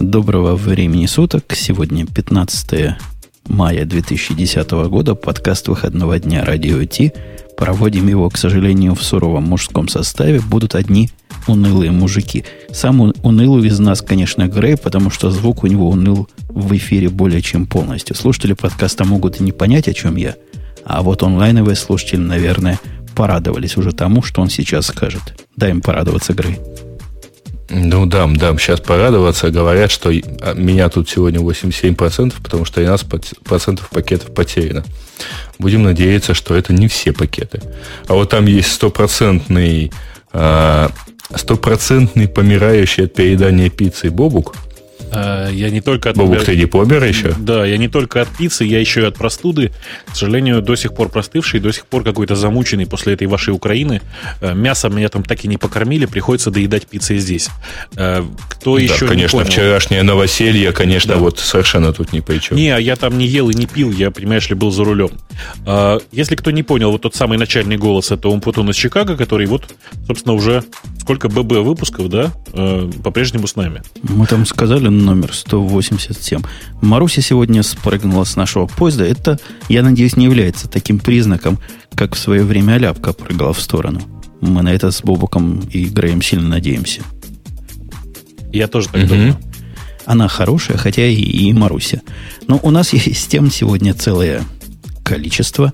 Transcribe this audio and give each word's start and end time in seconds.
Доброго 0.00 0.56
времени 0.56 1.04
суток. 1.04 1.52
Сегодня 1.54 2.06
15 2.06 2.96
мая 3.48 3.84
2010 3.84 4.70
года. 4.88 5.14
Подкаст 5.14 5.68
выходного 5.68 6.18
дня 6.18 6.42
«Радио 6.42 6.82
Ти». 6.84 7.12
Проводим 7.54 8.08
его, 8.08 8.30
к 8.30 8.38
сожалению, 8.38 8.94
в 8.94 9.04
суровом 9.04 9.44
мужском 9.44 9.88
составе. 9.88 10.40
Будут 10.40 10.74
одни 10.74 11.10
унылые 11.46 11.90
мужики. 11.90 12.46
Самый 12.72 13.12
унылый 13.22 13.68
из 13.68 13.78
нас, 13.78 14.00
конечно, 14.00 14.48
Грей, 14.48 14.78
потому 14.78 15.10
что 15.10 15.30
звук 15.30 15.64
у 15.64 15.66
него 15.66 15.90
уныл 15.90 16.30
в 16.48 16.74
эфире 16.76 17.10
более 17.10 17.42
чем 17.42 17.66
полностью. 17.66 18.16
Слушатели 18.16 18.54
подкаста 18.54 19.04
могут 19.04 19.38
и 19.38 19.44
не 19.44 19.52
понять, 19.52 19.86
о 19.86 19.92
чем 19.92 20.16
я. 20.16 20.34
А 20.82 21.02
вот 21.02 21.22
онлайновые 21.22 21.76
слушатели, 21.76 22.20
наверное, 22.20 22.80
порадовались 23.14 23.76
уже 23.76 23.92
тому, 23.92 24.22
что 24.22 24.40
он 24.40 24.48
сейчас 24.48 24.86
скажет. 24.86 25.46
Дай 25.56 25.72
им 25.72 25.82
порадоваться, 25.82 26.32
Грей. 26.32 26.58
Ну 27.70 28.04
да, 28.04 28.26
да, 28.26 28.56
сейчас 28.58 28.80
порадоваться. 28.80 29.50
Говорят, 29.50 29.90
что 29.90 30.10
а, 30.10 30.54
меня 30.54 30.88
тут 30.88 31.08
сегодня 31.08 31.40
87%, 31.40 32.34
потому 32.42 32.64
что 32.64 32.80
13% 32.80 33.80
пакетов 33.90 34.32
потеряно. 34.34 34.84
Будем 35.58 35.84
надеяться, 35.84 36.34
что 36.34 36.56
это 36.56 36.72
не 36.72 36.88
все 36.88 37.12
пакеты. 37.12 37.62
А 38.08 38.14
вот 38.14 38.30
там 38.30 38.46
есть 38.46 38.72
стопроцентный 38.72 39.92
а, 40.32 40.90
стопроцентный 41.34 42.26
помирающий 42.26 43.04
от 43.04 43.14
переедания 43.14 43.70
пиццы 43.70 44.10
бобук– 44.10 44.54
Э, 44.69 44.69
я 45.12 45.70
не 45.70 45.80
только 45.80 46.10
от... 46.10 46.16
Бобук, 46.16 46.44
ты 46.44 46.56
не 46.56 46.66
помер 46.66 47.04
еще? 47.04 47.34
Да, 47.38 47.64
я 47.66 47.76
не 47.76 47.88
только 47.88 48.22
от 48.22 48.28
пиццы, 48.28 48.64
я 48.64 48.80
еще 48.80 49.02
и 49.02 49.04
от 49.04 49.16
простуды. 49.16 49.72
К 50.06 50.16
сожалению, 50.16 50.62
до 50.62 50.76
сих 50.76 50.94
пор 50.94 51.08
простывший, 51.08 51.60
до 51.60 51.72
сих 51.72 51.86
пор 51.86 52.04
какой-то 52.04 52.36
замученный 52.36 52.86
после 52.86 53.14
этой 53.14 53.26
вашей 53.26 53.54
Украины. 53.54 54.00
Э, 54.40 54.54
мясо 54.54 54.88
меня 54.88 55.08
там 55.08 55.22
так 55.22 55.44
и 55.44 55.48
не 55.48 55.56
покормили, 55.56 56.06
приходится 56.06 56.50
доедать 56.50 56.86
пиццы 56.86 57.18
здесь. 57.18 57.48
Э, 57.96 58.22
кто 58.48 58.76
да, 58.76 58.82
еще 58.82 59.06
конечно, 59.06 59.38
не 59.38 59.42
понял? 59.42 59.50
вчерашнее 59.50 60.02
новоселье, 60.02 60.72
конечно, 60.72 61.14
да. 61.14 61.20
вот 61.20 61.38
совершенно 61.38 61.92
тут 61.92 62.12
ни 62.12 62.20
при 62.20 62.38
чем. 62.38 62.56
Не, 62.56 62.80
я 62.80 62.96
там 62.96 63.18
не 63.18 63.26
ел 63.26 63.50
и 63.50 63.54
не 63.54 63.66
пил, 63.66 63.90
я, 63.90 64.10
понимаешь 64.10 64.48
ли, 64.48 64.54
был 64.54 64.70
за 64.70 64.84
рулем. 64.84 65.10
Если 66.12 66.36
кто 66.36 66.50
не 66.50 66.62
понял, 66.62 66.90
вот 66.90 67.02
тот 67.02 67.14
самый 67.14 67.38
начальный 67.38 67.76
голос, 67.76 68.10
это 68.10 68.28
Умпутун 68.28 68.70
из 68.70 68.76
Чикаго, 68.76 69.16
который 69.16 69.46
вот, 69.46 69.74
собственно, 70.06 70.34
уже 70.34 70.62
сколько 71.00 71.28
ББ 71.28 71.64
выпусков, 71.64 72.08
да, 72.08 72.32
по-прежнему 73.02 73.46
с 73.46 73.56
нами. 73.56 73.82
Мы 74.02 74.26
там 74.26 74.44
сказали, 74.46 74.88
номер 75.04 75.34
187. 75.34 76.42
Маруся 76.80 77.22
сегодня 77.22 77.62
спрыгнула 77.62 78.24
с 78.24 78.36
нашего 78.36 78.66
поезда. 78.66 79.04
Это, 79.04 79.38
я 79.68 79.82
надеюсь, 79.82 80.16
не 80.16 80.24
является 80.24 80.68
таким 80.68 80.98
признаком, 80.98 81.58
как 81.94 82.14
в 82.14 82.18
свое 82.18 82.44
время 82.44 82.74
Аляпка 82.74 83.12
прыгала 83.12 83.52
в 83.52 83.60
сторону. 83.60 84.00
Мы 84.40 84.62
на 84.62 84.72
это 84.72 84.90
с 84.90 85.02
Бобуком 85.02 85.60
и 85.70 85.84
Греем 85.86 86.22
сильно 86.22 86.48
надеемся. 86.48 87.02
Я 88.52 88.68
тоже 88.68 88.88
так 88.88 89.02
mm-hmm. 89.02 89.08
думаю. 89.08 89.36
Она 90.06 90.28
хорошая, 90.28 90.76
хотя 90.76 91.06
и, 91.06 91.14
и 91.14 91.52
Маруся. 91.52 92.02
Но 92.46 92.58
у 92.62 92.70
нас 92.70 92.92
есть 92.92 93.28
тем 93.30 93.50
сегодня 93.50 93.94
целое 93.94 94.42
количество. 95.04 95.72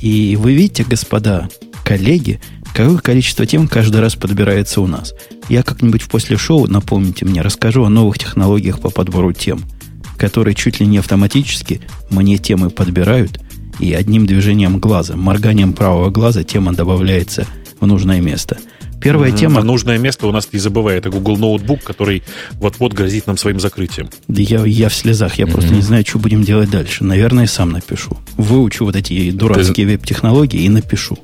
И 0.00 0.36
вы 0.36 0.54
видите, 0.54 0.84
господа 0.84 1.48
коллеги, 1.84 2.40
какое 2.76 2.98
количество 2.98 3.46
тем 3.46 3.68
каждый 3.68 4.02
раз 4.02 4.16
подбирается 4.16 4.82
у 4.82 4.86
нас. 4.86 5.14
Я 5.48 5.62
как-нибудь 5.62 6.02
в 6.02 6.08
после 6.08 6.36
шоу, 6.36 6.66
напомните 6.66 7.24
мне, 7.24 7.40
расскажу 7.40 7.84
о 7.84 7.88
новых 7.88 8.18
технологиях 8.18 8.80
по 8.80 8.90
подбору 8.90 9.32
тем, 9.32 9.64
которые 10.18 10.54
чуть 10.54 10.78
ли 10.78 10.86
не 10.86 10.98
автоматически 10.98 11.80
мне 12.10 12.36
темы 12.36 12.68
подбирают, 12.68 13.40
и 13.80 13.94
одним 13.94 14.26
движением 14.26 14.78
глаза, 14.78 15.16
морганием 15.16 15.72
правого 15.72 16.10
глаза 16.10 16.44
тема 16.44 16.74
добавляется 16.74 17.46
в 17.80 17.86
нужное 17.86 18.20
место. 18.20 18.58
Первая 19.00 19.30
mm-hmm. 19.30 19.38
тема... 19.38 19.60
А 19.60 19.64
нужное 19.64 19.98
место 19.98 20.26
у 20.26 20.32
нас, 20.32 20.48
не 20.52 20.58
забывай, 20.58 20.96
это 20.96 21.10
Google 21.10 21.36
Ноутбук, 21.36 21.82
который 21.82 22.22
вот-вот 22.54 22.92
грозит 22.92 23.26
нам 23.26 23.36
своим 23.36 23.60
закрытием. 23.60 24.10
Да 24.28 24.42
я, 24.42 24.64
я 24.64 24.88
в 24.88 24.94
слезах, 24.94 25.36
я 25.38 25.44
mm-hmm. 25.44 25.52
просто 25.52 25.72
не 25.72 25.82
знаю, 25.82 26.04
что 26.06 26.18
будем 26.18 26.42
делать 26.42 26.70
дальше. 26.70 27.04
Наверное, 27.04 27.46
сам 27.46 27.70
напишу. 27.70 28.16
Выучу 28.36 28.84
вот 28.84 28.96
эти 28.96 29.30
дурацкие 29.30 29.86
Ты... 29.86 29.92
веб-технологии 29.92 30.62
и 30.62 30.68
напишу. 30.68 31.18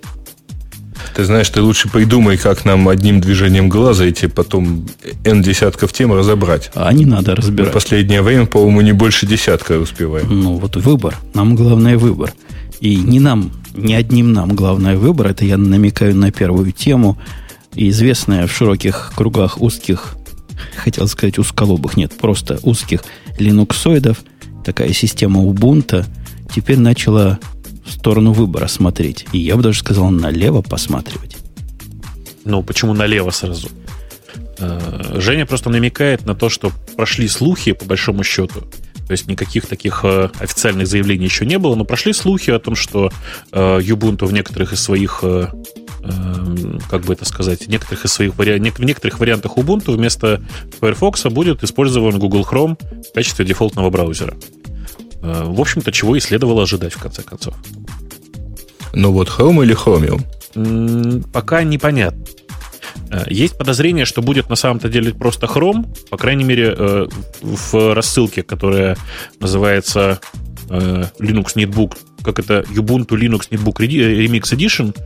Ты 1.15 1.25
знаешь, 1.25 1.49
ты 1.51 1.61
лучше 1.61 1.89
придумай, 1.89 2.39
как 2.39 2.65
нам 2.65 2.89
одним 2.89 3.21
движением 3.21 3.69
глаза 3.69 4.05
эти 4.05 4.27
потом 4.27 4.87
N 5.25 5.43
десятков 5.43 5.93
тем 5.93 6.13
разобрать. 6.13 6.71
А 6.75 6.93
не 6.93 7.05
надо 7.05 7.37
разбирать. 7.37 7.71
В 7.71 7.75
последнее 7.75 8.23
время, 8.23 8.47
по-моему, 8.47 8.81
не 8.81 8.93
больше 8.93 9.27
десятка 9.27 9.79
успеваем. 9.79 10.27
Ну, 10.29 10.57
вот 10.57 10.77
выбор. 10.77 11.17
Нам 11.35 11.55
главное 11.55 11.99
выбор. 11.99 12.33
И 12.81 12.97
не 12.97 13.21
нам, 13.21 13.53
не 13.75 13.95
одним 13.95 14.33
нам 14.33 14.55
главное 14.55 14.97
выбор. 14.97 15.29
Это 15.29 15.45
я 15.45 15.57
намекаю 15.57 16.17
на 16.17 16.33
первую 16.33 16.73
тему. 16.73 17.19
Известная 17.75 18.47
в 18.47 18.53
широких 18.53 19.13
кругах 19.15 19.61
узких, 19.61 20.17
хотел 20.77 21.09
сказать 21.09 21.39
узколобых, 21.39 21.97
нет, 21.97 22.13
просто 22.13 22.59
узких 22.63 23.03
линуксоидов, 23.39 24.19
такая 24.65 24.93
система 24.93 25.41
Ubuntu, 25.43 26.05
теперь 26.55 26.79
начала 26.79 27.39
в 27.85 27.93
сторону 27.93 28.33
выбора 28.33 28.67
смотреть. 28.69 29.27
И 29.33 29.39
я 29.39 29.57
бы 29.57 29.63
даже 29.63 29.81
сказал, 29.81 30.11
налево 30.11 30.63
посматривать. 30.63 31.37
Ну, 32.45 32.63
почему 32.63 32.95
налево 32.95 33.31
сразу? 33.31 33.69
Э, 34.59 35.21
Женя 35.21 35.47
просто 35.47 35.71
намекает 35.71 36.27
на 36.27 36.35
то, 36.35 36.49
что 36.49 36.73
прошли 36.97 37.29
слухи, 37.29 37.73
по 37.73 37.85
большому 37.85 38.25
счету. 38.25 38.61
То 39.07 39.13
есть 39.13 39.27
никаких 39.27 39.67
таких 39.67 40.01
э, 40.05 40.31
официальных 40.39 40.87
заявлений 40.87 41.25
еще 41.25 41.45
не 41.45 41.59
было, 41.59 41.75
но 41.75 41.85
прошли 41.85 42.13
слухи 42.13 42.51
о 42.51 42.59
том, 42.59 42.75
что 42.75 43.11
э, 43.53 43.81
Ubuntu 43.81 44.27
в 44.27 44.33
некоторых 44.33 44.73
из 44.73 44.81
своих 44.81 45.25
как 46.91 47.03
бы 47.03 47.13
это 47.13 47.25
сказать, 47.25 47.69
некоторых 47.69 48.05
из 48.05 48.13
своих 48.13 48.37
вари... 48.37 48.59
в 48.59 48.85
некоторых 48.85 49.21
вариантах 49.21 49.57
Ubuntu 49.57 49.95
вместо 49.95 50.43
Firefox 50.81 51.23
будет 51.27 51.63
использован 51.63 52.19
Google 52.19 52.43
Chrome 52.43 52.77
в 53.09 53.15
качестве 53.15 53.45
дефолтного 53.45 53.89
браузера. 53.89 54.35
Э, 55.23 55.45
в 55.45 55.61
общем-то, 55.61 55.93
чего 55.93 56.17
и 56.17 56.21
следовало 56.21 56.63
ожидать, 56.63 56.93
в 56.93 56.99
конце 56.99 57.23
концов. 57.23 57.55
Ну 58.93 59.13
вот 59.13 59.29
Chrome 59.29 59.65
или 59.65 59.77
Chromium? 59.77 61.25
Пока 61.33 61.63
непонятно. 61.63 62.25
Э, 63.11 63.25
есть 63.29 63.57
подозрение, 63.57 64.05
что 64.05 64.21
будет 64.21 64.51
на 64.51 64.57
самом-то 64.57 64.89
деле 64.89 65.15
просто 65.15 65.47
Chrome, 65.47 65.87
по 66.11 66.17
крайней 66.17 66.45
мере, 66.45 66.75
э, 66.77 67.07
в 67.41 67.95
рассылке, 67.95 68.43
которая 68.43 68.97
называется 69.41 70.21
Linux 70.69 71.55
Netbook, 71.55 71.99
как 72.25 72.39
это 72.39 72.61
Ubuntu 72.71 73.09
Linux 73.09 73.51
Netbook 73.51 73.77
Remix 73.79 74.57
Edition, 74.57 74.97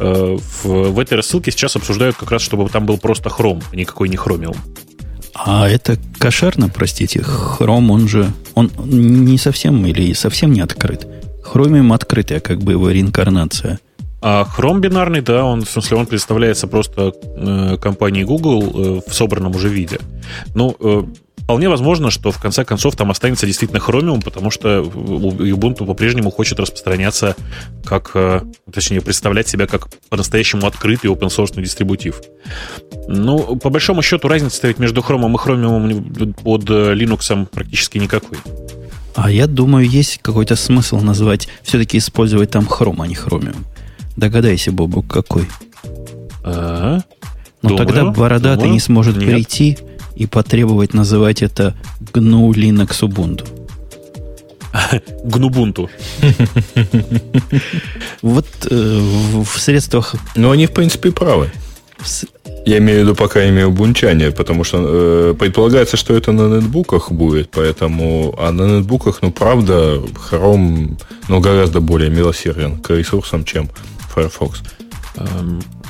в, 0.00 0.64
в 0.64 0.98
этой 0.98 1.14
рассылке 1.14 1.52
сейчас 1.52 1.76
обсуждают 1.76 2.16
как 2.16 2.32
раз, 2.32 2.42
чтобы 2.42 2.68
там 2.70 2.86
был 2.86 2.98
просто 2.98 3.28
Chrome, 3.28 3.62
а 3.70 3.76
никакой 3.76 4.08
не 4.08 4.16
Chromium. 4.16 4.56
А 5.34 5.68
это 5.68 5.98
кошерно, 6.18 6.68
простите. 6.68 7.22
Хром, 7.22 7.90
он 7.90 8.08
же, 8.08 8.32
он 8.54 8.70
не 8.84 9.38
совсем 9.38 9.84
или 9.86 10.12
совсем 10.12 10.52
не 10.52 10.60
открыт. 10.60 11.06
Хромиум 11.42 11.92
открытая, 11.92 12.40
как 12.40 12.62
бы 12.62 12.72
его 12.72 12.90
реинкарнация. 12.90 13.80
А 14.20 14.46
Chrome 14.56 14.78
бинарный, 14.78 15.20
да, 15.20 15.44
он, 15.44 15.64
в 15.64 15.70
смысле, 15.70 15.96
он 15.96 16.06
представляется 16.06 16.68
просто 16.68 17.12
э, 17.24 17.76
компанией 17.78 18.24
Google 18.24 18.62
э, 18.62 19.00
в 19.04 19.12
собранном 19.12 19.56
уже 19.56 19.68
виде. 19.68 19.98
Ну, 20.54 20.76
э, 20.78 21.02
Вполне 21.52 21.68
возможно, 21.68 22.10
что 22.10 22.32
в 22.32 22.40
конце 22.40 22.64
концов 22.64 22.96
там 22.96 23.10
останется 23.10 23.44
действительно 23.44 23.76
Chromium, 23.76 24.24
потому 24.24 24.50
что 24.50 24.78
Ubuntu 24.80 25.84
по-прежнему 25.84 26.30
хочет 26.30 26.58
распространяться 26.58 27.36
как, 27.84 28.12
э, 28.14 28.40
точнее, 28.72 29.02
представлять 29.02 29.48
себя 29.48 29.66
как 29.66 29.90
по-настоящему 30.08 30.66
открытый 30.66 31.10
open 31.10 31.28
source 31.28 31.60
дистрибутив. 31.60 32.22
Ну, 33.06 33.56
по 33.56 33.68
большому 33.68 34.00
счету, 34.00 34.28
разница 34.28 34.56
ставить 34.56 34.78
между 34.78 35.02
Chrome 35.02 35.30
и 35.30 35.34
Chromium 35.34 36.32
под 36.42 36.70
э, 36.70 36.94
Linux 36.94 37.46
практически 37.52 37.98
никакой. 37.98 38.38
А 39.14 39.30
я 39.30 39.46
думаю, 39.46 39.86
есть 39.86 40.20
какой-то 40.22 40.56
смысл 40.56 41.00
назвать, 41.00 41.48
все-таки 41.62 41.98
использовать 41.98 42.50
там 42.50 42.64
Chrome, 42.64 43.02
а 43.02 43.06
не 43.06 43.14
Chromium. 43.14 43.58
Догадайся, 44.16 44.72
Бобу, 44.72 45.02
какой. 45.02 45.46
А, 46.44 47.00
Но 47.60 47.68
думаю, 47.68 47.86
тогда 47.86 48.04
бородатый 48.06 48.60
думаю, 48.60 48.72
не 48.72 48.80
сможет 48.80 49.18
нет. 49.18 49.28
прийти 49.28 49.76
и 50.22 50.26
потребовать 50.26 50.94
называть 50.94 51.42
это 51.42 51.74
GNU 52.12 52.52
Linux 52.52 53.02
Ubuntu. 53.02 53.48
Гнубунту. 55.24 55.90
Вот 58.22 58.46
э, 58.70 58.98
в 59.44 59.58
средствах... 59.58 60.14
Ну, 60.36 60.50
они, 60.50 60.66
в 60.66 60.70
принципе, 60.70 61.10
правы. 61.10 61.50
Я 62.64 62.78
имею 62.78 63.00
в 63.00 63.02
виду 63.02 63.14
пока 63.14 63.48
имею 63.48 63.70
бунчание, 63.70 64.30
потому 64.30 64.64
что 64.64 64.78
э, 64.80 65.34
предполагается, 65.38 65.96
что 65.96 66.14
это 66.14 66.32
на 66.32 66.48
нетбуках 66.48 67.10
будет, 67.12 67.50
поэтому, 67.50 68.34
а 68.38 68.52
на 68.52 68.62
нетбуках, 68.62 69.22
ну, 69.22 69.32
правда, 69.32 70.00
Chrome, 70.30 70.96
ну, 71.28 71.40
гораздо 71.40 71.80
более 71.80 72.10
милосерден 72.10 72.78
к 72.78 72.90
ресурсам, 72.90 73.44
чем 73.44 73.68
Firefox. 74.14 74.62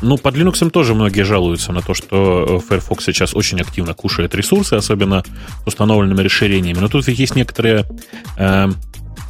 Ну, 0.03 0.19
под 0.19 0.35
Linux 0.35 0.71
тоже 0.71 0.95
многие 0.95 1.23
жалуются 1.23 1.73
на 1.73 1.81
то, 1.81 1.95
что 1.95 2.61
э, 2.61 2.69
Firefox 2.69 3.05
сейчас 3.05 3.35
очень 3.35 3.61
активно 3.61 3.95
кушает 3.95 4.35
ресурсы, 4.35 4.75
особенно 4.75 5.23
с 5.65 5.67
установленными 5.67 6.23
расширениями. 6.23 6.79
Но 6.79 6.89
тут 6.89 7.07
ведь 7.07 7.19
есть 7.19 7.37
некоторые, 7.37 7.87
э, 8.37 8.69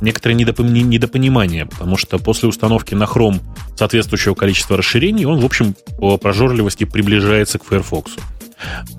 некоторое 0.00 0.34
недопонимание, 0.34 1.66
потому 1.66 1.96
что 1.96 2.18
после 2.18 2.48
установки 2.48 2.94
на 2.94 3.04
Chrome 3.04 3.40
соответствующего 3.76 4.34
количества 4.34 4.76
расширений 4.76 5.26
он, 5.26 5.40
в 5.40 5.44
общем, 5.44 5.74
по 5.98 6.16
прожорливости 6.16 6.84
приближается 6.84 7.58
к 7.58 7.64
Firefox. 7.64 8.12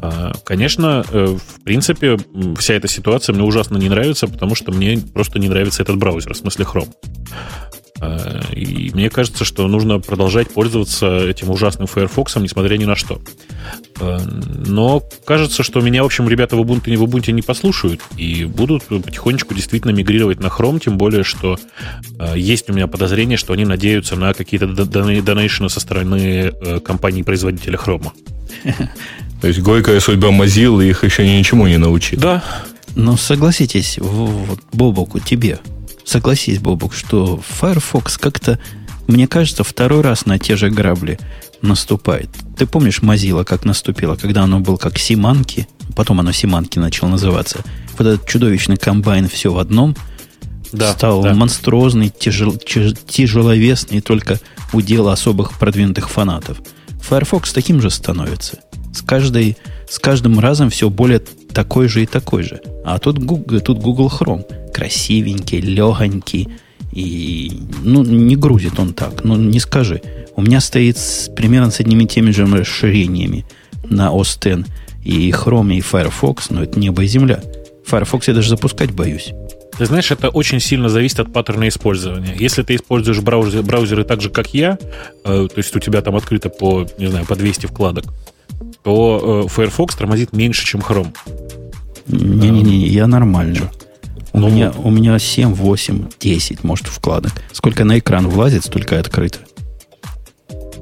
А, 0.02 0.34
конечно, 0.44 1.06
э, 1.10 1.38
в 1.38 1.64
принципе, 1.64 2.18
вся 2.58 2.74
эта 2.76 2.88
ситуация 2.88 3.34
мне 3.34 3.44
ужасно 3.44 3.78
не 3.78 3.90
нравится, 3.90 4.28
потому 4.28 4.56
что 4.56 4.72
мне 4.72 5.00
просто 5.14 5.40
не 5.40 5.50
нравится 5.50 5.84
этот 5.84 5.98
браузер, 5.98 6.34
в 6.34 6.38
смысле 6.38 6.66
Chrome. 6.66 6.94
А, 8.04 8.42
и 8.52 8.92
мне 8.94 9.10
кажется, 9.10 9.46
что 9.46 9.68
нужно 9.68 10.00
продолжать 10.00 10.52
пользоваться 10.52 11.26
этим 11.26 11.50
ужасным 11.50 11.88
Firefox, 11.88 12.36
несмотря 12.38 12.76
ни 12.76 12.86
на 12.86 12.96
что. 12.96 13.22
А, 14.00 14.20
но 14.68 15.02
кажется, 15.26 15.64
что 15.64 15.80
меня, 15.80 16.04
в 16.04 16.08
общем, 16.08 16.28
ребята 16.28 16.58
в 16.58 16.62
Ubuntu, 16.62 16.90
не 16.90 16.98
в 16.98 17.04
Ubuntu 17.04 17.32
не 17.32 17.42
послушают 17.42 18.02
и 18.18 18.44
будут 18.46 18.84
потихонечку 18.84 19.54
действительно 19.54 19.92
мигрировать 19.92 20.40
на 20.40 20.48
Chrome, 20.48 20.82
тем 20.84 20.98
более, 20.98 21.24
что 21.24 21.58
а, 22.20 22.36
есть 22.36 22.70
у 22.70 22.74
меня 22.74 22.88
подозрение, 22.88 23.38
что 23.38 23.54
они 23.54 23.66
надеются 23.66 24.16
на 24.16 24.34
какие-то 24.34 24.68
донейшены 24.68 25.70
со 25.70 25.80
стороны 25.80 26.52
э, 26.54 26.80
компаний-производителя 26.82 27.78
Chrome. 27.78 28.12
То 29.42 29.48
есть 29.48 29.60
горькая 29.60 30.00
судьба 30.00 30.30
Mozilla 30.30 30.86
их 30.86 31.04
еще 31.04 31.28
ничему 31.28 31.68
не 31.68 31.78
научит. 31.78 32.20
Да. 32.20 32.44
Но 32.96 33.18
согласитесь, 33.18 33.98
вот, 33.98 34.60
Бобоку, 34.72 35.20
тебе– 35.20 35.60
Согласись, 36.06 36.60
Бобук, 36.60 36.94
что 36.94 37.42
Firefox 37.60 38.18
как-то, 38.18 38.60
мне 39.08 39.28
кажется, 39.28 39.64
второй 39.64 40.02
раз 40.02 40.26
на 40.26 40.40
те 40.40 40.56
же 40.56 40.70
грабли 40.70 41.20
наступает. 41.62 42.30
Ты 42.58 42.66
помнишь 42.66 43.00
Mozilla, 43.00 43.46
как 43.46 43.66
наступило, 43.66 44.16
когда 44.16 44.44
оно 44.44 44.60
было 44.60 44.78
как 44.78 44.98
Симанки, 44.98 45.68
потом 45.96 46.20
оно 46.20 46.32
Симанки 46.32 46.78
начало 46.78 47.10
называться. 47.10 47.60
Вот 47.98 48.08
этот 48.08 48.28
чудовищный 48.28 48.78
комбайн 48.78 49.30
все 49.30 49.54
в 49.54 49.58
одном 49.58 49.96
да, 50.74 50.94
стал 50.94 51.22
да. 51.22 51.34
монструозный, 51.34 52.10
тяжел, 52.10 52.58
тяжеловесный, 52.58 54.02
только 54.02 54.40
у 54.74 54.82
дела 54.82 55.14
особых 55.14 55.58
продвинутых 55.58 56.10
фанатов. 56.10 56.58
Firefox 57.02 57.54
таким 57.54 57.82
же 57.82 57.90
становится. 57.90 58.60
С, 58.94 59.02
каждой, 59.02 59.58
с 59.90 60.00
каждым 60.00 60.40
разом 60.40 60.70
все 60.70 60.90
более 60.90 61.22
такой 61.54 61.88
же 61.88 62.04
и 62.04 62.06
такой 62.06 62.44
же. 62.44 62.62
А 62.84 63.00
тут 63.00 63.20
Google, 63.20 63.62
тут 63.62 63.80
Google 63.80 64.08
Chrome 64.08 64.72
красивенький, 64.74 65.60
легонький. 65.60 66.50
И, 66.92 67.52
ну, 67.84 68.04
не 68.04 68.36
грузит 68.36 68.80
он 68.80 68.94
так. 68.94 69.24
Ну, 69.24 69.36
не 69.36 69.60
скажи. 69.60 70.02
У 70.36 70.42
меня 70.42 70.62
стоит 70.62 70.98
с, 70.98 71.30
примерно 71.30 71.72
с 71.72 71.80
одними 71.80 72.04
и 72.04 72.08
теми 72.08 72.32
же 72.32 72.46
расширениями 72.46 73.46
на 73.84 74.10
OS 74.10 74.62
X 74.62 74.68
и 75.04 75.32
Chrome, 75.32 75.76
и 75.76 75.82
Firefox, 75.82 76.50
но 76.50 76.64
это 76.64 76.80
небо 76.80 77.04
и 77.04 77.08
земля. 77.08 77.42
Firefox 77.86 78.28
я 78.28 78.34
даже 78.34 78.50
запускать 78.50 78.92
боюсь. 78.92 79.34
Ты 79.78 79.86
знаешь, 79.88 80.12
это 80.12 80.30
очень 80.30 80.60
сильно 80.60 80.88
зависит 80.88 81.20
от 81.20 81.34
паттерна 81.34 81.68
использования. 81.68 82.36
Если 82.38 82.62
ты 82.62 82.76
используешь 82.76 83.22
браузеры, 83.22 83.64
браузеры 83.64 84.04
так 84.04 84.22
же, 84.22 84.30
как 84.30 84.54
я, 84.54 84.78
э, 85.24 85.48
то 85.48 85.58
есть 85.58 85.76
у 85.76 85.80
тебя 85.80 86.02
там 86.02 86.16
открыто 86.16 86.50
по, 86.50 86.88
не 87.00 87.08
знаю, 87.08 87.26
по 87.26 87.36
200 87.36 87.66
вкладок, 87.66 88.06
то 88.84 89.46
э, 89.46 89.50
Firefox 89.50 89.96
тормозит 89.96 90.34
меньше, 90.34 90.66
чем 90.66 90.82
Chrome. 90.82 91.16
Не-не-не, 92.08 92.88
я 92.88 93.08
нормально. 93.08 93.72
У, 94.34 94.40
ну, 94.40 94.50
меня, 94.50 94.74
у 94.84 94.90
меня 94.90 95.18
7, 95.20 95.54
8, 95.54 96.06
10, 96.20 96.64
может, 96.64 96.88
вкладок. 96.88 97.32
Сколько 97.52 97.86
на 97.86 98.00
экран 98.00 98.28
влазит, 98.28 98.66
столько 98.66 98.96
и 98.96 98.98
открыто. 98.98 99.40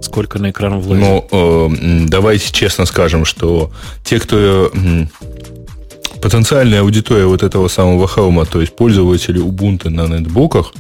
Сколько 0.02 0.40
на 0.40 0.52
экран 0.52 0.80
влазит? 0.80 1.04
Ну, 1.04 1.28
э, 1.32 2.06
давайте 2.08 2.52
честно 2.52 2.86
скажем, 2.86 3.26
что 3.26 3.72
те, 4.04 4.20
кто 4.20 4.72
э, 4.74 5.06
потенциальная 6.22 6.82
аудитория 6.82 7.26
вот 7.26 7.44
этого 7.44 7.68
самого 7.68 8.08
Chrome, 8.08 8.48
то 8.50 8.62
есть 8.62 8.76
пользователи 8.76 9.42
Ubuntu 9.42 9.90
на 9.90 10.08
нетбуках, 10.08 10.74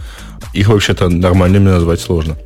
их 0.53 0.69
вообще-то 0.69 1.09
нормальными 1.09 1.69
назвать 1.69 1.99
сложно. 1.99 2.37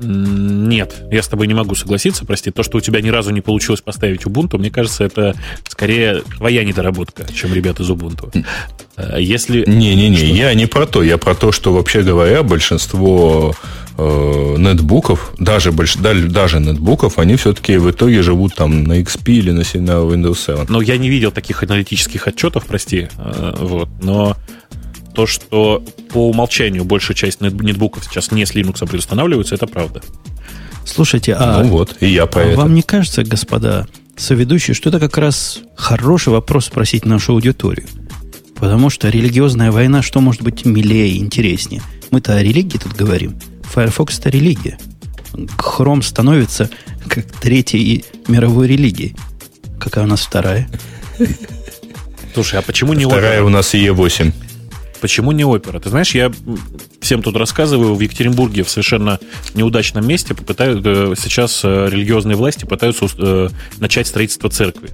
Нет, 0.00 1.02
я 1.10 1.22
с 1.22 1.28
тобой 1.28 1.46
не 1.46 1.54
могу 1.54 1.74
согласиться, 1.74 2.24
прости. 2.24 2.50
То, 2.50 2.62
что 2.62 2.78
у 2.78 2.80
тебя 2.80 3.00
ни 3.00 3.08
разу 3.08 3.30
не 3.30 3.40
получилось 3.40 3.80
поставить 3.80 4.24
Ubuntu, 4.24 4.58
мне 4.58 4.70
кажется, 4.70 5.04
это 5.04 5.34
скорее 5.68 6.22
твоя 6.36 6.64
недоработка, 6.64 7.26
чем 7.32 7.52
ребята 7.52 7.82
из 7.82 7.90
Ubuntu. 7.90 8.44
Э, 8.96 9.16
если... 9.20 9.64
Не-не-не, 9.66 10.36
я 10.36 10.54
не 10.54 10.66
про 10.66 10.86
то. 10.86 11.02
Я 11.02 11.18
про 11.18 11.34
то, 11.34 11.52
что, 11.52 11.72
вообще 11.72 12.02
говоря, 12.02 12.42
большинство 12.42 13.54
э, 13.96 14.54
нетбуков, 14.58 15.32
даже, 15.38 15.72
больш, 15.72 15.96
даже 15.96 16.60
нетбуков, 16.60 17.18
они 17.18 17.36
все-таки 17.36 17.76
в 17.76 17.90
итоге 17.90 18.22
живут 18.22 18.54
там 18.54 18.84
на 18.84 19.00
XP 19.00 19.32
или 19.32 19.50
на, 19.50 19.62
на 19.62 20.04
Windows 20.04 20.38
7. 20.46 20.66
Но 20.68 20.80
я 20.80 20.96
не 20.96 21.10
видел 21.10 21.32
таких 21.32 21.62
аналитических 21.62 22.26
отчетов, 22.28 22.66
прости. 22.66 23.08
Э, 23.18 23.54
вот, 23.58 23.88
но 24.00 24.36
то, 25.18 25.26
что 25.26 25.82
по 26.12 26.28
умолчанию 26.28 26.84
большая 26.84 27.16
часть 27.16 27.40
нетбуков 27.40 28.04
сейчас 28.04 28.30
не 28.30 28.46
с 28.46 28.54
Linux 28.54 28.86
предустанавливается, 28.86 29.56
это 29.56 29.66
правда. 29.66 30.00
Слушайте, 30.84 31.34
а, 31.34 31.60
ну 31.60 31.70
вот, 31.70 31.96
и 31.98 32.06
я 32.06 32.26
по 32.26 32.40
а 32.40 32.54
вам 32.54 32.72
не 32.72 32.82
кажется, 32.82 33.24
господа 33.24 33.88
соведущие, 34.14 34.76
что 34.76 34.90
это 34.90 35.00
как 35.00 35.18
раз 35.18 35.58
хороший 35.74 36.28
вопрос 36.28 36.66
спросить 36.66 37.04
нашу 37.04 37.32
аудиторию? 37.32 37.88
Потому 38.54 38.90
что 38.90 39.08
религиозная 39.08 39.72
война, 39.72 40.02
что 40.02 40.20
может 40.20 40.42
быть 40.42 40.64
милее 40.64 41.08
и 41.08 41.18
интереснее? 41.18 41.82
Мы-то 42.12 42.36
о 42.36 42.40
религии 42.40 42.78
тут 42.78 42.92
говорим. 42.92 43.40
Firefox 43.64 44.20
это 44.20 44.28
религия. 44.28 44.78
Хром 45.56 46.02
становится 46.02 46.70
как 47.08 47.24
третьей 47.24 48.04
мировой 48.28 48.68
религией. 48.68 49.16
Какая 49.80 50.04
у 50.04 50.08
нас 50.08 50.20
вторая? 50.20 50.70
Слушай, 52.34 52.60
а 52.60 52.62
почему 52.62 52.92
не 52.92 53.04
Вторая 53.04 53.42
у 53.42 53.48
нас 53.48 53.74
Е8. 53.74 54.32
Почему 55.00 55.32
не 55.32 55.44
опера? 55.44 55.80
Ты 55.80 55.90
знаешь, 55.90 56.14
я 56.14 56.32
всем 57.00 57.22
тут 57.22 57.36
рассказываю, 57.36 57.94
в 57.94 58.00
Екатеринбурге 58.00 58.64
в 58.64 58.70
совершенно 58.70 59.18
неудачном 59.54 60.06
месте 60.06 60.34
попытают, 60.34 60.84
э, 60.84 61.14
сейчас 61.16 61.60
э, 61.64 61.88
религиозные 61.90 62.36
власти 62.36 62.64
пытаются 62.64 63.06
э, 63.16 63.48
начать 63.78 64.06
строительство 64.06 64.50
церкви. 64.50 64.90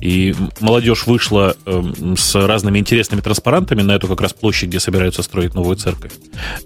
И 0.00 0.34
молодежь 0.58 1.06
вышла 1.06 1.54
с 1.64 2.34
разными 2.34 2.80
интересными 2.80 3.20
транспарантами 3.20 3.82
на 3.82 3.92
эту 3.92 4.08
как 4.08 4.20
раз 4.20 4.32
площадь, 4.32 4.68
где 4.68 4.80
собираются 4.80 5.22
строить 5.22 5.54
новую 5.54 5.76
церковь. 5.76 6.10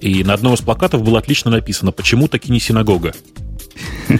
И 0.01 0.25
на 0.25 0.33
одном 0.33 0.55
из 0.55 0.61
плакатов 0.61 1.03
было 1.03 1.19
отлично 1.19 1.51
написано 1.51 1.93
«Почему 1.93 2.29
таки 2.29 2.51
не 2.51 2.61
синагога?» 2.61 3.13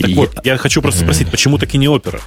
Так 0.00 0.10
вот, 0.12 0.30
я 0.44 0.56
хочу 0.56 0.80
просто 0.80 1.02
спросить, 1.02 1.30
почему 1.30 1.58
таки 1.58 1.76
не 1.76 1.88
опера? 1.88 2.20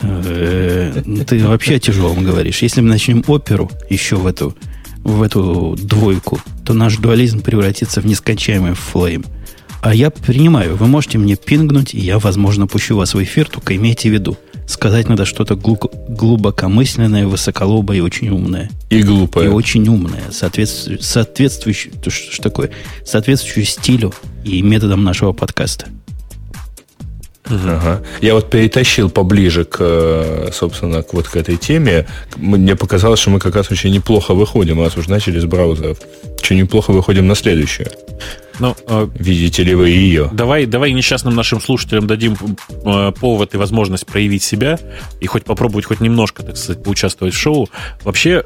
Э, 0.00 1.02
ты 1.26 1.46
вообще 1.46 1.76
о 1.76 1.78
тяжелом 1.78 2.24
говоришь. 2.24 2.62
Если 2.62 2.80
мы 2.80 2.88
начнем 2.88 3.24
оперу 3.26 3.70
еще 3.88 4.16
в 4.16 4.26
эту, 4.26 4.56
в 5.04 5.22
эту 5.22 5.76
двойку, 5.78 6.40
то 6.64 6.74
наш 6.74 6.96
дуализм 6.96 7.40
превратится 7.40 8.00
в 8.00 8.06
нескончаемый 8.06 8.74
флейм. 8.74 9.24
А 9.82 9.94
я 9.94 10.10
принимаю, 10.10 10.76
вы 10.76 10.86
можете 10.86 11.18
мне 11.18 11.36
пингнуть, 11.36 11.94
и 11.94 12.00
я, 12.00 12.18
возможно, 12.18 12.66
пущу 12.66 12.96
вас 12.96 13.14
в 13.14 13.22
эфир, 13.22 13.48
только 13.48 13.76
имейте 13.76 14.08
в 14.08 14.12
виду. 14.12 14.36
Сказать 14.66 15.08
надо 15.08 15.24
что-то 15.24 15.54
глубокомысленное, 15.54 17.26
высоколобое 17.28 17.98
и 17.98 18.00
очень 18.00 18.30
умное. 18.30 18.68
И 18.90 19.02
глупое. 19.02 19.48
И 19.48 19.52
очень 19.52 19.86
умное, 19.86 20.24
соответствующее, 20.32 21.00
соответствующее, 21.00 21.92
что 22.08 22.42
такое, 22.42 22.70
соответствующее 23.04 23.64
стилю 23.64 24.12
и 24.44 24.60
методам 24.62 25.04
нашего 25.04 25.32
подкаста. 25.32 25.86
Ага. 27.48 28.02
Я 28.20 28.34
вот 28.34 28.50
перетащил 28.50 29.08
поближе 29.10 29.64
к, 29.64 29.76
э, 29.80 30.50
собственно, 30.52 31.02
к 31.02 31.12
вот 31.12 31.28
к 31.28 31.36
этой 31.36 31.56
теме. 31.56 32.06
Мне 32.36 32.74
показалось, 32.74 33.20
что 33.20 33.30
мы 33.30 33.38
как 33.38 33.54
раз 33.54 33.70
очень 33.70 33.92
неплохо 33.92 34.34
выходим, 34.34 34.80
раз 34.82 34.96
уж 34.96 35.06
начали 35.06 35.38
с 35.38 35.44
браузеров. 35.44 35.98
Очень 36.40 36.58
неплохо 36.58 36.92
выходим 36.92 37.26
на 37.26 37.34
следующее. 37.34 37.90
Ну, 38.58 38.74
э, 38.88 39.08
Видите 39.14 39.62
ли 39.62 39.74
вы 39.74 39.90
ее? 39.90 40.28
Давай, 40.32 40.66
давай 40.66 40.92
несчастным 40.92 41.34
нашим 41.34 41.60
слушателям 41.60 42.06
дадим 42.06 42.36
э, 42.84 43.12
повод 43.12 43.54
и 43.54 43.58
возможность 43.58 44.06
проявить 44.06 44.42
себя 44.42 44.78
и 45.20 45.26
хоть 45.26 45.44
попробовать 45.44 45.84
хоть 45.84 46.00
немножко, 46.00 46.42
так 46.42 46.56
сказать, 46.56 46.82
поучаствовать 46.82 47.34
в 47.34 47.38
шоу. 47.38 47.68
Вообще, 48.02 48.42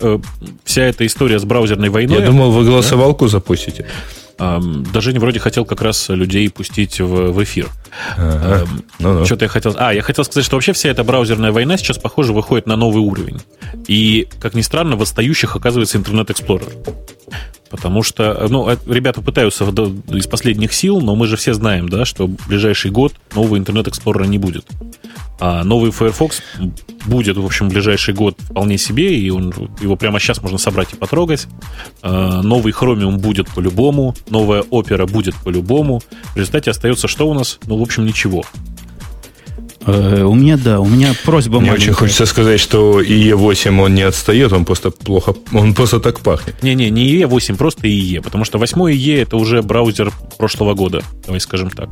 вся 0.65 0.83
эта 0.83 1.07
история 1.07 1.39
с 1.39 1.45
браузерной 1.45 1.89
войной... 1.89 2.21
Я 2.21 2.27
думал, 2.27 2.51
вы 2.51 2.65
голосовалку 2.65 3.27
да? 3.27 3.31
запустите. 3.31 3.87
Даже 4.39 5.13
не 5.13 5.19
вроде 5.19 5.39
хотел 5.39 5.67
как 5.67 5.83
раз 5.83 6.09
людей 6.09 6.49
пустить 6.49 6.99
в, 6.99 7.33
в 7.33 7.45
эфир. 7.45 7.69
Ага. 8.17 8.67
Ну 8.99 9.21
-ну. 9.21 9.25
Что-то 9.25 9.45
я 9.45 9.49
хотел... 9.49 9.75
А, 9.79 9.93
я 9.93 10.03
хотел 10.03 10.25
сказать, 10.25 10.45
что 10.45 10.57
вообще 10.57 10.73
вся 10.73 10.89
эта 10.89 11.05
браузерная 11.05 11.53
война 11.53 11.77
сейчас, 11.77 11.99
похоже, 11.99 12.33
выходит 12.33 12.67
на 12.67 12.77
новый 12.77 13.03
уровень. 13.03 13.41
И, 13.89 14.29
как 14.41 14.55
ни 14.55 14.63
странно, 14.63 14.97
в 14.97 15.03
отстающих 15.03 15.57
оказывается 15.57 15.99
Internet 15.99 16.27
Explorer. 16.27 16.73
Потому 17.71 18.03
что, 18.03 18.47
ну, 18.51 18.69
э, 18.69 18.77
ребята 18.87 19.23
пытаются 19.23 19.65
из 20.09 20.27
последних 20.27 20.73
сил, 20.73 21.01
но 21.01 21.15
мы 21.15 21.29
же 21.29 21.37
все 21.37 21.55
знаем, 21.55 21.89
да, 21.89 22.05
что 22.05 22.27
в 22.27 22.49
ближайший 22.49 22.91
год 22.91 23.13
нового 23.35 23.57
Internet 23.57 23.85
Explorer 23.85 24.27
не 24.27 24.39
будет. 24.39 24.67
А 25.41 25.65
новый 25.65 25.91
Firefox 25.91 26.43
будет, 27.07 27.39
в 27.39 27.45
общем, 27.47 27.71
в 27.71 27.73
ближайший 27.73 28.13
год 28.13 28.37
вполне 28.39 28.77
себе, 28.77 29.19
и 29.19 29.31
он, 29.31 29.55
его 29.81 29.97
прямо 29.97 30.21
сейчас 30.21 30.43
можно 30.43 30.59
собрать 30.59 30.93
и 30.93 30.97
потрогать. 30.97 31.47
А, 32.03 32.43
новый 32.43 32.75
Chromium 32.75 33.17
будет 33.17 33.49
по-любому, 33.49 34.15
новая 34.29 34.63
Opera 34.63 35.11
будет 35.11 35.35
по-любому. 35.37 36.03
В 36.35 36.37
результате 36.37 36.71
остается 36.71 37.09
что 37.09 37.29
у 37.29 37.33
нас? 37.33 37.59
Ну, 37.65 37.77
в 37.81 37.83
общем, 37.83 38.07
ничего. 38.07 38.45
Э, 39.87 40.23
у 40.23 40.35
меня, 40.35 40.57
да, 40.57 40.79
у 40.81 40.87
меня 40.87 41.15
просьба 41.25 41.59
Мне 41.59 41.71
маленькая. 41.71 41.85
очень 41.87 41.93
хочется 41.95 42.27
сказать, 42.27 42.61
что 42.61 43.01
IE8 43.01 43.81
он 43.81 43.95
не 43.95 44.03
отстает, 44.03 44.53
он 44.53 44.65
просто 44.65 44.91
плохо, 44.91 45.35
он 45.53 45.75
просто 45.75 46.01
так 46.01 46.21
пахнет. 46.21 46.63
Не-не, 46.63 46.91
не 46.91 47.17
IE8, 47.17 47.57
просто 47.57 47.87
IE, 47.89 48.21
потому 48.21 48.45
что 48.45 48.59
8 48.59 48.79
IE 48.79 49.23
это 49.23 49.37
уже 49.37 49.63
браузер 49.63 50.13
прошлого 50.39 50.75
года, 50.75 51.03
давай 51.25 51.41
скажем 51.41 51.71
так. 51.71 51.91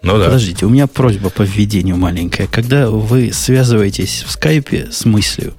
Ну 0.00 0.16
да. 0.16 0.26
Подождите, 0.26 0.64
у 0.64 0.68
меня 0.68 0.86
просьба 0.86 1.28
по 1.28 1.42
введению 1.42 1.96
маленькая. 1.96 2.46
Когда 2.46 2.88
вы 2.88 3.32
связываетесь 3.32 4.24
в 4.26 4.30
скайпе 4.30 4.88
с 4.90 5.04
мыслью, 5.04 5.54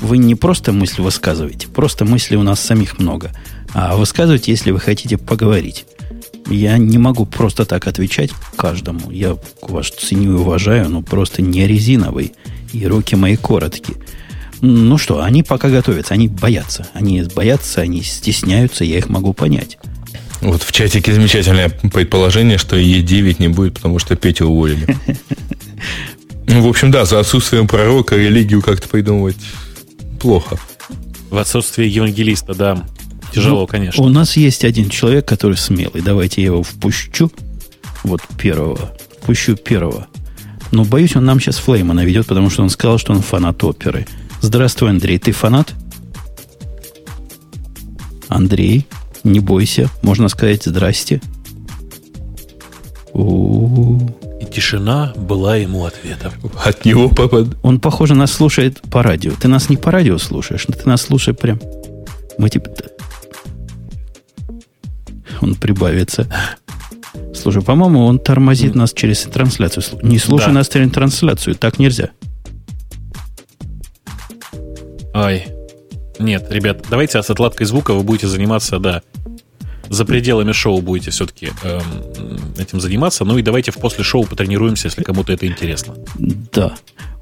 вы 0.00 0.18
не 0.18 0.34
просто 0.34 0.72
мысль 0.72 1.02
высказываете, 1.02 1.68
просто 1.68 2.04
мысли 2.04 2.36
у 2.36 2.42
нас 2.42 2.60
самих 2.60 2.98
много, 2.98 3.32
а 3.74 3.96
высказываете, 3.96 4.52
если 4.52 4.70
вы 4.70 4.80
хотите 4.80 5.18
поговорить. 5.18 5.86
Я 6.48 6.78
не 6.78 6.98
могу 6.98 7.26
просто 7.26 7.64
так 7.64 7.86
отвечать 7.86 8.30
каждому. 8.56 9.10
Я 9.10 9.36
вас 9.62 9.90
ценю 9.90 10.32
и 10.32 10.40
уважаю, 10.40 10.88
но 10.88 11.02
просто 11.02 11.42
не 11.42 11.66
резиновый. 11.66 12.32
И 12.72 12.86
руки 12.86 13.16
мои 13.16 13.36
короткие. 13.36 13.98
Ну 14.60 14.98
что, 14.98 15.22
они 15.22 15.42
пока 15.42 15.68
готовятся, 15.68 16.14
они 16.14 16.28
боятся. 16.28 16.88
Они 16.94 17.22
боятся, 17.22 17.82
они 17.82 18.02
стесняются, 18.02 18.84
я 18.84 18.98
их 18.98 19.08
могу 19.08 19.32
понять. 19.32 19.78
Вот 20.40 20.62
в 20.62 20.72
чатике 20.72 21.12
замечательное 21.12 21.68
предположение, 21.68 22.58
что 22.58 22.76
Е9 22.76 23.36
не 23.38 23.48
будет, 23.48 23.74
потому 23.74 23.98
что 23.98 24.16
Петю 24.16 24.46
уволили. 24.46 24.96
Ну, 26.50 26.62
в 26.62 26.66
общем, 26.66 26.90
да, 26.90 27.04
за 27.04 27.20
отсутствием 27.20 27.68
пророка 27.68 28.16
религию 28.16 28.62
как-то 28.62 28.88
придумывать 28.88 29.36
плохо. 30.18 30.58
В 31.28 31.36
отсутствие 31.36 31.90
евангелиста, 31.90 32.54
да. 32.54 32.86
Тяжело, 33.32 33.60
ну, 33.60 33.66
конечно. 33.66 34.02
У 34.02 34.08
нас 34.08 34.36
есть 34.36 34.64
один 34.64 34.88
человек, 34.88 35.26
который 35.26 35.56
смелый. 35.56 36.02
Давайте 36.02 36.40
я 36.40 36.46
его 36.46 36.62
впущу. 36.62 37.30
Вот 38.04 38.22
первого. 38.38 38.92
Впущу 39.20 39.56
первого. 39.56 40.06
Но 40.70 40.84
боюсь, 40.84 41.16
он 41.16 41.24
нам 41.24 41.40
сейчас 41.40 41.56
флейма 41.56 41.94
наведет, 41.94 42.26
потому 42.26 42.50
что 42.50 42.62
он 42.62 42.70
сказал, 42.70 42.98
что 42.98 43.12
он 43.12 43.22
фанат 43.22 43.62
оперы. 43.64 44.06
Здравствуй, 44.40 44.90
Андрей. 44.90 45.18
Ты 45.18 45.32
фанат? 45.32 45.72
Андрей, 48.28 48.86
не 49.24 49.40
бойся. 49.40 49.88
Можно 50.02 50.28
сказать 50.28 50.64
здрасте. 50.64 51.20
У-у-у. 53.12 54.14
И 54.40 54.44
тишина 54.44 55.12
была 55.16 55.56
ему 55.56 55.84
ответом. 55.84 56.32
От 56.64 56.84
него 56.84 57.08
попад. 57.08 57.48
Он, 57.62 57.80
похоже, 57.80 58.14
нас 58.14 58.30
слушает 58.30 58.80
по 58.82 59.02
радио. 59.02 59.32
Ты 59.32 59.48
нас 59.48 59.68
не 59.68 59.76
по 59.76 59.90
радио 59.90 60.18
слушаешь, 60.18 60.68
но 60.68 60.74
ты 60.74 60.88
нас 60.88 61.02
слушаешь 61.02 61.36
прям. 61.36 61.60
Мы 62.38 62.48
типа... 62.50 62.70
Он 65.40 65.54
прибавится. 65.54 66.26
Слушай, 67.34 67.62
по-моему, 67.62 68.04
он 68.04 68.18
тормозит 68.18 68.74
нас 68.74 68.92
через 68.92 69.22
трансляцию. 69.22 69.84
Не 70.02 70.18
слушай 70.18 70.46
да. 70.46 70.52
нас 70.52 70.68
через 70.68 70.90
трансляцию. 70.90 71.54
Так 71.54 71.78
нельзя. 71.78 72.10
Ай. 75.14 75.48
Нет, 76.18 76.46
ребят, 76.50 76.84
давайте 76.90 77.22
с 77.22 77.30
отладкой 77.30 77.66
звука 77.66 77.94
вы 77.94 78.02
будете 78.02 78.26
заниматься, 78.26 78.80
да, 78.80 79.02
за 79.88 80.04
пределами 80.04 80.52
шоу 80.52 80.80
будете 80.80 81.10
все-таки 81.10 81.50
эм, 81.62 81.82
этим 82.58 82.80
заниматься. 82.80 83.24
Ну 83.24 83.38
и 83.38 83.42
давайте 83.42 83.70
в 83.70 83.76
после 83.76 84.04
шоу 84.04 84.24
потренируемся, 84.24 84.88
если 84.88 85.02
кому-то 85.02 85.32
это 85.32 85.46
интересно. 85.46 85.94
Да. 86.52 86.74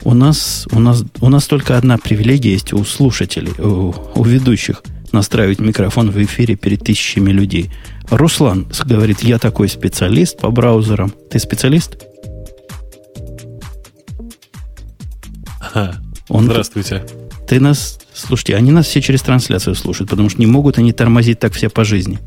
У 0.02 0.14
нас, 0.14 0.66
у 0.72 0.80
нас, 0.80 1.04
у 1.20 1.28
нас 1.28 1.46
только 1.46 1.76
одна 1.76 1.98
привилегия 1.98 2.52
есть 2.52 2.72
у 2.72 2.84
слушателей, 2.84 3.52
у, 3.58 3.94
у 4.14 4.24
ведущих 4.24 4.82
настраивать 5.12 5.58
микрофон 5.58 6.10
в 6.10 6.22
эфире 6.24 6.56
перед 6.56 6.84
тысячами 6.84 7.30
людей. 7.30 7.70
Руслан 8.10 8.66
говорит, 8.84 9.22
я 9.22 9.38
такой 9.38 9.68
специалист 9.68 10.38
по 10.38 10.50
браузерам. 10.50 11.12
Ты 11.30 11.38
специалист? 11.38 11.96
Ага. 15.60 15.96
Он 16.28 16.44
Здравствуйте. 16.44 17.04
Ты 17.48 17.60
нас... 17.60 17.98
Слушайте, 18.14 18.56
они 18.56 18.72
нас 18.72 18.86
все 18.86 19.02
через 19.02 19.22
трансляцию 19.22 19.74
слушают, 19.74 20.10
потому 20.10 20.28
что 20.30 20.40
не 20.40 20.46
могут 20.46 20.78
они 20.78 20.92
тормозить 20.92 21.38
так 21.38 21.52
все 21.52 21.68
по 21.68 21.84
жизни. 21.84 22.18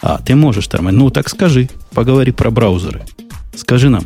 А, 0.00 0.18
ты 0.18 0.34
можешь 0.34 0.66
тормозить. 0.66 0.98
Ну, 0.98 1.10
так 1.10 1.28
скажи. 1.28 1.68
Поговори 1.92 2.32
про 2.32 2.50
браузеры. 2.50 3.02
Скажи 3.54 3.90
нам. 3.90 4.04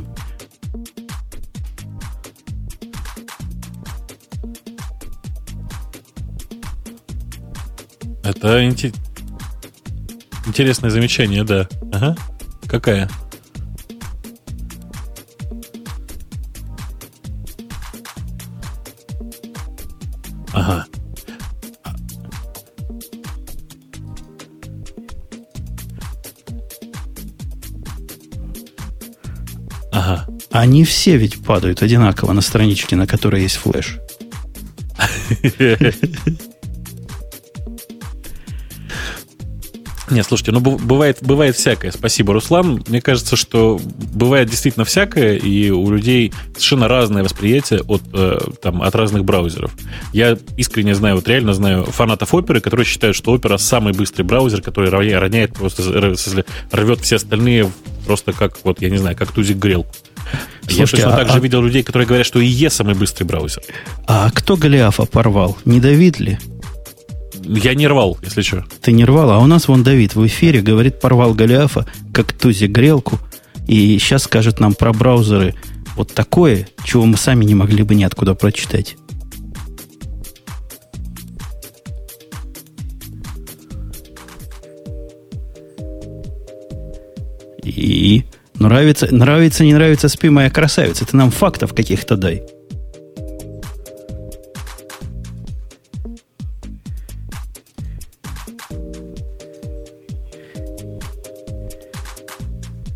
Это 8.45 8.63
интересное 10.45 10.91
замечание, 10.91 11.45
да. 11.45 11.67
Ага. 11.91 12.15
Какая? 12.67 13.09
Ага. 20.53 20.85
Ага. 29.91 30.27
Они 30.51 30.85
все 30.85 31.17
ведь 31.17 31.43
падают 31.43 31.81
одинаково 31.81 32.35
на 32.35 32.43
страничке, 32.43 32.95
на 32.95 33.07
которой 33.07 33.41
есть 33.41 33.57
флеш. 33.57 34.01
Нет, 40.11 40.27
слушайте, 40.27 40.53
ну 40.53 40.61
бывает, 40.61 41.19
бывает 41.23 41.57
всякое. 41.57 41.91
Спасибо, 41.91 42.35
Руслан. 42.35 42.85
Мне 42.89 43.01
кажется, 43.01 43.37
что 43.37 43.81
бывает 44.13 44.51
действительно 44.51 44.85
всякое, 44.85 45.37
и 45.37 45.71
у 45.71 45.91
людей 45.91 46.33
совершенно 46.53 46.89
разное 46.89 47.25
восприятие 47.25 47.81
от, 47.81 48.03
э, 48.13 48.39
там, 48.61 48.83
от 48.83 48.95
разных 48.95 49.25
браузеров. 49.25 49.73
Я 50.13 50.37
искренне 50.57 50.95
знаю, 50.95 51.17
вот 51.17 51.27
реально 51.27 51.55
знаю 51.55 51.85
фанатов 51.85 52.35
оперы, 52.35 52.61
которые 52.61 52.87
считают, 52.87 53.17
что 53.17 53.33
опера 53.33 53.57
самый 53.57 53.95
быстрый 53.95 54.23
браузер, 54.23 54.61
который 54.61 54.91
роняет 54.91 55.55
просто, 55.55 55.83
рвет 56.71 57.01
все 57.01 57.17
остальные 57.17 57.73
просто 58.05 58.33
как, 58.33 58.59
вот, 58.65 58.83
я 58.83 58.91
не 58.91 58.99
знаю, 58.99 59.17
как 59.17 59.33
тузик 59.33 59.57
грел. 59.57 59.87
Слушайте, 60.63 60.81
я 60.81 60.87
точно 60.87 61.15
а, 61.15 61.17
так 61.17 61.29
же 61.29 61.39
а... 61.39 61.41
видел 61.41 61.63
людей, 61.63 61.83
которые 61.83 62.07
говорят, 62.07 62.27
что 62.27 62.41
ИЕ 62.41 62.71
самый 62.71 62.95
быстрый 62.95 63.25
браузер. 63.25 63.63
А 64.07 64.31
кто 64.31 64.57
Голиафа 64.57 65.05
порвал? 65.05 65.57
Не 65.65 65.81
Давид 65.81 66.21
ли? 66.21 66.39
Я 67.47 67.75
не 67.75 67.87
рвал, 67.87 68.19
если 68.23 68.43
что. 68.43 68.65
Ты 68.81 68.93
не 68.93 69.05
рвал, 69.05 69.31
а 69.31 69.39
у 69.39 69.47
нас 69.47 69.69
вон 69.69 69.83
Давид 69.83 70.15
в 70.15 70.27
эфире 70.27 70.63
говорит, 70.63 71.01
порвал 71.01 71.35
Голиафа, 71.35 71.87
как 72.13 72.33
тузи 72.33 72.67
грелку, 72.67 73.19
и 73.67 73.99
сейчас 73.99 74.25
скажет 74.25 74.61
нам 74.61 74.75
про 74.75 74.93
браузеры 74.93 75.55
вот 75.97 76.13
такое, 76.13 76.69
чего 76.85 77.05
мы 77.05 77.17
сами 77.17 77.45
не 77.45 77.55
могли 77.55 77.83
бы 77.83 77.95
ниоткуда 77.95 78.35
прочитать. 78.35 78.97
И 87.63 88.25
нравится, 88.59 89.09
нравится, 89.15 89.65
не 89.65 89.75
нравится, 89.75 90.09
спи, 90.09 90.29
моя 90.29 90.51
красавица. 90.51 91.07
Ты 91.07 91.17
нам 91.17 91.31
фактов 91.31 91.75
каких-то 91.75 92.17
дай. 92.17 92.43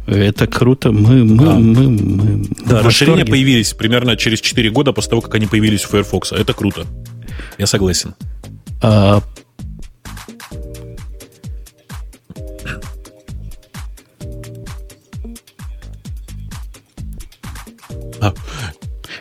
Это 0.08 0.46
круто. 0.46 0.90
Мы, 0.90 1.22
мы, 1.22 1.44
а. 1.46 1.58
мы, 1.58 1.88
мы 1.90 2.44
Да, 2.66 2.82
расширения 2.82 3.26
появились 3.26 3.74
примерно 3.74 4.16
через 4.16 4.40
4 4.40 4.70
года 4.70 4.92
после 4.92 5.10
того, 5.10 5.20
как 5.20 5.34
они 5.34 5.46
появились 5.46 5.84
у 5.84 5.88
Firefox. 5.88 6.32
Это 6.32 6.54
круто. 6.54 6.86
Я 7.58 7.66
согласен. 7.66 8.14
А... 8.80 9.22
А. 18.20 18.32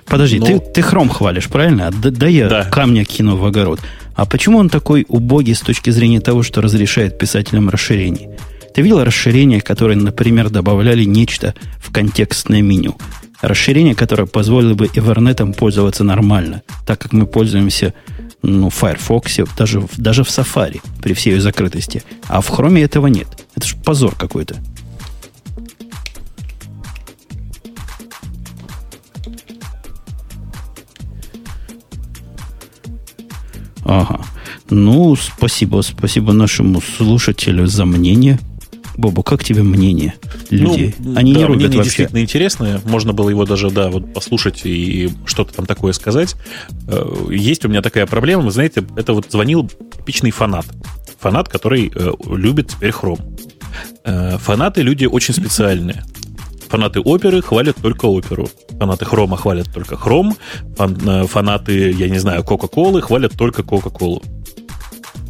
Подожди, 0.06 0.40
Но... 0.40 0.46
ты, 0.46 0.60
ты 0.60 0.82
хром 0.82 1.10
хвалишь, 1.10 1.50
правильно? 1.50 1.92
Да, 1.92 2.12
да 2.12 2.28
я 2.28 2.48
да. 2.48 2.64
камня 2.64 3.04
кину 3.04 3.36
в 3.36 3.46
огород. 3.46 3.82
А 4.16 4.26
почему 4.26 4.58
он 4.58 4.70
такой 4.70 5.06
убогий 5.10 5.54
с 5.54 5.60
точки 5.60 5.90
зрения 5.90 6.22
того, 6.22 6.44
что 6.44 6.62
разрешает 6.62 7.18
писателям 7.20 7.70
расширений? 7.70 8.30
Ты 8.78 8.84
видел 8.84 9.04
расширение, 9.04 9.60
которые, 9.60 9.98
например, 9.98 10.52
добавляли 10.52 11.04
нечто 11.04 11.56
в 11.80 11.92
контекстное 11.92 12.62
меню? 12.62 12.96
Расширение, 13.42 13.96
которое 13.96 14.28
позволило 14.28 14.76
бы 14.76 14.86
Evernet 14.86 15.52
пользоваться 15.56 16.04
нормально, 16.04 16.62
так 16.86 17.02
как 17.02 17.12
мы 17.12 17.26
пользуемся 17.26 17.96
ну, 18.44 18.70
в 18.70 18.76
Firefox, 18.76 19.40
даже, 19.58 19.84
даже 19.98 20.24
в 20.24 20.28
Safari, 20.28 20.80
при 21.02 21.16
всей 21.16 21.34
ее 21.34 21.42
закрытости. 21.42 22.04
А 22.28 22.40
в 22.40 22.52
Chrome 22.52 22.80
этого 22.80 23.08
нет. 23.08 23.48
Это 23.56 23.66
же 23.66 23.78
позор 23.78 24.14
какой-то. 24.14 24.58
Ага. 33.84 34.22
Ну, 34.70 35.16
спасибо, 35.16 35.82
спасибо 35.82 36.32
нашему 36.32 36.80
слушателю 36.80 37.66
за 37.66 37.86
мнение. 37.86 38.40
Бобу, 38.98 39.22
как 39.22 39.44
тебе 39.44 39.62
мнение 39.62 40.16
людей? 40.50 40.96
Ну, 40.98 41.16
Они 41.16 41.34
да, 41.34 41.40
не 41.40 41.46
рубят 41.46 41.60
мнение 41.62 41.78
вообще. 41.78 41.84
действительно 41.84 42.22
интересное. 42.22 42.82
Можно 42.86 43.14
было 43.14 43.30
его 43.30 43.46
даже, 43.46 43.70
да, 43.70 43.90
вот 43.90 44.12
послушать 44.12 44.62
и 44.66 45.12
что-то 45.26 45.54
там 45.54 45.68
такое 45.68 45.94
сказать. 45.94 46.36
Э, 46.88 47.06
есть 47.30 47.64
у 47.64 47.70
меня 47.70 47.84
такая 47.84 48.08
проблема, 48.08 48.44
вы 48.44 48.52
знаете, 48.52 48.84
это 48.96 49.14
вот 49.14 49.28
звонил 49.30 49.70
типичный 49.98 50.32
фанат. 50.32 50.66
Фанат, 51.20 51.48
который 51.48 51.92
э, 51.94 52.12
любит 52.28 52.70
теперь 52.70 52.92
хром. 52.92 53.20
Э, 54.04 54.38
фанаты 54.40 54.82
люди 54.82 55.06
очень 55.06 55.36
специальные. 55.36 56.04
Фанаты 56.68 57.00
оперы 57.00 57.44
хвалят 57.44 57.78
только 57.80 58.06
оперу. 58.06 58.50
Фанаты 58.80 59.06
хрома 59.06 59.38
хвалят 59.38 59.72
только 59.72 59.96
хром. 59.96 60.36
Фан, 60.76 61.28
фанаты, 61.28 61.92
я 61.92 62.10
не 62.10 62.18
знаю, 62.18 62.44
Кока-Колы 62.44 63.02
хвалят 63.02 63.34
только 63.38 63.64
Кока-Колу. 63.64 64.24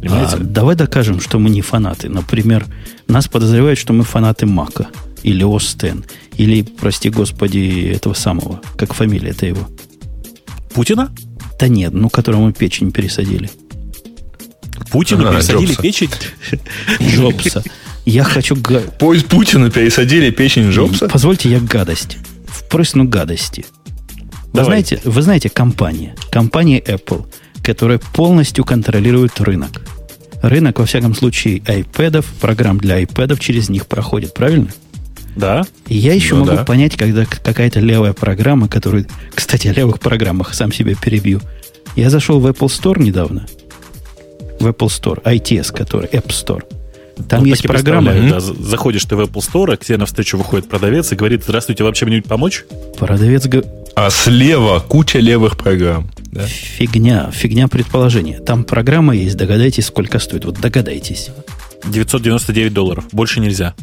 А, 0.08 0.36
давай 0.38 0.76
докажем, 0.76 1.20
что 1.20 1.38
мы 1.38 1.50
не 1.50 1.60
фанаты. 1.60 2.08
Например, 2.08 2.66
нас 3.08 3.26
подозревают, 3.26 3.78
что 3.78 3.92
мы 3.92 4.04
фанаты 4.04 4.46
Мака 4.46 4.88
или 5.22 5.42
Остен, 5.44 6.04
или, 6.36 6.62
прости 6.62 7.10
господи, 7.10 7.92
этого 7.94 8.14
самого, 8.14 8.60
как 8.76 8.94
фамилия 8.94 9.30
это 9.30 9.46
его? 9.46 9.68
Путина? 10.72 11.12
Да 11.58 11.66
нет, 11.68 11.92
ну, 11.92 12.08
которому 12.08 12.52
печень 12.52 12.92
пересадили. 12.92 13.50
Путину 14.90 15.28
а, 15.28 15.32
пересадили 15.32 15.66
Джобса. 15.66 15.82
печень? 15.82 16.10
Джобса. 17.02 17.64
Я 18.04 18.24
хочу... 18.24 18.56
Поезд 18.98 19.26
Путина 19.26 19.70
пересадили 19.70 20.30
печень 20.30 20.70
Джобса? 20.70 21.08
Позвольте 21.08 21.50
я 21.50 21.60
гадость. 21.60 22.18
Впрысну 22.46 23.04
гадости. 23.04 23.66
Вы 24.52 24.64
знаете, 24.64 25.00
вы 25.04 25.22
знаете 25.22 25.50
компания, 25.50 26.14
компания 26.30 26.80
Apple, 26.80 27.26
которая 27.62 27.98
полностью 27.98 28.64
контролирует 28.64 29.40
рынок. 29.40 29.82
Рынок, 30.42 30.78
во 30.78 30.86
всяком 30.86 31.14
случае, 31.14 31.58
iPad, 31.58 32.24
программ 32.40 32.78
для 32.78 33.02
iPad 33.02 33.38
через 33.38 33.68
них 33.68 33.86
проходит, 33.86 34.34
правильно? 34.34 34.68
Да. 35.36 35.64
И 35.86 35.96
я 35.96 36.14
еще 36.14 36.34
ну, 36.34 36.44
могу 36.44 36.56
да. 36.56 36.64
понять, 36.64 36.96
когда 36.96 37.24
какая-то 37.24 37.80
левая 37.80 38.12
программа, 38.12 38.68
которую, 38.68 39.06
кстати, 39.34 39.68
о 39.68 39.72
левых 39.72 40.00
программах 40.00 40.54
сам 40.54 40.72
себя 40.72 40.94
перебью. 40.94 41.40
Я 41.96 42.10
зашел 42.10 42.40
в 42.40 42.46
Apple 42.46 42.68
Store 42.68 43.00
недавно. 43.00 43.46
В 44.60 44.66
Apple 44.66 44.88
Store, 44.88 45.22
ITS, 45.22 45.72
который 45.72 46.08
App 46.08 46.28
Store. 46.28 46.62
Там 47.28 47.40
вот 47.40 47.48
есть 47.48 47.62
программа. 47.62 48.12
Да, 48.12 48.40
заходишь 48.40 49.04
ты 49.04 49.16
в 49.16 49.20
Apple 49.20 49.40
Store, 49.40 49.76
к 49.76 49.84
тебе 49.84 49.98
навстречу 49.98 50.36
выходит 50.36 50.68
продавец 50.68 51.12
и 51.12 51.16
говорит, 51.16 51.44
здравствуйте, 51.44 51.84
вам 51.84 51.94
чем-нибудь 51.94 52.26
помочь? 52.26 52.64
Продавец 52.98 53.46
говорит... 53.46 53.70
А 53.94 54.10
слева 54.10 54.80
куча 54.80 55.18
левых 55.18 55.56
программ. 55.56 56.10
Да? 56.30 56.46
Фигня, 56.46 57.30
фигня 57.32 57.68
предположения. 57.68 58.38
Там 58.38 58.64
программа 58.64 59.16
есть, 59.16 59.36
догадайтесь, 59.36 59.86
сколько 59.86 60.18
стоит. 60.18 60.44
Вот 60.44 60.60
догадайтесь. 60.60 61.30
999 61.84 62.72
долларов. 62.72 63.04
Больше 63.12 63.40
нельзя. 63.40 63.74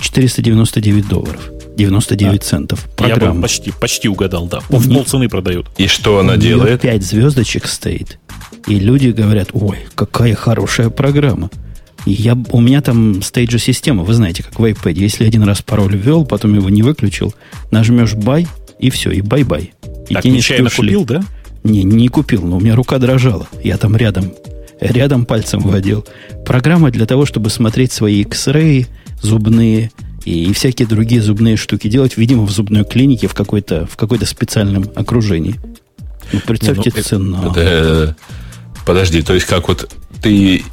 499 0.00 1.08
долларов. 1.08 1.50
99 1.76 2.40
а, 2.40 2.44
центов. 2.44 2.88
Программа. 2.96 3.26
Я 3.26 3.32
бы 3.32 3.42
почти, 3.42 3.72
почти 3.72 4.08
угадал, 4.08 4.46
да. 4.46 4.60
В 4.68 4.92
полцены 4.92 5.28
продают. 5.28 5.68
И 5.78 5.86
что 5.86 6.18
она 6.18 6.36
делает? 6.36 6.80
5 6.80 7.02
звездочек 7.02 7.66
стоит. 7.66 8.18
И 8.66 8.78
люди 8.78 9.08
говорят, 9.08 9.50
ой, 9.52 9.78
какая 9.94 10.34
хорошая 10.34 10.90
программа. 10.90 11.50
Я, 12.04 12.36
у 12.50 12.60
меня 12.60 12.80
там 12.80 13.22
та 13.22 13.36
же 13.36 13.58
система, 13.58 14.02
вы 14.02 14.14
знаете, 14.14 14.42
как 14.42 14.58
в 14.58 14.64
iPad. 14.64 14.94
Если 14.94 15.24
один 15.24 15.44
раз 15.44 15.62
пароль 15.62 15.96
ввел, 15.96 16.24
потом 16.24 16.54
его 16.54 16.68
не 16.68 16.82
выключил, 16.82 17.34
нажмешь 17.70 18.14
buy, 18.14 18.46
и 18.78 18.90
все, 18.90 19.10
и 19.10 19.20
bye-bye. 19.20 19.72
И 20.08 20.14
так, 20.14 20.24
нечаянно 20.24 20.70
купил, 20.70 21.04
да? 21.04 21.22
Не, 21.62 21.84
не 21.84 22.08
купил, 22.08 22.42
но 22.42 22.56
у 22.56 22.60
меня 22.60 22.74
рука 22.74 22.98
дрожала. 22.98 23.46
Я 23.62 23.78
там 23.78 23.96
рядом, 23.96 24.32
рядом 24.80 25.26
пальцем 25.26 25.60
водил. 25.60 26.04
Программа 26.44 26.90
для 26.90 27.06
того, 27.06 27.24
чтобы 27.24 27.50
смотреть 27.50 27.92
свои 27.92 28.22
X-ray, 28.22 28.88
зубные 29.20 29.92
и, 30.24 30.44
и 30.46 30.52
всякие 30.52 30.88
другие 30.88 31.22
зубные 31.22 31.56
штуки 31.56 31.88
делать, 31.88 32.16
видимо, 32.16 32.42
в 32.44 32.50
зубной 32.50 32.84
клинике 32.84 33.28
в, 33.28 33.34
какой-то, 33.34 33.86
в 33.86 33.96
какой-то 33.96 34.26
специальном 34.26 34.86
окружении. 34.94 35.54
Ну, 36.32 36.40
представьте, 36.46 36.92
ну, 36.94 37.02
цена. 37.02 37.48
Это, 37.50 37.60
это, 37.60 38.16
подожди, 38.86 39.22
то 39.22 39.34
есть 39.34 39.46
как 39.46 39.68
вот 39.68 39.92
ты 40.22 40.64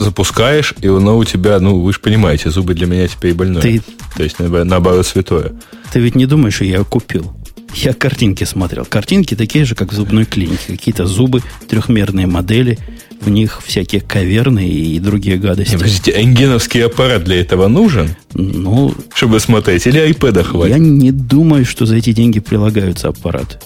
запускаешь, 0.00 0.74
и 0.80 0.88
оно 0.88 1.16
у 1.16 1.24
тебя, 1.24 1.60
ну, 1.60 1.80
вы 1.80 1.92
же 1.92 2.00
понимаете, 2.00 2.50
зубы 2.50 2.74
для 2.74 2.86
меня 2.86 3.06
теперь 3.06 3.34
больное. 3.34 3.62
Ты... 3.62 3.82
То 4.16 4.22
есть, 4.22 4.38
наоборот, 4.38 5.06
святое. 5.06 5.52
Ты 5.92 6.00
ведь 6.00 6.14
не 6.14 6.26
думаешь, 6.26 6.54
что 6.54 6.64
я 6.64 6.78
ее 6.78 6.84
купил? 6.84 7.32
Я 7.74 7.92
картинки 7.92 8.42
смотрел. 8.44 8.84
Картинки 8.84 9.36
такие 9.36 9.64
же, 9.64 9.74
как 9.76 9.92
в 9.92 9.94
зубной 9.94 10.24
клинике. 10.24 10.64
Какие-то 10.66 11.06
зубы, 11.06 11.42
трехмерные 11.68 12.26
модели, 12.26 12.78
в 13.20 13.28
них 13.28 13.60
всякие 13.64 14.00
каверны 14.00 14.66
и 14.66 14.98
другие 14.98 15.36
гадости. 15.36 15.74
Подождите, 15.74 16.12
энгеновский 16.20 16.80
аппарат 16.80 17.22
для 17.22 17.40
этого 17.40 17.68
нужен? 17.68 18.16
Ну... 18.34 18.94
Чтобы 19.14 19.38
смотреть, 19.38 19.86
или 19.86 19.98
айпэда 19.98 20.42
хватит? 20.42 20.74
Я 20.74 20.78
не 20.78 21.12
думаю, 21.12 21.64
что 21.64 21.86
за 21.86 21.96
эти 21.96 22.12
деньги 22.12 22.40
прилагаются 22.40 23.08
аппараты. 23.08 23.58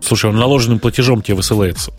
Слушай, 0.00 0.30
он 0.30 0.36
наложенным 0.36 0.78
платежом 0.78 1.22
тебе 1.22 1.34
высылается. 1.34 1.92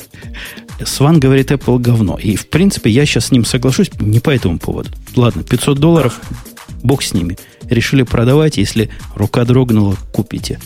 Сван 0.86 1.20
говорит, 1.20 1.52
Apple 1.52 1.80
говно. 1.80 2.18
И, 2.22 2.36
в 2.36 2.48
принципе, 2.48 2.90
я 2.90 3.06
сейчас 3.06 3.28
с 3.28 3.32
ним 3.32 3.46
соглашусь 3.46 3.90
не 4.00 4.20
по 4.20 4.30
этому 4.30 4.60
поводу. 4.60 4.90
Ладно, 5.16 5.44
500 5.44 5.78
долларов, 5.78 6.20
бог 6.84 7.04
с 7.04 7.14
ними. 7.14 7.38
Решили 7.64 8.04
продавать, 8.04 8.58
если 8.58 8.90
рука 9.16 9.46
дрогнула, 9.46 9.96
купите. 10.14 10.60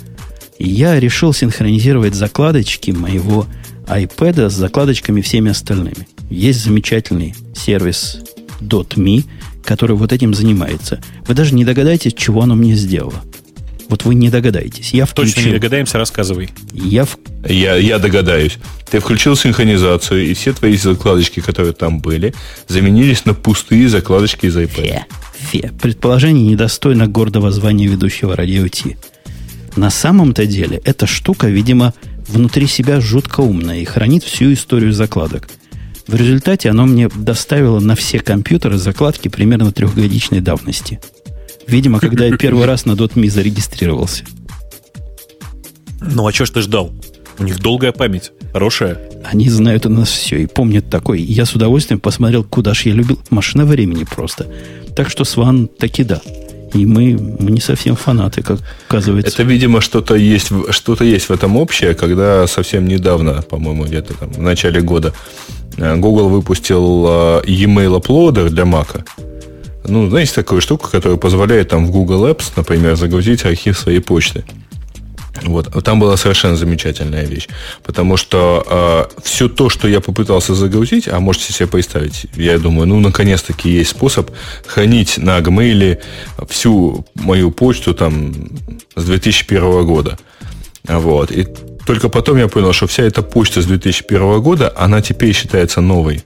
Я 0.59 0.99
решил 0.99 1.33
синхронизировать 1.33 2.15
закладочки 2.15 2.91
моего 2.91 3.47
iPad 3.87 4.49
с 4.49 4.53
закладочками 4.53 5.21
всеми 5.21 5.51
остальными. 5.51 6.07
Есть 6.29 6.63
замечательный 6.63 7.35
сервис 7.55 8.19
.me, 8.61 9.25
который 9.65 9.95
вот 9.95 10.13
этим 10.13 10.33
занимается. 10.33 11.01
Вы 11.27 11.33
даже 11.33 11.53
не 11.53 11.65
догадаетесь, 11.65 12.13
чего 12.13 12.41
оно 12.41 12.55
мне 12.55 12.75
сделало. 12.75 13.21
Вот 13.89 14.05
вы 14.05 14.15
не 14.15 14.29
догадаетесь. 14.29 14.93
Я 14.93 15.05
включил. 15.05 15.35
Точно 15.35 15.47
не 15.49 15.53
догадаемся, 15.55 15.97
рассказывай. 15.97 16.49
Я, 16.73 17.05
в... 17.05 17.17
я, 17.47 17.75
я 17.75 17.99
догадаюсь. 17.99 18.57
Ты 18.89 18.99
включил 18.99 19.35
синхронизацию, 19.35 20.25
и 20.25 20.33
все 20.33 20.53
твои 20.53 20.77
закладочки, 20.77 21.39
которые 21.39 21.73
там 21.73 21.99
были, 21.99 22.33
заменились 22.67 23.25
на 23.25 23.33
пустые 23.33 23.89
закладочки 23.89 24.45
из 24.45 24.57
iPad. 24.57 24.75
Фе, 24.75 25.05
фе. 25.33 25.71
Предположение 25.81 26.45
недостойно 26.45 27.07
гордого 27.07 27.51
звания 27.51 27.87
ведущего 27.87 28.35
радио 28.35 28.67
Ти. 28.67 28.97
На 29.75 29.89
самом-то 29.89 30.45
деле, 30.45 30.81
эта 30.83 31.07
штука, 31.07 31.47
видимо, 31.47 31.93
внутри 32.27 32.67
себя 32.67 33.01
жутко 33.01 33.41
умная 33.41 33.79
и 33.79 33.85
хранит 33.85 34.23
всю 34.23 34.53
историю 34.53 34.93
закладок. 34.93 35.49
В 36.07 36.15
результате 36.15 36.69
оно 36.69 36.85
мне 36.85 37.09
доставило 37.09 37.79
на 37.79 37.95
все 37.95 38.19
компьютеры 38.19 38.77
закладки 38.77 39.29
примерно 39.29 39.71
трехгодичной 39.71 40.41
давности. 40.41 40.99
Видимо, 41.67 41.99
когда 41.99 42.25
я 42.25 42.37
первый 42.37 42.65
раз 42.65 42.85
на 42.85 42.91
.me 42.91 43.29
зарегистрировался. 43.29 44.25
Ну, 46.01 46.27
а 46.27 46.31
что 46.33 46.45
ж 46.45 46.49
ты 46.51 46.61
ждал? 46.61 46.91
У 47.39 47.43
них 47.43 47.59
долгая 47.59 47.91
память, 47.91 48.31
хорошая. 48.51 48.99
Они 49.23 49.49
знают 49.49 49.85
у 49.85 49.89
нас 49.89 50.09
все 50.09 50.37
и 50.37 50.45
помнят 50.45 50.89
такой. 50.89 51.21
Я 51.21 51.45
с 51.45 51.53
удовольствием 51.53 51.99
посмотрел, 51.99 52.43
куда 52.43 52.73
же 52.73 52.89
я 52.89 52.95
любил. 52.95 53.19
Машина 53.29 53.65
времени 53.65 54.03
просто. 54.03 54.47
Так 54.95 55.09
что 55.09 55.23
Сван 55.23 55.67
таки 55.67 56.03
да. 56.03 56.21
И 56.73 56.85
мы, 56.85 57.17
мы 57.39 57.51
не 57.51 57.61
совсем 57.61 57.95
фанаты, 57.95 58.41
как 58.41 58.59
оказывается. 58.87 59.31
Это, 59.31 59.43
видимо, 59.43 59.79
что-то 59.79 60.15
есть, 60.15 60.49
что-то 60.71 61.03
есть 61.03 61.29
в 61.29 61.31
этом 61.31 61.55
общее, 61.55 61.93
когда 61.93 62.47
совсем 62.47 62.87
недавно, 62.87 63.43
по-моему, 63.43 63.85
где-то 63.85 64.15
там 64.15 64.31
в 64.31 64.41
начале 64.41 64.81
года, 64.81 65.13
э, 65.77 65.95
Google 65.97 66.29
выпустил 66.29 67.05
э, 67.07 67.43
e-mail 67.45 68.01
uploader 68.01 68.49
для 68.49 68.63
Mac. 68.63 69.05
Ну, 69.85 70.09
знаете, 70.09 70.33
такую 70.33 70.61
штуку, 70.61 70.89
которая 70.89 71.17
позволяет 71.17 71.69
там 71.69 71.85
в 71.85 71.91
Google 71.91 72.27
Apps, 72.27 72.51
например, 72.55 72.95
загрузить 72.95 73.45
архив 73.45 73.77
своей 73.77 73.99
почты. 73.99 74.43
Вот. 75.41 75.83
Там 75.83 75.99
была 75.99 76.15
совершенно 76.15 76.55
замечательная 76.55 77.25
вещь. 77.25 77.47
Потому 77.83 78.17
что 78.17 79.09
э, 79.15 79.21
все 79.23 79.49
то, 79.49 79.69
что 79.69 79.87
я 79.87 79.99
попытался 79.99 80.53
загрузить, 80.53 81.07
а 81.07 81.19
можете 81.19 81.53
себе 81.53 81.67
представить, 81.67 82.27
я 82.35 82.57
думаю, 82.59 82.87
ну, 82.87 82.99
наконец-таки 82.99 83.69
есть 83.69 83.91
способ 83.91 84.31
хранить 84.65 85.17
на 85.17 85.39
Gmail 85.39 85.99
всю 86.47 87.05
мою 87.15 87.51
почту 87.51 87.93
там 87.93 88.33
с 88.95 89.03
2001 89.03 89.85
года. 89.85 90.17
Вот. 90.87 91.31
И 91.31 91.47
только 91.85 92.09
потом 92.09 92.37
я 92.37 92.47
понял, 92.47 92.71
что 92.73 92.87
вся 92.87 93.03
эта 93.03 93.21
почта 93.21 93.61
с 93.61 93.65
2001 93.65 94.41
года, 94.41 94.71
она 94.75 95.01
теперь 95.01 95.33
считается 95.33 95.81
новой. 95.81 96.23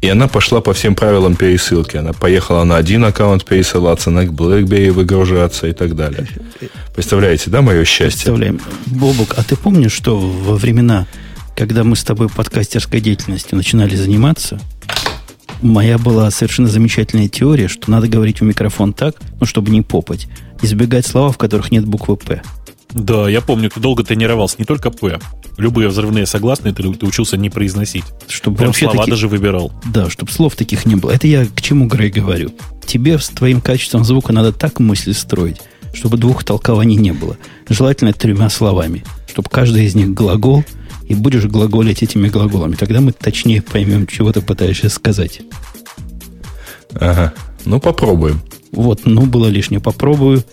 И 0.00 0.08
она 0.08 0.28
пошла 0.28 0.60
по 0.60 0.72
всем 0.72 0.94
правилам 0.94 1.34
пересылки. 1.34 1.96
Она 1.96 2.12
поехала 2.12 2.62
на 2.64 2.76
один 2.76 3.04
аккаунт 3.04 3.44
пересылаться, 3.44 4.10
на 4.10 4.24
BlackBerry 4.24 4.92
выгружаться 4.92 5.66
и 5.66 5.72
так 5.72 5.96
далее. 5.96 6.28
Представляете, 6.94 7.50
да, 7.50 7.62
мое 7.62 7.84
счастье? 7.84 8.24
Представляем. 8.24 8.60
Бобук, 8.86 9.34
а 9.36 9.42
ты 9.42 9.56
помнишь, 9.56 9.92
что 9.92 10.16
во 10.18 10.56
времена, 10.56 11.06
когда 11.56 11.82
мы 11.82 11.96
с 11.96 12.04
тобой 12.04 12.28
подкастерской 12.28 13.00
деятельностью 13.00 13.56
начинали 13.56 13.96
заниматься, 13.96 14.60
моя 15.62 15.98
была 15.98 16.30
совершенно 16.30 16.68
замечательная 16.68 17.28
теория, 17.28 17.66
что 17.66 17.90
надо 17.90 18.06
говорить 18.06 18.40
в 18.40 18.44
микрофон 18.44 18.92
так, 18.92 19.16
ну, 19.40 19.46
чтобы 19.46 19.70
не 19.70 19.82
попать, 19.82 20.28
избегать 20.62 21.06
слова, 21.06 21.32
в 21.32 21.38
которых 21.38 21.72
нет 21.72 21.84
буквы 21.84 22.16
«П». 22.16 22.42
Да, 22.92 23.28
я 23.28 23.40
помню, 23.40 23.70
ты 23.70 23.80
долго 23.80 24.02
тренировался, 24.02 24.56
не 24.58 24.64
только 24.64 24.90
«П». 24.90 25.18
Любые 25.58 25.88
взрывные 25.88 26.24
согласные 26.24 26.72
ты, 26.72 26.82
ты 26.92 27.06
учился 27.06 27.36
не 27.36 27.50
произносить. 27.50 28.04
Чтобы 28.28 28.58
Прям 28.58 28.72
слова 28.72 28.98
таки... 28.98 29.10
даже 29.10 29.28
выбирал. 29.28 29.72
Да, 29.86 30.08
чтобы 30.08 30.30
слов 30.30 30.54
таких 30.54 30.86
не 30.86 30.94
было. 30.94 31.10
Это 31.10 31.26
я 31.26 31.46
к 31.46 31.60
чему, 31.60 31.86
Грей, 31.86 32.10
говорю. 32.10 32.52
Тебе 32.86 33.18
с 33.18 33.28
твоим 33.28 33.60
качеством 33.60 34.04
звука 34.04 34.32
надо 34.32 34.52
так 34.52 34.78
мысли 34.78 35.12
строить, 35.12 35.60
чтобы 35.92 36.16
двух 36.16 36.44
толкований 36.44 36.96
не 36.96 37.12
было. 37.12 37.36
Желательно 37.68 38.12
тремя 38.12 38.48
словами. 38.50 39.04
Чтобы 39.26 39.50
каждый 39.50 39.84
из 39.84 39.94
них 39.94 40.14
глагол, 40.14 40.64
и 41.08 41.14
будешь 41.14 41.44
глаголить 41.44 42.02
этими 42.02 42.28
глаголами. 42.28 42.74
Тогда 42.74 43.00
мы 43.00 43.12
точнее 43.12 43.62
поймем, 43.62 44.06
чего 44.06 44.30
ты 44.32 44.42
пытаешься 44.42 44.90
сказать. 44.90 45.40
Ага. 46.92 47.32
Ну, 47.64 47.80
попробуем. 47.80 48.42
Вот, 48.72 49.06
ну, 49.06 49.26
было 49.26 49.46
лишнее. 49.48 49.80
Попробую, 49.80 50.44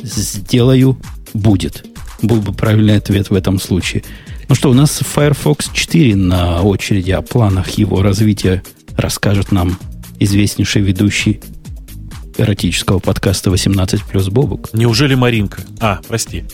сделаю, 0.00 0.96
будет. 1.34 1.84
Был 2.22 2.40
бы 2.40 2.52
правильный 2.52 2.96
ответ 2.96 3.28
в 3.28 3.34
этом 3.34 3.60
случае. 3.60 4.02
Ну 4.48 4.54
что, 4.54 4.70
у 4.70 4.74
нас 4.74 5.00
Firefox 5.00 5.70
4 5.72 6.16
на 6.16 6.62
очереди. 6.62 7.10
О 7.10 7.22
планах 7.22 7.70
его 7.70 8.02
развития 8.02 8.62
расскажет 8.96 9.52
нам 9.52 9.78
известнейший 10.20 10.82
ведущий 10.82 11.40
эротического 12.36 12.98
подкаста 12.98 13.50
18 13.50 14.04
плюс 14.04 14.28
Бобук. 14.28 14.70
Неужели 14.72 15.14
Маринка? 15.14 15.62
А, 15.80 16.00
прости. 16.06 16.44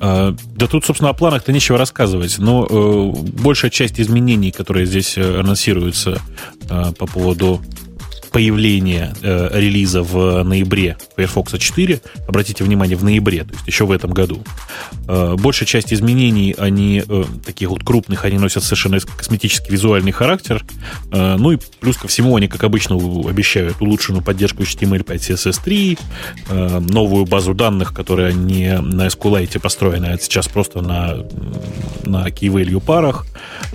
А, 0.00 0.34
да 0.56 0.66
тут, 0.66 0.84
собственно, 0.84 1.10
о 1.10 1.14
планах-то 1.14 1.52
нечего 1.52 1.78
рассказывать. 1.78 2.38
Но 2.38 2.66
э, 2.68 3.12
большая 3.40 3.70
часть 3.70 4.00
изменений, 4.00 4.50
которые 4.50 4.86
здесь 4.86 5.16
э, 5.16 5.40
анонсируются 5.40 6.20
э, 6.68 6.92
по 6.98 7.06
поводу 7.06 7.60
появления 8.30 9.14
э, 9.22 9.50
релиза 9.52 10.02
в 10.02 10.42
ноябре 10.42 10.96
Firefox 11.16 11.58
4, 11.58 12.00
обратите 12.26 12.64
внимание, 12.64 12.96
в 12.96 13.04
ноябре, 13.04 13.44
то 13.44 13.52
есть 13.52 13.66
еще 13.66 13.86
в 13.86 13.92
этом 13.92 14.10
году, 14.12 14.42
э, 15.08 15.36
большая 15.38 15.66
часть 15.66 15.92
изменений, 15.92 16.54
они 16.56 17.02
э, 17.06 17.24
таких 17.44 17.70
вот 17.70 17.84
крупных, 17.84 18.24
они 18.24 18.38
носят 18.38 18.64
совершенно 18.64 18.98
косметический 19.00 19.72
визуальный 19.72 20.12
характер, 20.12 20.64
э, 21.12 21.36
ну 21.36 21.52
и 21.52 21.58
плюс 21.80 21.96
ко 21.96 22.08
всему 22.08 22.36
они, 22.36 22.48
как 22.48 22.64
обычно, 22.64 22.96
обещают 22.96 23.80
улучшенную 23.80 24.22
поддержку 24.22 24.62
HTML5 24.62 25.16
CSS3, 25.16 25.98
э, 26.48 26.78
новую 26.80 27.26
базу 27.26 27.54
данных, 27.54 27.92
которая 27.92 28.32
не 28.32 28.78
на 28.78 29.06
SQLite 29.06 29.60
построена, 29.60 30.12
а 30.12 30.18
сейчас 30.18 30.48
просто 30.48 30.80
на, 30.80 31.16
на 32.04 32.28
key-value 32.28 32.80
парах, 32.80 33.26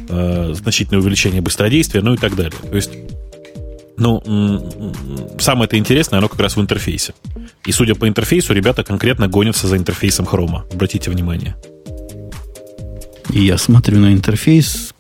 э, 0.10 0.54
значительное 0.56 1.02
увеличение 1.02 1.42
быстродействия, 1.42 2.02
ну 2.02 2.14
и 2.14 2.18
так 2.18 2.36
далее. 2.36 2.54
То 2.70 2.76
есть 2.76 2.92
ну, 3.98 4.22
самое 5.40 5.66
это 5.66 5.78
интересное, 5.78 6.20
оно 6.20 6.28
как 6.28 6.40
раз 6.40 6.58
в 6.58 6.62
интерфейсе. 6.62 7.14
И 7.66 7.72
судя 7.72 7.96
по 7.96 8.08
интерфейсу, 8.08 8.54
ребята 8.54 8.84
конкретно 8.84 9.28
гонятся 9.28 9.68
за 9.68 9.78
интерфейсом 9.78 10.26
хрома. 10.26 10.66
Обратите 10.74 11.10
внимание. 11.10 11.56
И 13.32 13.44
я 13.44 13.58
смотрю 13.58 14.00
на 14.00 14.14
интерфейс, 14.14 14.94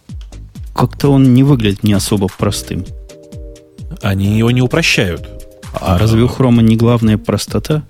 как-то 0.73 1.09
он 1.09 1.33
не 1.33 1.43
выглядит 1.43 1.83
не 1.83 1.93
особо 1.93 2.27
простым. 2.27 2.85
Они 4.01 4.37
его 4.37 4.51
не 4.51 4.61
упрощают. 4.61 5.27
А, 5.73 5.95
а 5.95 5.97
разве 5.97 6.23
у 6.23 6.27
хрома 6.27 6.61
не 6.61 6.75
главная 6.75 7.17
простота? 7.17 7.83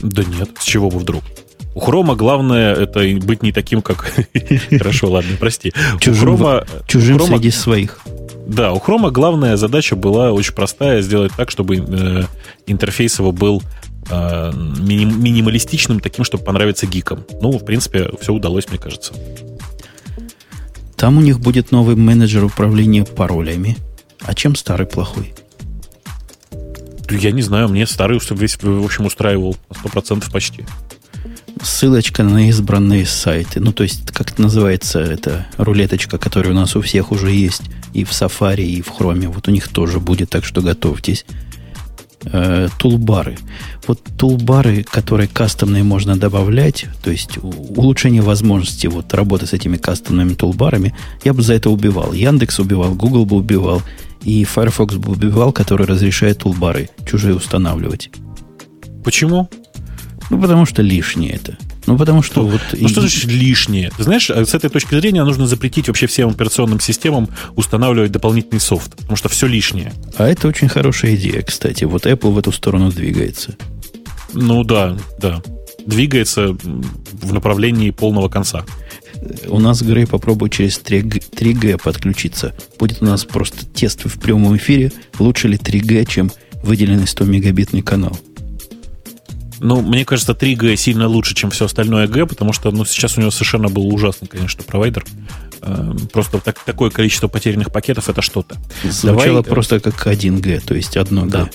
Да 0.00 0.24
нет, 0.24 0.50
с 0.58 0.64
чего 0.64 0.90
бы 0.90 0.98
вдруг? 0.98 1.22
У 1.74 1.80
хрома 1.80 2.14
главное 2.14 2.74
это 2.74 3.00
быть 3.24 3.42
не 3.42 3.52
таким, 3.52 3.82
как... 3.82 4.12
Хорошо, 4.70 5.10
ладно, 5.10 5.36
прости. 5.38 5.72
Чужим, 6.00 6.38
чужим 6.86 7.20
среди 7.20 7.50
своих. 7.50 8.00
Да, 8.46 8.72
у 8.72 8.78
Хрома 8.78 9.10
главная 9.10 9.56
задача 9.56 9.96
была 9.96 10.32
очень 10.32 10.54
простая, 10.54 11.00
сделать 11.00 11.32
так, 11.36 11.50
чтобы 11.50 11.76
э, 11.76 12.24
интерфейс 12.66 13.18
его 13.18 13.32
был 13.32 13.62
э, 14.10 14.52
миним, 14.54 15.22
минималистичным, 15.22 16.00
таким, 16.00 16.24
чтобы 16.24 16.44
понравиться 16.44 16.86
гикам. 16.86 17.24
Ну, 17.40 17.52
в 17.52 17.64
принципе, 17.64 18.10
все 18.20 18.32
удалось, 18.32 18.68
мне 18.68 18.78
кажется. 18.78 19.14
Там 20.96 21.18
у 21.18 21.20
них 21.20 21.40
будет 21.40 21.72
новый 21.72 21.96
менеджер 21.96 22.44
управления 22.44 23.04
паролями. 23.04 23.76
А 24.20 24.34
чем 24.34 24.56
старый 24.56 24.86
плохой? 24.86 25.34
Я 27.10 27.32
не 27.32 27.42
знаю, 27.42 27.68
мне 27.68 27.86
старый 27.86 28.18
весь, 28.30 28.58
в 28.62 28.84
общем, 28.84 29.06
устраивал 29.06 29.56
100% 29.70 30.30
почти. 30.30 30.64
Ссылочка 31.62 32.22
на 32.22 32.48
избранные 32.48 33.06
сайты. 33.06 33.60
Ну, 33.60 33.72
то 33.72 33.84
есть, 33.84 34.10
как 34.12 34.32
это 34.32 34.42
называется, 34.42 35.00
это 35.00 35.46
рулеточка, 35.56 36.18
которая 36.18 36.52
у 36.52 36.56
нас 36.56 36.76
у 36.76 36.82
всех 36.82 37.10
уже 37.10 37.30
есть 37.30 37.62
и 37.94 38.04
в 38.04 38.10
Safari, 38.10 38.64
и 38.64 38.82
в 38.82 38.88
Chrome. 38.88 39.28
Вот 39.28 39.48
у 39.48 39.50
них 39.50 39.68
тоже 39.68 40.00
будет, 40.00 40.30
так 40.30 40.44
что 40.44 40.60
готовьтесь. 40.60 41.24
Э, 42.26 42.68
тулбары. 42.78 43.36
Вот 43.86 44.00
тулбары, 44.16 44.82
которые 44.82 45.28
кастомные 45.28 45.82
можно 45.82 46.16
добавлять, 46.16 46.86
то 47.02 47.10
есть 47.10 47.38
улучшение 47.42 48.22
возможности 48.22 48.86
вот 48.86 49.12
работы 49.12 49.46
с 49.46 49.52
этими 49.52 49.76
кастомными 49.76 50.34
тулбарами, 50.34 50.94
я 51.24 51.34
бы 51.34 51.42
за 51.42 51.54
это 51.54 51.70
убивал. 51.70 52.12
Яндекс 52.12 52.58
убивал, 52.60 52.94
Google 52.94 53.26
бы 53.26 53.36
убивал, 53.36 53.82
и 54.22 54.44
Firefox 54.44 54.94
бы 54.96 55.12
убивал, 55.12 55.52
который 55.52 55.86
разрешает 55.86 56.38
тулбары 56.38 56.88
чужие 57.06 57.34
устанавливать. 57.34 58.10
Почему? 59.04 59.50
Ну, 60.30 60.40
потому 60.40 60.64
что 60.64 60.80
лишнее 60.80 61.32
это. 61.32 61.58
Ну, 61.86 61.98
потому 61.98 62.22
что 62.22 62.42
ну, 62.42 62.48
вот... 62.50 62.60
Ну, 62.72 62.86
и... 62.86 62.88
что 62.88 63.00
значит 63.00 63.24
лишнее? 63.24 63.90
Знаешь, 63.98 64.30
с 64.30 64.54
этой 64.54 64.70
точки 64.70 64.94
зрения 64.94 65.24
нужно 65.24 65.46
запретить 65.46 65.88
вообще 65.88 66.06
всем 66.06 66.30
операционным 66.30 66.80
системам 66.80 67.28
устанавливать 67.56 68.12
дополнительный 68.12 68.60
софт, 68.60 68.96
потому 68.96 69.16
что 69.16 69.28
все 69.28 69.46
лишнее. 69.46 69.92
А 70.16 70.26
это 70.26 70.48
очень 70.48 70.68
хорошая 70.68 71.14
идея, 71.16 71.42
кстати. 71.42 71.84
Вот 71.84 72.06
Apple 72.06 72.32
в 72.32 72.38
эту 72.38 72.52
сторону 72.52 72.90
двигается. 72.90 73.56
Ну, 74.32 74.64
да, 74.64 74.96
да. 75.20 75.42
Двигается 75.86 76.56
в 76.62 77.32
направлении 77.32 77.90
полного 77.90 78.28
конца. 78.28 78.64
У 79.46 79.58
нас, 79.58 79.82
Грей, 79.82 80.06
попробуй 80.06 80.50
через 80.50 80.80
3G, 80.80 81.22
3G 81.30 81.82
подключиться. 81.82 82.54
Будет 82.78 83.02
у 83.02 83.04
нас 83.04 83.24
просто 83.24 83.64
тест 83.66 84.04
в 84.04 84.18
прямом 84.18 84.56
эфире. 84.56 84.92
Лучше 85.18 85.48
ли 85.48 85.56
3G, 85.56 86.06
чем 86.06 86.32
выделенный 86.62 87.04
100-мегабитный 87.04 87.82
канал? 87.82 88.18
Ну, 89.64 89.80
мне 89.80 90.04
кажется, 90.04 90.32
3G 90.32 90.76
сильно 90.76 91.08
лучше, 91.08 91.34
чем 91.34 91.50
все 91.50 91.64
остальное 91.64 92.06
G, 92.06 92.26
потому 92.26 92.52
что 92.52 92.70
ну, 92.70 92.84
сейчас 92.84 93.16
у 93.16 93.22
него 93.22 93.30
совершенно 93.30 93.68
был 93.70 93.88
ужасный, 93.92 94.28
конечно, 94.28 94.62
провайдер. 94.62 95.06
Эм, 95.62 95.96
просто 96.12 96.38
так, 96.38 96.58
такое 96.62 96.90
количество 96.90 97.28
потерянных 97.28 97.72
пакетов 97.72 98.10
это 98.10 98.20
что-то. 98.20 98.56
Звучало 98.82 99.26
Давай, 99.26 99.40
э, 99.40 99.42
просто 99.42 99.80
как 99.80 100.06
1G, 100.06 100.60
то 100.60 100.74
есть 100.74 100.98
одно 100.98 101.24
G. 101.24 101.30
Да. 101.30 101.50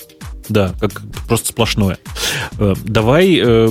Да, 0.50 0.74
как 0.80 1.00
просто 1.28 1.48
сплошное. 1.48 1.98
Э, 2.58 2.74
давай 2.84 3.40
э, 3.40 3.68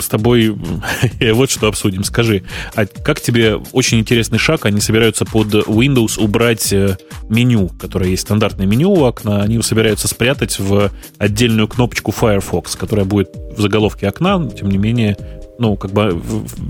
с 0.00 0.08
тобой 0.08 0.56
вот 1.34 1.50
что 1.50 1.68
обсудим. 1.68 2.04
Скажи, 2.04 2.42
а 2.74 2.86
как 2.86 3.20
тебе 3.20 3.56
очень 3.72 4.00
интересный 4.00 4.38
шаг? 4.38 4.64
Они 4.64 4.80
собираются 4.80 5.26
под 5.26 5.48
Windows 5.48 6.18
убрать 6.18 6.72
э, 6.72 6.96
меню, 7.28 7.68
которое 7.78 8.10
есть 8.10 8.22
стандартное 8.22 8.66
меню 8.66 8.92
у 8.92 9.04
окна. 9.04 9.42
Они 9.42 9.60
собираются 9.62 10.08
спрятать 10.08 10.58
в 10.58 10.90
отдельную 11.18 11.68
кнопочку 11.68 12.12
Firefox, 12.12 12.76
которая 12.76 13.04
будет 13.04 13.28
в 13.54 13.60
заголовке 13.60 14.08
окна. 14.08 14.48
Тем 14.48 14.70
не 14.70 14.78
менее, 14.78 15.18
ну, 15.58 15.76
как 15.76 15.92
бы 15.92 16.18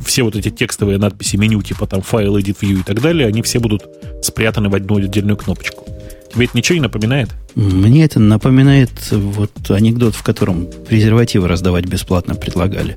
все 0.05 0.25
вот 0.25 0.35
эти 0.35 0.51
текстовые 0.51 0.99
надписи 0.99 1.37
меню, 1.37 1.63
типа 1.63 1.87
там 1.87 2.03
файл, 2.03 2.37
edit 2.37 2.59
view 2.61 2.81
и 2.81 2.83
так 2.83 3.01
далее, 3.01 3.29
они 3.29 3.43
все 3.43 3.61
будут 3.61 3.85
спрятаны 4.23 4.69
в 4.69 4.75
одну 4.75 4.97
отдельную 4.97 5.37
кнопочку. 5.37 5.92
Тебе 6.33 6.47
это 6.47 6.57
ничего 6.57 6.77
не 6.77 6.83
напоминает? 6.83 7.29
Мне 7.55 8.05
это 8.05 8.19
напоминает 8.19 8.91
вот 9.11 9.71
анекдот, 9.71 10.15
в 10.15 10.23
котором 10.23 10.67
презервативы 10.89 11.47
раздавать 11.47 11.85
бесплатно 11.85 12.35
предлагали. 12.35 12.97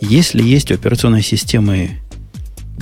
Если 0.00 0.42
есть 0.42 0.70
у 0.70 0.74
операционной 0.74 1.22
системы 1.22 2.00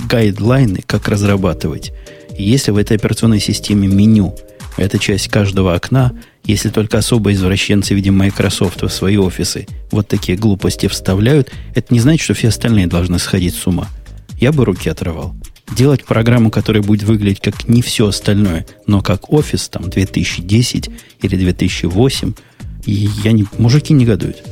гайдлайны, 0.08 0.82
как 0.86 1.08
разрабатывать, 1.08 1.92
если 2.38 2.70
в 2.70 2.76
этой 2.76 2.96
операционной 2.96 3.40
системе 3.40 3.88
меню– 3.88 4.34
это 4.76 4.98
часть 4.98 5.28
каждого 5.28 5.74
окна, 5.74 6.12
если 6.44 6.70
только 6.70 6.98
особо 6.98 7.32
извращенцы, 7.32 7.94
видимо, 7.94 8.24
Microsoft 8.24 8.82
в 8.82 8.88
свои 8.88 9.16
офисы 9.16 9.66
вот 9.90 10.08
такие 10.08 10.38
глупости 10.38 10.86
вставляют, 10.86 11.50
это 11.74 11.92
не 11.92 12.00
значит, 12.00 12.22
что 12.22 12.34
все 12.34 12.48
остальные 12.48 12.86
должны 12.86 13.18
сходить 13.18 13.54
с 13.54 13.66
ума. 13.66 13.88
Я 14.40 14.52
бы 14.52 14.64
руки 14.64 14.88
отрывал 14.88 15.34
делать 15.74 16.04
программу, 16.04 16.50
которая 16.50 16.82
будет 16.82 17.02
выглядеть 17.04 17.40
как 17.40 17.68
не 17.68 17.82
все 17.82 18.08
остальное, 18.08 18.66
но 18.86 19.00
как 19.00 19.32
офис 19.32 19.68
там 19.68 19.88
2010 19.88 20.90
или 21.22 21.36
2008, 21.36 22.34
и 22.86 22.92
я 23.24 23.32
не, 23.32 23.46
мужики 23.58 23.92
негодуют. 23.92 24.42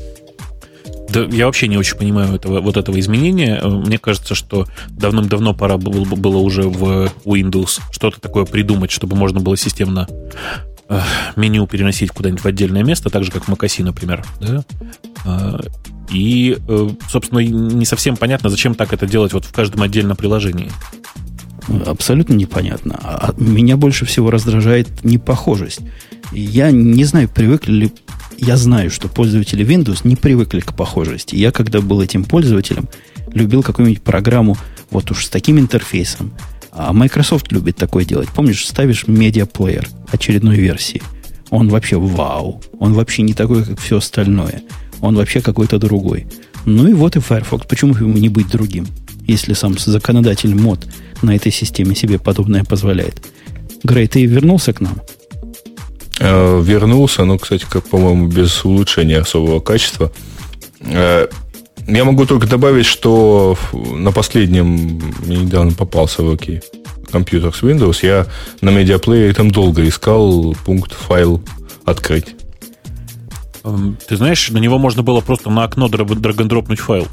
Да, 1.10 1.22
я 1.24 1.46
вообще 1.46 1.66
не 1.66 1.76
очень 1.76 1.96
понимаю 1.96 2.36
этого, 2.36 2.60
вот 2.60 2.76
этого 2.76 2.98
изменения. 3.00 3.60
Мне 3.64 3.98
кажется, 3.98 4.36
что 4.36 4.66
давным-давно 4.90 5.54
пора 5.54 5.76
было, 5.76 6.04
было 6.04 6.38
уже 6.38 6.62
в 6.62 7.10
Windows 7.24 7.80
что-то 7.90 8.20
такое 8.20 8.44
придумать, 8.44 8.92
чтобы 8.92 9.16
можно 9.16 9.40
было 9.40 9.56
системно 9.56 10.06
э, 10.08 10.69
меню 11.36 11.66
переносить 11.66 12.10
куда-нибудь 12.10 12.42
в 12.42 12.46
отдельное 12.46 12.82
место, 12.82 13.10
так 13.10 13.24
же, 13.24 13.30
как 13.30 13.44
в 13.44 13.48
Макаси, 13.48 13.82
например. 13.82 14.24
Да? 14.40 14.64
А, 15.24 15.60
и, 16.10 16.58
э, 16.66 16.88
собственно, 17.08 17.38
не 17.40 17.84
совсем 17.84 18.16
понятно, 18.16 18.50
зачем 18.50 18.74
так 18.74 18.92
это 18.92 19.06
делать 19.06 19.32
вот 19.32 19.44
в 19.44 19.52
каждом 19.52 19.82
отдельном 19.82 20.16
приложении. 20.16 20.70
Абсолютно 21.86 22.34
непонятно. 22.34 22.98
А 23.02 23.34
меня 23.36 23.76
больше 23.76 24.04
всего 24.04 24.30
раздражает 24.30 25.04
непохожесть. 25.04 25.80
Я 26.32 26.70
не 26.70 27.04
знаю, 27.04 27.28
привыкли 27.28 27.72
ли... 27.72 27.92
Я 28.38 28.56
знаю, 28.56 28.90
что 28.90 29.08
пользователи 29.08 29.64
Windows 29.64 30.00
не 30.04 30.16
привыкли 30.16 30.60
к 30.60 30.74
похожести. 30.74 31.36
Я, 31.36 31.52
когда 31.52 31.80
был 31.80 32.00
этим 32.00 32.24
пользователем, 32.24 32.88
любил 33.32 33.62
какую-нибудь 33.62 34.02
программу 34.02 34.56
вот 34.90 35.10
уж 35.10 35.26
с 35.26 35.28
таким 35.28 35.58
интерфейсом. 35.58 36.32
А 36.72 36.92
Microsoft 36.92 37.50
любит 37.52 37.76
такое 37.76 38.04
делать. 38.04 38.28
Помнишь, 38.30 38.66
ставишь 38.66 39.06
медиаплеер 39.06 39.88
очередной 40.10 40.56
версии. 40.56 41.02
Он 41.50 41.68
вообще 41.68 41.98
вау. 41.98 42.62
Он 42.78 42.94
вообще 42.94 43.22
не 43.22 43.34
такой, 43.34 43.64
как 43.64 43.80
все 43.80 43.98
остальное. 43.98 44.62
Он 45.00 45.16
вообще 45.16 45.40
какой-то 45.40 45.78
другой. 45.78 46.26
Ну 46.64 46.88
и 46.88 46.92
вот 46.92 47.16
и 47.16 47.20
Firefox. 47.20 47.66
Почему 47.66 47.94
ему 47.94 48.16
не 48.18 48.28
быть 48.28 48.48
другим? 48.48 48.86
Если 49.26 49.54
сам 49.54 49.78
законодатель 49.78 50.54
мод 50.54 50.86
на 51.22 51.34
этой 51.34 51.52
системе 51.52 51.94
себе 51.94 52.18
подобное 52.18 52.64
позволяет. 52.64 53.20
Грей, 53.82 54.06
ты 54.06 54.24
вернулся 54.26 54.72
к 54.72 54.80
нам? 54.80 55.00
Э, 56.20 56.60
вернулся, 56.62 57.24
ну, 57.24 57.38
кстати, 57.38 57.64
как, 57.68 57.84
по-моему, 57.88 58.28
без 58.28 58.64
улучшения 58.64 59.18
особого 59.18 59.60
качества. 59.60 60.12
Э, 60.80 61.28
я 61.86 62.04
могу 62.04 62.26
только 62.26 62.46
добавить, 62.46 62.86
что 62.86 63.56
на 63.72 64.12
последнем 64.12 65.00
мне 65.24 65.38
недавно 65.38 65.72
попался 65.72 66.22
в 66.22 66.30
окей 66.30 66.62
компьютер 67.10 67.54
с 67.54 67.62
Windows, 67.62 67.98
я 68.02 68.26
на 68.60 68.70
медиаплеере 68.70 69.32
там 69.34 69.50
долго 69.50 69.86
искал 69.86 70.54
пункт 70.64 70.92
файл 70.92 71.42
открыть. 71.84 72.36
Эм, 73.64 73.98
ты 74.08 74.16
знаешь, 74.16 74.48
на 74.50 74.58
него 74.58 74.78
можно 74.78 75.02
было 75.02 75.20
просто 75.20 75.50
на 75.50 75.64
окно 75.64 75.88
драг-н-дропнуть 75.88 76.78
файл. 76.78 77.08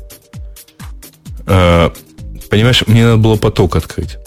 А, 1.45 1.91
понимаешь, 2.49 2.83
мне 2.87 3.05
надо 3.05 3.17
было 3.17 3.35
поток 3.35 3.75
открыть. 3.75 4.17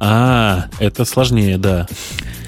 А, 0.00 0.66
это 0.78 1.04
сложнее, 1.04 1.58
да. 1.58 1.86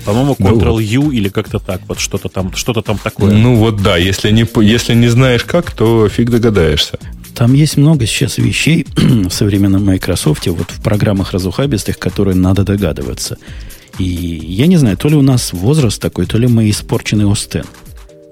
По-моему, 0.04 0.34
Ctrl-U 0.38 1.02
ну, 1.02 1.10
или 1.10 1.28
как-то 1.28 1.58
так, 1.58 1.82
вот 1.86 2.00
что-то 2.00 2.28
там, 2.28 2.54
что-то 2.54 2.80
там 2.80 2.96
такое. 2.96 3.32
Ну 3.32 3.56
вот 3.56 3.82
да, 3.82 3.96
если 3.96 4.30
не, 4.30 4.46
если 4.64 4.94
не 4.94 5.08
знаешь 5.08 5.44
как, 5.44 5.72
то 5.72 6.08
фиг 6.08 6.30
догадаешься. 6.30 6.98
Там 7.40 7.54
есть 7.54 7.78
много 7.78 8.04
сейчас 8.04 8.36
вещей 8.36 8.86
в 8.96 9.30
современном 9.30 9.82
Microsoft, 9.86 10.46
вот 10.48 10.70
в 10.70 10.82
программах 10.82 11.32
разухабистых, 11.32 11.98
которые 11.98 12.36
надо 12.36 12.64
догадываться. 12.64 13.38
И 13.98 14.04
я 14.04 14.66
не 14.66 14.76
знаю, 14.76 14.98
то 14.98 15.08
ли 15.08 15.16
у 15.16 15.22
нас 15.22 15.54
возраст 15.54 15.98
такой, 16.02 16.26
то 16.26 16.36
ли 16.36 16.46
мы 16.48 16.68
испорчены 16.68 17.32
Остен. 17.32 17.64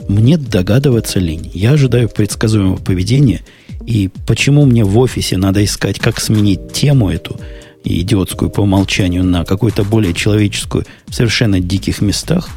Мне 0.08 0.36
догадываться 0.36 1.20
лень. 1.20 1.50
Я 1.54 1.70
ожидаю 1.70 2.10
предсказуемого 2.10 2.76
поведения. 2.76 3.40
И 3.86 4.10
почему 4.26 4.66
мне 4.66 4.84
в 4.84 4.98
офисе 4.98 5.38
надо 5.38 5.64
искать, 5.64 5.98
как 5.98 6.20
сменить 6.20 6.74
тему 6.74 7.08
эту, 7.08 7.40
идиотскую 7.84 8.50
по 8.50 8.60
умолчанию, 8.60 9.24
на 9.24 9.46
какую-то 9.46 9.84
более 9.84 10.12
человеческую 10.12 10.84
в 11.06 11.14
совершенно 11.14 11.60
диких 11.60 12.02
местах, 12.02 12.50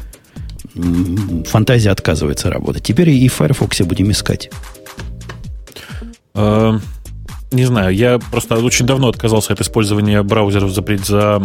фантазия 1.46 1.90
отказывается 1.90 2.50
работать. 2.50 2.82
Теперь 2.82 3.08
и 3.08 3.28
в 3.28 3.32
Firefox 3.32 3.80
будем 3.80 4.10
искать. 4.10 4.50
Э, 6.34 6.78
не 7.52 7.66
знаю, 7.66 7.94
я 7.94 8.18
просто 8.18 8.56
очень 8.56 8.86
давно 8.86 9.08
отказался 9.08 9.52
от 9.52 9.60
использования 9.60 10.22
браузеров 10.22 10.70
за, 10.70 10.82
за 10.82 11.42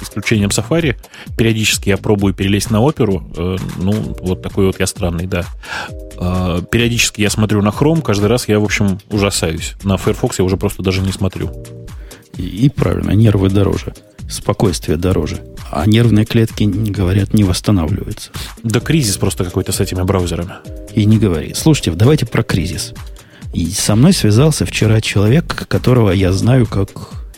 исключением 0.00 0.50
Safari. 0.50 0.96
Периодически 1.36 1.88
я 1.88 1.96
пробую 1.96 2.34
перелезть 2.34 2.70
на 2.70 2.80
оперу. 2.80 3.24
Э, 3.36 3.56
ну, 3.78 4.16
вот 4.20 4.42
такой 4.42 4.66
вот 4.66 4.78
я 4.78 4.86
странный, 4.86 5.26
да. 5.26 5.44
Э, 6.18 6.60
периодически 6.70 7.20
я 7.20 7.30
смотрю 7.30 7.62
на 7.62 7.70
Chrome, 7.70 8.02
каждый 8.02 8.26
раз 8.26 8.48
я, 8.48 8.60
в 8.60 8.64
общем, 8.64 9.00
ужасаюсь. 9.10 9.74
На 9.82 9.96
Firefox 9.96 10.38
я 10.38 10.44
уже 10.44 10.56
просто 10.56 10.82
даже 10.82 11.00
не 11.00 11.12
смотрю. 11.12 11.50
И, 12.36 12.42
и 12.42 12.68
правильно, 12.68 13.10
нервы 13.10 13.50
дороже. 13.50 13.94
Спокойствие 14.28 14.96
дороже. 14.96 15.40
А 15.72 15.86
нервные 15.86 16.24
клетки, 16.24 16.64
говорят, 16.64 17.34
не 17.34 17.42
восстанавливаются. 17.42 18.30
Да 18.62 18.78
кризис 18.78 19.16
просто 19.16 19.44
какой-то 19.44 19.72
с 19.72 19.80
этими 19.80 20.02
браузерами. 20.02 20.54
И 20.94 21.04
не 21.04 21.18
говори. 21.18 21.54
Слушайте, 21.54 21.90
давайте 21.92 22.26
про 22.26 22.44
кризис. 22.44 22.94
И 23.52 23.66
со 23.70 23.96
мной 23.96 24.12
связался 24.12 24.64
вчера 24.64 25.00
человек, 25.00 25.66
которого 25.68 26.10
я 26.10 26.32
знаю 26.32 26.66
как 26.66 26.90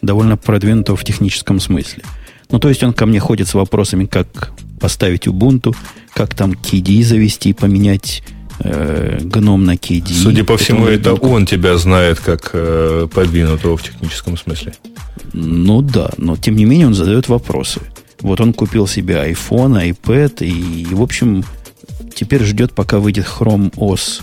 довольно 0.02 0.36
продвинутого 0.36 0.96
в 0.96 1.04
техническом 1.04 1.60
смысле. 1.60 2.02
Ну, 2.50 2.58
то 2.58 2.68
есть 2.68 2.82
он 2.82 2.92
ко 2.92 3.06
мне 3.06 3.18
ходит 3.18 3.48
с 3.48 3.54
вопросами, 3.54 4.04
как 4.04 4.52
поставить 4.78 5.26
Ubuntu, 5.26 5.74
как 6.12 6.34
там 6.34 6.52
KDE 6.52 7.02
завести, 7.02 7.50
и 7.50 7.52
поменять 7.54 8.22
э, 8.58 9.20
гном 9.22 9.64
на 9.64 9.74
KDE. 9.74 10.12
Судя 10.12 10.44
по 10.44 10.58
всему, 10.58 10.86
это 10.86 11.14
он 11.14 11.46
тебя 11.46 11.78
знает 11.78 12.20
как 12.20 12.50
э, 12.52 13.08
продвинутого 13.12 13.78
в 13.78 13.82
техническом 13.82 14.36
смысле. 14.36 14.74
Ну 15.32 15.80
да, 15.80 16.10
но 16.18 16.36
тем 16.36 16.56
не 16.56 16.66
менее 16.66 16.88
он 16.88 16.94
задает 16.94 17.28
вопросы. 17.28 17.80
Вот 18.20 18.40
он 18.40 18.52
купил 18.52 18.86
себе 18.86 19.14
iPhone, 19.14 19.90
iPad 19.90 20.44
и, 20.44 20.86
в 20.94 21.00
общем, 21.00 21.44
теперь 22.14 22.44
ждет, 22.44 22.72
пока 22.74 22.98
выйдет 22.98 23.26
Chrome 23.26 23.72
OS 23.76 24.20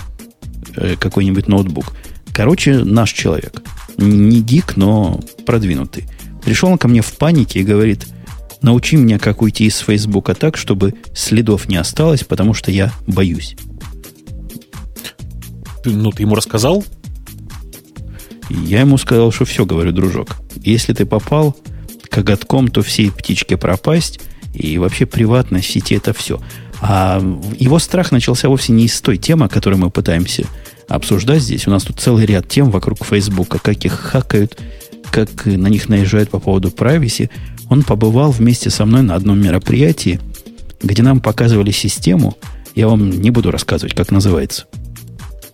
какой-нибудь 1.00 1.48
ноутбук. 1.48 1.94
Короче, 2.34 2.84
наш 2.84 3.12
человек. 3.12 3.62
Не 3.98 4.42
гик, 4.42 4.78
но 4.78 5.20
продвинутый. 5.46 6.06
Пришел 6.44 6.70
он 6.70 6.78
ко 6.78 6.88
мне 6.88 7.02
в 7.02 7.12
панике 7.18 7.60
и 7.60 7.64
говорит, 7.64 8.08
научи 8.62 8.96
меня, 8.96 9.20
как 9.20 9.42
уйти 9.42 9.66
из 9.66 9.78
Фейсбука 9.80 10.36
так, 10.36 10.58
чтобы 10.58 10.96
следов 11.14 11.68
не 11.68 11.76
осталось, 11.76 12.24
потому 12.24 12.54
что 12.54 12.72
я 12.72 12.94
боюсь. 13.08 13.56
ну, 15.86 16.12
ты 16.12 16.24
ему 16.24 16.36
рассказал? 16.36 16.84
Я 18.50 18.82
ему 18.82 18.98
сказал, 18.98 19.32
что 19.32 19.46
все, 19.46 19.66
говорю, 19.66 19.92
дружок. 19.92 20.38
Если 20.64 20.94
ты 20.94 21.06
попал 21.06 21.56
коготком, 22.10 22.70
то 22.70 22.82
всей 22.82 23.12
птичке 23.12 23.58
пропасть, 23.58 24.20
и 24.54 24.78
вообще 24.78 25.06
приватность 25.06 25.70
сети 25.70 25.96
это 25.96 26.14
все. 26.14 26.42
А 26.82 27.22
его 27.58 27.80
страх 27.80 28.12
начался 28.12 28.48
вовсе 28.48 28.72
не 28.72 28.86
из 28.86 29.00
той 29.02 29.18
темы, 29.18 29.50
которую 29.50 29.80
мы 29.80 29.89
пытаемся 29.89 30.46
обсуждать 30.88 31.42
здесь. 31.42 31.68
У 31.68 31.72
нас 31.72 31.84
тут 31.84 32.00
целый 32.00 32.26
ряд 32.26 32.48
тем 32.48 32.72
вокруг 32.72 33.06
Фейсбука, 33.06 33.60
как 33.60 33.84
их 33.86 33.94
хакают, 33.94 34.58
как 35.12 35.46
на 35.46 35.68
них 35.68 35.89
наезжают 35.89 36.30
по 36.30 36.39
поводу 36.39 36.70
privacy. 36.70 37.30
Он 37.70 37.84
побывал 37.84 38.32
вместе 38.32 38.70
со 38.70 38.86
мной 38.86 39.02
на 39.02 39.15
одном 39.15 39.39
мероприятии, 39.42 40.20
где 40.82 41.04
нам 41.04 41.20
показывали 41.20 41.72
систему. 41.72 42.38
Я 42.76 42.88
вам 42.88 43.10
не 43.10 43.30
буду 43.30 43.52
рассказывать, 43.52 43.94
как 43.94 44.12
называется. 44.12 44.65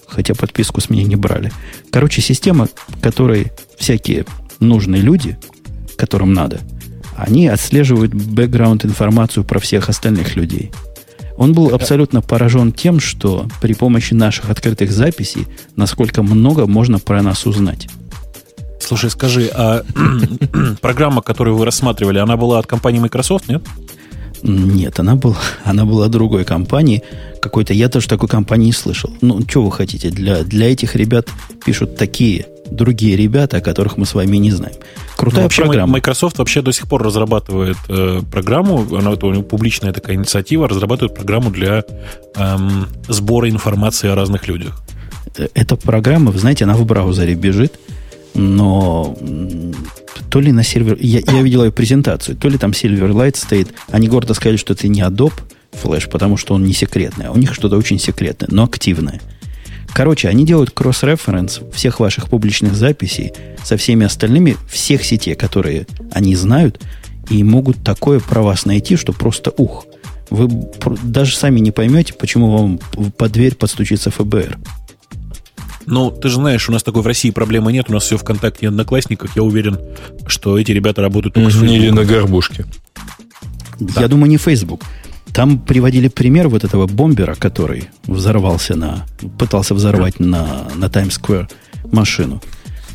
Хотя 0.08 0.36
подписку 0.36 0.80
с 0.80 0.90
меня 0.90 1.04
не 1.04 1.16
брали. 1.16 1.52
Короче, 1.92 2.22
система, 2.22 2.70
которой 3.02 3.52
всякие 3.78 4.26
нужные 4.60 5.02
люди, 5.02 5.38
которым 5.98 6.34
надо, 6.34 6.62
они 7.18 7.48
отслеживают 7.48 8.14
бэкграунд 8.14 8.86
информацию 8.86 9.44
про 9.44 9.60
всех 9.60 9.90
остальных 9.90 10.36
людей– 10.36 10.72
он 11.38 11.54
был 11.54 11.74
абсолютно 11.74 12.22
поражен 12.22 12.72
тем, 12.72 13.00
что 13.00 13.48
при 13.62 13.74
помощи 13.74 14.14
наших 14.14 14.50
открытых 14.50 14.92
записей, 14.92 15.48
насколько 15.76 16.24
много 16.24 16.66
можно 16.66 17.00
про 17.00 17.22
нас 17.22 17.46
узнать. 17.46 17.88
Слушай, 18.80 19.10
скажи, 19.10 19.50
а 19.54 19.84
программа, 20.82 21.22
которую 21.22 21.58
вы 21.58 21.66
рассматривали, 21.66 22.20
она 22.20 22.38
была 22.38 22.60
от 22.60 22.68
компании 22.68 23.00
Microsoft, 23.00 23.50
нет? 23.50 23.64
Нет, 24.44 25.00
она 25.00 25.16
была, 25.16 25.38
она 25.64 25.86
была 25.86 26.08
другой 26.08 26.46
компании. 26.46 27.02
Какой-то 27.42 27.74
я 27.74 27.90
тоже 27.90 28.08
такой 28.08 28.30
компании 28.30 28.68
не 28.68 28.74
слышал. 28.74 29.10
Ну, 29.22 29.42
что 29.48 29.64
вы 29.64 29.72
хотите? 29.72 30.12
Для, 30.12 30.44
для 30.44 30.72
этих 30.72 30.96
ребят 30.96 31.30
пишут 31.66 31.98
такие 31.98 32.46
другие 32.70 33.16
ребята, 33.16 33.58
о 33.58 33.62
которых 33.62 33.98
мы 33.98 34.06
с 34.06 34.14
вами 34.14 34.38
не 34.38 34.52
знаем. 34.52 34.76
Крутая 35.16 35.42
ну, 35.42 35.44
вообще 35.44 35.64
программа. 35.64 35.94
Microsoft 35.94 36.38
вообще 36.38 36.62
до 36.62 36.72
сих 36.72 36.88
пор 36.88 37.04
разрабатывает 37.04 37.78
э, 37.90 38.22
программу, 38.32 38.96
она 38.96 39.14
это 39.14 39.26
у 39.28 39.32
него 39.32 39.44
публичная 39.44 39.94
такая 39.94 40.16
инициатива, 40.16 40.68
разрабатывает 40.68 41.14
программу 41.16 41.52
для 41.52 41.84
эм, 42.36 42.88
сбора 43.08 43.50
информации 43.50 44.10
о 44.10 44.16
разных 44.16 44.48
людях. 44.48 44.82
Э, 45.38 45.48
эта 45.54 45.76
программа, 45.76 46.32
вы 46.32 46.40
знаете, 46.40 46.66
она 46.66 46.76
в 46.76 46.86
браузере 46.86 47.36
бежит, 47.36 47.80
но 48.34 49.18
то 50.30 50.42
ли 50.42 50.52
на 50.52 50.64
сервер... 50.64 50.98
Я, 51.00 51.22
я 51.26 51.42
видел 51.42 51.64
ее 51.64 51.72
презентацию, 51.72 52.36
то 52.36 52.50
ли 52.50 52.58
там 52.58 52.72
Silverlight 52.72 53.38
стоит. 53.38 53.70
Они 53.90 54.10
гордо 54.10 54.34
сказали, 54.34 54.58
что 54.58 54.74
это 54.74 54.88
не 54.88 55.02
Adobe 55.02 55.34
Flash, 55.72 56.10
потому 56.10 56.36
что 56.36 56.54
он 56.56 56.64
не 56.64 56.74
секретный. 56.74 57.28
А 57.28 57.32
у 57.32 57.38
них 57.38 57.54
что-то 57.54 57.78
очень 57.78 58.00
секретное, 58.00 58.50
но 58.52 58.64
активное. 58.64 59.22
Короче, 59.96 60.28
они 60.28 60.46
делают 60.46 60.72
кросс-референс 60.72 61.62
всех 61.72 62.02
ваших 62.02 62.28
публичных 62.30 62.76
записей 62.76 63.32
со 63.64 63.78
всеми 63.78 64.06
остальными, 64.06 64.58
всех 64.70 65.06
сетей, 65.06 65.36
которые 65.36 65.88
они 66.12 66.36
знают, 66.36 66.82
и 67.30 67.42
могут 67.46 67.82
такое 67.82 68.20
про 68.20 68.42
вас 68.42 68.66
найти, 68.66 68.98
что 68.98 69.14
просто 69.14 69.54
ух. 69.56 69.86
Вы 70.30 70.50
даже 71.02 71.38
сами 71.38 71.62
не 71.62 71.72
поймете, 71.72 72.14
почему 72.14 72.52
вам 72.52 72.80
под 73.18 73.32
дверь 73.32 73.56
подстучится 73.56 74.12
ФБР. 74.12 74.58
Ну, 75.86 76.12
ты 76.12 76.28
же 76.28 76.36
знаешь, 76.36 76.68
у 76.68 76.74
нас 76.74 76.84
такой 76.84 77.02
в 77.02 77.08
России 77.08 77.30
проблемы 77.30 77.72
нет, 77.72 77.86
у 77.88 77.94
нас 77.94 78.04
все 78.04 78.18
ВКонтакте 78.18 78.66
и 78.66 78.68
Одноклассниках. 78.68 79.38
Я 79.38 79.44
уверен, 79.44 79.80
что 80.28 80.60
эти 80.60 80.74
ребята 80.74 81.04
работают 81.04 81.36
только 81.36 81.52
с. 81.52 81.64
Или 81.64 81.90
на 81.90 82.04
горбушке. 82.04 82.66
Я 83.80 84.10
думаю, 84.10 84.30
не 84.30 84.38
Facebook. 84.38 84.82
Там 85.36 85.60
приводили 85.60 86.08
пример 86.08 86.48
вот 86.48 86.64
этого 86.64 86.88
бомбера, 86.88 87.36
который 87.36 87.90
взорвался 88.08 88.78
на... 88.78 89.06
Пытался 89.38 89.76
взорвать 89.76 90.22
на, 90.22 90.70
на 90.76 90.90
Таймс-сквер 90.90 91.50
машину. 91.92 92.42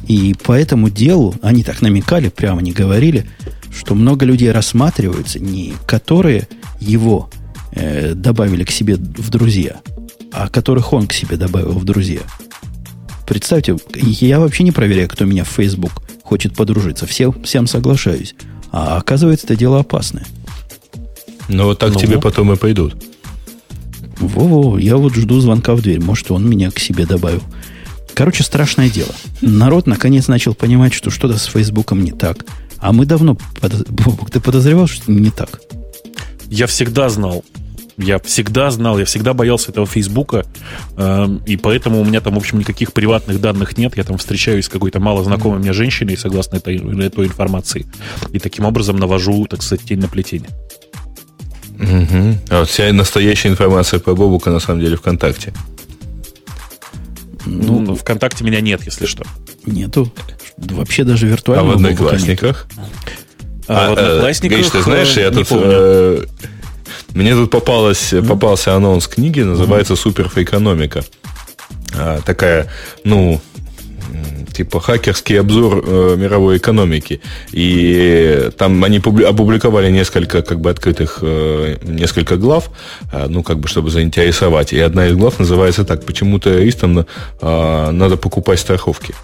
И 0.08 0.34
по 0.42 0.52
этому 0.52 0.88
делу 0.88 1.34
они 1.42 1.62
так 1.62 1.82
намекали, 1.82 2.30
прямо 2.30 2.62
не 2.62 2.72
говорили, 2.72 3.26
что 3.70 3.94
много 3.94 4.24
людей 4.24 4.50
рассматриваются, 4.50 5.38
не 5.38 5.74
которые 5.86 6.48
его 6.80 7.28
э, 7.72 8.14
добавили 8.14 8.64
к 8.64 8.70
себе 8.70 8.96
в 8.96 9.28
друзья, 9.28 9.76
а 10.32 10.48
которых 10.48 10.94
он 10.94 11.08
к 11.08 11.12
себе 11.12 11.36
добавил 11.36 11.72
в 11.72 11.84
друзья. 11.84 12.22
Представьте, 13.26 13.76
я 13.94 14.40
вообще 14.40 14.64
не 14.64 14.72
проверяю, 14.72 15.10
кто 15.10 15.26
меня 15.26 15.44
в 15.44 15.48
Facebook 15.48 15.92
хочет 16.24 16.56
подружиться. 16.56 17.06
Всем, 17.06 17.42
всем 17.42 17.66
соглашаюсь. 17.66 18.34
А 18.72 18.96
оказывается, 18.96 19.46
это 19.46 19.56
дело 19.56 19.80
опасное. 19.80 20.24
Но 21.50 21.64
вот 21.64 21.78
так 21.78 21.94
ну. 21.94 22.00
тебе 22.00 22.20
потом 22.20 22.52
и 22.52 22.56
пойдут. 22.56 22.94
Во-во, 24.18 24.78
я 24.78 24.96
вот 24.96 25.14
жду 25.14 25.40
звонка 25.40 25.74
в 25.74 25.82
дверь. 25.82 26.00
Может, 26.00 26.30
он 26.30 26.48
меня 26.48 26.70
к 26.70 26.78
себе 26.78 27.06
добавил. 27.06 27.42
Короче, 28.14 28.42
страшное 28.42 28.90
дело. 28.90 29.10
Народ 29.40 29.86
наконец 29.86 30.28
начал 30.28 30.54
понимать, 30.54 30.92
что 30.92 31.10
что-то 31.10 31.38
с 31.38 31.46
Фейсбуком 31.46 32.04
не 32.04 32.12
так. 32.12 32.44
А 32.78 32.92
мы 32.92 33.06
давно... 33.06 33.36
Под... 33.60 33.72
Ты 34.30 34.40
подозревал, 34.40 34.86
что 34.86 35.10
не 35.10 35.30
так? 35.30 35.60
Я 36.48 36.66
всегда 36.66 37.08
знал. 37.08 37.44
Я 37.96 38.18
всегда 38.18 38.70
знал, 38.70 38.98
я 38.98 39.04
всегда 39.04 39.34
боялся 39.34 39.70
этого 39.70 39.86
Фейсбука, 39.86 40.46
э, 40.96 41.38
и 41.44 41.58
поэтому 41.58 42.00
у 42.00 42.04
меня 42.04 42.22
там, 42.22 42.34
в 42.34 42.38
общем, 42.38 42.58
никаких 42.58 42.94
приватных 42.94 43.42
данных 43.42 43.76
нет. 43.76 43.94
Я 43.98 44.04
там 44.04 44.16
встречаюсь 44.16 44.64
с 44.64 44.68
какой-то 44.70 45.00
малознакомой 45.00 45.58
мне 45.58 45.74
женщиной, 45.74 46.16
согласно 46.16 46.56
этой, 46.56 46.76
этой 46.76 47.26
информации, 47.26 47.84
и 48.32 48.38
таким 48.38 48.64
образом 48.64 48.96
навожу, 48.96 49.44
так 49.46 49.62
сказать, 49.62 49.84
тень 49.84 50.00
на 50.00 50.08
плетение. 50.08 50.48
Угу. 51.80 52.38
А 52.50 52.60
вот 52.60 52.68
вся 52.68 52.92
настоящая 52.92 53.48
информация 53.48 54.00
по 54.00 54.14
Бобука 54.14 54.50
на 54.50 54.60
самом 54.60 54.80
деле 54.80 54.96
ВКонтакте. 54.96 55.54
Ну, 57.46 57.80
ну, 57.80 57.94
ВКонтакте 57.94 58.44
меня 58.44 58.60
нет, 58.60 58.82
если 58.84 59.06
что. 59.06 59.24
Нету. 59.64 60.12
Вообще 60.58 61.04
даже 61.04 61.26
виртуально. 61.26 61.62
А 61.62 61.66
в 61.66 61.76
Одноклассниках? 61.76 62.66
А, 63.66 63.88
а 63.88 63.94
в 63.94 63.98
Одноклассниках... 63.98 64.58
Гриш, 64.58 64.70
ты 64.70 64.82
знаешь, 64.82 65.16
я 65.16 65.30
тут... 65.30 65.48
Э, 65.50 66.24
мне 67.14 67.34
тут 67.34 67.50
попалось, 67.50 68.12
mm-hmm. 68.12 68.28
попался 68.28 68.74
анонс 68.74 69.08
книги, 69.08 69.40
называется 69.40 69.96
«Суперфэкономика». 69.96 71.02
А, 71.94 72.20
такая, 72.20 72.70
ну, 73.04 73.40
типа 74.52 74.80
хакерский 74.80 75.40
обзор 75.40 75.84
э, 75.86 76.16
мировой 76.16 76.58
экономики. 76.58 77.20
И 77.52 78.50
там 78.56 78.84
они 78.84 78.98
публи- 78.98 79.24
опубликовали 79.24 79.90
несколько 79.90 80.42
как 80.42 80.60
бы 80.60 80.70
открытых, 80.70 81.18
э, 81.22 81.76
несколько 81.82 82.36
глав, 82.36 82.70
э, 83.12 83.26
ну, 83.28 83.42
как 83.42 83.58
бы, 83.58 83.68
чтобы 83.68 83.90
заинтересовать. 83.90 84.72
И 84.72 84.80
одна 84.80 85.06
из 85.06 85.16
глав 85.16 85.38
называется 85.38 85.84
так, 85.84 86.04
почему 86.04 86.38
террористам 86.38 86.98
э, 86.98 87.90
надо 87.90 88.16
покупать 88.16 88.60
страховки. 88.60 89.14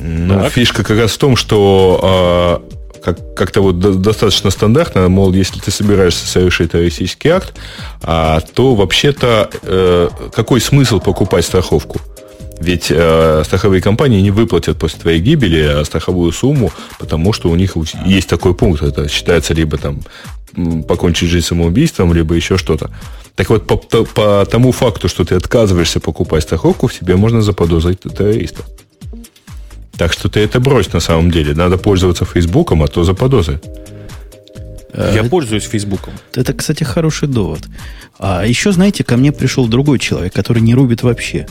Ну, 0.00 0.40
так. 0.40 0.52
фишка 0.52 0.84
как 0.84 0.98
раз 0.98 1.12
в 1.12 1.18
том, 1.18 1.36
что 1.36 2.60
э, 2.64 2.78
как, 3.02 3.34
как-то 3.34 3.60
вот 3.62 3.78
до, 3.78 3.94
достаточно 3.94 4.50
стандартно, 4.50 5.08
мол, 5.08 5.32
если 5.32 5.60
ты 5.60 5.70
собираешься 5.70 6.26
совершить 6.26 6.72
террористический 6.72 7.30
акт, 7.30 7.54
а, 8.02 8.40
то 8.40 8.74
вообще-то 8.74 9.50
э, 9.62 10.08
какой 10.32 10.60
смысл 10.60 11.00
покупать 11.00 11.44
страховку? 11.44 12.00
Ведь 12.60 12.90
э, 12.90 13.42
страховые 13.44 13.80
компании 13.80 14.20
не 14.20 14.30
выплатят 14.30 14.78
после 14.78 15.00
твоей 15.00 15.20
гибели 15.20 15.60
а 15.60 15.84
страховую 15.84 16.32
сумму, 16.32 16.72
потому 16.98 17.32
что 17.32 17.50
у 17.50 17.56
них 17.56 17.76
есть 18.04 18.28
такой 18.28 18.54
пункт. 18.54 18.82
Это 18.82 19.08
считается 19.08 19.54
либо 19.54 19.78
там 19.78 20.00
покончить 20.88 21.28
жизнь 21.28 21.46
самоубийством, 21.46 22.12
либо 22.12 22.34
еще 22.34 22.56
что-то. 22.56 22.90
Так 23.36 23.50
вот, 23.50 23.66
по, 23.66 23.76
по 23.76 24.46
тому 24.50 24.72
факту, 24.72 25.08
что 25.08 25.24
ты 25.24 25.36
отказываешься 25.36 26.00
покупать 26.00 26.42
страховку, 26.42 26.88
в 26.88 26.94
тебе 26.94 27.16
можно 27.16 27.42
заподозрить 27.42 28.00
террориста. 28.00 28.64
Так 29.96 30.12
что 30.12 30.28
ты 30.28 30.40
это 30.40 30.58
брось 30.60 30.92
на 30.92 31.00
самом 31.00 31.30
деле. 31.30 31.54
Надо 31.54 31.76
пользоваться 31.76 32.24
Фейсбуком, 32.24 32.82
а 32.82 32.88
то 32.88 33.04
заподозрят. 33.04 33.64
Я 34.94 35.24
э, 35.24 35.28
пользуюсь 35.28 35.64
Фейсбуком. 35.64 36.14
Это, 36.34 36.52
кстати, 36.52 36.82
хороший 36.84 37.28
довод. 37.28 37.60
А 38.18 38.44
еще, 38.44 38.72
знаете, 38.72 39.04
ко 39.04 39.16
мне 39.16 39.32
пришел 39.32 39.66
другой 39.68 39.98
человек, 39.98 40.32
который 40.32 40.62
не 40.62 40.74
рубит 40.74 41.02
вообще. 41.02 41.46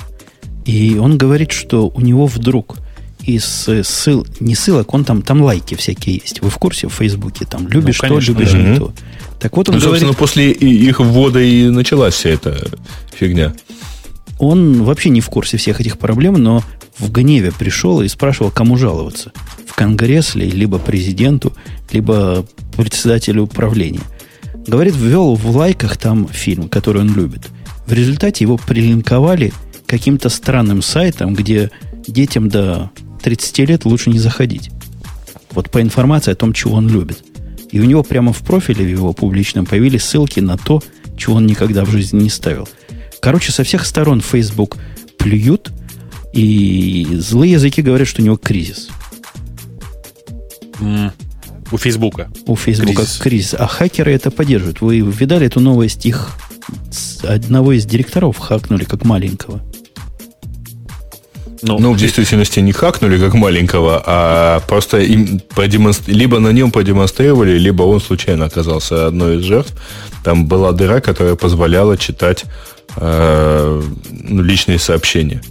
И 0.67 0.97
он 0.97 1.17
говорит, 1.17 1.53
что 1.53 1.88
у 1.88 2.01
него 2.01 2.27
вдруг 2.27 2.75
из 3.23 3.67
э, 3.69 3.84
ссыл, 3.84 4.27
не 4.41 4.53
ссылок, 4.53 4.93
он 4.93 5.06
там, 5.06 5.21
там 5.21 5.41
лайки 5.41 5.75
всякие 5.75 6.19
есть. 6.21 6.41
Вы 6.41 6.49
в 6.49 6.58
курсе 6.58 6.89
в 6.89 6.93
Фейсбуке? 6.93 7.45
Там 7.45 7.69
любишь 7.69 7.99
ну, 8.01 8.10
конечно, 8.10 8.34
то, 8.34 8.39
любишь 8.39 8.51
да. 8.51 8.58
не 8.60 8.77
то. 8.77 8.93
Так 9.39 9.56
вот 9.56 9.69
он 9.69 9.75
ну, 9.75 9.82
говорит... 9.82 10.01
Собственно, 10.01 10.13
после 10.13 10.51
их 10.51 10.99
ввода 10.99 11.39
и 11.39 11.69
началась 11.69 12.15
вся 12.15 12.32
эта 12.32 12.69
фигня. 13.13 13.53
Он 14.39 14.84
вообще 14.84 15.10
не 15.10 15.21
в 15.21 15.30
курсе 15.30 15.56
всех 15.56 15.80
этих 15.80 15.97
проблем, 15.97 16.34
но 16.34 16.63
в 16.99 17.12
гневе 17.12 17.53
пришел 17.58 18.01
и 18.01 18.08
спрашивал, 18.10 18.51
кому 18.51 18.77
жаловаться. 18.77 19.32
В 19.65 19.73
Конгресс 19.73 20.36
ли, 20.36 20.51
либо 20.51 20.80
президенту, 20.80 21.53
либо 21.93 22.45
председателю 22.75 23.43
управления. 23.43 24.01
Говорит, 24.67 24.95
ввел 24.97 25.36
в 25.36 25.56
лайках 25.56 25.95
там 25.95 26.27
фильм, 26.27 26.67
который 26.67 27.01
он 27.01 27.15
любит. 27.15 27.47
В 27.86 27.93
результате 27.93 28.43
его 28.43 28.58
прилинковали 28.58 29.53
каким-то 29.88 30.30
странным 30.30 30.82
сайтом, 30.82 31.34
где 31.34 31.71
детям 32.08 32.50
до 32.50 32.91
30 33.23 33.60
лет 33.60 33.86
лучше 33.86 34.10
не 34.10 34.19
заходить. 34.19 34.69
Вот 35.52 35.71
по 35.71 35.82
информации 35.82 36.32
о 36.32 36.36
том, 36.36 36.54
чего 36.54 36.76
он 36.76 36.89
любит. 36.89 37.23
И 37.71 37.80
у 37.80 37.84
него 37.84 38.04
прямо 38.04 38.32
в 38.34 38.39
профиле 38.39 38.86
в 38.86 38.89
его 38.89 39.13
публичном 39.13 39.65
появились 39.65 40.04
ссылки 40.04 40.39
на 40.39 40.58
то, 40.58 40.84
чего 41.17 41.38
он 41.38 41.47
никогда 41.47 41.84
в 41.84 41.89
жизни 41.89 42.23
не 42.23 42.30
ставил. 42.30 42.67
Короче, 43.19 43.52
со 43.52 43.63
всех 43.63 43.86
сторон 43.86 44.21
Facebook 44.21 44.78
плюют, 45.17 45.71
и 46.34 47.08
злые 47.13 47.54
языки 47.54 47.82
говорят, 47.82 48.08
что 48.08 48.21
у 48.21 48.26
него 48.26 48.38
кризис. 48.38 48.89
Mm. 50.80 51.12
У 51.71 51.78
Фейсбука. 51.78 52.30
У 52.45 52.56
Фейсбука 52.56 53.02
кризис. 53.02 53.17
кризис. 53.17 53.56
А 53.58 53.67
хакеры 53.67 54.13
это 54.13 54.32
поддерживают. 54.32 54.82
Вы 54.82 55.00
видали 55.00 55.47
эту 55.47 55.60
новость? 55.60 56.06
Их 56.06 56.38
одного 57.23 57.73
из 57.73 57.86
директоров 57.86 58.38
хакнули 58.38 58.84
как 58.86 59.04
маленького. 59.04 59.62
Ну, 61.62 61.80
ну, 61.80 61.93
в 61.93 61.98
действительности 61.98 62.60
не 62.60 62.72
хакнули 62.72 63.17
как 63.17 63.34
маленького, 63.34 64.02
а 64.06 64.60
просто 64.67 65.00
им 65.00 65.39
продемонстр... 65.56 66.12
либо 66.12 66.39
на 66.39 66.52
нем 66.52 66.72
продемонстрировали, 66.72 67.58
либо 67.58 67.84
он 67.84 68.00
случайно 68.00 68.46
оказался 68.46 69.08
одной 69.08 69.38
из 69.38 69.43
жертв. 69.43 69.74
Там 70.24 70.46
была 70.46 70.72
дыра, 70.72 71.02
которая 71.02 71.36
позволяла 71.36 71.98
читать 71.98 72.46
э, 72.98 73.82
ну, 74.12 74.41
личные 74.41 74.80
сообщения. 74.80 75.41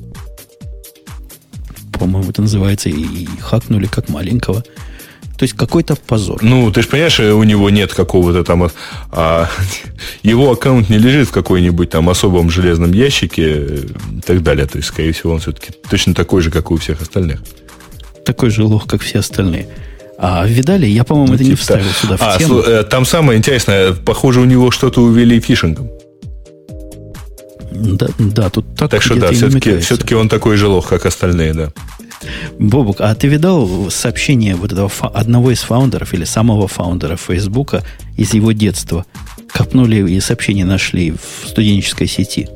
По-моему, 1.99 2.31
это 2.31 2.42
называется 2.42 2.88
и 2.88 3.27
хакнули 3.40 3.87
как 3.87 4.09
маленького. 4.09 4.62
То 5.38 5.42
есть 5.42 5.55
какой-то 5.55 5.96
позор. 5.96 6.42
Ну, 6.42 6.70
ты 6.72 6.83
же 6.83 6.88
понимаешь, 6.88 7.20
у 7.20 7.42
него 7.42 7.68
нет 7.68 7.92
какого-то 7.92 8.42
там... 8.42 8.70
А, 9.12 9.49
его 10.22 10.53
аккаунт 10.53 10.88
не 10.88 10.99
лежит 10.99 11.29
в 11.29 11.33
какой-нибудь 11.33 11.90
там 11.90 12.09
особом 12.09 12.51
железном 12.51 12.92
ящике 12.92 13.66
и 13.66 14.20
так 14.25 14.42
далее. 14.42 14.66
То 14.66 14.79
есть, 14.79 14.88
скорее 14.88 15.12
всего, 15.12 15.35
он 15.35 15.40
все-таки 15.40 15.72
точно 15.90 16.14
такой 16.14 16.40
же, 16.40 16.51
как 16.51 16.70
и 16.70 16.75
у 16.75 16.79
всех 16.79 17.03
остальных. 17.03 17.40
Такой 18.25 18.51
же 18.51 18.64
лох, 18.64 18.87
как 18.87 19.03
все 19.03 19.18
остальные. 19.18 19.68
А 20.18 20.46
видали? 20.46 20.87
Я, 20.87 21.05
по-моему, 21.05 21.29
ну, 21.29 21.35
это 21.35 21.44
типа, 21.44 21.51
не 21.51 21.57
вставил 21.57 21.90
сюда 21.90 22.16
в 22.16 22.22
а, 22.22 22.38
тему. 22.38 22.61
Э, 22.61 22.83
там 22.85 23.05
самое 23.05 23.38
интересное, 23.38 23.92
похоже, 23.92 24.40
у 24.40 24.44
него 24.44 24.70
что-то 24.70 25.03
увели 25.03 25.38
фишингом. 25.40 25.90
Да, 27.70 28.09
да, 28.18 28.49
тут 28.49 28.64
так 28.77 28.90
Так 28.90 29.03
что 29.03 29.16
да, 29.16 29.33
все-таки, 29.33 29.79
все-таки 29.81 30.14
он 30.14 30.31
такой 30.31 30.57
же 30.57 30.68
лох, 30.68 30.88
как 30.88 31.05
остальные, 31.05 31.53
да. 31.53 31.72
Бобук, 32.59 33.00
а 33.00 33.14
ты 33.14 33.29
видал 33.29 33.90
сообщение 33.90 34.57
вот 34.57 34.72
этого 34.72 34.90
одного 35.09 35.50
из 35.50 35.61
фаундеров 35.61 36.14
или 36.14 36.24
самого 36.24 36.68
фаундера 36.68 37.16
Фейсбука 37.16 37.85
из 38.16 38.35
его 38.35 38.52
детства? 38.52 39.05
Копнули 39.48 40.11
и 40.11 40.20
сообщение 40.20 40.64
нашли 40.64 41.12
в 41.12 41.48
студенческой 41.48 42.07
сети. 42.07 42.48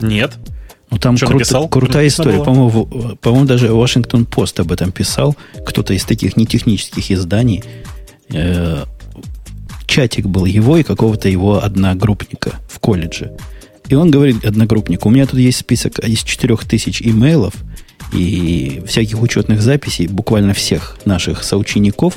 Нет. 0.00 0.32
Ну, 0.90 0.98
там 0.98 1.16
кру- 1.16 1.34
написал? 1.34 1.68
крутая 1.68 2.06
история. 2.06 2.42
По-моему, 2.42 3.16
по-моему, 3.20 3.46
даже 3.46 3.72
Вашингтон 3.72 4.24
Пост 4.24 4.60
об 4.60 4.70
этом 4.70 4.92
писал. 4.92 5.36
Кто-то 5.66 5.92
из 5.94 6.04
таких 6.04 6.36
нетехнических 6.36 7.10
изданий. 7.10 7.64
Э- 8.30 8.84
чатик 9.86 10.26
был 10.26 10.44
его 10.44 10.76
и 10.76 10.82
какого-то 10.82 11.28
его 11.28 11.62
одногруппника 11.62 12.54
в 12.68 12.80
колледже. 12.80 13.36
И 13.88 13.94
он 13.94 14.10
говорит 14.10 14.44
одногруппнику, 14.44 15.08
у 15.08 15.12
меня 15.12 15.26
тут 15.26 15.38
есть 15.38 15.58
список 15.58 16.00
из 16.00 16.22
четырех 16.22 16.64
тысяч 16.64 17.00
имейлов– 17.02 17.54
и 18.12 18.82
всяких 18.86 19.20
учетных 19.20 19.62
записей 19.62 20.06
буквально 20.06 20.54
всех 20.54 20.98
наших 21.04 21.44
соучеников. 21.44 22.16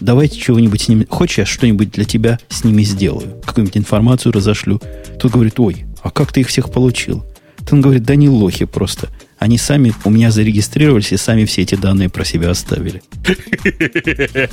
Давайте 0.00 0.38
чего-нибудь 0.38 0.82
с 0.82 0.88
ними... 0.88 1.06
Хочешь, 1.08 1.38
я 1.38 1.46
что-нибудь 1.46 1.90
для 1.90 2.04
тебя 2.04 2.38
с 2.48 2.64
ними 2.64 2.82
сделаю? 2.82 3.40
Какую-нибудь 3.44 3.76
информацию 3.76 4.32
разошлю? 4.32 4.80
Тут 5.18 5.32
говорит, 5.32 5.58
ой, 5.58 5.86
а 6.02 6.10
как 6.10 6.32
ты 6.32 6.40
их 6.40 6.48
всех 6.48 6.70
получил? 6.70 7.24
Он 7.70 7.80
говорит, 7.80 8.04
да 8.04 8.14
не 8.14 8.28
лохи 8.28 8.64
просто. 8.64 9.08
Они 9.38 9.58
сами 9.58 9.92
у 10.04 10.10
меня 10.10 10.30
зарегистрировались 10.30 11.12
и 11.12 11.16
сами 11.16 11.44
все 11.44 11.62
эти 11.62 11.74
данные 11.74 12.08
про 12.08 12.24
себя 12.24 12.50
оставили. 12.50 13.02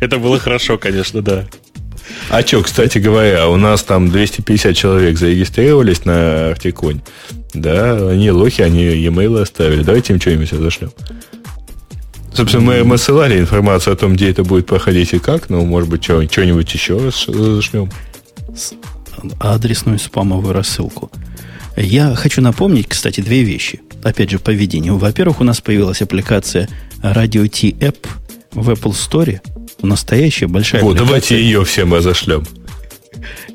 Это 0.00 0.18
было 0.18 0.38
хорошо, 0.38 0.78
конечно, 0.78 1.22
да. 1.22 1.48
А 2.30 2.42
что, 2.42 2.62
кстати 2.62 2.98
говоря, 2.98 3.48
у 3.48 3.56
нас 3.56 3.82
там 3.82 4.10
250 4.10 4.76
человек 4.76 5.18
зарегистрировались 5.18 6.04
на 6.04 6.50
Артиконь. 6.50 7.00
Да, 7.54 8.08
они 8.08 8.30
лохи, 8.30 8.62
они 8.62 8.82
e-mail 8.82 9.40
оставили. 9.40 9.82
Давайте 9.82 10.14
им 10.14 10.20
что-нибудь 10.20 10.50
зашлем. 10.50 10.90
Собственно, 12.34 12.64
мы, 12.64 12.84
мы 12.84 12.96
ссылали 12.96 13.38
информацию 13.38 13.92
о 13.92 13.96
том, 13.96 14.14
где 14.14 14.30
это 14.30 14.42
будет 14.42 14.66
проходить 14.66 15.12
и 15.12 15.18
как, 15.18 15.50
но, 15.50 15.64
может 15.64 15.90
быть, 15.90 16.02
что-нибудь 16.02 16.72
еще 16.72 17.10
зашлем. 17.10 17.90
Адресную 19.38 19.98
спамовую 19.98 20.54
рассылку. 20.54 21.10
Я 21.76 22.14
хочу 22.14 22.40
напомнить, 22.40 22.88
кстати, 22.88 23.20
две 23.20 23.42
вещи. 23.42 23.80
Опять 24.02 24.30
же, 24.30 24.38
по 24.38 24.50
ведению. 24.50 24.96
Во-первых, 24.96 25.40
у 25.40 25.44
нас 25.44 25.60
появилась 25.60 26.02
аппликация 26.02 26.68
Radio 27.02 27.48
T 27.48 27.68
App 27.84 28.06
в 28.52 28.70
Apple 28.70 28.92
Store. 28.92 29.40
Настоящая 29.82 30.46
большая 30.46 30.82
вот, 30.82 30.96
давайте 30.96 31.40
ее 31.40 31.64
всем 31.64 31.92
разошлем. 31.92 32.46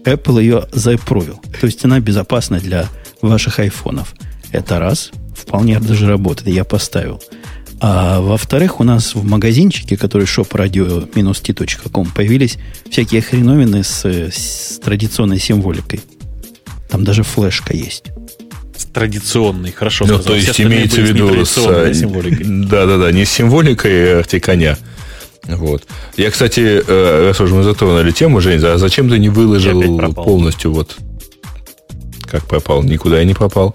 Apple 0.04 0.42
ее 0.42 0.68
заапрувил. 0.72 1.42
То 1.60 1.68
есть 1.68 1.84
она 1.86 2.00
безопасна 2.00 2.60
для 2.60 2.90
ваших 3.22 3.60
айфонов. 3.60 4.14
Это 4.52 4.80
раз. 4.80 5.12
Вполне 5.36 5.80
даже 5.80 6.08
работает. 6.08 6.48
Я 6.50 6.64
поставил. 6.64 7.22
А 7.80 8.22
во-вторых, 8.22 8.80
у 8.80 8.84
нас 8.84 9.14
в 9.14 9.24
магазинчике, 9.24 9.98
который 9.98 10.26
shopradio-t.com, 10.26 12.12
появились 12.12 12.58
всякие 12.90 13.22
хреновины 13.22 13.84
с, 13.84 14.04
с 14.06 14.80
традиционной 14.84 15.40
символикой. 15.40 16.02
Там 16.90 17.04
даже 17.04 17.24
флешка 17.24 17.76
есть. 17.76 18.06
С 18.76 18.86
традиционной, 18.86 19.72
хорошо 19.72 20.06
ну, 20.06 20.16
сказал. 20.16 20.34
То 20.34 20.36
есть 20.36 20.60
имеется 20.60 21.02
в 21.02 21.06
виду 21.06 21.46
с 21.46 21.54
символикой. 21.54 22.46
Да-да-да, 22.46 23.12
не 23.12 23.26
с 23.26 23.30
символикой 23.30 24.20
арти 24.20 24.40
Вот. 25.48 25.84
Я, 26.18 26.30
кстати, 26.30 26.84
э, 26.86 27.28
раз 27.28 27.40
уже 27.40 27.56
мы 27.56 27.64
затронули 27.64 28.12
тему, 28.12 28.42
Жень, 28.42 28.64
а 28.64 28.78
зачем 28.78 29.10
ты 29.10 29.18
не 29.18 29.30
выложил 29.30 29.82
полностью 30.14 30.74
вот 30.74 30.98
как 32.30 32.46
пропал? 32.46 32.84
Никуда 32.84 33.20
я 33.20 33.24
не 33.24 33.34
пропал. 33.34 33.74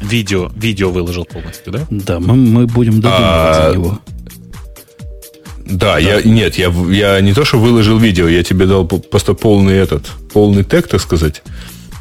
Видео, 0.00 0.50
видео 0.54 0.90
выложил 0.90 1.24
полностью, 1.24 1.72
да? 1.72 1.86
Да, 1.88 2.20
мы, 2.20 2.34
мы 2.34 2.66
будем 2.66 3.00
додумывать 3.00 3.56
а, 3.56 3.70
его. 3.72 4.00
Да, 5.64 5.94
да, 5.94 5.98
я 5.98 6.20
нет, 6.22 6.56
я, 6.56 6.68
я 6.90 7.20
не 7.20 7.32
то, 7.32 7.44
что 7.44 7.58
выложил 7.58 7.98
видео, 7.98 8.28
я 8.28 8.44
тебе 8.44 8.66
дал 8.66 8.86
просто 8.86 9.34
полный 9.34 9.74
этот, 9.74 10.06
полный 10.32 10.64
тег, 10.64 10.86
так 10.86 11.00
сказать, 11.00 11.42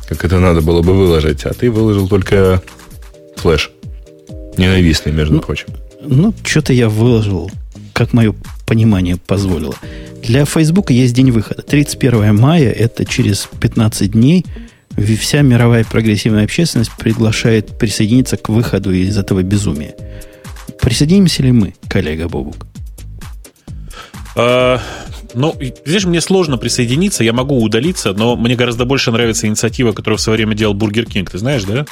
как 0.09 0.25
это 0.25 0.39
надо 0.39 0.61
было 0.61 0.81
бы 0.81 0.93
выложить, 0.93 1.45
а 1.45 1.53
ты 1.53 1.71
выложил 1.71 2.07
только 2.07 2.61
флеш. 3.37 3.71
Ненавистный, 4.57 5.11
между 5.11 5.35
ну, 5.35 5.41
прочим. 5.41 5.67
Ну, 6.01 6.33
что-то 6.43 6.73
я 6.73 6.89
выложил, 6.89 7.49
как 7.95 8.13
мое 8.13 8.35
понимание 8.67 9.17
позволило. 9.17 9.75
Для 10.21 10.45
Facebook 10.45 10.91
есть 10.91 11.13
день 11.15 11.31
выхода. 11.31 11.63
31 11.63 12.35
мая, 12.35 12.71
это 12.71 13.05
через 13.05 13.49
15 13.59 14.11
дней– 14.11 14.45
вся 14.97 15.41
мировая 15.41 15.83
прогрессивная 15.83 16.45
общественность 16.45 16.91
приглашает 16.97 17.77
присоединиться 17.77 18.37
к 18.37 18.49
выходу 18.49 18.91
из 18.91 19.17
этого 19.17 19.43
безумия. 19.43 19.95
Присоединимся 20.81 21.43
ли 21.43 21.51
мы, 21.51 21.75
коллега 21.89 22.27
Бобук? 22.27 22.67
А, 24.35 24.81
ну, 25.33 25.55
здесь 25.85 26.05
мне 26.05 26.21
сложно 26.21 26.57
присоединиться, 26.57 27.23
я 27.23 27.33
могу 27.33 27.61
удалиться, 27.61 28.13
но 28.13 28.35
мне 28.35 28.55
гораздо 28.55 28.85
больше 28.85 29.11
нравится 29.11 29.47
инициатива, 29.47 29.91
которую 29.91 30.17
в 30.17 30.21
свое 30.21 30.37
время 30.37 30.55
делал 30.55 30.73
Бургер 30.73 31.05
Кинг. 31.05 31.31
Ты 31.31 31.37
знаешь, 31.37 31.63
да? 31.63 31.85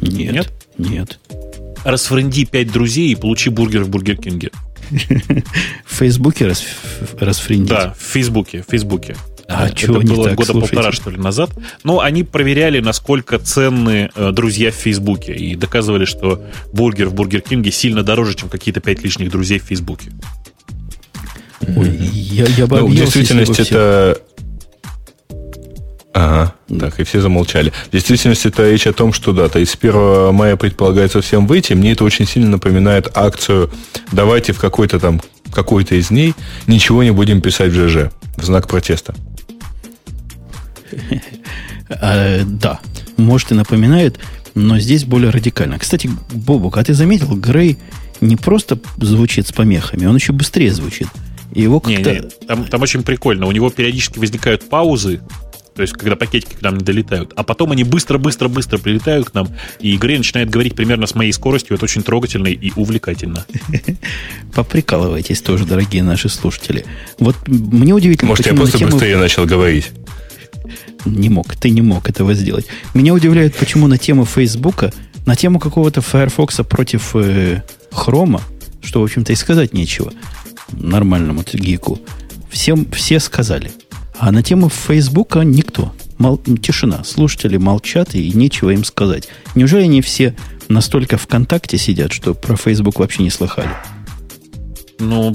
Нет. 0.00 0.32
Нет? 0.32 0.52
Нет. 0.78 1.18
Расфренди 1.84 2.44
пять 2.44 2.72
друзей 2.72 3.10
и 3.10 3.14
получи 3.16 3.50
бургер 3.50 3.82
в 3.82 3.88
Бургер 3.88 4.16
Кинге. 4.16 4.50
В 5.84 5.94
Фейсбуке 5.96 6.52
расфрендить? 7.18 7.68
Да, 7.68 7.94
в 7.98 8.02
Фейсбуке, 8.02 8.62
в 8.66 8.70
Фейсбуке. 8.70 9.16
А 9.48 9.66
это 9.66 9.76
чего 9.76 10.00
было 10.00 10.28
так, 10.28 10.36
года 10.36 10.52
слушайте. 10.52 10.76
полтора, 10.76 10.92
что 10.92 11.10
ли, 11.10 11.18
назад. 11.18 11.50
Но 11.84 12.00
они 12.00 12.22
проверяли, 12.22 12.80
насколько 12.80 13.38
ценны 13.38 14.10
э, 14.14 14.30
друзья 14.32 14.70
в 14.70 14.74
Фейсбуке. 14.74 15.34
И 15.34 15.56
доказывали, 15.56 16.04
что 16.04 16.42
бургер 16.72 17.08
в 17.08 17.14
Бургер 17.14 17.40
Кинге 17.40 17.70
сильно 17.70 18.02
дороже, 18.02 18.34
чем 18.34 18.48
какие-то 18.48 18.80
пять 18.80 19.02
лишних 19.02 19.30
друзей 19.30 19.58
в 19.58 19.64
Фейсбуке. 19.64 20.10
Ой, 21.76 21.90
я, 21.90 22.46
я 22.46 22.66
бы 22.66 22.80
ну, 22.80 22.86
в 22.88 22.94
действительности 22.94 23.62
это... 23.62 24.20
Ага, 26.14 26.54
так, 26.78 27.00
и 27.00 27.04
все 27.04 27.20
замолчали. 27.20 27.72
В 27.88 27.92
действительности 27.92 28.48
это 28.48 28.70
речь 28.70 28.86
о 28.86 28.92
том, 28.92 29.12
что 29.14 29.32
да, 29.32 29.48
то 29.48 29.58
есть 29.58 29.72
с 29.72 29.76
1 29.80 30.34
мая 30.34 30.56
предполагается 30.56 31.22
всем 31.22 31.46
выйти. 31.46 31.72
Мне 31.72 31.92
это 31.92 32.04
очень 32.04 32.26
сильно 32.26 32.50
напоминает 32.50 33.10
акцию 33.16 33.70
«Давайте 34.12 34.52
в 34.52 34.58
какой-то 34.58 35.00
там, 35.00 35.22
какой-то 35.52 35.94
из 35.94 36.08
дней 36.08 36.34
ничего 36.66 37.02
не 37.02 37.12
будем 37.12 37.40
писать 37.40 37.72
в 37.72 37.74
ЖЖ» 37.74 38.10
в 38.36 38.44
знак 38.44 38.68
протеста. 38.68 39.14
А, 42.00 42.40
да, 42.46 42.80
может 43.18 43.50
и 43.52 43.54
напоминает, 43.54 44.18
но 44.54 44.78
здесь 44.78 45.04
более 45.04 45.28
радикально. 45.28 45.78
Кстати, 45.78 46.08
Бобук, 46.30 46.78
а 46.78 46.84
ты 46.84 46.94
заметил, 46.94 47.36
Грей 47.36 47.76
не 48.22 48.36
просто 48.36 48.78
звучит 48.96 49.46
с 49.48 49.52
помехами, 49.52 50.06
он 50.06 50.16
еще 50.16 50.32
быстрее 50.32 50.72
звучит. 50.72 51.08
Его 51.54 51.80
как-то... 51.80 52.14
Не, 52.14 52.20
не, 52.20 52.46
там, 52.46 52.64
там 52.64 52.80
очень 52.80 53.02
прикольно. 53.02 53.46
У 53.46 53.52
него 53.52 53.68
периодически 53.68 54.18
возникают 54.18 54.70
паузы, 54.70 55.20
то 55.74 55.82
есть, 55.82 55.94
когда 55.94 56.16
пакетики 56.16 56.54
к 56.54 56.62
нам 56.62 56.78
не 56.78 56.84
долетают. 56.84 57.32
А 57.36 57.42
потом 57.42 57.72
они 57.72 57.84
быстро-быстро-быстро 57.84 58.78
прилетают 58.78 59.30
к 59.30 59.34
нам, 59.34 59.48
и 59.80 59.96
Грей 59.96 60.18
начинает 60.18 60.50
говорить 60.50 60.74
примерно 60.74 61.06
с 61.06 61.14
моей 61.14 61.32
скоростью. 61.32 61.76
Это 61.76 61.84
очень 61.84 62.02
трогательно 62.02 62.48
и 62.48 62.72
увлекательно. 62.76 63.46
Поприкалывайтесь 64.54 65.40
тоже, 65.40 65.64
дорогие 65.64 66.02
наши 66.02 66.28
слушатели. 66.28 66.84
Вот 67.18 67.36
мне 67.46 67.94
удивительно, 67.94 68.30
Может, 68.30 68.46
я 68.46 68.54
просто 68.54 68.78
быстрее 68.78 69.16
начал 69.16 69.46
говорить? 69.46 69.90
Не 71.04 71.30
мог, 71.30 71.56
ты 71.56 71.70
не 71.70 71.82
мог 71.82 72.08
этого 72.08 72.34
сделать. 72.34 72.66
Меня 72.94 73.14
удивляет, 73.14 73.56
почему 73.56 73.86
на 73.88 73.98
тему 73.98 74.24
Фейсбука, 74.24 74.92
на 75.26 75.36
тему 75.36 75.58
какого-то 75.58 76.00
Firefox 76.00 76.60
против 76.68 77.16
э, 77.16 77.62
Хрома, 77.90 78.40
что, 78.82 79.00
в 79.00 79.04
общем-то, 79.04 79.32
и 79.32 79.36
сказать 79.36 79.72
нечего 79.72 80.12
нормальному 80.72 81.44
гику, 81.52 81.98
всем, 82.50 82.90
все 82.90 83.20
сказали. 83.20 83.70
А 84.22 84.30
на 84.30 84.40
тему 84.40 84.68
Фейсбука 84.68 85.40
никто. 85.40 85.92
Мол, 86.18 86.38
тишина. 86.38 87.02
Слушатели 87.02 87.56
молчат, 87.56 88.14
и 88.14 88.30
нечего 88.30 88.70
им 88.70 88.84
сказать. 88.84 89.28
Неужели 89.56 89.82
они 89.82 90.00
все 90.00 90.36
настолько 90.68 91.18
ВКонтакте 91.18 91.76
сидят, 91.76 92.12
что 92.12 92.32
про 92.32 92.54
Фейсбук 92.54 93.00
вообще 93.00 93.24
не 93.24 93.30
слыхали? 93.30 93.70
Ну, 95.00 95.34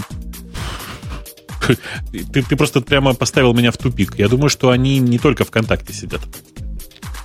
ты, 2.32 2.42
ты 2.42 2.56
просто 2.56 2.80
прямо 2.80 3.14
поставил 3.14 3.54
меня 3.54 3.74
в 3.74 3.78
тупик. 3.78 4.18
Я 4.18 4.30
думаю, 4.30 4.48
что 4.48 4.70
они 4.70 5.00
не 5.00 5.20
только 5.20 5.44
ВКонтакте 5.44 5.92
сидят. 5.92 6.22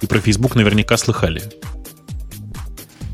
И 0.00 0.06
про 0.06 0.18
Фейсбук 0.18 0.56
наверняка 0.56 0.96
слыхали. 0.96 1.44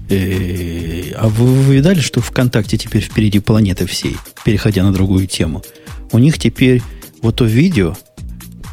А 0.09 1.29
вы, 1.29 1.45
вы 1.45 1.75
видали, 1.75 2.01
что 2.01 2.23
ВКонтакте 2.23 2.79
теперь 2.79 3.03
впереди 3.03 3.41
планеты 3.41 3.85
всей, 3.85 4.17
переходя 4.43 4.85
на 4.85 4.93
другую 4.95 5.27
тему? 5.27 5.63
У 6.13 6.19
них 6.19 6.39
теперь 6.39 6.83
вот 7.21 7.37
то 7.37 7.45
видео, 7.45 7.95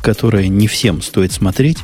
которое 0.05 0.47
не 0.49 0.67
всем 0.67 1.01
стоит 1.01 1.31
смотреть, 1.31 1.79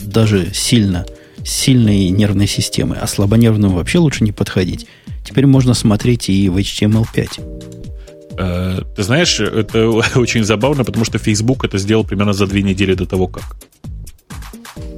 даже 0.00 0.48
сильно, 0.54 1.04
сильной 1.44 2.08
нервной 2.08 2.46
системы, 2.46 2.96
а 2.96 3.06
слабонервным 3.06 3.74
вообще 3.74 3.98
лучше 3.98 4.24
не 4.24 4.32
подходить. 4.32 4.86
Теперь 5.22 5.44
можно 5.44 5.74
смотреть 5.74 6.30
и 6.30 6.48
в 6.48 6.56
HTML5. 6.56 8.38
Э, 8.38 8.80
ты 8.96 9.02
знаешь, 9.02 9.40
это 9.40 9.90
очень 10.14 10.42
забавно, 10.42 10.84
потому 10.84 11.04
что 11.04 11.18
Facebook 11.18 11.66
это 11.66 11.76
сделал 11.76 12.02
примерно 12.02 12.32
за 12.32 12.46
две 12.46 12.62
недели 12.62 12.94
до 12.94 13.04
того, 13.04 13.26
как. 13.26 13.56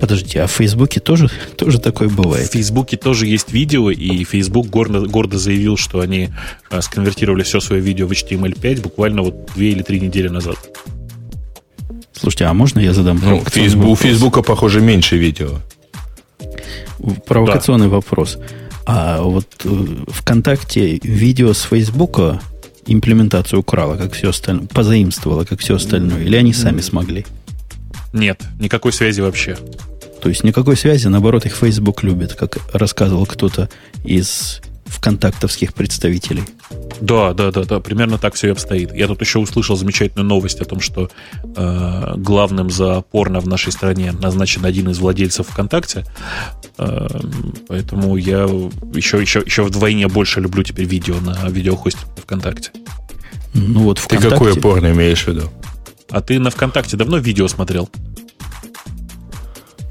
Подождите, 0.01 0.43
а 0.43 0.47
в 0.47 0.53
Фейсбуке 0.53 1.01
тоже, 1.01 1.29
тоже 1.57 1.81
такое 1.81 2.09
бывает? 2.09 2.49
В 2.49 2.53
Фейсбуке 2.53 2.97
тоже 2.97 3.27
есть 3.27 3.53
видео, 3.53 3.91
и 3.91 4.23
Facebook 4.23 4.69
гордо, 4.69 5.01
гордо 5.01 5.37
заявил, 5.37 5.77
что 5.77 5.99
они 5.99 6.29
а, 6.71 6.81
сконвертировали 6.81 7.43
все 7.43 7.59
свое 7.59 7.83
видео 7.83 8.07
в 8.07 8.13
HTML5 8.13 8.83
буквально 8.83 9.23
вот 9.23 9.51
две 9.57 9.73
или 9.73 9.83
три 9.83 9.99
недели 9.99 10.29
назад. 10.29 10.59
Слушайте, 12.23 12.45
а 12.45 12.55
можно 12.55 12.79
я 12.79 12.95
задам 12.95 13.21
ну, 13.21 13.43
Facebook, 13.45 13.89
У 13.89 13.97
Фейсбука, 13.97 14.43
похоже, 14.43 14.81
меньше 14.81 15.17
видео. 15.17 15.59
Провокационный 17.27 17.89
да. 17.89 17.97
вопрос. 17.97 18.39
А 18.87 19.21
вот 19.23 19.49
э, 19.65 19.87
ВКонтакте 20.07 21.01
видео 21.03 21.53
с 21.53 21.63
Фейсбука 21.63 22.41
имплементацию 22.87 23.59
украла, 23.59 23.97
как 23.97 24.13
все 24.13 24.29
остальное, 24.29 24.69
позаимствовала, 24.69 25.45
как 25.45 25.59
все 25.59 25.75
остальное, 25.75 26.23
или 26.23 26.37
они 26.37 26.53
сами 26.53 26.81
смогли? 26.81 27.27
Нет, 28.13 28.41
никакой 28.61 28.93
связи 28.93 29.21
вообще. 29.21 29.57
То 30.23 30.29
есть 30.29 30.45
никакой 30.45 30.77
связи, 30.77 31.09
наоборот, 31.09 31.45
их 31.45 31.57
Facebook 31.57 32.05
любит, 32.05 32.35
как 32.35 32.59
рассказывал 32.73 33.27
кто-то 33.27 33.69
из 34.05 34.61
вконтактовских 34.93 35.75
представителей. 35.75 36.45
Да, 37.01 37.33
да, 37.33 37.51
да, 37.51 37.65
да, 37.65 37.81
примерно 37.81 38.19
так 38.19 38.35
все 38.35 38.49
и 38.49 38.51
обстоит. 38.51 38.95
Я 38.95 39.09
тут 39.09 39.21
еще 39.21 39.39
услышал 39.39 39.77
замечательную 39.77 40.27
новость 40.27 40.61
о 40.61 40.65
том, 40.65 40.81
что 40.81 41.11
э, 41.43 42.15
главным 42.17 42.71
за 42.71 43.01
порно 43.01 43.41
в 43.41 43.49
нашей 43.49 43.73
стране 43.73 44.13
назначен 44.13 44.65
один 44.65 44.91
из 44.91 44.99
владельцев 44.99 45.49
ВКонтакте. 45.49 46.05
Э, 46.79 47.09
поэтому 47.69 48.17
я 48.17 48.43
еще, 48.95 49.21
еще, 49.21 49.43
еще 49.45 49.63
вдвойне 49.63 50.09
больше 50.09 50.41
люблю 50.41 50.63
теперь 50.63 50.87
видео 50.87 51.19
на 51.21 51.49
видеохосте 51.49 52.01
ВКонтакте. 52.23 52.71
Ну 53.55 53.85
вот 53.85 53.99
ВКонтакте... 53.99 54.29
Ты 54.29 54.35
какое 54.35 54.55
порно 54.55 54.93
имеешь 54.93 55.25
в 55.25 55.29
виду? 55.29 55.51
А 56.11 56.21
ты 56.21 56.39
на 56.39 56.51
ВКонтакте 56.51 56.97
давно 56.97 57.17
видео 57.19 57.49
смотрел? 57.49 57.89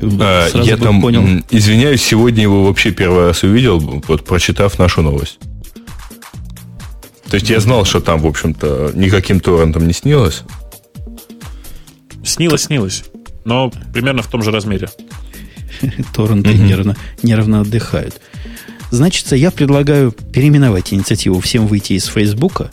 А, 0.02 0.50
я 0.56 0.78
там, 0.78 1.02
понял. 1.02 1.44
извиняюсь, 1.50 2.02
сегодня 2.02 2.44
его 2.44 2.66
вообще 2.66 2.92
первый 2.92 3.28
раз 3.28 3.44
увидел, 3.44 3.80
вот 3.80 4.26
прочитав 4.26 4.80
нашу 4.80 5.02
новость. 5.02 5.40
То 7.30 7.36
есть 7.36 7.50
я 7.50 7.60
знал, 7.60 7.86
что 7.86 8.02
там, 8.02 8.20
в 8.20 8.28
общем-то, 8.28 8.92
никаким 8.94 9.40
торрентом 9.40 9.88
не 9.88 9.94
снилось. 9.94 10.44
Снилось, 12.26 12.64
снилось. 12.64 13.04
Но 13.46 13.72
примерно 13.94 14.22
в 14.22 14.28
том 14.28 14.44
же 14.44 14.52
размере. 14.52 14.90
Торренты 16.14 16.54
нервно, 16.54 16.98
нервно 17.24 17.62
отдыхают. 17.62 18.20
Значит, 18.92 19.32
я 19.32 19.52
предлагаю 19.52 20.12
переименовать 20.12 20.94
инициативу 20.94 21.40
«Всем 21.40 21.68
выйти 21.68 21.94
из 21.94 22.06
Фейсбука». 22.08 22.70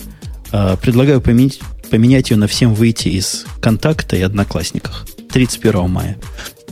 А, 0.51 0.77
предлагаю 0.77 1.21
поменять, 1.21 1.61
поменять 1.91 2.31
ее 2.31 2.37
на 2.37 2.49
«Всем 2.49 2.75
выйти 2.75 3.09
из 3.09 3.47
Контакта 3.61 4.17
и 4.17 4.23
Одноклассниках» 4.23 5.07
31 5.31 5.89
мая. 5.89 6.19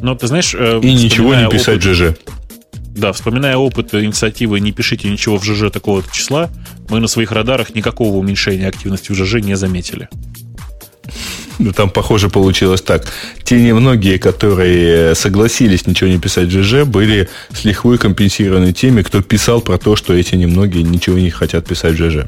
Но 0.01 0.15
ты 0.15 0.27
знаешь... 0.27 0.55
Э, 0.55 0.81
и 0.83 0.95
ничего 0.95 1.35
не 1.35 1.49
писать 1.49 1.85
опыт, 1.85 1.97
ЖЖ. 1.97 2.03
Да, 2.97 3.13
вспоминая 3.13 3.57
опыт 3.57 3.95
инициативы 3.95 4.59
«Не 4.61 4.73
пишите 4.73 5.11
ничего 5.11 5.39
в 5.39 5.45
ЖЖ 5.45 5.71
такого-то 5.71 6.11
числа», 6.15 6.51
мы 6.89 7.01
на 7.01 7.09
своих 7.09 7.33
радарах 7.33 7.75
никакого 7.75 8.17
уменьшения 8.17 8.69
активности 8.69 9.13
в 9.13 9.15
ЖЖ 9.15 9.35
не 9.43 9.55
заметили. 9.55 10.09
Ну, 11.59 11.73
там, 11.73 11.91
похоже, 11.91 12.29
получилось 12.29 12.83
так. 12.83 13.07
Те 13.43 13.61
немногие, 13.63 14.19
которые 14.19 15.15
согласились 15.15 15.87
ничего 15.87 16.11
не 16.11 16.19
писать 16.19 16.49
в 16.49 16.63
ЖЖ, 16.63 16.85
были 16.85 17.29
с 17.53 17.65
лихвой 17.65 17.99
компенсированы 17.99 18.73
теми, 18.73 19.03
кто 19.03 19.23
писал 19.23 19.61
про 19.61 19.79
то, 19.79 19.97
что 19.97 20.13
эти 20.13 20.35
немногие 20.35 20.83
ничего 20.83 21.19
не 21.19 21.31
хотят 21.31 21.67
писать 21.67 21.95
в 21.95 21.97
ЖЖ. 21.97 22.27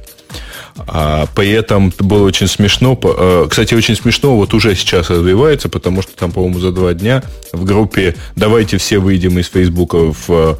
А 0.86 1.26
при 1.34 1.58
было 2.02 2.24
очень 2.24 2.46
смешно. 2.46 2.98
Э, 3.02 3.46
кстати, 3.48 3.74
очень 3.74 3.96
смешно 3.96 4.36
вот 4.36 4.54
уже 4.54 4.74
сейчас 4.74 5.10
развивается, 5.10 5.68
потому 5.68 6.02
что 6.02 6.12
там, 6.16 6.30
по-моему, 6.30 6.60
за 6.60 6.70
два 6.70 6.94
дня 6.94 7.22
в 7.52 7.64
группе 7.64 8.14
«Давайте 8.36 8.78
все 8.78 8.98
выйдем 8.98 9.38
из 9.38 9.48
Фейсбука 9.48 10.12
в 10.12 10.58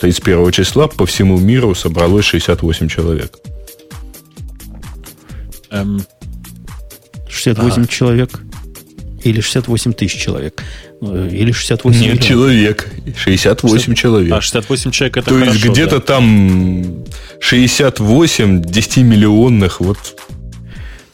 31 0.00 0.48
э, 0.48 0.52
числа» 0.52 0.88
по 0.88 1.06
всему 1.06 1.38
миру 1.38 1.74
собралось 1.74 2.24
68 2.24 2.88
человек. 2.88 3.38
Эм, 5.70 6.04
68 7.32 7.82
а. 7.82 7.86
человек. 7.86 8.40
Или 9.24 9.40
68 9.40 9.92
тысяч 9.92 10.20
человек. 10.20 10.62
Э, 11.00 11.28
или 11.30 11.52
68 11.52 12.00
Нет, 12.00 12.08
миллионов. 12.08 12.26
человек. 12.26 12.90
68 13.16 13.78
60... 13.78 13.96
человек. 13.96 14.32
А 14.32 14.40
68 14.40 14.90
человек 14.90 15.16
это 15.16 15.28
То 15.28 15.34
хорошо, 15.34 15.52
есть 15.52 15.64
где-то 15.64 15.96
да? 15.96 16.00
там 16.00 17.04
68 17.40 18.62
10-миллионных. 18.62 19.76
Вот. 19.78 19.98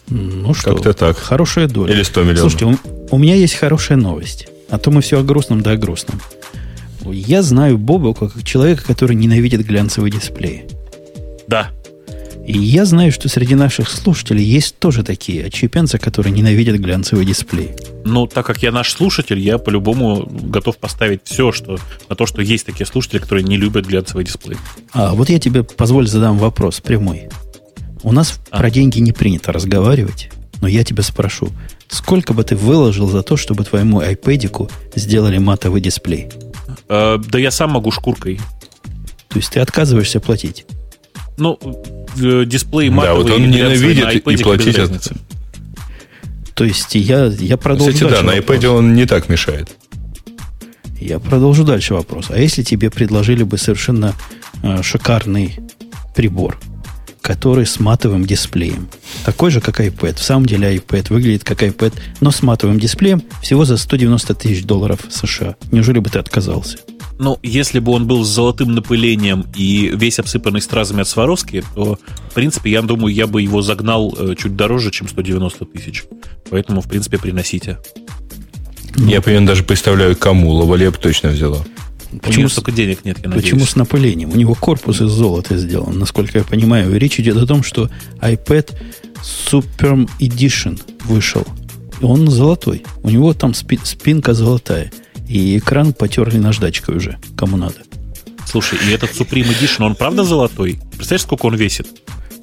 Ну 0.08 0.54
что, 0.54 0.74
как-то 0.74 0.94
так. 0.94 1.18
Хорошая 1.18 1.68
доля. 1.68 1.92
Или 1.92 2.02
100 2.02 2.22
миллионов. 2.22 2.52
Слушайте, 2.52 2.64
у, 3.10 3.16
у 3.16 3.18
меня 3.18 3.34
есть 3.34 3.54
хорошая 3.54 3.98
новость. 3.98 4.48
А 4.70 4.78
то 4.78 4.90
мы 4.90 5.02
все 5.02 5.20
о 5.20 5.22
грустном 5.22 5.62
да 5.62 5.72
о 5.72 5.76
грустном. 5.76 6.20
Я 7.04 7.42
знаю 7.42 7.78
Боба 7.78 8.14
как 8.14 8.42
человека, 8.44 8.84
который 8.84 9.16
ненавидит 9.16 9.66
глянцевые 9.66 10.12
дисплеи. 10.12 10.64
Да. 11.46 11.70
И 12.48 12.58
я 12.58 12.86
знаю, 12.86 13.12
что 13.12 13.28
среди 13.28 13.54
наших 13.54 13.90
слушателей 13.90 14.42
есть 14.42 14.78
тоже 14.78 15.02
такие 15.02 15.44
отщепенцы, 15.44 15.98
которые 15.98 16.32
ненавидят 16.32 16.76
глянцевый 16.76 17.26
дисплей. 17.26 17.72
Ну, 18.06 18.26
так 18.26 18.46
как 18.46 18.62
я 18.62 18.72
наш 18.72 18.90
слушатель, 18.90 19.38
я 19.38 19.58
по-любому 19.58 20.26
готов 20.26 20.78
поставить 20.78 21.20
все 21.24 21.52
что, 21.52 21.76
на 22.08 22.16
то, 22.16 22.24
что 22.24 22.40
есть 22.40 22.64
такие 22.64 22.86
слушатели, 22.86 23.18
которые 23.18 23.44
не 23.44 23.58
любят 23.58 23.84
глянцевый 23.84 24.24
дисплей. 24.24 24.56
А 24.94 25.12
вот 25.12 25.28
я 25.28 25.38
тебе 25.38 25.62
позволь 25.62 26.08
задам 26.08 26.38
вопрос 26.38 26.80
прямой. 26.80 27.28
У 28.02 28.12
нас 28.12 28.40
а. 28.50 28.60
про 28.60 28.70
деньги 28.70 28.98
не 28.98 29.12
принято 29.12 29.52
разговаривать, 29.52 30.30
но 30.62 30.68
я 30.68 30.84
тебя 30.84 31.02
спрошу, 31.02 31.50
сколько 31.88 32.32
бы 32.32 32.44
ты 32.44 32.56
выложил 32.56 33.10
за 33.10 33.22
то, 33.22 33.36
чтобы 33.36 33.64
твоему 33.64 34.00
iPad 34.00 34.70
сделали 34.94 35.36
матовый 35.36 35.82
дисплей? 35.82 36.28
Э, 36.88 37.18
да 37.18 37.38
я 37.38 37.50
сам 37.50 37.72
могу 37.72 37.90
шкуркой. 37.90 38.40
То 39.28 39.36
есть 39.36 39.52
ты 39.52 39.60
отказываешься 39.60 40.18
платить? 40.18 40.64
Ну, 41.38 41.58
дисплей 42.16 42.90
матовый. 42.90 43.24
Да, 43.24 43.30
вот 43.30 43.40
он 43.40 43.50
ненавидит 43.50 44.14
и 44.14 44.20
платить 44.42 44.78
от... 44.78 45.12
То 46.54 46.64
есть 46.64 46.96
я, 46.96 47.26
я 47.26 47.56
продолжу 47.56 47.92
Кстати, 47.92 48.10
да, 48.10 48.22
на 48.22 48.36
iPad 48.36 48.66
он 48.66 48.94
не 48.94 49.06
так 49.06 49.28
мешает. 49.28 49.68
Я 51.00 51.20
продолжу 51.20 51.64
дальше 51.64 51.94
вопрос. 51.94 52.26
А 52.30 52.38
если 52.38 52.64
тебе 52.64 52.90
предложили 52.90 53.44
бы 53.44 53.56
совершенно 53.58 54.14
э, 54.64 54.82
шикарный 54.82 55.60
прибор, 56.16 56.58
который 57.22 57.66
с 57.66 57.78
матовым 57.78 58.24
дисплеем, 58.24 58.88
такой 59.24 59.52
же, 59.52 59.60
как 59.60 59.80
iPad. 59.80 60.16
В 60.16 60.22
самом 60.22 60.46
деле 60.46 60.74
iPad 60.74 61.12
выглядит 61.12 61.44
как 61.44 61.62
iPad, 61.62 61.92
но 62.20 62.32
с 62.32 62.42
матовым 62.42 62.80
дисплеем 62.80 63.22
всего 63.40 63.64
за 63.64 63.76
190 63.76 64.34
тысяч 64.34 64.64
долларов 64.64 65.00
США. 65.10 65.54
Неужели 65.70 66.00
бы 66.00 66.10
ты 66.10 66.18
отказался? 66.18 66.78
Ну, 67.18 67.38
если 67.42 67.80
бы 67.80 67.92
он 67.92 68.06
был 68.06 68.24
с 68.24 68.28
золотым 68.28 68.74
напылением 68.74 69.44
и 69.56 69.90
весь 69.94 70.18
обсыпанный 70.20 70.60
стразами 70.60 71.00
от 71.00 71.08
Сваровски, 71.08 71.64
то, 71.74 71.98
в 72.30 72.34
принципе, 72.34 72.70
я 72.70 72.82
думаю, 72.82 73.12
я 73.12 73.26
бы 73.26 73.42
его 73.42 73.60
загнал 73.60 74.14
э, 74.16 74.34
чуть 74.38 74.54
дороже, 74.54 74.90
чем 74.90 75.08
190 75.08 75.64
тысяч. 75.66 76.04
Поэтому, 76.48 76.80
в 76.80 76.88
принципе, 76.88 77.18
приносите. 77.18 77.78
Я 78.96 79.20
примерно 79.20 79.48
даже 79.48 79.64
представляю, 79.64 80.16
кому. 80.16 80.52
Лавале 80.52 80.90
точно 80.90 81.30
взяла. 81.30 81.58
Почему 82.22 82.46
У 82.46 82.48
столько 82.48 82.72
денег 82.72 83.04
нет, 83.04 83.18
я 83.22 83.28
надеюсь. 83.28 83.44
Почему 83.44 83.66
с 83.66 83.76
напылением? 83.76 84.30
У 84.30 84.36
него 84.36 84.54
корпус 84.54 85.00
из 85.00 85.10
золота 85.10 85.58
сделан. 85.58 85.98
Насколько 85.98 86.38
я 86.38 86.44
понимаю, 86.44 86.96
речь 86.98 87.20
идет 87.20 87.36
о 87.36 87.46
том, 87.46 87.62
что 87.62 87.90
iPad 88.20 88.72
Super 89.22 90.08
Edition 90.18 90.80
вышел. 91.04 91.46
Он 92.00 92.28
золотой. 92.28 92.84
У 93.02 93.10
него 93.10 93.34
там 93.34 93.52
спи- 93.54 93.80
спинка 93.82 94.32
золотая. 94.32 94.90
И 95.28 95.58
экран 95.58 95.92
потерли 95.92 96.38
наждачкой 96.38 96.96
уже, 96.96 97.18
кому 97.36 97.56
надо. 97.56 97.76
Слушай, 98.46 98.78
и 98.88 98.92
этот 98.92 99.10
Supreme 99.10 99.46
Edition, 99.48 99.84
он 99.84 99.94
правда 99.94 100.24
золотой? 100.24 100.80
Представляешь, 100.92 101.22
сколько 101.22 101.46
он 101.46 101.54
весит? 101.54 101.86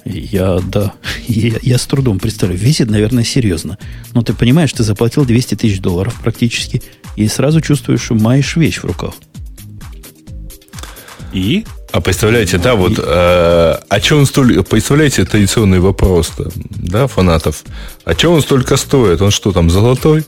Я, 0.04 0.60
да, 0.60 0.92
я, 1.26 1.54
я 1.62 1.78
с 1.78 1.86
трудом 1.86 2.20
представляю. 2.20 2.60
Весит, 2.60 2.88
наверное, 2.88 3.24
серьезно. 3.24 3.76
Но 4.14 4.22
ты 4.22 4.34
понимаешь, 4.34 4.72
ты 4.72 4.84
заплатил 4.84 5.24
200 5.24 5.56
тысяч 5.56 5.80
долларов 5.80 6.14
практически, 6.22 6.80
и 7.16 7.26
сразу 7.26 7.60
чувствуешь, 7.60 8.02
что 8.02 8.14
маешь 8.14 8.54
вещь 8.54 8.78
в 8.78 8.84
руках. 8.84 9.14
И? 11.32 11.66
А 11.90 12.00
представляете, 12.00 12.58
да, 12.58 12.76
вот 12.76 12.98
э, 12.98 13.02
о 13.88 14.00
чем 14.00 14.26
столь, 14.26 14.62
представляете, 14.62 15.24
традиционный 15.24 15.80
вопрос, 15.80 16.32
да, 16.70 17.08
фанатов. 17.08 17.64
О 18.04 18.14
чем 18.14 18.32
он 18.32 18.42
столько 18.42 18.76
стоит? 18.76 19.20
Он 19.22 19.32
что 19.32 19.50
там, 19.50 19.70
золотой? 19.70 20.24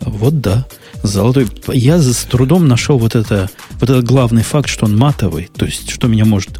Вот 0.00 0.40
да. 0.40 0.66
Золотой. 1.02 1.46
Я 1.68 1.98
с 1.98 2.24
трудом 2.24 2.68
нашел 2.68 2.98
вот, 2.98 3.14
это, 3.14 3.50
вот 3.72 3.90
этот 3.90 4.04
главный 4.04 4.42
факт, 4.42 4.68
что 4.68 4.86
он 4.86 4.96
матовый. 4.96 5.48
То 5.56 5.66
есть, 5.66 5.90
что 5.90 6.08
меня 6.08 6.24
может 6.24 6.58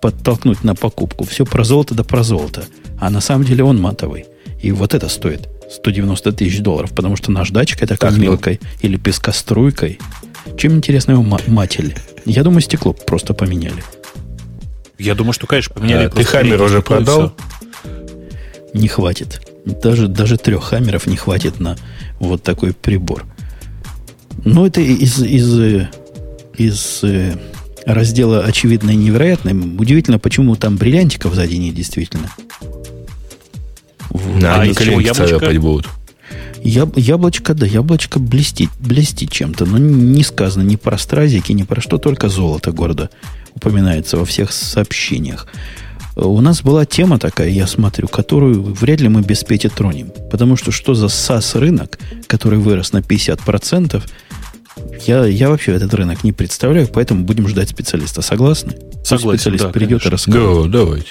подтолкнуть 0.00 0.64
на 0.64 0.74
покупку. 0.74 1.24
Все 1.24 1.44
про 1.44 1.64
золото 1.64 1.94
да 1.94 2.04
про 2.04 2.22
золото. 2.22 2.64
А 3.00 3.10
на 3.10 3.20
самом 3.20 3.44
деле 3.44 3.64
он 3.64 3.80
матовый. 3.80 4.26
И 4.60 4.72
вот 4.72 4.94
это 4.94 5.08
стоит 5.08 5.48
190 5.70 6.32
тысяч 6.32 6.60
долларов, 6.60 6.92
потому 6.94 7.16
что 7.16 7.30
наждачкой 7.30 7.86
такой 7.86 8.10
так, 8.10 8.18
мелкой 8.18 8.60
или 8.80 8.96
пескоструйкой. 8.96 9.98
Чем 10.56 10.76
интересно 10.76 11.12
его 11.12 11.22
матель? 11.22 11.94
Я 12.24 12.42
думаю, 12.42 12.60
стекло 12.60 12.92
просто 12.92 13.34
поменяли. 13.34 13.82
Я 14.98 15.14
думаю, 15.14 15.32
что, 15.32 15.46
конечно, 15.46 15.74
поменяли. 15.74 16.06
А, 16.06 16.10
ты 16.10 16.24
хаммер 16.24 16.60
уже 16.60 16.82
продал? 16.82 17.32
Не 18.74 18.88
хватит. 18.88 19.40
Даже, 19.64 20.08
даже 20.08 20.38
трех 20.38 20.64
хаммеров 20.64 21.06
не 21.06 21.16
хватит 21.16 21.60
на 21.60 21.76
вот 22.18 22.42
такой 22.42 22.72
прибор. 22.72 23.24
Но 24.44 24.66
это 24.66 24.80
из, 24.80 25.20
из, 25.20 25.88
из 26.56 27.00
э, 27.02 27.36
раздела 27.84 28.44
очевидно 28.44 28.90
и 28.90 28.96
невероятно. 28.96 29.50
Удивительно, 29.78 30.18
почему 30.18 30.56
там 30.56 30.76
бриллиантиков 30.76 31.34
сзади 31.34 31.56
нет, 31.56 31.74
действительно. 31.74 32.30
Да, 34.40 34.56
а 34.56 34.60
они 34.62 34.72
яблочко? 35.02 35.60
будут. 35.60 35.88
Яб, 36.62 36.96
яблочко, 36.96 37.54
да, 37.54 37.66
яблочко 37.66 38.18
блестит, 38.18 38.70
блестит 38.80 39.30
чем-то. 39.30 39.64
Но 39.64 39.78
не 39.78 40.22
сказано 40.22 40.62
ни 40.62 40.76
про 40.76 40.98
стразики, 40.98 41.52
ни 41.52 41.62
про 41.62 41.80
что, 41.80 41.98
только 41.98 42.28
золото 42.28 42.72
города 42.72 43.10
упоминается 43.54 44.16
во 44.16 44.24
всех 44.24 44.52
сообщениях. 44.52 45.46
У 46.20 46.40
нас 46.40 46.62
была 46.62 46.84
тема 46.84 47.20
такая, 47.20 47.48
я 47.48 47.68
смотрю, 47.68 48.08
которую 48.08 48.60
вряд 48.74 49.00
ли 49.00 49.08
мы 49.08 49.22
без 49.22 49.44
Пети 49.44 49.68
тронем. 49.68 50.10
Потому 50.30 50.56
что 50.56 50.72
что 50.72 50.94
за 50.94 51.08
САС 51.08 51.54
рынок, 51.54 51.98
который 52.26 52.58
вырос 52.58 52.92
на 52.92 52.98
50%, 52.98 54.02
я, 55.06 55.24
я 55.26 55.48
вообще 55.48 55.72
этот 55.72 55.94
рынок 55.94 56.24
не 56.24 56.32
представляю, 56.32 56.88
поэтому 56.88 57.24
будем 57.24 57.46
ждать 57.46 57.68
специалиста. 57.68 58.20
Согласны? 58.20 58.74
Согласен, 59.04 59.38
специалист 59.38 59.64
да, 59.64 59.70
придет 59.70 60.02
конечно. 60.02 60.08
и 60.08 60.10
расскажет. 60.10 60.72
Да, 60.72 60.78
давайте. 60.78 61.10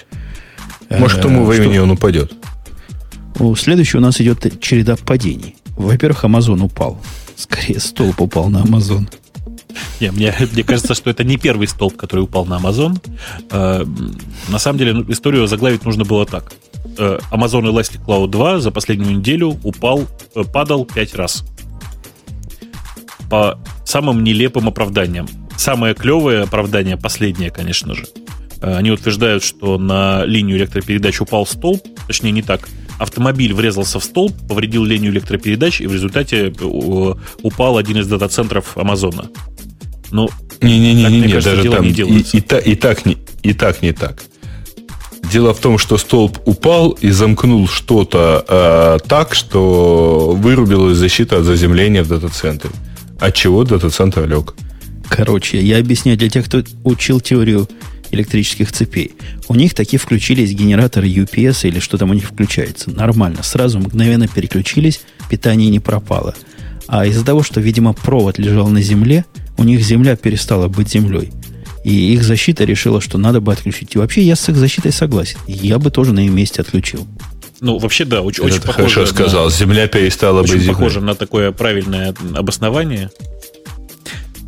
Может, 0.89 1.19
к 1.19 1.21
тому 1.21 1.43
э, 1.43 1.45
времени 1.45 1.77
он 1.77 1.91
упадет. 1.91 2.33
Следующий 3.57 3.97
у 3.97 4.01
нас 4.01 4.19
идет 4.19 4.59
череда 4.59 4.97
падений. 4.97 5.55
Во-первых, 5.77 6.25
Amazon 6.25 6.61
упал. 6.63 6.99
Скорее, 7.37 7.79
столб 7.79 8.19
упал 8.19 8.49
на 8.49 8.57
Amazon. 8.57 9.07
Не, 9.99 10.11
мне, 10.11 10.33
мне 10.51 10.63
кажется, 10.63 10.93
что 10.93 11.09
это 11.09 11.23
не 11.23 11.37
первый 11.37 11.67
столб, 11.67 11.95
который 11.95 12.21
упал 12.21 12.45
на 12.45 12.55
Amazon. 12.55 12.97
Э, 13.51 13.85
на 14.49 14.59
самом 14.59 14.79
деле, 14.79 14.93
ну, 14.93 15.05
историю 15.11 15.47
заглавить 15.47 15.85
нужно 15.85 16.03
было 16.03 16.25
так. 16.25 16.53
Э, 16.97 17.19
Amazon 17.31 17.63
Elastic 17.63 18.05
Cloud 18.05 18.27
2 18.29 18.59
за 18.59 18.71
последнюю 18.71 19.17
неделю 19.17 19.59
упал, 19.63 20.07
э, 20.35 20.43
падал 20.43 20.85
5 20.85 21.15
раз. 21.15 21.43
По 23.29 23.59
самым 23.85 24.23
нелепым 24.23 24.67
оправданиям. 24.67 25.27
Самое 25.57 25.93
клевое 25.95 26.43
оправдание, 26.43 26.97
последнее, 26.97 27.49
конечно 27.49 27.93
же. 27.93 28.05
Э, 28.61 28.75
они 28.75 28.91
утверждают, 28.91 29.43
что 29.43 29.77
на 29.77 30.25
линию 30.25 30.57
электропередач 30.57 31.21
упал 31.21 31.45
столб, 31.45 31.81
точнее 32.07 32.31
не 32.31 32.41
так. 32.41 32.67
Автомобиль 32.99 33.53
врезался 33.53 33.99
в 33.99 34.03
столб, 34.03 34.33
повредил 34.47 34.83
линию 34.83 35.11
электропередач, 35.11 35.81
и 35.81 35.87
в 35.87 35.93
результате 35.93 36.47
э, 36.47 37.13
упал 37.43 37.77
один 37.77 37.97
из 37.97 38.07
дата-центров 38.07 38.77
Амазона. 38.77 39.29
Ну, 40.11 40.29
не-не-не, 40.61 41.09
не, 41.09 41.33
даже 41.33 41.69
там 41.69 41.83
не 41.83 41.91
и, 41.91 42.21
и, 42.21 42.71
и, 42.71 42.75
так 42.75 43.05
не, 43.05 43.17
и 43.43 43.53
так 43.53 43.81
не 43.81 43.91
так. 43.91 44.23
Дело 45.31 45.53
в 45.53 45.59
том, 45.59 45.77
что 45.77 45.97
столб 45.97 46.39
упал 46.45 46.91
и 46.91 47.09
замкнул 47.09 47.67
что-то 47.67 48.45
э, 48.47 49.07
так, 49.07 49.35
что 49.35 50.33
вырубилась 50.37 50.97
защита 50.97 51.39
от 51.39 51.43
заземления 51.43 52.03
в 52.03 52.07
дата-центре. 52.07 52.69
От 53.19 53.33
чего 53.35 53.63
дата-центр 53.63 54.25
лег? 54.27 54.55
Короче, 55.09 55.59
я 55.61 55.79
объясняю 55.79 56.17
для 56.17 56.29
тех, 56.29 56.45
кто 56.45 56.63
учил 56.83 57.19
теорию 57.19 57.67
электрических 58.11 58.71
цепей. 58.71 59.13
У 59.47 59.55
них 59.55 59.73
такие 59.73 59.99
включились 59.99 60.53
генераторы 60.53 61.07
UPS 61.07 61.67
или 61.67 61.79
что 61.79 61.97
там 61.97 62.11
у 62.11 62.13
них 62.13 62.25
включается. 62.25 62.89
Нормально. 62.89 63.43
Сразу 63.43 63.79
мгновенно 63.79 64.27
переключились, 64.27 65.01
питание 65.29 65.69
не 65.69 65.79
пропало. 65.79 66.35
А 66.87 67.05
из-за 67.05 67.25
того, 67.25 67.43
что, 67.43 67.59
видимо, 67.59 67.93
провод 67.93 68.39
лежал 68.39 68.69
на 68.69 68.81
земле, 68.81 69.25
у 69.57 69.63
них 69.63 69.81
земля 69.81 70.15
перестала 70.15 70.67
быть 70.67 70.89
землей. 70.89 71.31
И 71.83 72.13
их 72.13 72.23
защита 72.23 72.65
решила, 72.65 72.99
что 72.99 73.17
надо 73.17 73.39
бы 73.39 73.53
отключить. 73.53 73.95
И 73.95 73.97
вообще 73.97 74.21
я 74.21 74.35
с 74.35 74.49
их 74.49 74.57
защитой 74.57 74.91
согласен. 74.91 75.37
Я 75.47 75.79
бы 75.79 75.89
тоже 75.89 76.13
на 76.13 76.19
их 76.25 76.31
месте 76.31 76.61
отключил. 76.61 77.07
Ну, 77.59 77.77
вообще, 77.79 78.05
да, 78.05 78.21
очень, 78.21 78.43
очень 78.43 78.61
похоже. 78.61 78.73
Хорошо 78.73 79.01
на, 79.01 79.07
сказал. 79.07 79.49
Земля 79.49 79.87
перестала 79.87 80.41
очень 80.41 80.53
быть 80.53 80.61
землей. 80.63 80.75
похоже 80.75 81.01
на 81.01 81.15
такое 81.15 81.51
правильное 81.51 82.13
обоснование. 82.35 83.09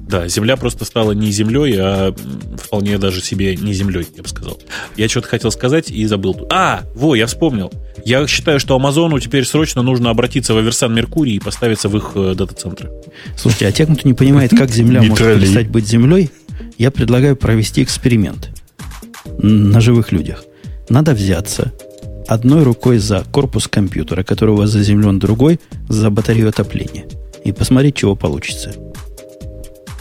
Да, 0.09 0.27
Земля 0.27 0.57
просто 0.57 0.85
стала 0.85 1.11
не 1.11 1.29
Землей, 1.29 1.75
а 1.77 2.15
вполне 2.57 2.97
даже 2.97 3.21
себе 3.21 3.55
не 3.55 3.73
Землей, 3.73 4.07
я 4.15 4.23
бы 4.23 4.27
сказал. 4.27 4.59
Я 4.97 5.07
что-то 5.07 5.27
хотел 5.27 5.51
сказать 5.51 5.91
и 5.91 6.03
забыл. 6.07 6.47
А, 6.49 6.81
во, 6.95 7.13
я 7.13 7.27
вспомнил. 7.27 7.71
Я 8.05 8.25
считаю, 8.25 8.59
что 8.59 8.75
Амазону 8.75 9.19
теперь 9.19 9.45
срочно 9.45 9.83
нужно 9.83 10.09
обратиться 10.09 10.55
в 10.55 10.57
Аверсан 10.57 10.95
Меркурий 10.95 11.35
и 11.35 11.39
поставиться 11.39 11.89
в 11.89 11.97
их 11.97 12.13
э, 12.15 12.33
дата-центры. 12.35 12.89
Слушайте, 13.37 13.67
а 13.67 13.71
тем, 13.71 13.95
кто 13.95 14.09
не 14.09 14.15
понимает, 14.15 14.49
как 14.49 14.71
Земля 14.71 15.03
может 15.03 15.39
перестать 15.39 15.69
быть 15.69 15.85
Землей, 15.85 16.31
я 16.79 16.89
предлагаю 16.89 17.35
провести 17.35 17.83
эксперимент 17.83 18.49
на 19.37 19.79
живых 19.79 20.11
людях. 20.11 20.43
Надо 20.89 21.13
взяться 21.13 21.71
одной 22.27 22.63
рукой 22.63 22.97
за 22.97 23.23
корпус 23.31 23.67
компьютера, 23.67 24.23
который 24.23 24.51
у 24.51 24.55
вас 24.55 24.71
заземлен, 24.71 25.19
другой 25.19 25.59
за 25.87 26.09
батарею 26.09 26.49
отопления. 26.49 27.05
И 27.43 27.51
посмотреть, 27.51 27.95
чего 27.95 28.15
получится. 28.15 28.73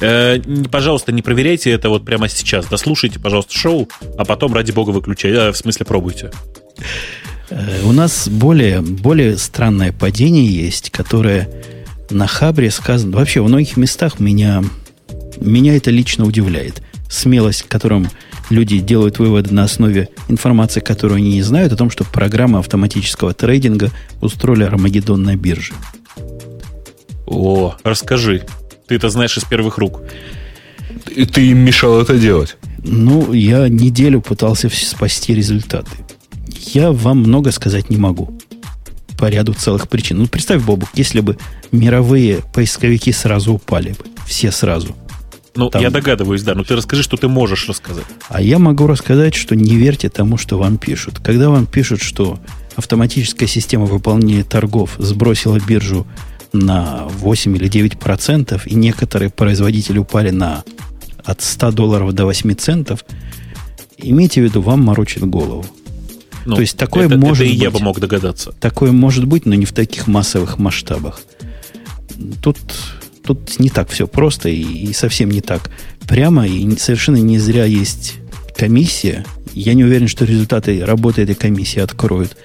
Э, 0.00 0.38
пожалуйста, 0.70 1.12
не 1.12 1.22
проверяйте 1.22 1.70
это 1.70 1.88
вот 1.88 2.04
прямо 2.04 2.28
сейчас. 2.28 2.66
Дослушайте, 2.66 3.18
пожалуйста, 3.18 3.56
шоу, 3.56 3.88
а 4.16 4.24
потом, 4.24 4.54
ради 4.54 4.72
бога, 4.72 4.90
выключайте. 4.90 5.38
Э, 5.38 5.52
в 5.52 5.56
смысле, 5.56 5.86
пробуйте. 5.86 6.30
Э, 7.50 7.82
у 7.84 7.92
нас 7.92 8.28
более, 8.28 8.80
более 8.80 9.36
странное 9.38 9.92
падение 9.92 10.46
есть, 10.46 10.90
которое 10.90 11.48
на 12.10 12.26
Хабре 12.26 12.70
сказано. 12.70 13.16
Вообще, 13.16 13.40
в 13.40 13.48
многих 13.48 13.76
местах 13.76 14.20
меня, 14.20 14.62
меня 15.40 15.76
это 15.76 15.90
лично 15.90 16.24
удивляет. 16.24 16.82
Смелость, 17.10 17.62
которым 17.62 18.08
люди 18.50 18.78
делают 18.78 19.18
выводы 19.18 19.52
на 19.52 19.64
основе 19.64 20.10
информации, 20.28 20.80
которую 20.80 21.18
они 21.18 21.32
не 21.32 21.42
знают, 21.42 21.72
о 21.72 21.76
том, 21.76 21.90
что 21.90 22.04
программа 22.04 22.58
автоматического 22.60 23.34
трейдинга 23.34 23.90
устроили 24.20 24.64
Армагеддон 24.64 25.22
на 25.22 25.36
бирже. 25.36 25.72
О, 27.26 27.76
расскажи. 27.82 28.46
Ты 28.88 28.94
это 28.94 29.10
знаешь 29.10 29.36
из 29.36 29.44
первых 29.44 29.78
рук. 29.78 30.00
И 31.14 31.26
ты 31.26 31.48
им 31.48 31.58
мешал 31.58 32.00
это 32.00 32.18
делать? 32.18 32.56
Ну, 32.82 33.32
я 33.32 33.68
неделю 33.68 34.20
пытался 34.22 34.70
спасти 34.70 35.34
результаты. 35.34 35.90
Я 36.72 36.90
вам 36.92 37.18
много 37.18 37.52
сказать 37.52 37.90
не 37.90 37.98
могу. 37.98 38.38
По 39.18 39.28
ряду 39.28 39.52
целых 39.52 39.88
причин. 39.88 40.18
Ну, 40.18 40.26
представь, 40.26 40.62
Бобук, 40.62 40.88
если 40.94 41.20
бы 41.20 41.36
мировые 41.70 42.38
поисковики 42.54 43.12
сразу 43.12 43.54
упали 43.54 43.90
бы. 43.90 44.04
Все 44.26 44.50
сразу. 44.50 44.96
Ну, 45.54 45.70
Там... 45.70 45.82
я 45.82 45.90
догадываюсь, 45.90 46.42
да. 46.42 46.54
Но 46.54 46.64
ты 46.64 46.76
расскажи, 46.76 47.02
что 47.02 47.16
ты 47.16 47.28
можешь 47.28 47.68
рассказать. 47.68 48.04
А 48.28 48.40
я 48.40 48.58
могу 48.58 48.86
рассказать, 48.86 49.34
что 49.34 49.56
не 49.56 49.76
верьте 49.76 50.08
тому, 50.08 50.36
что 50.36 50.56
вам 50.56 50.78
пишут. 50.78 51.18
Когда 51.18 51.50
вам 51.50 51.66
пишут, 51.66 52.00
что 52.00 52.38
автоматическая 52.76 53.48
система 53.48 53.84
выполнения 53.86 54.44
торгов 54.44 54.94
сбросила 54.98 55.58
биржу 55.58 56.06
на 56.52 57.06
8 57.08 57.56
или 57.56 57.68
9 57.68 57.98
процентов, 57.98 58.66
и 58.66 58.74
некоторые 58.74 59.30
производители 59.30 59.98
упали 59.98 60.30
на 60.30 60.64
от 61.24 61.42
100 61.42 61.72
долларов 61.72 62.12
до 62.14 62.24
8 62.24 62.54
центов, 62.54 63.04
имейте 63.98 64.40
в 64.40 64.44
виду, 64.44 64.62
вам 64.62 64.82
морочит 64.82 65.24
голову. 65.24 65.64
Ну, 66.46 66.54
То 66.54 66.62
есть 66.62 66.78
такое 66.78 67.06
это, 67.06 67.18
может 67.18 67.44
это 67.44 67.50
и 67.50 67.54
быть. 67.54 67.62
я 67.62 67.70
бы 67.70 67.80
мог 67.80 68.00
догадаться. 68.00 68.52
Такое 68.52 68.92
может 68.92 69.26
быть, 69.26 69.44
но 69.44 69.54
не 69.54 69.66
в 69.66 69.72
таких 69.72 70.06
массовых 70.06 70.58
масштабах. 70.58 71.20
Тут, 72.42 72.56
тут 73.22 73.58
не 73.58 73.68
так 73.68 73.90
все 73.90 74.06
просто 74.06 74.48
и, 74.48 74.62
и 74.62 74.92
совсем 74.94 75.30
не 75.30 75.42
так 75.42 75.70
прямо, 76.06 76.46
и 76.46 76.76
совершенно 76.78 77.18
не 77.18 77.38
зря 77.38 77.64
есть 77.64 78.14
комиссия. 78.56 79.26
Я 79.52 79.74
не 79.74 79.84
уверен, 79.84 80.08
что 80.08 80.24
результаты 80.24 80.82
работы 80.84 81.22
этой 81.22 81.34
комиссии 81.34 81.80
откроют 81.80 82.36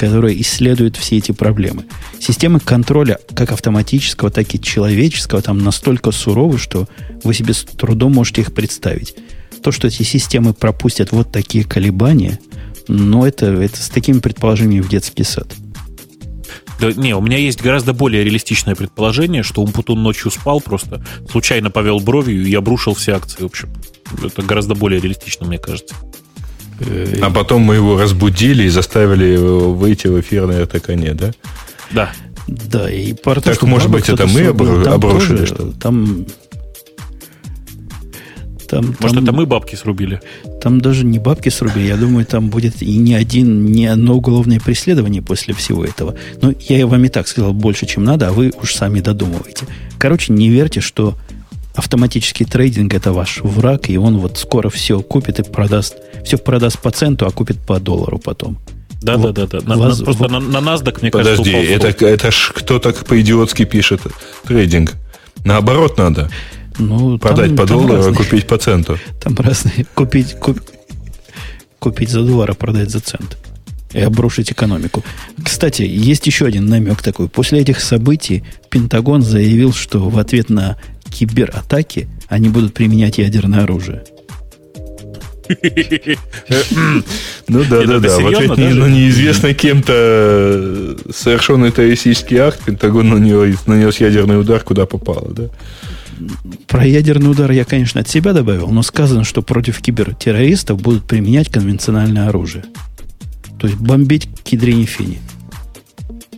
которые 0.00 0.40
исследуют 0.40 0.96
все 0.96 1.18
эти 1.18 1.32
проблемы. 1.32 1.84
Системы 2.20 2.60
контроля 2.60 3.18
как 3.34 3.50
автоматического, 3.52 4.30
так 4.30 4.54
и 4.54 4.60
человеческого 4.60 5.40
там 5.40 5.58
настолько 5.58 6.12
суровы, 6.12 6.58
что 6.58 6.86
вы 7.24 7.32
себе 7.32 7.54
с 7.54 7.62
трудом 7.62 8.12
можете 8.12 8.42
их 8.42 8.52
представить. 8.52 9.14
То, 9.62 9.72
что 9.72 9.88
эти 9.88 10.02
системы 10.02 10.52
пропустят 10.52 11.12
вот 11.12 11.32
такие 11.32 11.64
колебания, 11.64 12.38
но 12.88 13.26
это, 13.26 13.46
это 13.46 13.82
с 13.82 13.88
такими 13.88 14.18
предположениями 14.18 14.82
в 14.82 14.88
детский 14.88 15.24
сад. 15.24 15.48
Да, 16.80 16.92
не, 16.92 17.14
у 17.14 17.20
меня 17.20 17.36
есть 17.36 17.60
гораздо 17.62 17.92
более 17.92 18.24
реалистичное 18.24 18.74
предположение, 18.74 19.42
что 19.42 19.62
Умпутун 19.62 20.02
ночью 20.02 20.30
спал 20.30 20.60
просто, 20.60 21.04
случайно 21.30 21.70
повел 21.70 22.00
бровью 22.00 22.44
и 22.44 22.54
обрушил 22.54 22.94
все 22.94 23.12
акции, 23.12 23.42
в 23.42 23.46
общем. 23.46 23.70
Это 24.22 24.42
гораздо 24.42 24.74
более 24.74 25.00
реалистично, 25.00 25.46
мне 25.46 25.58
кажется. 25.58 25.94
А 27.22 27.30
потом 27.30 27.62
мы 27.62 27.74
его 27.74 28.00
разбудили 28.00 28.64
и 28.64 28.68
заставили 28.70 29.24
его 29.24 29.74
выйти 29.74 30.06
в 30.06 30.18
эфир 30.20 30.46
на 30.46 30.62
РТК-не, 30.64 31.12
да? 31.12 31.32
Да. 31.92 32.10
Да, 32.46 32.90
и 32.90 33.12
про 33.12 33.40
Так, 33.40 33.62
может 33.62 33.90
быть, 33.90 34.08
это 34.08 34.26
мы 34.26 34.40
обру- 34.40 34.86
обрушили 34.88 35.44
что-то? 35.44 35.72
Там 35.78 36.26
там, 38.70 38.94
Может, 39.00 39.16
там, 39.16 39.24
это 39.24 39.32
мы 39.32 39.46
бабки 39.46 39.74
срубили? 39.74 40.20
Там 40.62 40.80
даже 40.80 41.04
не 41.04 41.18
бабки 41.18 41.48
срубили. 41.48 41.88
Я 41.88 41.96
думаю, 41.96 42.24
там 42.24 42.50
будет 42.50 42.82
и 42.82 42.96
не 42.98 43.14
один, 43.14 43.66
не 43.66 43.86
одно 43.86 44.14
уголовное 44.14 44.60
преследование 44.60 45.22
после 45.22 45.54
всего 45.54 45.84
этого. 45.84 46.14
Но 46.40 46.52
я 46.68 46.86
вам 46.86 47.04
и 47.04 47.08
так 47.08 47.26
сказал 47.26 47.52
больше, 47.52 47.86
чем 47.86 48.04
надо, 48.04 48.28
а 48.28 48.32
вы 48.32 48.52
уж 48.62 48.74
сами 48.76 49.00
додумываете. 49.00 49.66
Короче, 49.98 50.32
не 50.32 50.50
верьте, 50.50 50.80
что 50.80 51.16
автоматический 51.74 52.44
трейдинг 52.44 52.94
это 52.94 53.12
ваш 53.12 53.40
враг, 53.42 53.90
и 53.90 53.98
он 53.98 54.18
вот 54.18 54.38
скоро 54.38 54.68
все 54.70 55.00
купит 55.02 55.40
и 55.40 55.42
продаст, 55.42 55.96
все 56.24 56.38
продаст 56.38 56.78
по 56.78 56.92
центу, 56.92 57.26
а 57.26 57.30
купит 57.32 57.58
по 57.58 57.80
доллару 57.80 58.18
потом. 58.18 58.58
Да, 59.00 59.16
вот, 59.16 59.34
да, 59.34 59.46
да, 59.46 59.60
да. 59.60 59.66
На, 59.66 59.76
вас, 59.76 60.00
просто 60.00 60.22
вот, 60.22 60.30
на, 60.30 60.40
на 60.40 60.58
NASDAQ, 60.58 60.98
мне 61.00 61.10
подожди, 61.10 61.52
кажется, 61.52 61.76
упал 61.76 61.90
это, 61.90 62.06
это 62.06 62.30
ж 62.30 62.52
кто 62.54 62.78
так 62.78 63.04
по-идиотски 63.06 63.64
пишет 63.64 64.02
трейдинг. 64.46 64.94
Наоборот 65.44 65.96
надо. 65.96 66.30
Ну, 66.78 67.18
Продать 67.18 67.48
там, 67.48 67.56
по 67.56 67.66
там 67.66 67.78
доллару, 67.78 67.96
разные, 67.96 68.14
а 68.14 68.16
купить 68.16 68.46
по 68.46 68.58
центу. 68.58 68.98
Там 69.22 69.34
разные. 69.36 69.86
Купить, 69.94 70.34
куп, 70.34 70.60
купить 71.78 72.10
за 72.10 72.22
доллар, 72.22 72.50
а 72.50 72.54
продать 72.54 72.90
за 72.90 73.00
цент. 73.00 73.38
И 73.92 74.00
обрушить 74.00 74.52
экономику. 74.52 75.02
Кстати, 75.42 75.82
есть 75.82 76.26
еще 76.26 76.46
один 76.46 76.66
намек 76.66 77.02
такой. 77.02 77.28
После 77.28 77.60
этих 77.60 77.80
событий 77.80 78.44
Пентагон 78.68 79.22
заявил, 79.22 79.72
что 79.72 80.08
в 80.08 80.18
ответ 80.18 80.48
на 80.48 80.76
кибератаки 81.10 82.08
они 82.28 82.48
будут 82.48 82.72
применять 82.72 83.18
ядерное 83.18 83.64
оружие. 83.64 84.04
Ну 87.48 87.64
да, 87.68 87.84
да, 87.84 87.98
да. 87.98 88.18
В 88.18 88.26
ответ 88.26 88.56
ну, 88.56 88.86
неизвестно 88.86 89.54
кем-то 89.54 90.96
совершенный 91.12 91.72
террористический 91.72 92.38
акт, 92.38 92.64
Пентагон 92.64 93.08
нанес 93.10 93.96
ядерный 94.00 94.40
удар, 94.40 94.60
куда 94.60 94.86
попало, 94.86 95.32
да? 95.32 95.44
Про 96.66 96.86
ядерный 96.86 97.30
удар 97.30 97.50
я, 97.50 97.64
конечно, 97.64 98.00
от 98.00 98.08
себя 98.08 98.32
добавил, 98.32 98.68
но 98.68 98.82
сказано, 98.82 99.24
что 99.24 99.42
против 99.42 99.80
кибертеррористов 99.80 100.80
будут 100.80 101.04
применять 101.04 101.48
конвенциональное 101.50 102.28
оружие. 102.28 102.64
То 103.58 103.66
есть 103.66 103.78
бомбить 103.78 104.28
кедрине 104.44 104.84
фини. 104.84 105.18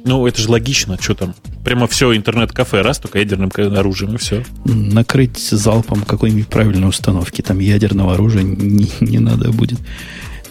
Ну, 0.04 0.26
это 0.26 0.40
же 0.40 0.50
логично, 0.50 0.96
что 1.00 1.14
там. 1.14 1.34
Прямо 1.64 1.86
все 1.86 2.14
интернет-кафе, 2.16 2.82
раз, 2.82 2.98
только 2.98 3.20
ядерным 3.20 3.50
оружием, 3.56 4.14
и 4.14 4.18
все. 4.18 4.44
Накрыть 4.64 5.38
залпом 5.38 6.02
какой-нибудь 6.02 6.48
правильной 6.48 6.88
установки. 6.88 7.40
Там 7.40 7.60
ядерного 7.60 8.14
оружия 8.14 8.42
не, 8.42 8.90
не 9.00 9.18
надо 9.18 9.52
будет. 9.52 9.78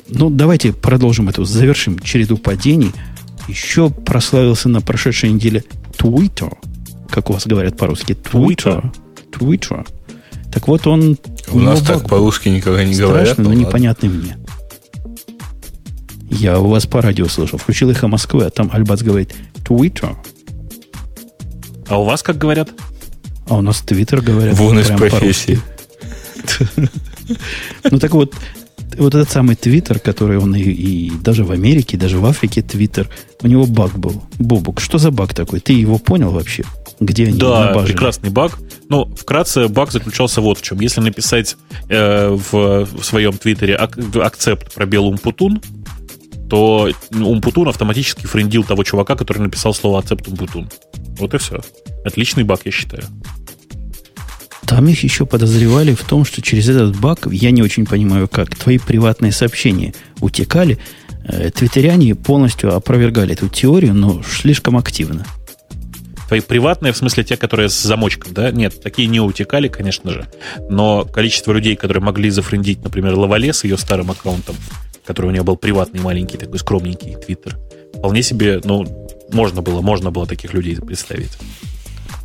Ну, 0.08 0.30
давайте 0.30 0.72
продолжим 0.72 1.28
эту, 1.30 1.44
завершим 1.44 2.00
череду 2.00 2.38
падений. 2.38 2.92
Еще 3.48 3.90
прославился 3.90 4.70
на 4.70 4.82
прошедшей 4.82 5.32
неделе 5.32 5.64
Twitter. 5.98 6.54
Как 7.10 7.30
у 7.30 7.34
вас 7.34 7.46
говорят 7.46 7.78
по-русски? 7.78 8.14
Twitter. 8.14 8.94
Twitter. 9.32 9.86
Так 10.52 10.68
вот 10.68 10.88
он... 10.88 11.18
У 11.52 11.60
нас 11.60 11.82
так 11.82 12.08
по-русски 12.08 12.50
никогда 12.50 12.86
не 12.86 12.94
страшно, 12.94 13.14
говорят. 13.14 13.38
но 13.38 13.50
ну, 13.50 13.54
непонятный 13.54 14.10
мне. 14.10 14.38
Я 16.30 16.60
у 16.60 16.70
вас 16.70 16.86
по 16.86 17.02
радио 17.02 17.28
слышал. 17.28 17.60
Включил 17.60 17.90
эхо 17.90 18.08
Москвы, 18.08 18.46
а 18.46 18.50
там 18.50 18.70
Альбац 18.72 19.02
говорит 19.02 19.34
Twitter. 19.66 20.16
А 21.92 21.98
у 22.00 22.06
вас 22.06 22.24
как 22.24 22.38
говорят? 22.38 22.70
А 23.48 23.58
у 23.58 23.62
нас 23.62 23.82
Твиттер 23.82 24.22
говорят. 24.22 24.56
Вон 24.58 24.80
из 24.80 24.88
профессии. 24.88 25.60
Ну 27.90 28.00
так 28.00 28.12
вот, 28.14 28.34
вот 28.98 29.14
этот 29.16 29.30
самый 29.30 29.56
Твиттер, 29.56 30.00
который 30.00 30.38
он 30.38 30.56
и, 30.56 30.62
и 30.62 31.12
даже 31.22 31.44
в 31.44 31.52
Америке, 31.52 31.98
даже 31.98 32.18
в 32.18 32.26
Африке 32.26 32.62
Твиттер, 32.62 33.10
у 33.42 33.48
него 33.48 33.66
баг 33.66 33.98
был. 33.98 34.24
Бобук, 34.40 34.80
что 34.80 34.98
за 34.98 35.12
баг 35.12 35.34
такой? 35.34 35.60
Ты 35.60 35.74
его 35.74 35.98
понял 35.98 36.32
вообще? 36.32 36.64
Где 37.00 37.28
они 37.28 37.38
Да, 37.38 37.68
набажены? 37.68 37.88
прекрасный 37.88 38.30
баг. 38.30 38.58
Ну, 38.90 39.06
вкратце, 39.16 39.68
баг 39.68 39.92
заключался 39.92 40.40
вот 40.42 40.60
в 40.60 40.62
чем. 40.62 40.80
Если 40.80 41.02
написать 41.02 41.58
э, 41.90 42.30
в, 42.30 42.86
в 42.86 43.04
своем 43.04 43.34
твиттере 43.34 43.76
ак- 43.76 43.98
акцепт 44.16 44.74
пробел 44.74 45.08
умпутун, 45.08 45.62
то 46.50 46.90
умпутун 47.12 47.70
автоматически 47.70 48.26
френдил 48.26 48.64
того 48.64 48.84
чувака, 48.84 49.16
который 49.16 49.40
написал 49.40 49.74
слово 49.74 50.00
акцепт 50.00 50.28
умпутун. 50.28 50.70
Вот 51.22 51.36
и 51.36 51.38
все. 51.38 51.62
Отличный 52.04 52.44
баг, 52.44 52.62
я 52.66 52.72
считаю. 52.72 53.04
Там 54.66 54.88
их 54.88 55.04
еще 55.04 55.26
подозревали 55.26 55.94
в 55.94 56.04
том, 56.04 56.26
что 56.26 56.42
через 56.42 56.68
этот 56.70 56.96
баг, 56.98 57.28
я 57.32 57.52
не 57.52 57.62
очень 57.62 57.86
понимаю 57.86 58.28
как, 58.28 58.56
твои 58.56 58.80
приватные 58.80 59.32
сообщения 59.32 59.94
утекали. 60.20 60.80
Э, 61.26 61.52
Твиттеряне 61.52 62.16
полностью 62.16 62.74
опровергали 62.76 63.34
эту 63.34 63.50
теорию, 63.50 63.94
но 63.94 64.24
слишком 64.24 64.78
активно. 64.78 65.26
Твои 66.28 66.40
приватные, 66.40 66.94
в 66.94 66.98
смысле 66.98 67.24
те, 67.24 67.38
которые 67.38 67.70
с 67.70 67.80
замочком, 67.80 68.34
да? 68.34 68.50
Нет, 68.52 68.82
такие 68.82 69.08
не 69.08 69.20
утекали, 69.20 69.68
конечно 69.68 70.10
же. 70.10 70.28
Но 70.70 71.04
количество 71.04 71.52
людей, 71.52 71.76
которые 71.76 72.02
могли 72.02 72.30
зафрендить, 72.30 72.84
например, 72.84 73.14
Лавале 73.16 73.52
с 73.54 73.64
ее 73.66 73.78
старым 73.78 74.10
аккаунтом, 74.10 74.56
который 75.06 75.28
у 75.28 75.32
нее 75.32 75.44
был 75.44 75.58
приватный, 75.58 76.00
маленький, 76.00 76.38
такой 76.38 76.58
скромненький 76.58 77.16
твиттер, 77.16 77.60
вполне 77.94 78.24
себе, 78.24 78.62
ну, 78.64 78.86
можно 79.34 79.62
было, 79.62 79.82
можно 79.82 80.12
было 80.12 80.26
таких 80.26 80.54
людей 80.54 80.76
представить. 80.76 81.32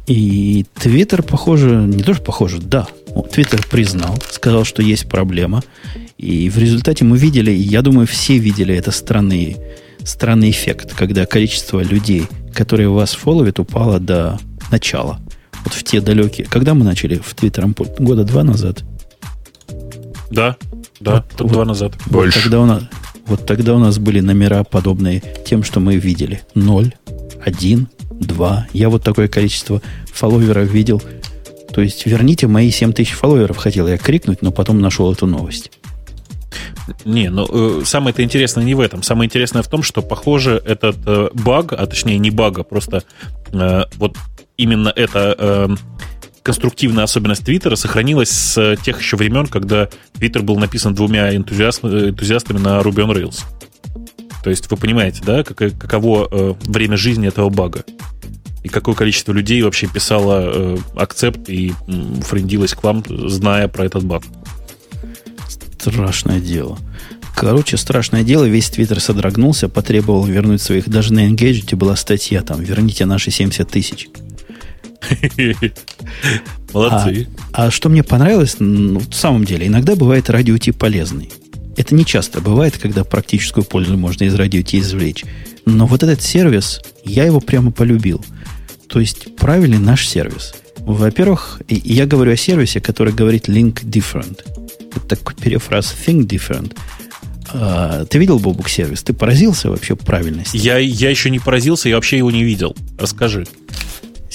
И 0.07 0.65
Твиттер, 0.75 1.23
похоже, 1.23 1.77
не 1.77 2.03
то, 2.03 2.15
что 2.15 2.23
похоже, 2.23 2.59
да. 2.59 2.87
Твиттер 3.33 3.67
признал, 3.67 4.17
сказал, 4.31 4.65
что 4.65 4.83
есть 4.83 5.09
проблема. 5.09 5.63
И 6.19 6.49
в 6.49 6.59
результате 6.59 7.05
мы 7.05 7.19
видели, 7.19 7.51
я 7.51 7.83
думаю, 7.83 8.07
все 8.07 8.39
видели 8.39 8.75
это 8.75 8.91
странный, 8.91 9.57
странный 10.05 10.51
эффект, 10.51 10.95
когда 10.95 11.27
количество 11.27 11.81
людей, 11.81 12.27
которые 12.55 12.89
вас 12.89 13.13
фолловят, 13.13 13.59
упало 13.59 13.99
до 13.99 14.39
начала. 14.71 15.19
Вот 15.65 15.75
в 15.75 15.83
те 15.83 16.01
далекие... 16.01 16.47
Когда 16.47 16.75
мы 16.75 16.85
начали 16.85 17.17
в 17.17 17.35
Твиттером? 17.35 17.75
Года 17.99 18.25
два 18.25 18.45
назад? 18.45 18.85
Да, 20.31 20.57
да, 21.01 21.17
Вот, 21.17 21.25
тут 21.31 21.41
вот. 21.41 21.53
два 21.53 21.65
назад. 21.65 21.95
Больше. 22.07 22.39
Вот 22.39 22.43
тогда, 22.45 22.61
у 22.61 22.67
нас, 22.67 22.83
вот 23.27 23.47
тогда 23.47 23.75
у 23.75 23.79
нас 23.79 23.99
были 23.99 24.21
номера, 24.21 24.65
подобные 24.65 25.23
тем, 25.45 25.63
что 25.63 25.81
мы 25.81 25.97
видели. 25.97 26.43
Ноль, 26.55 26.95
один, 27.45 27.89
два. 28.11 28.67
Я 28.73 28.89
вот 28.89 29.03
такое 29.03 29.29
количество 29.29 29.83
фолловеров 30.13 30.71
видел. 30.71 31.03
То 31.73 31.83
есть 31.83 32.07
верните 32.07 32.47
мои 32.47 32.71
7 32.71 32.93
тысяч 32.93 33.13
фолловеров, 33.13 33.57
хотел 33.57 33.87
я 33.89 33.99
крикнуть, 33.99 34.43
но 34.43 34.51
потом 34.51 34.81
нашел 34.81 35.13
эту 35.13 35.27
новость. 35.27 35.71
Не, 37.05 37.29
ну 37.29 37.47
э, 37.51 37.85
самое-то 37.85 38.23
интересное 38.23 38.65
не 38.65 38.75
в 38.75 38.81
этом. 38.81 39.03
Самое 39.03 39.27
интересное 39.27 39.63
в 39.63 39.69
том, 39.69 39.83
что, 39.83 40.03
похоже, 40.03 40.63
этот 40.65 40.97
э, 41.05 41.29
баг, 41.35 41.73
а 41.73 41.87
точнее 41.87 42.19
не 42.19 42.31
баг, 42.31 42.59
а 42.59 42.63
просто 42.63 43.03
э, 43.53 43.83
вот 43.97 44.17
именно 44.57 44.93
эта 44.95 45.35
э, 45.37 45.69
конструктивная 46.47 47.03
особенность 47.03 47.45
Твиттера 47.45 47.75
сохранилась 47.75 48.31
с 48.31 48.77
тех 48.85 49.01
еще 49.01 49.17
времен, 49.17 49.49
когда 49.49 49.89
Твиттер 50.13 50.43
был 50.43 50.57
написан 50.57 50.95
двумя 50.95 51.35
энтузиаст- 51.35 51.83
энтузиастами 51.83 52.59
на 52.59 52.79
Ruby 52.83 53.05
on 53.05 53.13
Rails. 53.13 53.41
То 54.45 54.51
есть 54.51 54.71
вы 54.71 54.77
понимаете, 54.77 55.23
да, 55.27 55.43
как, 55.43 55.57
каково 55.57 56.29
э, 56.31 56.55
время 56.67 56.97
жизни 56.97 57.27
этого 57.27 57.49
бага? 57.49 57.83
И 58.63 58.69
какое 58.69 58.95
количество 58.95 59.33
людей 59.33 59.61
вообще 59.63 59.89
писало 59.89 60.43
э, 60.45 60.77
акцепт 60.95 61.49
и 61.49 61.73
м, 61.89 62.23
френдилось 62.23 62.75
к 62.75 62.85
вам, 62.85 63.03
зная 63.09 63.67
про 63.67 63.85
этот 63.85 64.05
баг? 64.05 64.23
Страшное 65.49 66.39
дело. 66.39 66.79
Короче, 67.35 67.77
страшное 67.77 68.23
дело, 68.23 68.45
весь 68.45 68.71
Твиттер 68.71 69.01
содрогнулся, 69.01 69.69
потребовал 69.69 70.25
вернуть 70.25 70.63
своих... 70.63 70.89
Даже 70.89 71.13
на 71.13 71.29
Engage 71.29 71.75
была 71.75 71.97
статья 71.97 72.43
там, 72.43 72.61
верните 72.61 73.05
наши 73.05 73.33
70 73.33 73.69
тысяч. 73.69 74.09
Молодцы. 76.73 77.29
А 77.53 77.71
что 77.71 77.89
мне 77.89 78.03
понравилось, 78.03 78.57
ну, 78.59 79.01
в 79.01 79.15
самом 79.15 79.45
деле, 79.45 79.67
иногда 79.67 79.97
бывает 79.97 80.31
радиотип 80.31 80.77
полезный. 80.77 81.31
Это 81.77 81.95
не 81.95 82.05
часто 82.05 82.41
бывает, 82.41 82.79
когда 82.79 83.05
практическую 83.05 83.65
пользу 83.65 83.97
можно 83.97 84.25
из 84.25 84.35
радиоти 84.35 84.81
извлечь. 84.81 85.25
Но 85.67 85.87
вот 85.87 86.03
этот 86.03 86.23
сервис, 86.23 86.81
я 87.05 87.25
его 87.25 87.41
прямо 87.41 87.71
полюбил. 87.71 88.25
То 88.89 89.01
есть 89.01 89.37
правильный 89.37 89.79
наш 89.79 90.07
сервис. 90.07 90.55
Во-первых, 90.79 91.61
я 91.69 92.07
говорю 92.07 92.33
о 92.33 92.37
сервисе, 92.37 92.81
который 92.81 93.13
говорит 93.13 93.49
link 93.49 93.83
different. 93.85 94.41
Это 94.95 95.17
такой 95.17 95.35
перефраз 95.35 95.95
think 96.07 96.27
different. 96.27 96.77
А, 97.53 98.05
ты 98.05 98.19
видел 98.19 98.39
Бобук 98.39 98.69
сервис? 98.69 99.03
Ты 99.03 99.13
поразился 99.13 99.71
вообще 99.71 99.97
правильности? 99.97 100.57
Я, 100.57 100.79
я 100.79 101.11
еще 101.11 101.31
не 101.31 101.39
поразился, 101.39 101.89
я 101.89 101.97
вообще 101.97 102.19
его 102.19 102.31
не 102.31 102.45
видел. 102.45 102.75
Расскажи. 102.99 103.47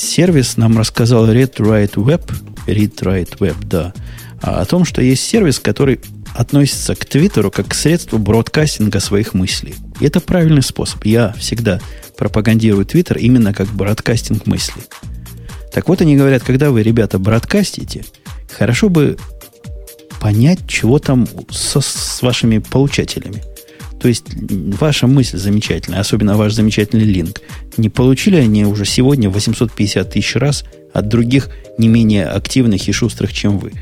Сервис 0.02 0.58
нам 0.58 0.78
рассказал 0.78 1.30
Read 1.30 1.58
Write 1.58 1.93
Web, 1.93 2.34
Read 2.66 2.95
Write 3.02 3.38
Web, 3.38 3.56
да, 3.66 3.93
а, 4.41 4.62
о 4.62 4.66
том, 4.66 4.84
что 4.84 5.02
есть 5.02 5.24
сервис, 5.24 5.60
который 5.60 5.99
относится 6.34 6.95
к 6.95 7.06
Твиттеру 7.06 7.52
как 7.52 7.68
к 7.68 7.74
средству 7.74 8.18
бродкастинга 8.18 8.99
своих 8.99 9.34
мыслей. 9.34 9.76
И 9.99 10.06
это 10.06 10.20
правильный 10.20 10.64
способ. 10.64 11.06
Я 11.06 11.34
всегда 11.34 11.80
пропагандирую 12.18 12.86
Твиттер 12.86 13.18
именно 13.18 13.54
как 13.54 13.68
бродкастинг 13.68 14.47
мыслей. 14.47 14.84
Так 15.72 15.88
вот 15.88 16.02
они 16.02 16.18
говорят, 16.18 16.43
когда 16.43 16.72
вы, 16.72 16.84
ребята, 16.84 17.20
бродкастите, 17.20 18.04
хорошо 18.52 18.89
бы 18.89 19.18
понять, 20.20 20.68
чего 20.68 20.99
там 20.99 21.28
со- 21.49 21.82
с 21.82 22.22
вашими 22.22 22.58
получателями. 22.58 23.43
То 24.02 24.08
есть 24.08 24.26
ваша 24.80 25.06
мысль 25.06 25.38
замечательная, 25.38 25.99
особенно 25.99 26.36
ваш 26.36 26.54
замечательный 26.54 27.04
линк. 27.04 27.39
Не 27.78 27.89
получили 27.89 28.38
они 28.38 28.66
уже 28.66 28.84
сегодня 28.84 29.30
850 29.30 30.10
тысяч 30.10 30.36
раз 30.36 30.66
от 30.91 31.08
других 31.08 31.49
не 31.78 31.88
менее 31.88 32.26
активных 32.26 32.88
и 32.88 32.91
шустрых, 32.91 33.32
чем 33.32 33.60
вы. 33.60 33.74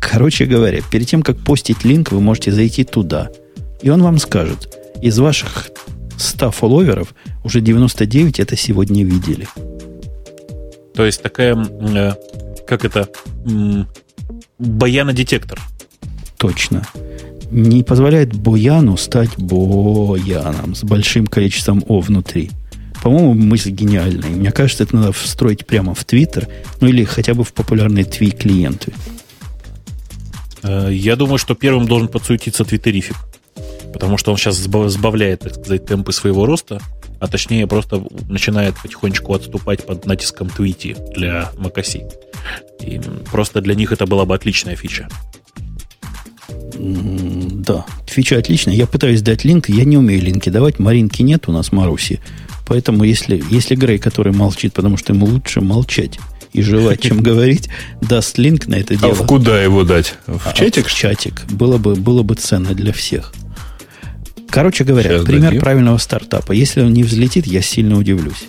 Короче 0.00 0.46
говоря, 0.46 0.80
перед 0.90 1.06
тем, 1.06 1.22
как 1.22 1.38
постить 1.38 1.84
линк, 1.84 2.10
вы 2.10 2.20
можете 2.20 2.50
зайти 2.50 2.82
туда. 2.82 3.30
И 3.80 3.90
он 3.90 4.02
вам 4.02 4.18
скажет, 4.18 4.76
из 5.00 5.18
ваших 5.20 5.70
100 6.18 6.50
фолловеров 6.50 7.14
уже 7.44 7.60
99 7.60 8.40
это 8.40 8.56
сегодня 8.56 9.04
видели. 9.04 9.46
То 10.94 11.06
есть 11.06 11.22
такая, 11.22 11.54
э, 11.56 12.12
как 12.66 12.84
это, 12.84 13.08
м, 13.46 13.86
баянодетектор. 14.58 15.60
Точно. 16.38 16.84
Не 17.50 17.82
позволяет 17.82 18.34
Бояну 18.34 18.96
стать 18.96 19.36
Бояном 19.36 20.74
с 20.74 20.84
большим 20.84 21.26
количеством 21.26 21.82
О 21.88 22.00
внутри. 22.00 22.50
По-моему, 23.02 23.34
мысль 23.34 23.70
гениальная. 23.70 24.30
Мне 24.30 24.52
кажется, 24.52 24.84
это 24.84 24.94
надо 24.94 25.12
встроить 25.12 25.66
прямо 25.66 25.94
в 25.94 26.04
Твиттер, 26.04 26.48
ну 26.80 26.88
или 26.88 27.04
хотя 27.04 27.34
бы 27.34 27.44
в 27.44 27.52
популярные 27.52 28.04
тви 28.04 28.30
клиенты. 28.30 28.92
Э, 30.62 30.90
Я 30.92 31.16
думаю, 31.16 31.38
что 31.38 31.54
первым 31.54 31.86
должен 31.86 32.08
подсуетиться 32.08 32.64
твиттерифик. 32.64 33.16
Потому 33.92 34.18
что 34.18 34.30
он 34.30 34.36
сейчас 34.36 34.56
сбавляет, 34.56 35.40
так 35.40 35.54
сказать, 35.54 35.86
темпы 35.86 36.12
своего 36.12 36.46
роста, 36.46 36.80
а 37.18 37.26
точнее 37.26 37.66
просто 37.66 38.04
начинает 38.28 38.76
потихонечку 38.80 39.34
отступать 39.34 39.84
под 39.84 40.06
натиском 40.06 40.48
твити 40.48 40.96
для 41.16 41.50
macOS. 41.56 42.02
И 42.80 43.00
просто 43.30 43.60
для 43.60 43.74
них 43.74 43.92
это 43.92 44.06
была 44.06 44.24
бы 44.24 44.34
отличная 44.34 44.76
фича. 44.76 45.08
Да, 46.74 47.84
фича 48.06 48.38
отличная. 48.38 48.74
Я 48.74 48.86
пытаюсь 48.86 49.22
дать 49.22 49.44
линк, 49.44 49.68
я 49.68 49.84
не 49.84 49.96
умею 49.96 50.22
линки 50.22 50.48
давать. 50.50 50.78
Маринки 50.78 51.22
нет 51.22 51.48
у 51.48 51.52
нас, 51.52 51.72
Маруси. 51.72 52.20
Поэтому 52.66 53.04
если, 53.04 53.42
если 53.50 53.74
Грей, 53.74 53.98
который 53.98 54.32
молчит, 54.32 54.72
потому 54.74 54.96
что 54.96 55.12
ему 55.12 55.26
лучше 55.26 55.60
молчать 55.60 56.18
и 56.52 56.62
жевать, 56.62 57.00
чем 57.02 57.20
говорить, 57.22 57.68
даст 58.00 58.38
линк 58.38 58.66
на 58.68 58.76
это 58.76 58.94
А 58.94 58.96
дело. 58.98 59.14
в 59.14 59.26
куда 59.26 59.60
его 59.62 59.82
дать? 59.84 60.14
В 60.26 60.40
А, 60.46 60.52
чатик? 60.52 60.86
В 60.86 60.94
чатик. 60.94 61.42
Было 61.50 61.78
бы, 61.78 61.96
было 61.96 62.22
бы 62.22 62.34
ценно 62.36 62.74
для 62.74 62.92
всех. 62.92 63.32
Короче 64.48 64.82
говоря, 64.84 65.10
Сейчас 65.10 65.24
пример 65.24 65.44
дадим. 65.50 65.60
правильного 65.60 65.98
стартапа. 65.98 66.52
Если 66.52 66.80
он 66.82 66.92
не 66.92 67.04
взлетит, 67.04 67.46
я 67.46 67.62
сильно 67.62 67.96
удивлюсь. 67.98 68.46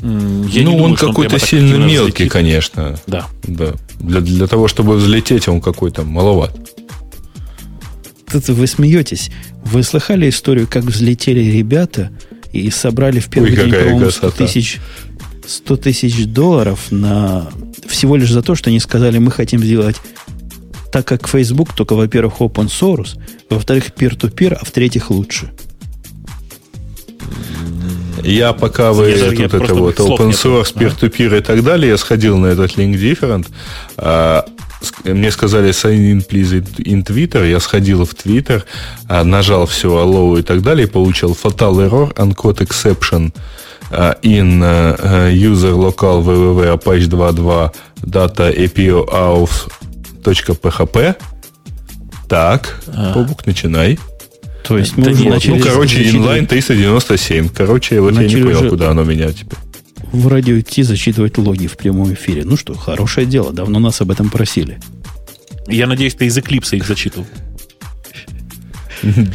Я 0.00 0.08
не 0.08 0.60
ну, 0.62 0.72
думаю, 0.72 0.84
он 0.84 0.96
какой-то 0.96 1.38
сильно 1.38 1.76
мелкий, 1.76 2.12
взлетит. 2.12 2.32
конечно. 2.32 2.98
Да. 3.06 3.26
Да. 3.42 3.74
Для, 3.98 4.20
для 4.20 4.46
того, 4.46 4.68
чтобы 4.68 4.94
взлететь, 4.96 5.48
он 5.48 5.60
какой-то 5.60 6.04
маловат. 6.04 6.54
Тут 8.30 8.48
вы 8.48 8.66
смеетесь. 8.66 9.30
Вы 9.64 9.82
слыхали 9.82 10.28
историю, 10.28 10.68
как 10.70 10.84
взлетели 10.84 11.40
ребята 11.40 12.10
и 12.52 12.70
собрали 12.70 13.20
в 13.20 13.28
первый 13.28 13.50
Ой, 13.50 13.56
день, 13.56 13.72
по-моему, 13.72 14.10
100 14.10 14.20
красота. 14.20 14.46
тысяч, 14.46 14.80
100 15.46 15.76
тысяч 15.78 16.26
долларов 16.26 16.90
на 16.90 17.48
всего 17.86 18.16
лишь 18.16 18.30
за 18.30 18.42
то, 18.42 18.54
что 18.54 18.70
они 18.70 18.80
сказали, 18.80 19.18
мы 19.18 19.30
хотим 19.30 19.62
сделать 19.62 19.96
так, 20.92 21.06
как 21.06 21.28
Facebook, 21.28 21.74
только, 21.74 21.94
во-первых, 21.94 22.40
open 22.40 22.68
source, 22.68 23.18
во-вторых, 23.50 23.90
peer-to-peer, 23.96 24.54
а 24.54 24.64
в-третьих, 24.64 25.10
лучше. 25.10 25.50
Я 28.22 28.52
пока 28.52 28.92
вы 28.92 29.10
Я 29.10 29.30
тут 29.30 29.54
это 29.54 29.74
вот 29.74 29.98
open 29.98 30.30
source, 30.30 30.74
peer-to-peer 30.74 31.38
и 31.38 31.40
так 31.40 31.62
далее, 31.62 31.90
я 31.90 31.96
сходил 31.96 32.38
на 32.38 32.46
этот 32.46 32.76
link 32.76 32.94
different. 32.94 33.46
а, 33.96 34.44
мне 35.04 35.30
сказали 35.30 35.70
sign 35.70 36.12
in 36.12 36.28
please 36.28 36.64
in 36.78 37.04
Twitter. 37.04 37.48
Я 37.48 37.60
сходил 37.60 38.04
в 38.04 38.14
Twitter, 38.14 38.62
а, 39.08 39.24
нажал 39.24 39.66
все 39.66 39.88
allow 39.88 40.38
и 40.38 40.42
так 40.42 40.62
далее, 40.62 40.86
и 40.86 40.90
получил 40.90 41.36
fatal 41.40 41.76
error, 41.88 42.14
uncode 42.14 42.60
exception 42.66 43.32
uh, 43.90 44.14
in 44.22 44.62
uh, 44.62 45.30
user 45.30 45.74
local 45.74 46.22
www 46.22 46.72
apache 46.72 47.08
2.2 47.08 47.70
data 48.04 48.50
API 48.50 48.90
auth.php. 50.24 50.96
Так, 52.28 52.80
а. 52.88 53.14
Бобук, 53.14 53.46
начинай. 53.46 53.98
То 54.68 54.76
есть 54.76 54.98
мы 54.98 55.10
уже 55.10 55.28
начали... 55.28 55.52
Ну, 55.52 55.60
короче, 55.60 56.02
inline 56.02 56.46
397. 56.46 57.48
Короче, 57.48 58.00
вот 58.00 58.14
начали 58.14 58.38
я 58.38 58.44
не 58.44 58.52
понял, 58.52 58.70
куда 58.70 58.90
оно 58.90 59.02
меня 59.02 59.32
теперь. 59.32 59.58
В 60.12 60.28
радио 60.28 60.58
идти 60.58 60.82
зачитывать 60.82 61.38
логи 61.38 61.66
в 61.66 61.76
прямом 61.76 62.12
эфире. 62.12 62.44
Ну 62.44 62.56
что, 62.56 62.74
хорошее 62.74 63.26
дело. 63.26 63.52
Давно 63.52 63.78
нас 63.78 64.00
об 64.02 64.10
этом 64.10 64.28
просили. 64.28 64.78
Я 65.66 65.86
надеюсь, 65.86 66.14
ты 66.14 66.26
из 66.26 66.36
Eclipse 66.36 66.76
их 66.76 66.86
зачитывал. 66.86 67.26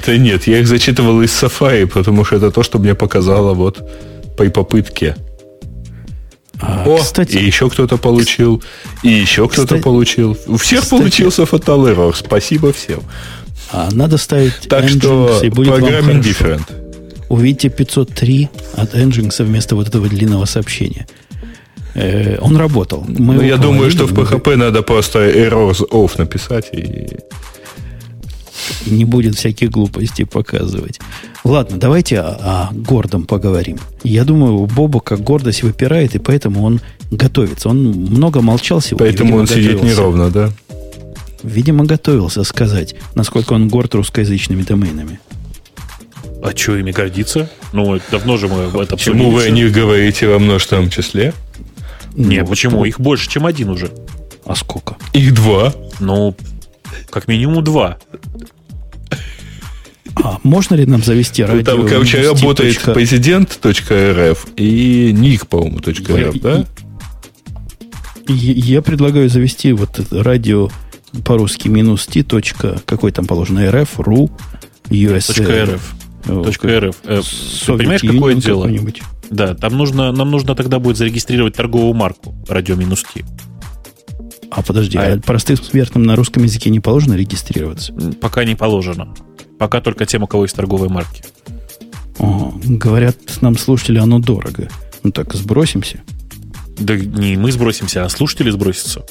Да 0.05 0.17
нет, 0.17 0.45
я 0.45 0.59
их 0.59 0.67
зачитывал 0.67 1.21
из 1.21 1.31
Safari, 1.31 1.87
потому 1.87 2.25
что 2.25 2.35
это 2.35 2.51
то, 2.51 2.63
что 2.63 2.79
мне 2.79 2.95
показало 2.95 3.53
вот 3.53 3.81
по 4.37 4.43
попытке. 4.49 5.15
А, 6.59 6.83
О, 6.85 6.97
кстати, 6.97 7.37
и 7.37 7.45
еще 7.45 7.69
кто-то 7.69 7.97
получил, 7.97 8.61
и 9.03 9.09
еще 9.09 9.47
кто-то 9.47 9.77
получил. 9.77 10.37
У 10.47 10.57
всех 10.57 10.81
кстати, 10.81 11.01
получился 11.01 11.43
Error. 11.43 12.13
Спасибо 12.13 12.73
всем. 12.73 13.01
А 13.73 13.89
надо 13.91 14.17
ставить 14.17 14.53
Так 14.69 14.85
Nginx, 14.85 14.99
что 14.99 15.39
и 15.43 15.49
будет 15.49 15.69
программинг 15.69 16.23
different. 16.23 16.61
Увидите 17.29 17.69
503 17.69 18.49
от 18.75 18.93
Nginx 18.93 19.43
вместо 19.43 19.75
вот 19.75 19.87
этого 19.87 20.07
длинного 20.07 20.45
сообщения. 20.45 21.07
Э, 21.95 22.37
он 22.39 22.55
работал. 22.55 23.03
Мы 23.07 23.33
ну, 23.35 23.41
я 23.41 23.57
думаю, 23.57 23.89
что 23.89 24.05
в 24.05 24.13
PHP 24.13 24.55
надо 24.55 24.83
просто 24.83 25.19
errors 25.27 25.81
off 25.89 26.11
написать 26.17 26.69
и 26.71 27.07
и 28.85 28.91
не 28.91 29.05
будет 29.05 29.35
всяких 29.35 29.71
глупостей 29.71 30.25
показывать. 30.25 30.99
Ладно, 31.43 31.77
давайте 31.77 32.19
о, 32.19 32.69
о 32.71 32.73
гордом 32.73 33.25
поговорим. 33.25 33.77
Я 34.03 34.23
думаю, 34.23 34.55
у 34.55 34.65
Боба 34.65 34.99
как 34.99 35.21
гордость 35.21 35.63
выпирает, 35.63 36.15
и 36.15 36.19
поэтому 36.19 36.63
он 36.63 36.79
готовится. 37.11 37.69
Он 37.69 37.77
много 37.91 38.41
молчал 38.41 38.81
сегодня. 38.81 39.07
Поэтому 39.07 39.35
он 39.37 39.45
готовился. 39.45 39.69
сидит 39.69 39.83
неровно, 39.83 40.29
да? 40.29 40.51
Видимо, 41.43 41.85
готовился 41.85 42.43
сказать, 42.43 42.95
насколько 43.15 43.53
он 43.53 43.67
горд 43.67 43.93
русскоязычными 43.95 44.63
доменами. 44.63 45.19
А 46.41 46.55
что 46.55 46.77
ими 46.77 46.91
гордиться? 46.91 47.49
Ну, 47.71 47.99
давно 48.11 48.37
же 48.37 48.47
мы 48.47 48.67
в 48.67 48.79
этом 48.79 48.97
Почему 48.97 49.29
вы 49.29 49.43
о 49.43 49.49
них 49.49 49.71
говорите 49.71 50.27
во 50.27 50.39
множественном 50.39 50.89
числе? 50.89 51.33
Не, 52.15 52.41
ну, 52.41 52.47
почему? 52.47 52.77
Что? 52.77 52.85
Их 52.85 52.99
больше, 52.99 53.29
чем 53.29 53.45
один 53.45 53.69
уже. 53.69 53.91
А 54.45 54.55
сколько? 54.55 54.97
Их 55.13 55.33
два. 55.33 55.73
Ну, 55.99 56.35
как 57.09 57.27
минимум 57.27 57.63
два. 57.63 57.97
А 60.15 60.39
можно 60.43 60.75
ли 60.75 60.85
нам 60.85 61.01
завести 61.01 61.43
радио? 61.43 61.59
Ну, 61.59 61.63
там, 61.63 61.87
короче, 61.87 62.21
работает 62.27 62.79
президент.рф 62.81 64.47
и 64.55 65.11
ник, 65.13 65.47
по-моему, 65.47 65.79
.рф, 65.79 66.41
да? 66.41 66.65
Я 68.27 68.81
предлагаю 68.81 69.29
завести 69.29 69.73
вот 69.73 69.99
радио 70.11 70.69
по-русски 71.25 71.67
минус 71.67 72.05
t. 72.07 72.23
Какой 72.85 73.11
там 73.11 73.25
положено? 73.25 73.71
рф, 73.71 73.99
ру, 73.99 74.29
USA. 74.89 75.45
.rf. 75.67 75.81
.rf. 76.25 76.95
Э, 77.03 77.21
понимаешь, 77.77 78.01
какое 78.01 78.35
дело? 78.35 78.69
Да, 79.29 79.55
там 79.55 79.77
нужно, 79.77 80.11
нам 80.11 80.31
нужно 80.31 80.55
тогда 80.55 80.79
будет 80.79 80.97
зарегистрировать 80.97 81.55
торговую 81.55 81.93
марку 81.93 82.35
радио 82.47 82.75
минус 82.75 83.03
T. 83.03 83.25
А 84.51 84.61
подожди, 84.61 84.97
а, 84.97 85.15
а 85.15 85.19
простым 85.19 85.57
смертным 85.57 86.03
на 86.03 86.15
русском 86.15 86.43
языке 86.43 86.69
не 86.69 86.79
положено 86.79 87.15
регистрироваться? 87.15 87.93
Пока 88.21 88.43
не 88.43 88.55
положено. 88.55 89.13
Пока 89.57 89.81
только 89.81 90.05
тем, 90.05 90.23
у 90.23 90.27
кого 90.27 90.43
есть 90.43 90.55
торговые 90.55 90.89
марки. 90.89 91.23
О, 92.19 92.53
говорят 92.63 93.17
нам 93.41 93.57
слушатели, 93.57 93.97
оно 93.97 94.19
дорого. 94.19 94.69
Ну 95.01 95.11
так, 95.11 95.33
сбросимся. 95.33 96.01
Да 96.77 96.95
не 96.95 97.37
мы 97.37 97.51
сбросимся, 97.51 98.05
а 98.05 98.09
слушатели 98.09 98.51
сбросятся. 98.51 99.03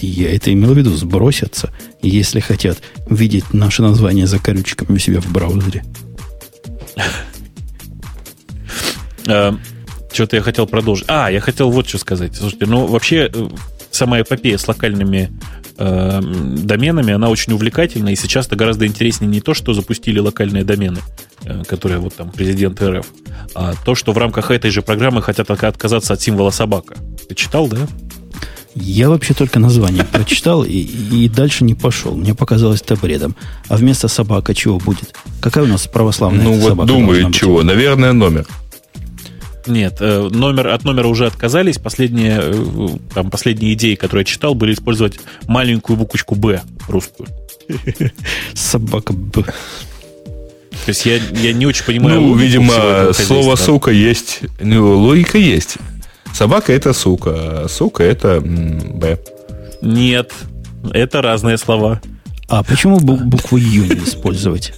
Я 0.00 0.34
это 0.34 0.52
имел 0.52 0.74
в 0.74 0.78
виду, 0.78 0.90
сбросятся, 0.94 1.72
если 2.02 2.40
хотят 2.40 2.78
видеть 3.08 3.52
наше 3.54 3.82
название 3.82 4.26
за 4.26 4.38
корючками 4.38 4.96
у 4.96 4.98
себя 4.98 5.20
в 5.20 5.30
браузере. 5.32 5.84
А, 9.26 9.56
что-то 10.12 10.36
я 10.36 10.42
хотел 10.42 10.66
продолжить. 10.66 11.06
А, 11.08 11.30
я 11.30 11.40
хотел 11.40 11.70
вот 11.70 11.88
что 11.88 11.98
сказать. 11.98 12.36
Слушайте, 12.36 12.66
ну 12.66 12.86
вообще 12.86 13.30
э, 13.32 13.48
сама 13.90 14.20
эпопея 14.20 14.58
с 14.58 14.68
локальными 14.68 15.32
э, 15.78 16.20
доменами, 16.20 17.14
она 17.14 17.28
очень 17.28 17.52
увлекательна, 17.52 18.10
и 18.10 18.16
сейчас 18.16 18.46
это 18.46 18.56
гораздо 18.56 18.86
интереснее 18.86 19.30
не 19.30 19.40
то, 19.40 19.54
что 19.54 19.72
запустили 19.72 20.18
локальные 20.18 20.64
домены, 20.64 21.00
э, 21.44 21.62
которые 21.66 21.98
вот 21.98 22.14
там 22.14 22.30
президент 22.30 22.82
РФ, 22.82 23.06
а 23.54 23.74
то, 23.84 23.94
что 23.94 24.12
в 24.12 24.18
рамках 24.18 24.50
этой 24.50 24.70
же 24.70 24.82
программы 24.82 25.22
хотят 25.22 25.50
отказаться 25.50 26.12
от 26.12 26.20
символа 26.20 26.50
собака. 26.50 26.96
Ты 27.28 27.34
читал, 27.34 27.68
да? 27.68 27.86
Я 28.74 29.08
вообще 29.08 29.34
только 29.34 29.60
название 29.60 30.04
прочитал 30.04 30.64
и, 30.64 30.70
и 30.70 31.28
дальше 31.28 31.64
не 31.64 31.74
пошел. 31.74 32.16
Мне 32.16 32.34
показалось 32.34 32.80
это 32.80 32.96
бредом. 32.96 33.36
А 33.68 33.76
вместо 33.76 34.08
собака 34.08 34.54
чего 34.54 34.78
будет? 34.78 35.14
Какая 35.40 35.64
у 35.64 35.68
нас 35.68 35.86
православная 35.86 36.44
ну, 36.44 36.54
собака? 36.54 36.74
Ну 36.74 36.76
вот 36.80 36.86
думаю, 36.86 37.32
чего? 37.32 37.62
Наверное, 37.62 38.12
номер. 38.12 38.46
Нет, 39.66 39.96
э, 40.00 40.28
номер, 40.30 40.68
от 40.68 40.84
номера 40.84 41.06
уже 41.06 41.26
отказались. 41.26 41.78
Последние, 41.78 42.40
э, 42.42 42.88
там, 43.14 43.30
последние 43.30 43.74
идеи, 43.74 43.94
которые 43.94 44.22
я 44.22 44.24
читал, 44.26 44.54
были 44.54 44.74
использовать 44.74 45.20
маленькую 45.46 45.96
буквочку 45.96 46.34
«Б» 46.34 46.62
русскую. 46.88 47.28
Собака 48.54 49.12
«Б». 49.12 49.42
То 49.42 50.88
есть 50.88 51.06
я, 51.06 51.18
я 51.40 51.52
не 51.52 51.64
очень 51.64 51.84
понимаю... 51.84 52.20
Ну, 52.20 52.34
видимо, 52.34 53.12
слово 53.12 53.56
«сука» 53.56 53.90
есть... 53.90 54.40
Ну, 54.60 54.98
логика 54.98 55.38
есть. 55.38 55.78
Собака– 56.34 56.72
это 56.74 56.92
сука, 56.92 57.30
а 57.64 57.68
сука– 57.68 58.02
это 58.04 58.40
«Б». 58.40 59.18
Нет, 59.80 60.32
это 60.92 61.22
разные 61.22 61.56
слова. 61.58 62.00
А 62.48 62.64
почему 62.64 62.98
букву 62.98 63.56
«Ю» 63.56 63.84
не 63.84 64.04
использовать? 64.04 64.72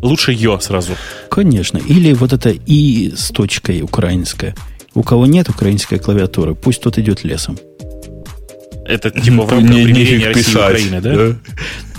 Лучше 0.00 0.32
ее 0.32 0.58
сразу. 0.60 0.92
Конечно. 1.30 1.76
Или 1.76 2.14
вот 2.14 2.32
это 2.32 2.50
и 2.50 3.12
с 3.14 3.28
точкой 3.28 3.82
украинская. 3.82 4.54
У 4.94 5.02
кого 5.02 5.26
нет 5.26 5.50
украинской 5.50 5.98
клавиатуры, 5.98 6.54
пусть 6.54 6.80
тот 6.80 6.96
идет 6.96 7.24
лесом. 7.24 7.58
Это 8.86 9.10
типа 9.10 9.44
в 9.44 9.50
рамках 9.50 9.74
примирения 9.76 10.28
России 10.28 10.52
и 10.52 10.56
Украины, 10.56 11.00
да? 11.00 11.14
да? 11.14 11.36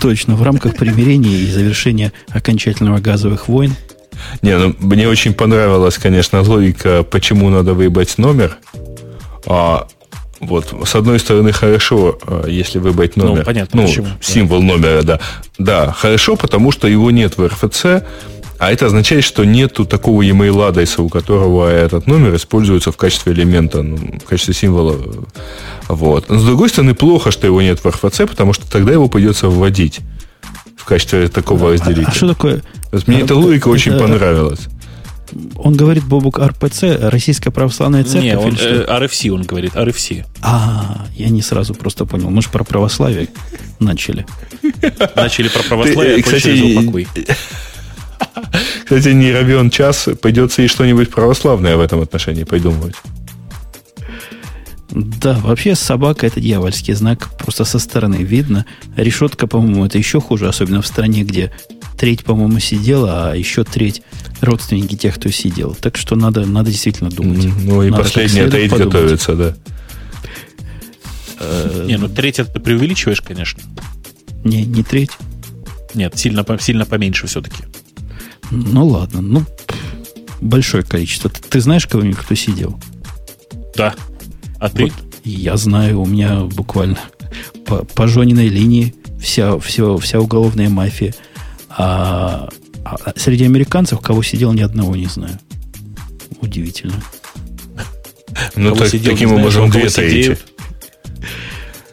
Точно, 0.00 0.34
в 0.34 0.42
рамках 0.42 0.74
примирения 0.74 1.38
и 1.38 1.46
завершения 1.46 2.12
окончательного 2.30 2.98
газовых 2.98 3.48
войн. 3.48 3.74
Не, 4.42 4.56
ну 4.58 4.74
мне 4.78 5.08
очень 5.08 5.34
понравилась, 5.34 5.98
конечно, 5.98 6.42
логика, 6.42 7.02
почему 7.02 7.48
надо 7.50 7.74
выбрать 7.74 8.18
номер. 8.18 8.58
А 9.46 9.86
вот, 10.40 10.74
с 10.84 10.94
одной 10.96 11.20
стороны, 11.20 11.52
хорошо, 11.52 12.18
э, 12.26 12.46
если 12.48 12.80
выбрать 12.80 13.16
ну, 13.16 13.26
номер. 13.26 13.38
Ну, 13.38 13.44
понятно, 13.44 13.80
ну, 13.80 13.86
почему. 13.86 14.08
Символ 14.20 14.60
да. 14.60 14.66
номера, 14.66 15.02
да. 15.02 15.20
Да, 15.58 15.92
хорошо, 15.92 16.34
потому 16.36 16.72
что 16.72 16.88
его 16.88 17.12
нет 17.12 17.38
в 17.38 17.46
РФЦ, 17.46 18.02
а 18.58 18.72
это 18.72 18.86
означает, 18.86 19.22
что 19.22 19.44
нету 19.44 19.84
такого 19.84 20.22
e-mail 20.22 20.66
адреса, 20.66 21.02
у 21.02 21.08
которого 21.08 21.68
этот 21.68 22.08
номер 22.08 22.34
используется 22.34 22.90
в 22.90 22.96
качестве 22.96 23.32
элемента, 23.32 23.82
ну, 23.82 23.96
в 23.96 24.28
качестве 24.28 24.54
символа. 24.54 24.96
Вот. 25.88 26.28
Но 26.28 26.38
с 26.38 26.44
другой 26.44 26.68
стороны, 26.68 26.94
плохо, 26.94 27.30
что 27.30 27.46
его 27.46 27.62
нет 27.62 27.82
в 27.82 27.88
РФЦ, 27.88 28.22
потому 28.28 28.52
что 28.52 28.70
тогда 28.70 28.92
его 28.92 29.08
придется 29.08 29.48
вводить 29.48 30.00
в 30.76 30.84
качестве 30.84 31.28
такого 31.28 31.70
а, 31.70 31.72
разделителя. 31.72 32.06
А, 32.06 32.10
а 32.10 32.14
что 32.14 32.28
такое? 32.28 32.62
Мне 33.06 33.20
эта 33.20 33.34
логика 33.34 33.68
это, 33.68 33.70
очень 33.70 33.98
понравилась. 33.98 34.68
Он 35.56 35.74
говорит 35.74 36.04
Бобук 36.04 36.38
РПЦ, 36.38 36.98
Российская 37.00 37.50
Православная 37.50 38.04
Церковь? 38.04 38.22
Не, 38.22 38.36
он, 38.36 38.56
э, 38.60 38.84
RFC 38.86 39.30
он 39.30 39.42
говорит, 39.42 39.74
RFC. 39.74 40.24
А, 40.42 41.06
я 41.14 41.30
не 41.30 41.40
сразу 41.40 41.74
просто 41.74 42.04
понял. 42.04 42.28
Мы 42.28 42.42
же 42.42 42.50
про 42.50 42.64
православие 42.64 43.28
начали. 43.78 44.26
Начали 45.16 45.48
про 45.48 45.62
православие, 45.62 46.22
а 46.22 46.80
упокой. 46.80 47.08
Кстати, 48.84 49.08
не 49.08 49.32
равен 49.32 49.70
час, 49.70 50.08
придется 50.20 50.62
и 50.62 50.66
что-нибудь 50.66 51.10
православное 51.10 51.76
в 51.76 51.80
этом 51.80 52.02
отношении 52.02 52.44
придумывать. 52.44 52.94
Да, 54.94 55.38
вообще 55.38 55.74
собака 55.74 56.26
это 56.26 56.40
дьявольский 56.40 56.92
знак, 56.92 57.30
просто 57.38 57.64
со 57.64 57.78
стороны 57.78 58.16
видно. 58.16 58.66
Решетка, 58.94 59.46
по-моему, 59.46 59.86
это 59.86 59.96
еще 59.96 60.20
хуже, 60.20 60.48
особенно 60.48 60.82
в 60.82 60.86
стране, 60.86 61.22
где 61.22 61.50
треть, 61.98 62.24
по-моему, 62.24 62.58
сидела, 62.58 63.30
а 63.30 63.34
еще 63.34 63.64
треть 63.64 64.02
родственники 64.42 64.94
тех, 64.94 65.14
кто 65.14 65.30
сидел. 65.30 65.74
Так 65.74 65.96
что 65.96 66.14
надо, 66.14 66.44
надо 66.44 66.70
действительно 66.70 67.08
думать. 67.10 67.48
Ну 67.64 67.82
и 67.82 67.90
надо 67.90 68.02
последняя 68.02 68.48
треть 68.48 68.70
подумать. 68.70 68.92
готовится, 68.92 69.34
да. 69.34 69.56
Э, 71.40 71.84
не, 71.88 71.96
ну 71.96 72.08
треть 72.08 72.38
это 72.38 72.52
ты 72.52 72.60
преувеличиваешь, 72.60 73.22
конечно. 73.22 73.62
Не, 74.44 74.64
не 74.64 74.82
треть. 74.82 75.12
Нет, 75.94 76.18
сильно, 76.18 76.44
сильно 76.60 76.84
поменьше 76.84 77.26
все-таки. 77.26 77.64
Ну 78.50 78.86
ладно, 78.86 79.22
ну 79.22 79.46
большое 80.42 80.82
количество. 80.82 81.30
Ты, 81.30 81.40
ты 81.40 81.60
знаешь 81.60 81.86
кого-нибудь, 81.86 82.18
кто 82.18 82.34
сидел? 82.34 82.78
Да. 83.74 83.94
А 84.62 84.68
ты? 84.68 84.84
Вот, 84.84 84.92
я 85.24 85.56
знаю, 85.56 86.00
у 86.00 86.06
меня 86.06 86.40
буквально 86.44 87.00
по, 87.66 87.84
по 87.84 88.06
Жониной 88.06 88.48
линии 88.48 88.94
вся, 89.20 89.58
все, 89.58 89.98
вся 89.98 90.20
уголовная 90.20 90.68
мафия– 90.68 91.14
а, 91.76 92.48
а 92.84 93.12
среди 93.16 93.44
американцев, 93.44 94.00
кого 94.00 94.22
сидел, 94.22 94.52
ни 94.52 94.62
одного 94.62 94.96
не 94.96 95.06
знаю. 95.06 95.38
Удивительно. 96.40 97.02
Ну, 98.56 98.74
так, 98.74 98.88
сидел, 98.88 99.12
таким 99.12 99.32
образом, 99.32 99.70
две 99.70 99.88
сидеют. 99.88 100.40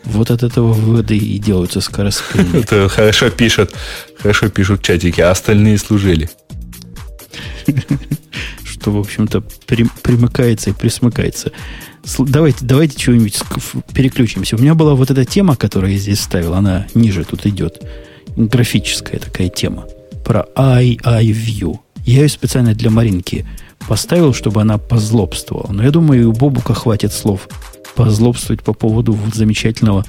Вот 0.03 0.31
от 0.31 0.41
этого 0.41 0.73
выводы 0.73 1.17
и 1.17 1.37
делаются 1.37 1.81
скороспельные. 1.81 2.63
Это 2.63 2.89
хорошо 2.89 3.29
пишут, 3.29 3.75
хорошо 4.17 4.49
пишут 4.49 4.81
чатики, 4.81 5.21
а 5.21 5.31
остальные 5.31 5.77
служили. 5.77 6.29
Что, 8.79 8.91
в 8.91 8.97
общем-то, 8.97 9.41
при- 9.65 9.87
примыкается 10.03 10.69
и 10.69 10.73
присмыкается. 10.73 11.51
Давайте, 12.17 12.59
давайте 12.61 12.97
чего-нибудь 12.97 13.37
переключимся. 13.93 14.55
У 14.55 14.59
меня 14.59 14.73
была 14.73 14.95
вот 14.95 15.11
эта 15.11 15.25
тема, 15.25 15.55
которую 15.55 15.93
я 15.93 15.99
здесь 15.99 16.21
ставил, 16.21 16.53
она 16.53 16.87
ниже 16.93 17.25
тут 17.25 17.45
идет. 17.45 17.83
Графическая 18.37 19.19
такая 19.19 19.49
тема. 19.49 19.85
Про 20.23 20.45
iiView. 20.55 21.79
Я 22.05 22.21
ее 22.21 22.29
специально 22.29 22.73
для 22.73 22.89
Маринки 22.89 23.45
поставил, 23.87 24.33
чтобы 24.33 24.61
она 24.61 24.77
позлобствовала. 24.77 25.71
Но 25.71 25.83
я 25.83 25.91
думаю, 25.91 26.21
и 26.21 26.25
у 26.25 26.31
Бобука 26.31 26.73
хватит 26.73 27.11
слов 27.11 27.49
позлобствовать 27.95 28.63
по 28.63 28.73
поводу 28.73 29.11
вот 29.11 29.35
замечательного 29.35 30.05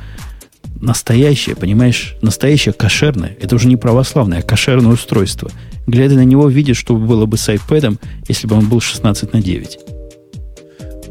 настоящее, 0.81 1.57
понимаешь, 1.57 2.17
настоящее 2.23 2.73
кошерное, 2.73 3.37
это 3.41 3.55
уже 3.57 3.69
не 3.69 3.77
православное, 3.77 4.39
а 4.39 4.43
кошерное 4.43 4.93
устройство. 4.93 5.51
Глядя 5.87 6.15
на 6.15 6.25
него, 6.25 6.49
видишь, 6.49 6.79
что 6.79 6.97
было 6.97 7.27
бы 7.27 7.37
с 7.37 7.49
iPad, 7.49 7.99
если 8.29 8.47
бы 8.47 8.57
он 8.57 8.69
был 8.69 8.81
16 8.81 9.33
на 9.33 9.43
9. 9.43 9.79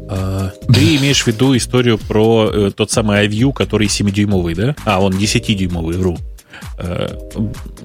А, 0.08 0.52
Ты 0.72 0.96
имеешь 0.96 1.22
в 1.22 1.26
виду 1.26 1.56
историю 1.56 1.98
про 1.98 2.50
э, 2.52 2.70
тот 2.74 2.90
самый 2.90 3.26
iView, 3.26 3.52
который 3.52 3.86
7-дюймовый, 3.86 4.54
да? 4.54 4.74
А, 4.84 5.00
он 5.00 5.12
10-дюймовый, 5.12 5.96
вру. 5.96 6.18
Э, 6.78 7.08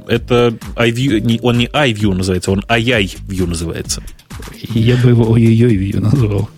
Это 0.08 0.54
iView, 0.76 1.20
не- 1.20 1.40
он 1.42 1.58
не 1.58 1.68
iView 1.68 2.14
называется, 2.14 2.52
он 2.52 2.60
AI-View 2.68 3.46
называется. 3.48 4.02
Я 4.74 4.96
бы 4.98 5.10
его 5.10 5.32
ой-ой-ой 5.32 5.76
view 5.76 6.00
назвал. 6.00 6.50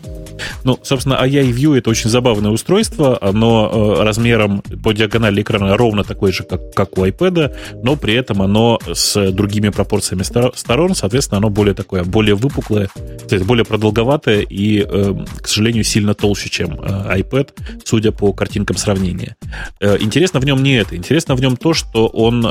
Ну, 0.63 0.79
собственно, 0.83 1.15
AI 1.15 1.51
View 1.51 1.77
это 1.77 1.89
очень 1.89 2.09
забавное 2.09 2.51
устройство. 2.51 3.17
Оно 3.21 3.97
э, 3.99 4.03
размером 4.03 4.61
по 4.83 4.93
диагонали 4.93 5.41
экрана 5.41 5.77
ровно 5.77 6.03
такое 6.03 6.31
же, 6.31 6.43
как, 6.43 6.73
как 6.73 6.97
у 6.97 7.05
iPad, 7.05 7.55
но 7.83 7.95
при 7.95 8.13
этом 8.13 8.41
оно 8.41 8.79
с 8.91 9.31
другими 9.31 9.69
пропорциями 9.69 10.23
стор- 10.23 10.53
сторон, 10.55 10.95
соответственно, 10.95 11.37
оно 11.39 11.49
более 11.49 11.73
такое, 11.73 12.03
более 12.03 12.35
выпуклое, 12.35 12.89
то 13.27 13.35
есть 13.35 13.45
более 13.45 13.65
продолговатое 13.65 14.41
и, 14.41 14.85
э, 14.87 15.25
к 15.41 15.47
сожалению, 15.47 15.83
сильно 15.83 16.13
толще, 16.13 16.49
чем 16.49 16.79
э, 16.81 17.19
iPad, 17.19 17.49
судя 17.83 18.11
по 18.11 18.33
картинкам 18.33 18.77
сравнения. 18.77 19.35
Интересно 19.81 20.39
в 20.39 20.45
нем 20.45 20.63
не 20.63 20.75
это. 20.77 20.95
Интересно 20.95 21.35
в 21.35 21.41
нем 21.41 21.57
то, 21.57 21.73
что 21.73 22.07
он, 22.07 22.45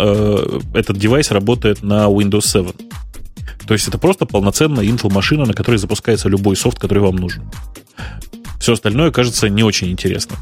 этот 0.75 0.99
девайс 0.99 1.31
работает 1.31 1.83
на 1.83 2.07
Windows 2.07 2.47
7. 2.47 2.73
То 3.67 3.75
есть 3.75 3.89
это 3.89 3.99
просто 3.99 4.27
полноценная 4.27 4.85
Intel-машина, 4.85 5.45
на 5.45 5.53
которой 5.53 5.77
запускается 5.77 6.29
любой 6.29 6.57
софт, 6.57 6.79
который 6.79 7.01
вам 7.01 7.17
нужен. 7.17 7.51
Все 8.61 8.73
остальное 8.73 9.11
кажется 9.11 9.49
не 9.49 9.63
очень 9.63 9.91
интересным. 9.91 10.39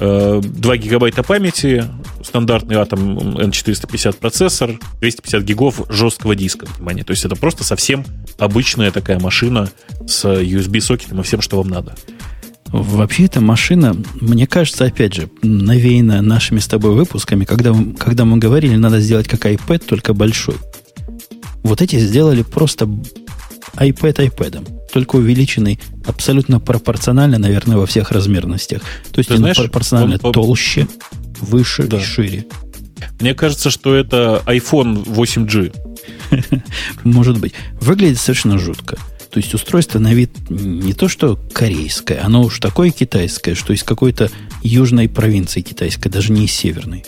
Э, 0.00 0.40
2 0.42 0.76
гигабайта 0.76 1.22
памяти, 1.22 1.84
стандартный 2.22 2.76
Atom 2.76 3.36
N450 3.36 4.16
процессор, 4.18 4.78
250 5.00 5.42
гигов 5.42 5.80
жесткого 5.88 6.34
диска, 6.34 6.66
внимание. 6.76 7.04
То 7.04 7.12
есть 7.12 7.24
это 7.24 7.36
просто 7.36 7.64
совсем 7.64 8.04
обычная 8.38 8.90
такая 8.90 9.18
машина 9.18 9.70
с 10.06 10.24
USB-сокетом 10.24 11.20
и 11.20 11.22
всем, 11.22 11.40
что 11.40 11.58
вам 11.58 11.68
надо. 11.68 11.94
Вообще, 12.66 13.26
эта 13.26 13.40
машина, 13.40 13.96
мне 14.20 14.48
кажется, 14.48 14.84
опять 14.84 15.14
же, 15.14 15.30
навеяна 15.42 16.20
нашими 16.22 16.58
с 16.58 16.66
тобой 16.66 16.92
выпусками, 16.92 17.44
когда, 17.44 17.72
когда 17.98 18.24
мы 18.24 18.38
говорили, 18.38 18.74
надо 18.74 18.98
сделать 19.00 19.28
как 19.28 19.46
iPad, 19.46 19.84
только 19.86 20.12
большой. 20.12 20.56
Вот 21.64 21.82
эти 21.82 21.98
сделали 21.98 22.42
просто 22.42 22.84
iPad 23.76 24.30
iPad, 24.30 24.88
только 24.92 25.16
увеличенный 25.16 25.80
абсолютно 26.06 26.60
пропорционально, 26.60 27.38
наверное, 27.38 27.76
во 27.76 27.86
всех 27.86 28.12
размерностях. 28.12 28.82
То 29.12 29.18
есть 29.18 29.28
Ты 29.28 29.34
он 29.34 29.38
знаешь, 29.40 29.56
пропорционально 29.56 30.14
он 30.14 30.20
по- 30.20 30.32
толще, 30.32 30.86
выше 31.40 31.82
Да. 31.84 31.98
и 31.98 32.00
шире. 32.04 32.46
Мне 33.20 33.34
кажется, 33.34 33.70
что 33.70 33.94
это 33.94 34.42
iPhone 34.46 35.04
8G. 35.04 35.74
Может 37.04 37.38
быть. 37.40 37.52
Выглядит 37.80 38.18
совершенно 38.20 38.58
жутко. 38.58 38.96
То 39.30 39.40
есть 39.40 39.52
устройство 39.52 39.98
на 39.98 40.14
вид 40.14 40.30
не 40.48 40.92
то, 40.92 41.08
что 41.08 41.36
корейское, 41.52 42.22
оно 42.24 42.42
уж 42.42 42.60
такое 42.60 42.90
китайское, 42.90 43.56
что 43.56 43.72
из 43.72 43.82
какой-то 43.82 44.30
южной 44.62 45.08
провинции 45.08 45.60
китайской, 45.60 46.08
даже 46.08 46.30
не 46.32 46.44
из 46.44 46.52
северной. 46.52 47.04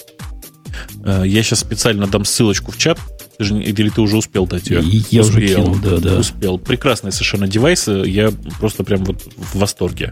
Э, 1.04 1.22
Я 1.24 1.42
сейчас 1.44 1.60
специально 1.60 2.06
дам 2.08 2.24
ссылочку 2.24 2.72
в 2.72 2.78
чат. 2.78 2.98
Ты 3.38 3.44
же, 3.44 3.60
или 3.60 3.90
ты 3.90 4.00
уже 4.00 4.16
успел 4.16 4.46
дать 4.46 4.70
ее? 4.70 4.82
Я 5.10 5.20
уже 5.20 5.38
Успел. 5.38 5.64
кинул, 5.64 5.76
да, 5.76 5.98
да. 5.98 6.18
Успел. 6.18 6.58
Прекрасные 6.58 7.12
совершенно 7.12 7.46
девайсы. 7.46 8.02
Я 8.06 8.32
просто 8.58 8.82
прям 8.82 9.04
вот 9.04 9.22
в 9.36 9.58
восторге. 9.58 10.10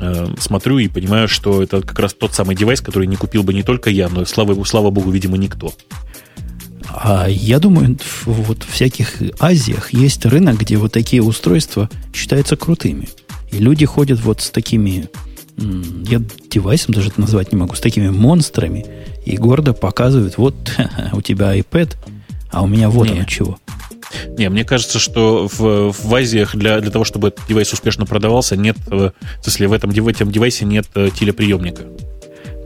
Э, 0.00 0.28
Смотрю 0.38 0.78
и 0.78 0.88
понимаю, 0.88 1.26
что 1.28 1.62
это 1.62 1.80
как 1.82 1.98
раз 1.98 2.14
тот 2.14 2.34
самый 2.34 2.54
девайс, 2.54 2.80
который 2.80 3.08
не 3.08 3.16
купил 3.16 3.42
бы 3.42 3.52
не 3.52 3.62
только 3.62 3.90
я, 3.90 4.08
но, 4.08 4.24
слава, 4.24 4.62
слава 4.64 4.90
богу, 4.90 5.10
видимо, 5.10 5.36
никто. 5.36 5.72
А 6.88 7.26
я 7.28 7.58
думаю, 7.58 7.98
вот 8.24 8.62
в 8.62 8.72
всяких 8.72 9.14
Азиях 9.38 9.92
есть 9.92 10.24
рынок, 10.24 10.58
где 10.58 10.76
вот 10.76 10.92
такие 10.92 11.22
устройства 11.22 11.90
считаются 12.14 12.56
крутыми. 12.56 13.08
И 13.50 13.58
люди 13.58 13.84
ходят 13.86 14.20
вот 14.20 14.40
с 14.40 14.50
такими, 14.50 15.08
я 15.56 16.22
девайсом 16.50 16.94
даже 16.94 17.08
это 17.08 17.20
назвать 17.20 17.52
не 17.52 17.58
могу, 17.58 17.74
с 17.74 17.80
такими 17.80 18.08
монстрами 18.08 18.86
и 19.24 19.36
гордо 19.36 19.72
показывают, 19.72 20.38
вот 20.38 20.54
у 21.12 21.20
тебя 21.20 21.56
iPad, 21.58 21.96
а 22.50 22.62
у 22.62 22.66
меня 22.66 22.88
вот 22.90 23.06
Не. 23.08 23.12
оно 23.18 23.24
чего. 23.24 23.58
Не, 24.38 24.48
мне 24.48 24.64
кажется, 24.64 24.98
что 24.98 25.48
в, 25.52 25.92
в 25.92 26.14
Азиях 26.14 26.54
для, 26.56 26.80
для 26.80 26.90
того, 26.90 27.04
чтобы 27.04 27.28
этот 27.28 27.46
девайс 27.48 27.72
успешно 27.72 28.06
продавался, 28.06 28.56
нет, 28.56 28.76
э, 28.90 29.10
в 29.40 29.42
смысле, 29.42 29.68
в 29.68 29.72
этом, 29.72 29.90
дев- 29.92 30.06
этом 30.06 30.30
девайсе 30.30 30.64
нет 30.64 30.86
э, 30.94 31.08
телеприемника. 31.18 31.82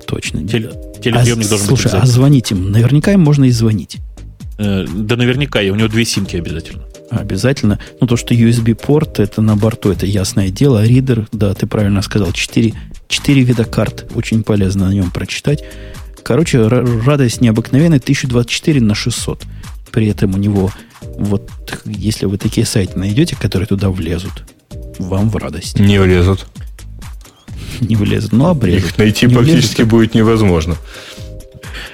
Точно. 0.07 0.39
Теле- 0.41 0.71
А, 0.73 0.99
телеприемник 1.01 1.49
должен 1.49 1.67
слушай, 1.67 1.85
быть 1.85 1.95
а 1.95 1.97
обязательно. 1.99 2.07
звонить 2.13 2.51
им? 2.51 2.71
Наверняка 2.73 3.13
им 3.13 3.21
можно 3.21 3.45
и 3.45 3.51
звонить. 3.51 3.99
Э, 4.59 4.85
Да 4.87 5.17
наверняка, 5.17 5.63
и 5.63 5.71
у 5.71 5.75
него 5.77 5.89
две 5.89 6.05
симки 6.05 6.37
обязательно. 6.37 6.83
Обязательно. 7.11 7.79
Ну, 8.01 8.07
то, 8.07 8.17
что 8.17 8.35
USB-порт, 8.35 9.19
это 9.19 9.41
на 9.43 9.57
борту, 9.57 9.91
это 9.91 10.07
ясное 10.07 10.51
дело. 10.51 10.85
Ридер, 10.85 11.27
да, 11.33 11.55
ты 11.55 11.67
правильно 11.67 12.03
сказал, 12.03 12.33
4, 12.33 12.75
4 13.09 13.43
вида 13.43 13.65
карт. 13.65 14.11
Очень 14.15 14.43
полезно 14.45 14.89
на 14.89 14.93
нем 14.93 15.11
прочитать. 15.11 15.65
Короче, 16.23 16.59
ра- 16.59 17.05
радость 17.05 17.41
необыкновенная. 17.41 17.99
1024 17.99 18.81
на 18.81 18.95
600. 18.95 19.43
При 19.93 20.09
этом 20.09 20.35
у 20.35 20.39
него, 20.39 20.71
вот, 21.03 21.51
если 21.85 22.27
вы 22.27 22.39
такие 22.39 22.67
сайты 22.67 22.99
найдете, 22.99 23.37
которые 23.37 23.67
туда 23.67 23.91
влезут, 23.91 24.45
вам 24.99 25.31
в 25.31 25.37
радость. 25.37 25.79
Не 25.79 25.99
влезут. 25.99 26.47
Не 27.81 27.97
влезут, 27.97 28.33
ну, 28.33 28.47
обрежут. 28.47 28.91
Их 28.91 28.99
найти 28.99 29.27
Не 29.27 29.35
практически 29.35 29.83
влезут, 29.83 29.91
будет 29.91 30.15
невозможно. 30.15 30.77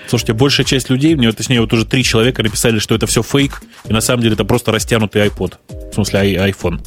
Слушайте, 0.09 0.35
большая 0.35 0.65
часть 0.67 0.89
людей, 0.89 1.15
мне, 1.15 1.31
точнее, 1.33 1.61
вот 1.61 1.73
уже 1.73 1.85
три 1.85 2.05
человека 2.05 2.43
написали, 2.43 2.79
что 2.79 2.95
это 2.95 3.07
все 3.07 3.23
фейк, 3.23 3.63
и 3.89 3.93
на 3.93 4.01
самом 4.01 4.23
деле 4.23 4.35
это 4.35 4.45
просто 4.45 4.73
растянутый 4.73 5.27
iPod. 5.27 5.55
В 5.91 5.95
смысле, 5.95 6.19
ай- 6.21 6.51
iPhone. 6.51 6.81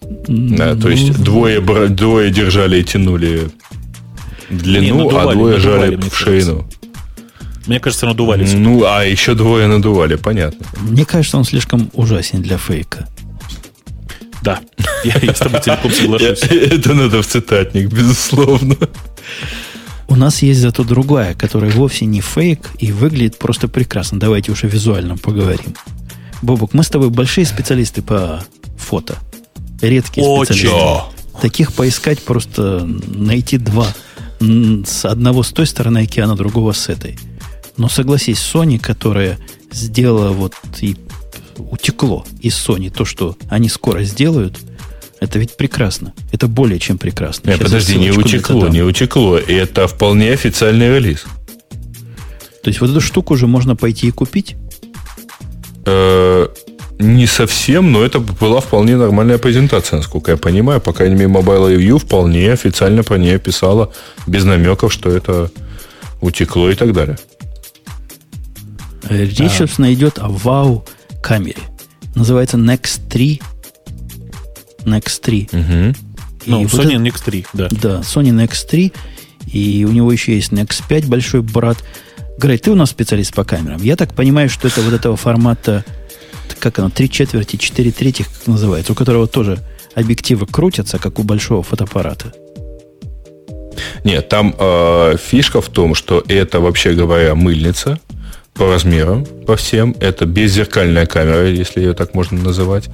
Да, 0.00 0.74
то 0.74 0.82
ну, 0.82 0.88
есть 0.88 1.22
двое, 1.22 1.60
бра- 1.60 1.88
двое 1.88 2.30
держали 2.30 2.80
и 2.80 2.84
тянули 2.84 3.50
длину, 4.50 4.84
Не, 4.84 4.92
надували, 4.92 5.28
а 5.28 5.32
двое 5.32 5.56
надували, 5.56 5.96
жали 5.96 6.08
в 6.08 6.16
ширину. 6.16 6.68
Мне 7.66 7.80
кажется, 7.80 8.06
надувались. 8.06 8.52
Ну, 8.52 8.84
а 8.84 9.04
еще 9.04 9.34
двое 9.34 9.66
надували, 9.66 10.16
понятно. 10.16 10.66
Мне 10.80 11.04
кажется, 11.04 11.38
он 11.38 11.44
слишком 11.44 11.90
ужасен 11.94 12.42
для 12.42 12.58
фейка. 12.58 13.08
Да, 14.42 14.60
я, 15.04 15.16
я 15.22 15.34
с 15.34 15.38
тобой 15.38 15.60
целиком 15.60 15.90
соглашусь. 15.90 16.42
Это 16.42 16.94
надо 16.94 17.22
в 17.22 17.26
цитатник, 17.26 17.88
безусловно. 17.88 18.76
У 20.06 20.16
нас 20.16 20.42
есть 20.42 20.60
зато 20.60 20.84
другая, 20.84 21.34
которая 21.34 21.72
вовсе 21.72 22.04
не 22.04 22.20
фейк 22.20 22.70
и 22.78 22.92
выглядит 22.92 23.38
просто 23.38 23.68
прекрасно. 23.68 24.20
Давайте 24.20 24.52
уже 24.52 24.68
визуально 24.68 25.16
поговорим. 25.16 25.74
Бобок, 26.42 26.74
мы 26.74 26.84
с 26.84 26.88
тобой 26.88 27.08
большие 27.08 27.46
специалисты 27.46 28.02
по 28.02 28.44
фото. 28.76 29.16
Редкие 29.80 30.26
Очень. 30.26 30.54
специалисты. 30.54 31.40
Таких 31.40 31.72
поискать 31.72 32.22
просто 32.22 32.86
найти 33.06 33.56
два. 33.56 33.88
С 34.40 35.06
одного 35.06 35.42
с 35.42 35.50
той 35.52 35.66
стороны 35.66 35.98
океана, 36.02 36.36
другого 36.36 36.72
с 36.72 36.90
этой. 36.90 37.18
Но 37.76 37.88
согласись, 37.88 38.38
Sony, 38.38 38.78
которая 38.78 39.38
сделала 39.70 40.30
вот 40.32 40.54
и 40.80 40.96
утекло 41.56 42.24
из 42.40 42.54
Sony 42.54 42.90
то, 42.90 43.04
что 43.04 43.36
они 43.48 43.68
скоро 43.68 44.02
сделают, 44.04 44.58
это 45.20 45.38
ведь 45.38 45.56
прекрасно. 45.56 46.12
Это 46.32 46.48
более 46.48 46.78
чем 46.78 46.98
прекрасно. 46.98 47.48
Нет, 47.48 47.58
Сейчас 47.58 47.70
подожди, 47.70 47.96
не 47.96 48.10
утекло, 48.10 48.68
не 48.68 48.82
утекло. 48.82 49.38
Это 49.38 49.88
вполне 49.88 50.32
официальный 50.32 50.88
релиз. 50.94 51.24
То 52.62 52.68
есть 52.68 52.80
вот 52.80 52.90
эту 52.90 53.00
штуку 53.00 53.34
уже 53.34 53.46
можно 53.46 53.76
пойти 53.76 54.08
и 54.08 54.10
купить? 54.10 54.56
Э, 55.86 56.48
Не 56.98 57.26
совсем, 57.26 57.92
но 57.92 58.04
это 58.04 58.20
была 58.20 58.60
вполне 58.60 58.96
нормальная 58.96 59.38
презентация, 59.38 59.96
насколько 59.98 60.30
я 60.30 60.36
понимаю. 60.36 60.80
По 60.80 60.92
крайней 60.92 61.16
мере, 61.16 61.30
Mobile 61.30 61.76
Review 61.76 61.98
вполне 61.98 62.52
официально 62.52 63.02
про 63.02 63.16
нее 63.16 63.38
писала, 63.38 63.92
без 64.26 64.44
намеков, 64.44 64.92
что 64.92 65.10
это 65.10 65.50
утекло 66.20 66.70
и 66.70 66.74
так 66.74 66.92
далее. 66.92 67.18
Э, 69.08 69.24
Речь, 69.24 69.52
собственно, 69.58 69.92
идет 69.92 70.18
о 70.18 70.28
вау-камере. 70.28 71.62
Называется 72.14 72.56
Next 72.56 73.08
3. 73.08 73.40
Next 74.84 75.20
3. 75.20 75.48
Мгм. 75.52 75.94
Ну, 76.46 76.62
и 76.62 76.64
Sony 76.64 76.98
вот 76.98 77.06
NX3, 77.06 77.46
да. 77.52 77.68
Да, 77.70 78.00
Sony 78.00 78.30
NX3, 78.30 78.92
и 79.52 79.86
у 79.88 79.92
него 79.92 80.12
еще 80.12 80.34
есть 80.34 80.52
NX5, 80.52 81.06
большой 81.06 81.42
брат. 81.42 81.78
Грей, 82.38 82.58
ты 82.58 82.70
у 82.70 82.74
нас 82.74 82.90
специалист 82.90 83.34
по 83.34 83.44
камерам. 83.44 83.82
Я 83.82 83.96
так 83.96 84.14
понимаю, 84.14 84.50
что 84.50 84.68
это 84.68 84.80
вот 84.82 84.92
этого 84.92 85.16
формата, 85.16 85.84
как 86.58 86.78
оно, 86.78 86.90
3 86.90 87.08
четверти, 87.10 87.56
4 87.56 87.92
третьих, 87.92 88.26
как 88.26 88.46
называется, 88.46 88.92
у 88.92 88.94
которого 88.94 89.26
тоже 89.26 89.58
объективы 89.94 90.46
крутятся, 90.46 90.98
как 90.98 91.18
у 91.18 91.22
большого 91.22 91.62
фотоаппарата. 91.62 92.32
Нет, 94.04 94.28
там 94.28 94.54
э, 94.58 95.16
фишка 95.16 95.60
в 95.60 95.68
том, 95.68 95.94
что 95.94 96.22
это, 96.28 96.60
вообще 96.60 96.92
говоря, 96.92 97.34
мыльница 97.34 97.98
по 98.54 98.68
размерам, 98.68 99.26
по 99.46 99.56
всем. 99.56 99.94
Это 100.00 100.26
беззеркальная 100.26 101.06
камера, 101.06 101.48
если 101.48 101.80
ее 101.80 101.92
так 101.92 102.14
можно 102.14 102.40
называть. 102.40 102.88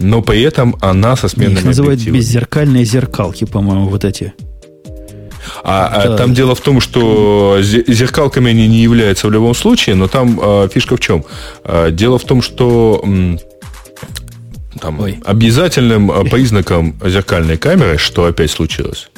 Но 0.00 0.22
при 0.22 0.42
этом 0.42 0.76
она 0.80 1.16
со 1.16 1.28
сменными 1.28 1.58
Их 1.60 1.64
называют 1.64 1.94
объективами. 1.94 2.18
беззеркальные 2.18 2.84
зеркалки, 2.84 3.44
по-моему, 3.44 3.88
вот 3.88 4.04
эти. 4.04 4.34
А, 5.62 5.86
а 5.86 6.08
да. 6.08 6.16
там 6.16 6.34
дело 6.34 6.54
в 6.54 6.60
том, 6.60 6.80
что 6.80 7.58
зеркалками 7.60 8.50
они 8.50 8.66
не 8.66 8.78
являются 8.82 9.28
в 9.28 9.30
любом 9.30 9.54
случае, 9.54 9.94
но 9.94 10.08
там 10.08 10.40
э, 10.42 10.68
фишка 10.72 10.96
в 10.96 11.00
чем? 11.00 11.24
Э, 11.64 11.90
дело 11.92 12.18
в 12.18 12.24
том, 12.24 12.42
что 12.42 13.00
м, 13.04 13.38
там, 14.80 15.00
Ой. 15.00 15.20
обязательным 15.24 16.28
признаком 16.28 16.96
зеркальной 17.04 17.56
камеры, 17.56 17.98
что 17.98 18.24
опять 18.24 18.50
случилось, 18.50 19.10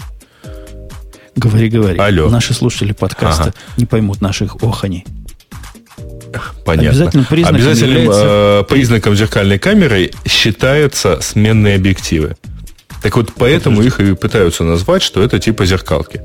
Говори, 1.37 1.69
говори. 1.69 1.99
Алло. 1.99 2.29
Наши 2.31 2.55
слушатели 2.55 2.93
подкаста 2.93 3.43
ага. 3.45 3.55
не 3.77 3.85
поймут 3.85 4.21
наших 4.23 4.63
оханий. 4.63 5.05
Понятно. 6.65 6.91
Обязательным 6.91 7.27
признаком, 7.27 7.57
Обязательным, 7.57 7.97
является... 7.97 8.25
э, 8.25 8.65
признаком 8.69 9.17
зеркальной 9.17 9.59
камеры 9.59 10.11
считаются 10.27 11.21
сменные 11.21 11.77
объективы. 11.77 12.37
Так 13.03 13.17
вот, 13.17 13.33
поэтому 13.37 13.77
Подожди. 13.77 14.03
их 14.03 14.13
и 14.13 14.15
пытаются 14.17 14.65
назвать, 14.65 15.03
что 15.03 15.23
это 15.23 15.39
типа 15.39 15.67
зеркалки. 15.67 16.21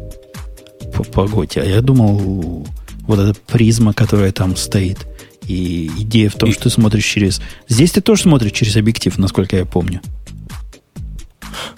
Погодьте, 1.13 1.61
а 1.61 1.65
я 1.65 1.81
думал, 1.81 2.67
вот 3.07 3.19
эта 3.19 3.39
призма, 3.47 3.93
которая 3.93 4.31
там 4.31 4.55
стоит, 4.55 5.07
и 5.47 5.91
идея 5.99 6.29
в 6.29 6.35
том, 6.35 6.49
и... 6.49 6.53
что 6.53 6.63
ты 6.63 6.69
смотришь 6.69 7.05
через... 7.05 7.41
Здесь 7.67 7.91
ты 7.91 8.01
тоже 8.01 8.23
смотришь 8.23 8.51
через 8.51 8.75
объектив, 8.77 9.17
насколько 9.17 9.57
я 9.57 9.65
помню. 9.65 10.01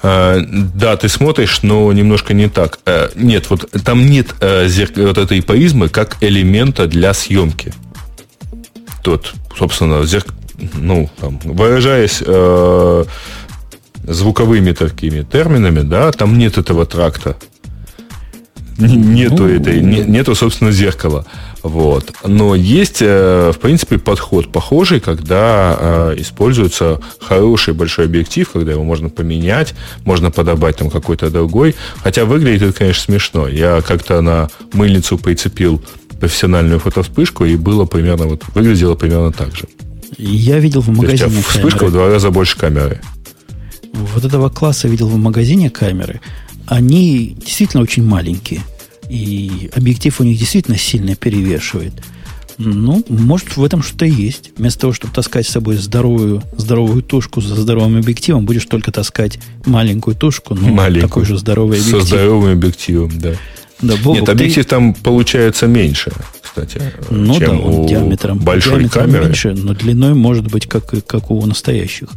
А, 0.01 0.39
да, 0.47 0.95
ты 0.97 1.09
смотришь, 1.09 1.63
но 1.63 1.91
немножко 1.91 2.33
не 2.33 2.49
так. 2.49 2.79
А, 2.85 3.11
нет, 3.15 3.49
вот 3.49 3.69
там 3.83 4.05
нет 4.05 4.35
а, 4.41 4.67
зерк... 4.67 4.97
вот 4.97 5.17
этой 5.17 5.41
призмы 5.41 5.89
как 5.89 6.17
элемента 6.21 6.87
для 6.87 7.13
съемки. 7.13 7.73
Тот, 9.03 9.33
собственно, 9.57 10.05
зерк... 10.05 10.33
ну, 10.75 11.09
там, 11.19 11.39
выражаясь 11.43 12.23
э, 12.25 13.05
звуковыми 14.03 14.71
такими 14.71 15.23
терминами, 15.23 15.81
да, 15.81 16.11
там 16.11 16.37
нет 16.37 16.57
этого 16.57 16.85
тракта. 16.85 17.35
Нету 18.77 19.43
ну, 19.43 19.49
этой, 19.49 19.81
нету, 19.81 20.33
собственно, 20.33 20.71
зеркала. 20.71 21.25
Вот. 21.61 22.11
Но 22.25 22.55
есть, 22.55 22.97
э, 23.01 23.51
в 23.55 23.59
принципе, 23.59 23.97
подход 23.97 24.51
похожий, 24.51 24.99
когда 24.99 25.77
э, 25.79 26.15
используется 26.17 26.99
хороший 27.21 27.73
большой 27.73 28.05
объектив, 28.05 28.49
когда 28.51 28.71
его 28.73 28.83
можно 28.83 29.09
поменять, 29.09 29.73
можно 30.03 30.31
подобать 30.31 30.77
там 30.77 30.89
какой-то 30.89 31.29
другой. 31.29 31.75
Хотя 32.03 32.25
выглядит 32.25 32.63
это, 32.63 32.77
конечно, 32.77 33.03
смешно. 33.03 33.47
Я 33.47 33.81
как-то 33.81 34.21
на 34.21 34.49
мыльницу 34.73 35.17
прицепил 35.17 35.81
профессиональную 36.19 36.79
фотовспышку, 36.79 37.45
и 37.45 37.55
было 37.55 37.85
примерно 37.85 38.25
вот, 38.25 38.43
выглядело 38.53 38.95
примерно 38.95 39.31
так 39.31 39.55
же. 39.55 39.65
Я 40.17 40.59
видел 40.59 40.81
в 40.81 40.89
магазине 40.89 41.17
То 41.17 41.25
есть, 41.25 41.47
вспышка 41.47 41.79
камеры. 41.79 41.87
в 41.87 41.93
два 41.93 42.07
раза 42.07 42.29
больше 42.29 42.57
камеры. 42.57 43.01
Вот 43.93 44.23
этого 44.25 44.49
класса 44.49 44.87
видел 44.87 45.07
в 45.07 45.17
магазине 45.17 45.69
камеры. 45.69 46.21
Они 46.67 47.35
действительно 47.39 47.83
очень 47.83 48.03
маленькие 48.03 48.61
и 49.09 49.69
объектив 49.75 50.19
у 50.19 50.23
них 50.23 50.39
действительно 50.39 50.77
сильно 50.77 51.15
перевешивает. 51.15 51.93
Ну, 52.57 53.03
может, 53.09 53.57
в 53.57 53.63
этом 53.63 53.81
что-то 53.81 54.05
есть. 54.05 54.51
Вместо 54.57 54.81
того, 54.81 54.93
чтобы 54.93 55.13
таскать 55.13 55.47
с 55.47 55.51
собой 55.51 55.75
здоровую, 55.77 56.43
здоровую 56.55 57.01
тушку 57.01 57.41
за 57.41 57.55
здоровым 57.55 57.97
объективом, 57.97 58.45
будешь 58.45 58.65
только 58.65 58.91
таскать 58.91 59.39
маленькую 59.65 60.15
тушку, 60.15 60.53
но 60.53 60.67
маленькую. 60.69 61.09
такой 61.09 61.25
же 61.25 61.37
здоровый 61.37 61.79
объектив. 61.79 62.01
Со 62.01 62.07
здоровым 62.07 62.53
объективом, 62.53 63.11
да. 63.19 63.33
Да, 63.83 63.95
Бобок, 63.97 64.15
Нет, 64.21 64.29
объектив 64.29 64.63
ты... 64.63 64.69
там 64.69 64.93
получается 64.93 65.67
меньше, 65.67 66.11
кстати, 66.41 66.81
ну, 67.09 67.37
чем 67.37 67.57
да, 67.57 67.63
он 67.63 67.73
у 67.79 67.87
диаметром, 67.87 68.39
большой 68.39 68.79
диаметром 68.79 69.03
камеры. 69.05 69.25
меньше, 69.25 69.53
но 69.53 69.73
длиной 69.73 70.13
может 70.13 70.47
быть 70.47 70.67
как, 70.67 70.85
как 71.05 71.29
у 71.31 71.45
настоящих. 71.45 72.07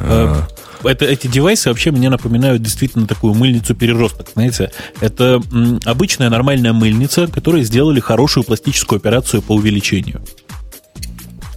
А, 0.00 0.46
это, 0.84 1.04
эти 1.04 1.26
девайсы 1.26 1.68
вообще 1.68 1.90
мне 1.90 2.08
напоминают 2.10 2.62
действительно 2.62 3.06
такую 3.06 3.34
мыльницу 3.34 3.74
переросток. 3.74 4.28
Знаете, 4.34 4.70
это 5.00 5.42
м, 5.52 5.80
обычная 5.84 6.30
нормальная 6.30 6.72
мыльница, 6.72 7.26
которой 7.26 7.62
сделали 7.64 8.00
хорошую 8.00 8.44
пластическую 8.44 8.98
операцию 8.98 9.42
по 9.42 9.54
увеличению. 9.54 10.22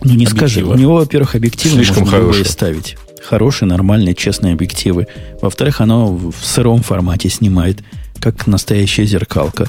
Ну 0.01 0.11
не 0.11 0.26
объектива. 0.26 0.38
скажи, 0.38 0.63
у 0.63 0.74
него, 0.76 0.95
во-первых, 0.95 1.36
объективы 1.36 1.76
Слишком 1.76 2.03
можно 2.03 2.17
хорошие. 2.20 2.45
ставить. 2.45 2.97
Хорошие, 3.28 3.67
нормальные, 3.67 4.15
честные 4.15 4.53
объективы. 4.53 5.07
Во-вторых, 5.41 5.82
оно 5.82 6.07
в 6.15 6.34
сыром 6.41 6.82
формате 6.82 7.30
снимает, 7.30 7.80
как 8.20 8.47
настоящая 8.47 9.05
зеркалка. 9.05 9.67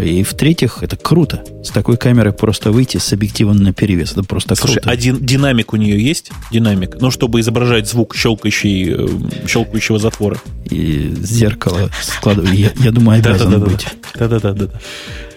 И 0.00 0.22
в-третьих, 0.22 0.82
это 0.82 0.96
круто. 0.96 1.42
С 1.64 1.70
такой 1.70 1.96
камерой 1.96 2.32
просто 2.32 2.70
выйти 2.70 2.98
с 2.98 3.12
объективом 3.12 3.56
на 3.56 3.72
перевес. 3.72 4.12
Это 4.12 4.22
просто 4.22 4.54
Слушай, 4.54 4.74
круто. 4.74 4.90
Один 4.90 5.18
динамик 5.18 5.72
у 5.72 5.76
нее 5.76 6.00
есть? 6.00 6.30
Динамик. 6.52 7.00
Ну, 7.00 7.10
чтобы 7.10 7.40
изображать 7.40 7.88
звук 7.88 8.14
щелкающий, 8.14 8.94
э, 8.94 9.08
щелкающего 9.48 9.98
затвора. 9.98 10.38
И 10.66 11.12
зеркало 11.20 11.90
складывать. 12.02 12.52
Я, 12.52 12.70
я 12.76 12.92
думаю, 12.92 13.18
обязано 13.18 13.58
быть. 13.58 13.86
Да-да-да. 14.14 14.68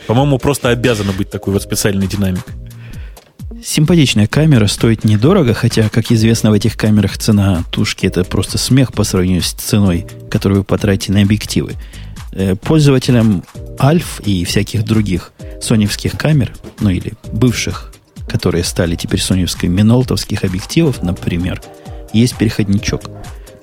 По-моему, 0.06 0.38
просто 0.38 0.70
обязано 0.70 1.14
быть 1.14 1.30
такой 1.30 1.54
вот 1.54 1.64
специальный 1.64 2.08
динамик. 2.08 2.46
Симпатичная 3.64 4.28
камера, 4.28 4.68
стоит 4.68 5.06
недорого, 5.06 5.54
хотя, 5.54 5.88
как 5.88 6.12
известно, 6.12 6.52
в 6.52 6.54
этих 6.54 6.76
камерах 6.76 7.18
цена 7.18 7.64
тушки 7.72 8.06
это 8.06 8.26
просто 8.26 8.58
смех 8.58 8.92
по 8.92 9.06
сравнению 9.06 9.42
с 9.42 9.54
ценой, 9.54 10.06
которую 10.30 10.60
вы 10.60 10.64
потратите 10.66 11.14
на 11.14 11.22
объективы. 11.22 11.74
Э, 12.36 12.56
пользователям 12.56 13.44
Альф 13.80 14.20
и 14.22 14.44
всяких 14.44 14.84
других 14.84 15.34
соневских 15.62 16.18
камер, 16.18 16.52
ну 16.80 16.90
или 16.90 17.14
бывших, 17.32 17.94
которые 18.28 18.64
стали 18.64 18.96
теперь 18.96 19.22
соневской 19.22 19.70
минолтовских 19.70 20.44
объективов, 20.44 21.04
например, 21.04 21.62
есть 22.12 22.36
переходничок. 22.36 23.04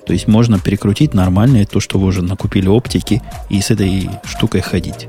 То 0.05 0.13
есть 0.13 0.27
можно 0.27 0.57
перекрутить 0.57 1.13
нормальное 1.13 1.65
то, 1.65 1.79
что 1.79 1.99
вы 1.99 2.07
уже 2.07 2.21
накупили 2.21 2.67
оптики, 2.67 3.21
и 3.49 3.61
с 3.61 3.71
этой 3.71 4.09
штукой 4.25 4.61
ходить. 4.61 5.07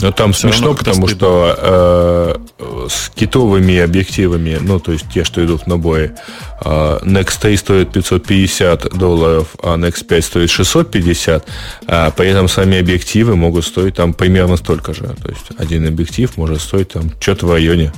Но 0.00 0.12
там 0.12 0.32
Все 0.32 0.48
смешно, 0.48 0.74
потому 0.74 1.06
что 1.08 1.56
э, 1.56 2.86
с 2.88 3.10
китовыми 3.14 3.78
объективами, 3.78 4.58
ну, 4.60 4.80
то 4.80 4.92
есть 4.92 5.06
те, 5.12 5.24
что 5.24 5.44
идут 5.44 5.62
в 5.62 5.66
набое, 5.66 6.16
э, 6.64 6.98
Next 7.02 7.40
3 7.40 7.56
стоит 7.56 7.92
550 7.92 8.96
долларов, 8.96 9.54
а 9.62 9.76
Next 9.76 10.04
5 10.04 10.24
стоит 10.24 10.50
650, 10.50 11.46
а 11.86 12.10
при 12.10 12.28
этом 12.28 12.48
сами 12.48 12.78
объективы 12.78 13.36
могут 13.36 13.64
стоить 13.64 13.94
там 13.94 14.14
примерно 14.14 14.56
столько 14.56 14.94
же. 14.94 15.14
То 15.22 15.28
есть 15.28 15.46
один 15.58 15.86
объектив 15.86 16.36
может 16.36 16.60
стоить 16.60 16.88
там 16.88 17.10
что-то 17.20 17.46
в 17.46 17.52
районе 17.52 17.92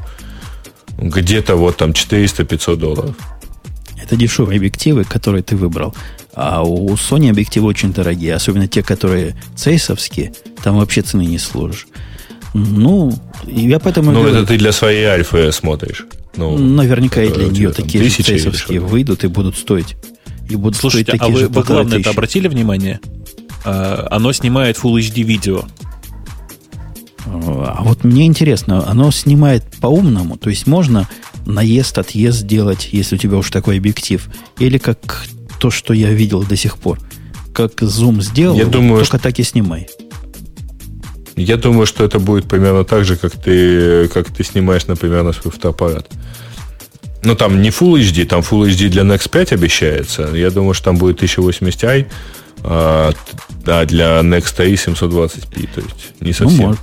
где-то 0.99 1.57
вот 1.57 1.77
там 1.77 1.91
400-500 1.91 2.77
долларов. 2.77 3.15
Это 4.03 4.17
дешевые 4.17 4.59
объективы, 4.59 5.05
которые 5.05 5.43
ты 5.43 5.57
выбрал. 5.57 5.95
А 6.37 6.63
у 6.63 6.91
Sony 6.95 7.31
объективы 7.31 7.67
очень 7.67 7.95
дорогие, 7.95 8.35
особенно 8.35 8.69
те, 8.69 8.83
которые 8.83 9.35
цейсовские, 9.57 10.35
там 10.63 10.77
вообще 10.77 11.01
цены 11.01 11.25
не 11.25 11.39
сложишь. 11.39 11.87
Ну, 12.53 13.13
я 13.47 13.79
поэтому... 13.79 14.13
Ну, 14.13 14.21
говорю, 14.21 14.37
это 14.37 14.47
ты 14.47 14.59
для 14.59 14.73
своей 14.73 15.05
альфы 15.05 15.51
смотришь. 15.51 16.05
Ну, 16.37 16.59
Наверняка 16.59 17.23
и 17.23 17.33
для 17.33 17.47
нее 17.47 17.73
такие 17.73 18.05
же 18.05 18.23
цейсовские 18.23 18.81
выйдут 18.81 19.25
и 19.25 19.29
будут 19.29 19.57
стоить. 19.57 19.97
И 20.51 20.57
будут 20.57 20.79
Слушайте, 20.79 21.13
стоить 21.13 21.21
такие 21.21 21.33
а 21.33 21.35
вы, 21.35 21.41
же 21.41 21.49
вы 21.49 21.63
главное 21.63 22.01
это 22.01 22.11
обратили 22.11 22.49
внимание? 22.49 23.01
А, 23.65 24.07
оно 24.11 24.33
снимает 24.33 24.77
Full 24.77 24.99
HD 24.99 25.23
видео. 25.23 25.65
А 27.25 27.83
вот 27.83 28.05
мне 28.05 28.27
интересно, 28.27 28.87
оно 28.87 29.11
снимает 29.11 29.65
по-умному, 29.81 30.37
то 30.37 30.51
есть 30.51 30.67
можно 30.67 31.09
наезд, 31.47 31.99
отъезд 31.99 32.39
сделать, 32.41 32.91
если 32.93 33.17
у 33.17 33.19
тебя 33.19 33.39
уж 33.39 33.51
такой 33.51 33.79
объектив, 33.79 34.29
или 34.59 34.79
как 34.79 35.27
то, 35.59 35.71
что 35.71 35.95
я 35.95 36.11
видел 36.11 36.43
до 36.43 36.57
сих 36.57 36.79
пор. 36.79 36.99
Как 37.53 37.81
зум 37.81 38.21
сделал, 38.23 38.57
я 38.57 38.67
думаю, 38.67 38.99
только 38.99 39.17
что... 39.17 39.19
так 39.19 39.39
и 39.39 39.43
снимай. 39.43 39.89
Я 41.37 41.57
думаю, 41.57 41.87
что 41.87 42.05
это 42.05 42.19
будет 42.19 42.47
примерно 42.49 42.85
так 42.85 43.05
же, 43.05 43.17
как 43.17 43.33
ты, 43.33 44.09
как 44.09 44.31
ты 44.31 44.43
снимаешь, 44.43 44.87
например, 44.87 45.23
на 45.23 45.33
свой 45.33 45.53
фотоаппарат. 45.53 46.09
Ну, 47.23 47.35
там 47.35 47.61
не 47.61 47.71
Full 47.71 48.01
HD, 48.01 48.25
там 48.25 48.41
Full 48.41 48.69
HD 48.69 48.89
для 48.89 49.03
Next 49.03 49.31
5 49.31 49.53
обещается. 49.53 50.31
Я 50.35 50.51
думаю, 50.51 50.75
что 50.75 50.85
там 50.85 50.97
будет 50.97 51.23
1080i, 51.23 52.07
а, 52.63 53.13
а 53.67 53.85
для 53.85 54.21
Next 54.21 54.57
3 54.57 54.75
720p. 54.75 55.69
То 55.75 55.81
есть 55.81 56.21
не 56.21 56.29
ну, 56.29 56.33
совсем. 56.33 56.71
Ну, 56.71 56.77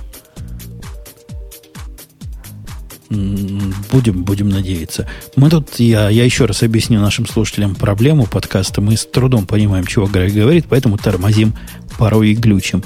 будем, 3.90 4.24
будем 4.24 4.48
надеяться. 4.48 5.08
Мы 5.36 5.50
тут, 5.50 5.78
я, 5.78 6.08
я 6.08 6.24
еще 6.24 6.46
раз 6.46 6.62
объясню 6.62 7.00
нашим 7.00 7.26
слушателям 7.26 7.74
проблему 7.74 8.26
подкаста. 8.26 8.80
Мы 8.80 8.96
с 8.96 9.06
трудом 9.06 9.46
понимаем, 9.46 9.86
чего 9.86 10.06
Грей 10.06 10.30
говорит, 10.30 10.66
поэтому 10.68 10.98
тормозим 10.98 11.54
порой 11.98 12.30
и 12.30 12.34
глючим. 12.34 12.82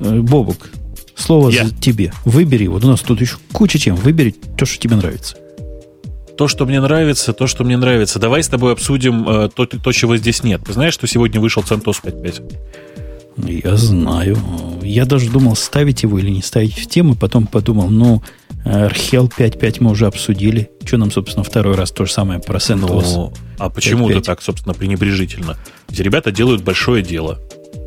Э, 0.00 0.20
Бобук, 0.20 0.70
слово 1.14 1.50
за 1.50 1.70
тебе. 1.70 2.12
Выбери, 2.24 2.66
вот 2.66 2.84
у 2.84 2.88
нас 2.88 3.00
тут 3.00 3.20
еще 3.20 3.36
куча 3.52 3.78
тем. 3.78 3.96
Выбери 3.96 4.34
то, 4.56 4.66
что 4.66 4.78
тебе 4.78 4.96
нравится. 4.96 5.36
То, 6.36 6.48
что 6.48 6.66
мне 6.66 6.80
нравится, 6.80 7.32
то, 7.32 7.46
что 7.46 7.64
мне 7.64 7.78
нравится. 7.78 8.18
Давай 8.18 8.42
с 8.42 8.48
тобой 8.48 8.72
обсудим 8.72 9.26
э, 9.28 9.48
то, 9.54 9.64
то, 9.64 9.92
чего 9.92 10.16
здесь 10.18 10.42
нет. 10.42 10.62
Ты 10.66 10.74
знаешь, 10.74 10.92
что 10.92 11.06
сегодня 11.06 11.40
вышел 11.40 11.62
CentOS 11.62 12.02
5.5? 12.02 13.62
Я 13.62 13.76
знаю. 13.76 14.36
Я 14.82 15.06
даже 15.06 15.30
думал, 15.30 15.56
ставить 15.56 16.02
его 16.02 16.18
или 16.18 16.30
не 16.30 16.42
ставить 16.42 16.74
в 16.74 16.86
тему. 16.88 17.14
Потом 17.14 17.46
подумал, 17.46 17.88
ну, 17.88 18.22
Архел 18.66 19.28
5.5 19.28 19.76
мы 19.80 19.92
уже 19.92 20.06
обсудили. 20.06 20.70
Что 20.84 20.96
нам, 20.96 21.12
собственно, 21.12 21.44
второй 21.44 21.76
раз 21.76 21.92
то 21.92 22.04
же 22.04 22.12
самое 22.12 22.40
про 22.40 22.58
CentOS? 22.58 23.04
Ну, 23.14 23.32
а 23.58 23.70
почему 23.70 24.10
5.5? 24.10 24.14
ты 24.14 24.20
так, 24.22 24.42
собственно, 24.42 24.74
пренебрежительно? 24.74 25.56
Эти 25.88 26.02
ребята 26.02 26.32
делают 26.32 26.62
большое 26.62 27.02
дело. 27.02 27.38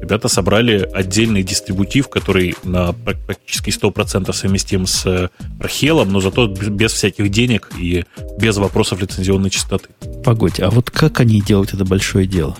Ребята 0.01 0.29
собрали 0.29 0.89
отдельный 0.93 1.43
дистрибутив, 1.43 2.07
который 2.07 2.55
на 2.63 2.91
прак- 2.91 3.17
практически 3.25 3.69
100% 3.69 4.31
совместим 4.31 4.87
с 4.87 5.05
э, 5.05 5.29
Архелом, 5.59 6.13
но 6.13 6.21
зато 6.21 6.47
без 6.47 6.93
всяких 6.93 7.29
денег 7.29 7.69
и 7.77 8.05
без 8.39 8.55
вопросов 8.55 9.01
лицензионной 9.01 9.49
частоты. 9.49 9.89
Погодь, 10.23 10.61
а 10.61 10.69
вот 10.69 10.89
как 10.89 11.19
они 11.19 11.41
делают 11.41 11.73
это 11.73 11.83
большое 11.83 12.25
дело? 12.25 12.55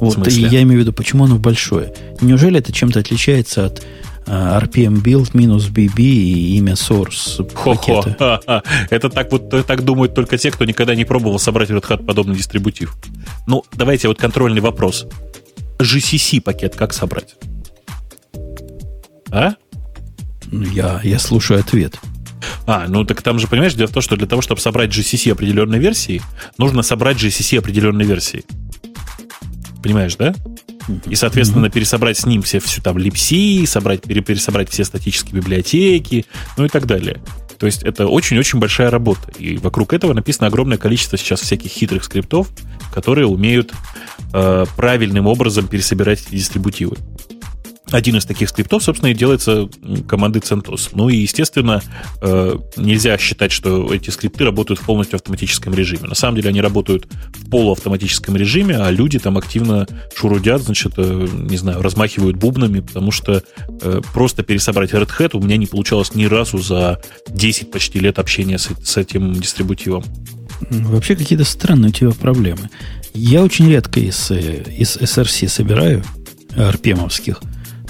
Вот 0.00 0.26
я 0.28 0.62
имею 0.62 0.80
в 0.80 0.82
виду, 0.82 0.92
почему 0.92 1.24
оно 1.24 1.36
большое? 1.36 1.92
Неужели 2.20 2.58
это 2.58 2.72
чем-то 2.72 3.00
отличается 3.00 3.66
от 3.66 3.84
RPM 4.26 5.02
build 5.02 5.30
минус 5.34 5.68
BB 5.68 6.00
и 6.00 6.56
имя 6.56 6.72
source 6.72 7.48
Хо-хо. 7.54 8.04
Это 8.90 9.08
так 9.08 9.30
вот 9.30 9.54
э, 9.54 9.62
так 9.62 9.84
думают 9.84 10.14
только 10.14 10.36
те, 10.36 10.50
кто 10.50 10.64
никогда 10.64 10.94
не 10.94 11.04
пробовал 11.04 11.38
собрать 11.38 11.70
в 11.70 11.76
Red 11.76 11.88
Hat 11.88 12.04
подобный 12.04 12.34
дистрибутив. 12.34 12.96
Ну, 13.46 13.64
давайте 13.72 14.08
вот 14.08 14.18
контрольный 14.18 14.60
вопрос. 14.60 15.06
GCC 15.78 16.40
пакет 16.40 16.74
как 16.74 16.92
собрать? 16.92 17.36
А? 19.30 19.54
Ну, 20.46 20.62
Я, 20.72 21.00
я 21.04 21.18
слушаю 21.18 21.60
ответ. 21.60 22.00
А, 22.66 22.86
ну 22.88 23.04
так 23.04 23.22
там 23.22 23.38
же, 23.38 23.46
понимаешь, 23.46 23.74
дело 23.74 23.88
в 23.88 23.92
том, 23.92 24.02
что 24.02 24.16
для 24.16 24.26
того, 24.26 24.42
чтобы 24.42 24.60
собрать 24.60 24.90
GCC 24.90 25.32
определенной 25.32 25.78
версии, 25.78 26.20
нужно 26.58 26.82
собрать 26.82 27.16
GCC 27.16 27.58
определенной 27.58 28.04
версии. 28.04 28.44
Понимаешь, 29.82 30.16
да? 30.16 30.34
И, 31.06 31.14
соответственно, 31.14 31.70
пересобрать 31.70 32.18
с 32.18 32.26
ним 32.26 32.42
все, 32.42 32.60
всю 32.60 32.80
там 32.82 32.98
липси, 32.98 33.66
собрать, 33.66 34.02
пере- 34.02 34.22
пересобрать 34.22 34.70
все 34.70 34.84
статические 34.84 35.40
библиотеки, 35.40 36.26
ну 36.56 36.64
и 36.64 36.68
так 36.68 36.86
далее. 36.86 37.20
То 37.58 37.66
есть 37.66 37.82
это 37.82 38.06
очень-очень 38.06 38.58
большая 38.58 38.90
работа. 38.90 39.30
И 39.38 39.56
вокруг 39.56 39.92
этого 39.92 40.12
написано 40.12 40.48
огромное 40.48 40.78
количество 40.78 41.16
сейчас 41.16 41.40
всяких 41.40 41.70
хитрых 41.70 42.04
скриптов, 42.04 42.48
которые 42.92 43.26
умеют 43.26 43.72
э, 44.32 44.66
правильным 44.76 45.26
образом 45.26 45.66
пересобирать 45.66 46.22
эти 46.26 46.36
дистрибутивы. 46.36 46.96
Один 47.92 48.16
из 48.16 48.24
таких 48.24 48.48
скриптов, 48.48 48.82
собственно, 48.82 49.10
и 49.10 49.14
делается 49.14 49.68
командой 50.08 50.40
CentOS. 50.40 50.90
Ну 50.92 51.08
и, 51.08 51.18
естественно, 51.18 51.80
э, 52.20 52.56
нельзя 52.76 53.16
считать, 53.16 53.52
что 53.52 53.94
эти 53.94 54.10
скрипты 54.10 54.44
работают 54.44 54.80
в 54.80 54.84
полностью 54.84 55.16
автоматическом 55.16 55.72
режиме. 55.72 56.08
На 56.08 56.16
самом 56.16 56.36
деле 56.36 56.48
они 56.48 56.60
работают 56.60 57.06
в 57.34 57.48
полуавтоматическом 57.48 58.36
режиме, 58.36 58.76
а 58.76 58.90
люди 58.90 59.20
там 59.20 59.38
активно 59.38 59.86
шурудят, 60.16 60.62
значит, 60.62 60.94
э, 60.96 61.28
не 61.32 61.56
знаю, 61.58 61.80
размахивают 61.80 62.36
бубнами, 62.36 62.80
потому 62.80 63.12
что 63.12 63.44
э, 63.68 64.00
просто 64.12 64.42
пересобрать 64.42 64.90
Red 64.90 65.10
Hat 65.16 65.36
у 65.36 65.40
меня 65.40 65.56
не 65.56 65.66
получалось 65.66 66.12
ни 66.16 66.24
разу 66.24 66.58
за 66.58 67.00
10 67.28 67.70
почти 67.70 68.00
лет 68.00 68.18
общения 68.18 68.58
с, 68.58 68.96
этим 68.96 69.32
дистрибутивом. 69.32 70.02
Вообще 70.70 71.14
какие-то 71.14 71.44
странные 71.44 71.90
у 71.90 71.92
тебя 71.92 72.10
проблемы. 72.10 72.68
Я 73.14 73.44
очень 73.44 73.68
редко 73.68 74.00
из, 74.00 74.30
из 74.30 74.96
SRC 74.96 75.48
собираю 75.48 76.02
RPM-овских, 76.56 77.38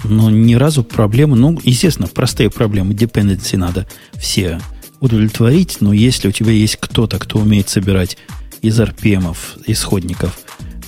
но 0.04 0.30
ни 0.30 0.54
разу 0.54 0.84
проблемы, 0.84 1.36
ну, 1.36 1.58
естественно, 1.64 2.08
простые 2.08 2.50
проблемы, 2.50 2.94
dependency 2.94 3.56
надо 3.56 3.86
все 4.14 4.60
удовлетворить, 5.00 5.78
но 5.80 5.92
если 5.92 6.28
у 6.28 6.32
тебя 6.32 6.52
есть 6.52 6.76
кто-то, 6.80 7.18
кто 7.18 7.38
умеет 7.38 7.68
собирать 7.68 8.16
из 8.62 8.78
RPM, 8.80 9.36
исходников, 9.66 10.38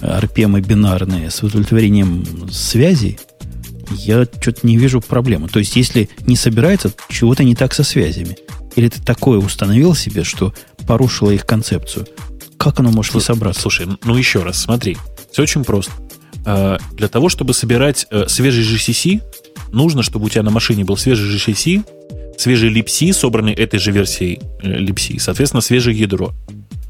RPM 0.01 0.61
бинарные 0.61 1.31
с 1.31 1.43
удовлетворением 1.43 2.51
связей, 2.51 3.19
я 3.91 4.27
что-то 4.41 4.67
не 4.67 4.77
вижу 4.77 5.01
проблемы. 5.01 5.49
То 5.49 5.59
есть, 5.59 5.77
если 5.77 6.09
не 6.27 6.37
собирается, 6.37 6.93
чего-то 7.09 7.45
не 7.45 7.55
так 7.55 7.75
со 7.75 7.85
связями. 7.85 8.37
Или 8.77 8.89
ты 8.89 9.03
такое 9.03 9.39
установил 9.39 9.95
себе, 9.95 10.25
что 10.25 10.55
порушило 10.87 11.31
их 11.31 11.47
концепцию. 11.47 12.07
Как 12.59 12.81
оно 12.81 12.91
может 12.91 13.15
не 13.15 13.21
собраться? 13.21 13.63
Слушай, 13.63 13.87
ну 14.05 14.17
еще 14.17 14.43
раз, 14.43 14.61
смотри. 14.61 14.97
Все 15.33 15.43
очень 15.43 15.65
просто. 15.65 15.93
Э, 16.49 16.79
Для 16.93 17.09
того, 17.09 17.29
чтобы 17.29 17.53
собирать 17.53 18.07
э, 18.11 18.25
свежий 18.27 18.65
GCC, 18.65 19.21
нужно, 19.71 20.03
чтобы 20.03 20.27
у 20.27 20.29
тебя 20.31 20.43
на 20.43 20.51
машине 20.51 20.83
был 20.85 20.97
свежий 20.97 21.37
GCC, 21.37 21.85
свежий 22.39 22.73
libc, 22.73 23.13
собранный 23.13 23.53
этой 23.53 23.79
же 23.79 23.93
версией 23.93 24.41
э, 24.63 24.79
libc, 24.79 25.19
соответственно, 25.19 25.61
свежее 25.61 25.99
ядро. 25.99 26.33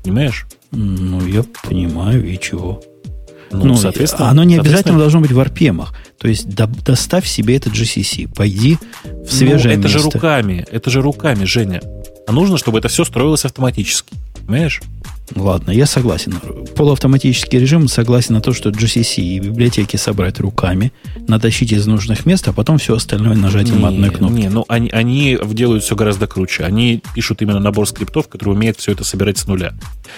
Понимаешь? 0.04 0.46
Ну, 0.70 1.26
я 1.26 1.44
понимаю, 1.64 2.24
и 2.24 2.38
чего. 2.38 2.80
Ну, 3.50 3.64
Ну, 3.64 3.74
соответственно, 3.76 4.28
оно 4.28 4.44
не 4.44 4.54
соответственно, 4.54 4.60
обязательно 4.60 4.98
должно 4.98 5.20
быть 5.20 5.32
в 5.32 5.40
RPM. 5.40 5.86
То 6.20 6.28
есть 6.28 6.48
до- 6.54 6.66
доставь 6.66 7.26
себе 7.26 7.56
этот 7.56 7.72
GCC, 7.72 8.32
пойди 8.32 8.78
в 9.04 9.32
свежее 9.32 9.74
ну, 9.76 9.80
это 9.80 9.88
место. 9.92 9.98
же 9.98 10.04
руками, 10.04 10.66
это 10.70 10.90
же 10.90 11.00
руками, 11.02 11.44
Женя. 11.46 11.80
А 12.28 12.32
нужно, 12.32 12.58
чтобы 12.58 12.78
это 12.78 12.88
все 12.88 13.04
строилось 13.04 13.44
автоматически. 13.44 14.14
Понимаешь? 14.48 14.80
Ладно, 15.36 15.72
я 15.72 15.84
согласен. 15.84 16.32
Полуавтоматический 16.74 17.58
режим 17.58 17.86
согласен 17.86 18.32
на 18.32 18.40
то, 18.40 18.54
что 18.54 18.70
GCC 18.70 19.20
и 19.20 19.38
библиотеки 19.40 19.96
собрать 19.98 20.40
руками, 20.40 20.90
натащить 21.26 21.70
из 21.72 21.86
нужных 21.86 22.24
мест, 22.24 22.48
а 22.48 22.54
потом 22.54 22.78
все 22.78 22.96
остальное 22.96 23.36
нажатием 23.36 23.84
одной 23.84 24.08
кнопки. 24.08 24.40
Не, 24.40 24.48
ну 24.48 24.64
они, 24.66 24.88
они 24.88 25.38
делают 25.52 25.84
все 25.84 25.94
гораздо 25.94 26.26
круче. 26.26 26.64
Они 26.64 27.02
пишут 27.14 27.42
именно 27.42 27.60
набор 27.60 27.86
скриптов, 27.86 28.28
который 28.28 28.54
умеет 28.54 28.78
все 28.78 28.92
это 28.92 29.04
собирать 29.04 29.36
с 29.36 29.46
нуля. 29.46 29.74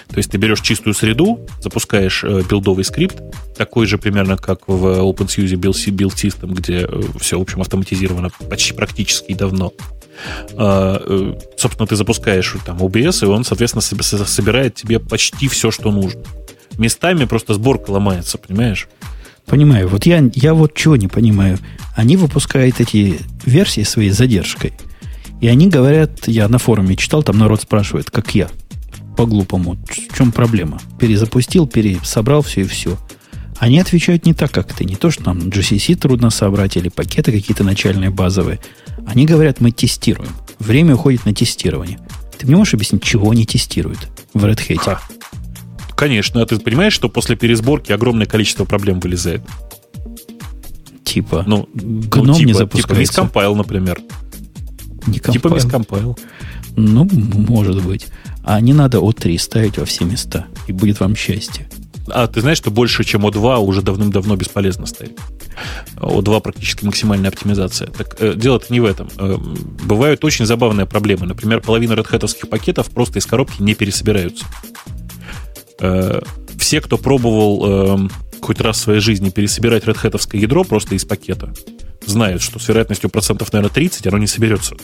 То 0.09 0.19
есть 0.19 0.31
ты 0.31 0.39
берешь 0.39 0.61
чистую 0.61 0.95
среду, 0.95 1.41
запускаешь 1.61 2.23
э, 2.23 2.43
билдовый 2.49 2.85
скрипт, 2.85 3.21
такой 3.57 3.87
же 3.87 3.99
примерно, 3.99 4.37
как 4.37 4.69
в 4.69 4.87
OpenSUSE 5.01 5.57
Build, 5.57 5.73
Build 5.73 6.15
System, 6.15 6.55
где 6.55 6.89
все, 7.19 7.37
в 7.37 7.43
общем, 7.43 7.61
автоматизировано 7.63 8.31
почти 8.49 8.75
практически 8.75 9.35
давно. 9.35 9.73
А, 10.57 11.03
э, 11.05 11.35
собственно, 11.57 11.87
ты 11.87 11.97
запускаешь 11.97 12.57
там 12.65 12.79
OBS, 12.79 13.25
и 13.25 13.27
он, 13.27 13.45
соответственно, 13.45 13.83
соб- 13.83 14.03
со- 14.03 14.25
собирает 14.25 14.75
тебе 14.75 14.99
почти 14.99 15.49
все, 15.49 15.71
что 15.71 15.91
нужно. 15.91 16.23
Местами 16.79 17.25
просто 17.25 17.55
сборка 17.55 17.91
ломается, 17.91 18.39
понимаешь? 18.39 18.89
Понимаю. 19.47 19.89
Вот 19.89 20.07
я, 20.07 20.31
я 20.35 20.55
вот 20.55 20.75
чего 20.75 20.97
не 20.97 21.09
понимаю. 21.09 21.59
Они 21.97 22.17
выпускают 22.17 22.81
эти 22.81 23.19
версии 23.45 23.83
своей 23.83 24.11
задержкой. 24.11 24.73
И 25.41 25.49
они 25.49 25.69
говорят, 25.69 26.29
я 26.29 26.49
на 26.49 26.59
форуме 26.59 26.97
читал, 26.97 27.23
там 27.23 27.39
народ 27.39 27.63
спрашивает, 27.63 28.11
как 28.11 28.35
я, 28.35 28.49
по-глупому, 29.17 29.77
в 30.11 30.17
чем 30.17 30.33
проблема? 30.33 30.79
Перезапустил, 30.99 31.67
пересобрал 31.67 32.43
все 32.43 32.61
и 32.61 32.65
все. 32.65 32.97
Они 33.61 33.79
отвечают 33.79 34.25
не 34.25 34.33
так, 34.33 34.51
как 34.51 34.73
ты. 34.73 34.87
Не 34.87 34.97
то, 34.97 35.11
что 35.11 35.23
нам 35.27 35.39
GCC 35.39 35.95
трудно 35.95 36.31
собрать 36.31 36.79
или 36.79 36.89
пакеты 36.89 37.31
какие-то 37.31 37.63
начальные 37.63 38.09
базовые. 38.09 38.59
Они 39.07 39.27
говорят, 39.27 39.61
мы 39.61 39.71
тестируем. 39.71 40.33
Время 40.59 40.95
уходит 40.95 41.27
на 41.27 41.35
тестирование. 41.35 42.01
Ты 42.39 42.47
мне 42.47 42.57
можешь 42.57 42.73
объяснить, 42.73 43.03
чего 43.03 43.31
они 43.31 43.45
тестируют 43.45 43.99
в 44.33 44.43
Red 44.47 44.67
Hat? 44.67 44.79
Ха. 44.79 45.01
Конечно, 45.95 46.41
а 46.41 46.47
ты 46.47 46.59
понимаешь, 46.59 46.95
что 46.95 47.11
после 47.11 47.37
пересборки 47.37 47.93
огромное 47.93 48.25
количество 48.25 48.65
проблем 48.65 48.99
вылезает? 48.99 49.43
Типа, 51.05 51.45
Ну, 51.47 51.69
гном 51.75 52.29
ну, 52.29 52.35
типа, 52.35 52.47
не 52.47 52.53
Типа 52.53 52.59
запускается. 52.59 53.01
мискомпайл, 53.01 53.55
например. 53.57 54.01
не 55.07 55.19
Типа 55.19 55.49
мискомпайл. 55.49 56.19
Ну, 56.77 57.07
может 57.13 57.85
быть. 57.85 58.07
А 58.43 58.59
не 58.63 58.73
надо 58.73 58.99
О3 58.99 59.39
ставить 59.39 59.77
во 59.77 59.85
все 59.85 60.07
места. 60.07 60.47
И 60.67 60.73
будет 60.73 61.01
вам 61.01 61.15
счастье. 61.15 61.69
А 62.13 62.27
ты 62.27 62.41
знаешь, 62.41 62.59
что 62.59 62.71
больше, 62.71 63.05
чем 63.05 63.27
О2 63.27 63.59
уже 63.59 63.83
давным-давно 63.83 64.37
бесполезно 64.37 64.87
ставить? 64.87 65.17
О2 65.97 66.41
практически 66.41 66.85
максимальная 66.85 67.31
оптимизация. 67.31 67.89
Так 67.89 68.17
э, 68.21 68.35
дело-то 68.35 68.67
не 68.73 68.81
в 68.81 68.85
этом. 68.85 69.09
Э, 69.17 69.37
бывают 69.37 70.25
очень 70.25 70.47
забавные 70.47 70.87
проблемы. 70.87 71.27
Например, 71.27 71.61
половина 71.61 71.93
Hat 71.93 72.49
пакетов 72.49 72.91
просто 72.91 73.19
из 73.19 73.27
коробки 73.27 73.63
не 73.63 73.75
пересобираются. 73.75 74.45
Э, 75.79 76.21
все, 76.59 76.81
кто 76.81 76.99
пробовал 76.99 78.07
э, 78.07 78.09
хоть 78.41 78.61
раз 78.61 78.79
в 78.79 78.81
своей 78.81 79.01
жизни 79.01 79.31
пересобирать 79.31 79.85
Hat 79.85 80.37
ядро 80.37 80.65
просто 80.65 80.95
из 80.95 81.05
пакета, 81.05 81.53
знают, 82.07 82.43
что 82.43 82.59
с 82.59 82.69
вероятностью 82.69 83.11
процентов, 83.11 83.53
наверное, 83.53 83.73
30 83.73 84.07
оно 84.07 84.19
не 84.19 84.27
соберется. 84.27 84.77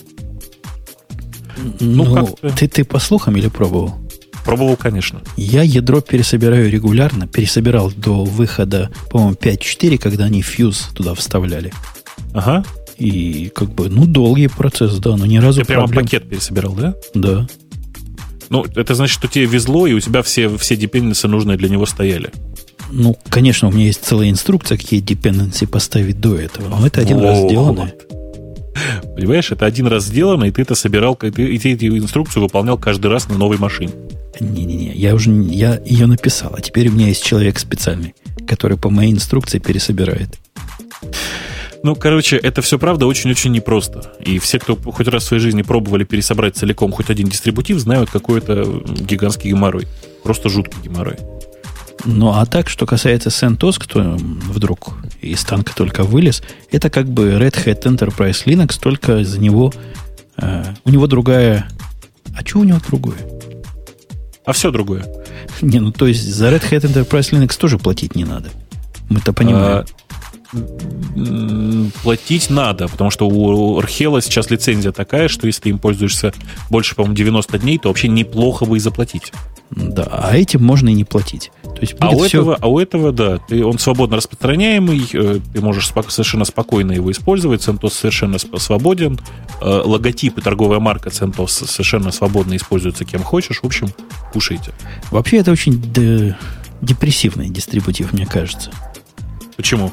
Ну, 1.81 2.15
как-то. 2.15 2.51
ты, 2.51 2.69
ты 2.69 2.85
по 2.85 2.99
слухам 2.99 3.37
или 3.37 3.49
пробовал? 3.49 4.06
Пробовал, 4.47 4.77
конечно. 4.77 5.21
Я 5.37 5.63
ядро 5.63 6.01
пересобираю 6.01 6.71
регулярно. 6.71 7.27
Пересобирал 7.27 7.91
до 7.91 8.25
выхода, 8.25 8.91
по-моему, 9.11 9.35
5.4, 9.35 9.99
когда 9.99 10.27
они 10.27 10.41
фьюз 10.41 10.91
туда 10.95 11.15
вставляли. 11.15 11.73
Ага. 12.33 12.65
И 12.97 13.51
как 13.55 13.75
бы, 13.75 13.89
ну, 13.89 14.07
долгий 14.07 14.47
процесс, 14.47 14.97
да, 14.99 15.17
но 15.17 15.27
ни 15.27 15.39
разу 15.39 15.61
Ты 15.61 15.67
прямо 15.67 15.87
проблем... 15.87 16.05
пакет 16.05 16.29
пересобирал, 16.29 16.75
да? 16.75 16.95
Да. 17.13 17.49
Ну, 18.49 18.65
это 18.77 18.95
значит, 18.95 19.15
что 19.15 19.27
тебе 19.27 19.47
везло, 19.47 19.89
и 19.89 19.95
у 19.95 20.01
тебя 20.01 20.23
все, 20.23 20.57
все 20.57 20.77
dependency 20.77 21.27
нужные 21.27 21.59
для 21.59 21.69
него 21.69 21.85
стояли. 21.85 22.31
Ну, 22.93 23.17
конечно, 23.29 23.67
у 23.67 23.73
меня 23.73 23.87
есть 23.87 24.05
целая 24.05 24.31
инструкция, 24.31 24.79
какие 24.79 25.03
dependency 25.03 25.67
поставить 25.67 26.21
до 26.21 26.37
этого. 26.37 26.69
Но 26.69 26.87
это 26.87 27.01
один 27.01 27.17
вот. 27.17 27.25
раз 27.25 27.39
сделано. 27.41 27.91
Понимаешь, 29.15 29.51
это 29.51 29.67
один 29.67 29.87
раз 29.87 30.05
сделано, 30.05 30.45
и 30.45 30.51
ты 30.51 30.63
это 30.63 30.75
собирал, 30.75 31.15
и 31.23 31.31
ты, 31.31 31.43
и 31.43 31.59
ты 31.59 31.75
эту 31.75 31.97
инструкцию 31.99 32.43
выполнял 32.43 32.79
каждый 32.79 33.11
раз 33.11 33.29
на 33.29 33.37
новой 33.37 33.59
машине. 33.59 33.93
Не-не-не, 34.41 34.93
я 34.93 35.15
уже 35.15 35.31
я 35.31 35.81
ее 35.85 36.07
написал, 36.07 36.55
а 36.57 36.61
теперь 36.61 36.89
у 36.89 36.93
меня 36.93 37.09
есть 37.09 37.25
человек 37.25 37.59
специальный, 37.59 38.15
который 38.47 38.77
по 38.77 38.91
моей 38.91 39.13
инструкции 39.13 39.59
пересобирает. 39.59 40.39
Ну, 41.83 41.95
короче, 41.95 42.37
это 42.37 42.63
все 42.63 42.79
правда 42.79 43.07
очень-очень 43.07 43.53
непросто. 43.53 44.13
И 44.21 44.39
все, 44.39 44.59
кто 44.59 44.77
хоть 44.77 45.07
раз 45.09 45.23
в 45.23 45.27
своей 45.27 45.43
жизни 45.43 45.63
пробовали 45.63 46.05
пересобрать 46.05 46.57
целиком 46.57 46.91
хоть 46.91 47.11
один 47.11 47.29
дистрибутив, 47.29 47.79
знают, 47.79 48.11
какой 48.11 48.39
это 48.41 48.65
гигантский 48.65 49.51
геморрой. 49.51 49.87
Просто 50.23 50.49
жуткий 50.49 50.83
геморрой. 50.83 51.17
Ну, 52.05 52.31
а 52.31 52.45
так, 52.47 52.69
что 52.69 52.87
касается 52.87 53.31
CentOS, 53.31 53.77
кто 53.79 54.17
вдруг 54.19 54.95
из 55.21 55.43
танка 55.45 55.75
только 55.75 56.05
вылез, 56.05 56.43
это 56.71 56.91
как 56.91 57.09
бы 57.09 57.31
Red 57.33 57.65
Hat 57.65 57.83
Enterprise 57.83 58.45
Linux, 58.45 58.79
только 58.81 59.25
за 59.25 59.41
него... 59.41 59.73
Э, 60.37 60.75
у 60.85 60.91
него 60.91 61.07
другая... 61.07 61.69
А 62.37 62.47
что 62.47 62.61
у 62.61 62.65
него 62.65 62.79
другое? 62.87 63.19
А 64.45 64.53
все 64.53 64.71
другое. 64.71 65.07
Не, 65.63 65.81
ну 65.81 65.91
то 65.91 66.07
есть 66.07 66.23
за 66.23 66.51
Red 66.51 66.71
Hat 66.71 66.83
Enterprise 66.83 67.33
Linux 67.33 67.59
тоже 67.59 67.79
платить 67.79 68.15
не 68.15 68.25
надо. 68.25 68.51
Мы-то 69.09 69.33
понимаем. 69.33 69.85
А, 69.85 69.85
платить 72.03 72.51
надо, 72.51 72.89
потому 72.89 73.11
что 73.11 73.29
у 73.29 73.79
Архела 73.79 74.21
сейчас 74.23 74.51
лицензия 74.51 74.93
такая, 74.93 75.29
что 75.29 75.47
если 75.47 75.63
ты 75.63 75.69
им 75.71 75.79
пользуешься 75.79 76.33
больше, 76.71 76.95
по-моему, 76.95 77.17
90 77.17 77.59
дней, 77.59 77.79
то 77.79 77.89
вообще 77.89 78.09
неплохо 78.09 78.65
бы 78.65 78.77
и 78.77 78.81
заплатить. 78.81 79.33
Да, 79.71 80.05
а 80.05 80.37
этим 80.37 80.65
можно 80.65 80.89
и 80.89 80.95
не 80.95 81.05
платить. 81.05 81.51
То 81.77 81.83
есть 81.83 81.95
а, 82.01 82.09
у 82.11 82.25
все... 82.25 82.39
этого, 82.39 82.59
а 82.59 82.69
у 82.69 82.79
этого, 82.79 83.13
да, 83.13 83.37
ты, 83.37 83.63
он 83.63 83.79
свободно 83.79 84.17
распространяемый, 84.17 85.07
э, 85.13 85.41
ты 85.53 85.61
можешь 85.61 85.87
спок- 85.87 86.11
совершенно 86.11 86.47
спокойно 86.47 86.93
его 86.93 87.11
использовать, 87.11 87.61
CentOS 87.61 87.91
совершенно 87.91 88.39
свободен, 88.39 89.21
э, 89.61 89.83
логотип 89.85 90.39
и 90.39 90.41
торговая 90.41 90.81
марка 90.81 91.11
CentOS 91.11 91.67
совершенно 91.67 92.13
свободно 92.13 92.57
используются 92.57 93.05
кем 93.05 93.23
хочешь, 93.23 93.61
в 93.61 93.67
общем, 93.67 93.91
кушайте. 94.33 94.73
Вообще 95.11 95.37
это 95.37 95.53
очень 95.53 95.81
де- 95.93 96.35
депрессивный 96.81 97.51
дистрибутив, 97.51 98.15
мне 98.15 98.25
кажется. 98.25 98.71
Почему? 99.57 99.93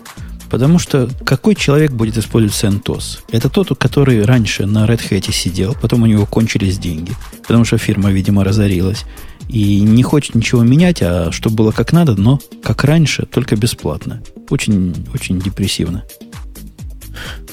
Потому 0.49 0.79
что 0.79 1.09
какой 1.25 1.55
человек 1.55 1.91
будет 1.91 2.17
использовать 2.17 2.55
CentOS? 2.55 3.19
Это 3.31 3.49
тот, 3.49 3.77
который 3.77 4.23
раньше 4.23 4.65
на 4.67 4.85
Red 4.85 5.01
Hat 5.09 5.31
сидел, 5.33 5.75
потом 5.81 6.03
у 6.03 6.05
него 6.05 6.25
кончились 6.27 6.77
деньги, 6.77 7.11
потому 7.41 7.65
что 7.65 7.77
фирма, 7.77 8.09
видимо, 8.11 8.45
разорилась, 8.45 9.03
и 9.49 9.81
не 9.81 10.03
хочет 10.03 10.35
ничего 10.35 10.63
менять, 10.63 11.01
а 11.01 11.31
чтобы 11.31 11.57
было 11.57 11.71
как 11.71 11.93
надо, 11.93 12.15
но 12.15 12.39
как 12.63 12.83
раньше, 12.83 13.25
только 13.25 13.55
бесплатно. 13.55 14.21
Очень, 14.49 14.93
очень 15.13 15.39
депрессивно. 15.39 16.03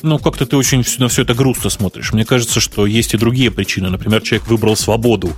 Ну, 0.03 0.19
как-то 0.19 0.47
ты 0.47 0.57
очень 0.57 0.85
на 0.99 1.09
все 1.09 1.23
это 1.23 1.35
грустно 1.35 1.71
смотришь. 1.71 2.13
Мне 2.13 2.25
кажется, 2.25 2.61
что 2.61 2.87
есть 2.87 3.15
и 3.15 3.19
другие 3.19 3.51
причины. 3.51 3.91
Например, 3.91 4.23
человек 4.23 4.49
выбрал 4.49 4.77
свободу 4.77 5.33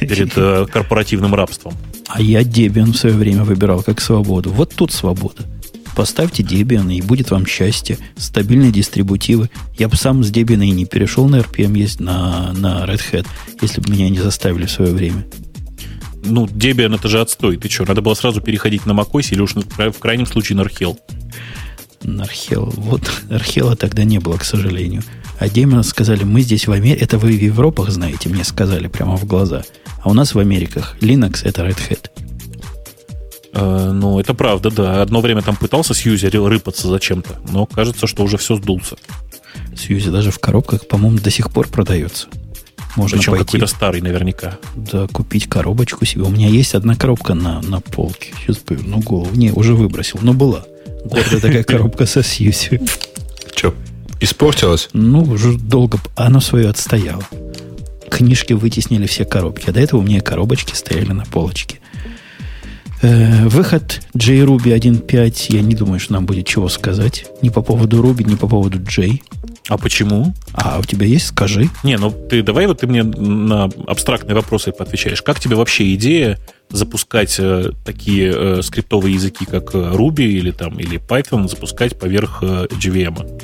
перед 0.00 0.32
э, 0.36 0.66
корпоративным 0.72 1.34
рабством. 1.34 1.74
А 2.08 2.22
я 2.22 2.42
Debian 2.42 2.92
в 2.92 2.96
свое 2.96 3.16
время 3.16 3.44
выбирал 3.44 3.82
как 3.82 4.00
свободу. 4.00 4.50
Вот 4.50 4.74
тут 4.74 4.92
свобода. 4.92 5.42
Поставьте 5.96 6.42
Debian, 6.42 6.92
и 6.92 7.02
будет 7.02 7.30
вам 7.30 7.46
счастье. 7.46 7.98
Стабильные 8.16 8.72
дистрибутивы. 8.72 9.48
Я 9.78 9.88
бы 9.88 9.96
сам 9.96 10.22
с 10.22 10.30
Debian 10.30 10.64
и 10.64 10.70
не 10.70 10.86
перешел 10.86 11.28
на 11.28 11.36
RPM 11.36 11.76
есть 11.78 12.00
на, 12.00 12.52
на 12.52 12.84
Red 12.84 13.00
Hat, 13.12 13.26
если 13.60 13.80
бы 13.80 13.92
меня 13.92 14.08
не 14.08 14.18
заставили 14.18 14.66
в 14.66 14.70
свое 14.70 14.92
время. 14.92 15.24
Ну, 16.24 16.46
Debian 16.46 16.94
это 16.94 17.08
же 17.08 17.20
отстой. 17.20 17.56
Ты 17.56 17.68
что, 17.68 17.84
надо 17.84 18.00
было 18.00 18.14
сразу 18.14 18.40
переходить 18.40 18.86
на 18.86 18.92
macOS 18.92 19.28
или 19.30 19.40
уж 19.40 19.54
в 19.54 19.98
крайнем 19.98 20.26
случае 20.26 20.56
на 20.56 20.62
Archel? 20.62 20.98
На 22.02 22.22
Archel. 22.22 22.72
Вот 22.76 23.02
Archel 23.28 23.76
тогда 23.76 24.04
не 24.04 24.18
было, 24.18 24.36
к 24.36 24.44
сожалению. 24.44 25.02
А 25.38 25.46
Debian 25.46 25.82
сказали, 25.82 26.24
мы 26.24 26.42
здесь 26.42 26.66
в 26.66 26.72
Америке, 26.72 27.04
это 27.04 27.18
вы 27.18 27.32
в 27.32 27.42
Европах 27.42 27.90
знаете, 27.90 28.28
мне 28.28 28.44
сказали 28.44 28.86
прямо 28.88 29.16
в 29.16 29.24
глаза. 29.26 29.64
А 30.02 30.10
у 30.10 30.14
нас 30.14 30.34
в 30.34 30.38
Америках 30.38 30.96
Linux 31.00 31.40
это 31.44 31.62
Red 31.62 31.78
Hat. 31.88 32.10
Э, 33.52 33.90
ну, 33.92 34.18
это 34.20 34.34
правда, 34.34 34.70
да. 34.70 35.02
Одно 35.02 35.20
время 35.20 35.42
там 35.42 35.56
пытался 35.56 35.94
Сьюзи 35.94 36.26
рыпаться 36.26 36.88
зачем-то, 36.88 37.40
но 37.50 37.66
кажется, 37.66 38.06
что 38.06 38.22
уже 38.24 38.36
все 38.36 38.56
сдулся. 38.56 38.96
Сьюзи 39.76 40.10
даже 40.10 40.30
в 40.30 40.38
коробках, 40.38 40.86
по-моему, 40.88 41.18
до 41.18 41.30
сих 41.30 41.50
пор 41.50 41.68
продается. 41.68 42.28
Можно 42.96 43.18
Причем 43.18 43.32
пойти, 43.32 43.44
какой-то 43.44 43.66
старый 43.66 44.00
наверняка. 44.00 44.58
Да, 44.76 45.06
купить 45.08 45.48
коробочку 45.48 46.04
себе. 46.04 46.22
У 46.22 46.30
меня 46.30 46.48
есть 46.48 46.74
одна 46.74 46.94
коробка 46.94 47.34
на, 47.34 47.60
на 47.60 47.80
полке. 47.80 48.32
Сейчас 48.40 48.58
бы, 48.58 48.78
ну, 48.84 49.00
голову. 49.00 49.34
Не, 49.34 49.50
уже 49.50 49.74
выбросил, 49.74 50.20
но 50.22 50.32
была. 50.32 50.64
Гордая 51.04 51.40
такая 51.40 51.64
коробка 51.64 52.06
со 52.06 52.22
Сьюзи. 52.22 52.80
Че, 53.54 53.74
испортилась? 54.20 54.88
Ну, 54.92 55.22
уже 55.22 55.58
долго. 55.58 55.98
Она 56.14 56.40
свое 56.40 56.68
отстояла. 56.68 57.24
Книжки 58.10 58.52
вытеснили 58.52 59.06
все 59.06 59.24
коробки. 59.24 59.68
А 59.68 59.72
до 59.72 59.80
этого 59.80 60.00
у 60.00 60.04
меня 60.04 60.20
коробочки 60.20 60.74
стояли 60.74 61.12
на 61.12 61.24
полочке. 61.24 61.80
Э, 63.02 63.48
выход 63.48 64.00
JRuby 64.16 64.74
1.5, 64.74 65.46
я 65.48 65.60
не 65.60 65.74
думаю, 65.74 66.00
что 66.00 66.14
нам 66.14 66.24
будет 66.24 66.46
чего 66.46 66.68
сказать. 66.68 67.26
Ни 67.42 67.50
по 67.50 67.60
поводу 67.60 68.02
Ruby, 68.02 68.24
ни 68.24 68.34
по 68.34 68.46
поводу 68.46 68.78
J. 68.78 69.18
А 69.68 69.78
почему? 69.78 70.34
А 70.52 70.78
у 70.78 70.84
тебя 70.84 71.06
есть? 71.06 71.28
Скажи. 71.28 71.70
Не, 71.82 71.96
ну 71.96 72.10
ты 72.10 72.42
давай 72.42 72.66
вот 72.66 72.80
ты 72.80 72.86
мне 72.86 73.02
на 73.02 73.64
абстрактные 73.86 74.34
вопросы 74.34 74.72
поотвечаешь. 74.72 75.22
Как 75.22 75.40
тебе 75.40 75.56
вообще 75.56 75.94
идея 75.94 76.38
запускать 76.70 77.36
э, 77.38 77.70
такие 77.84 78.32
э, 78.34 78.62
скриптовые 78.62 79.14
языки, 79.14 79.46
как 79.46 79.74
э, 79.74 79.78
Ruby 79.78 80.24
или 80.24 80.50
там 80.50 80.78
или 80.78 80.98
Python, 80.98 81.48
запускать 81.48 81.98
поверх 81.98 82.42
э, 82.42 82.66
JVM? 82.70 83.42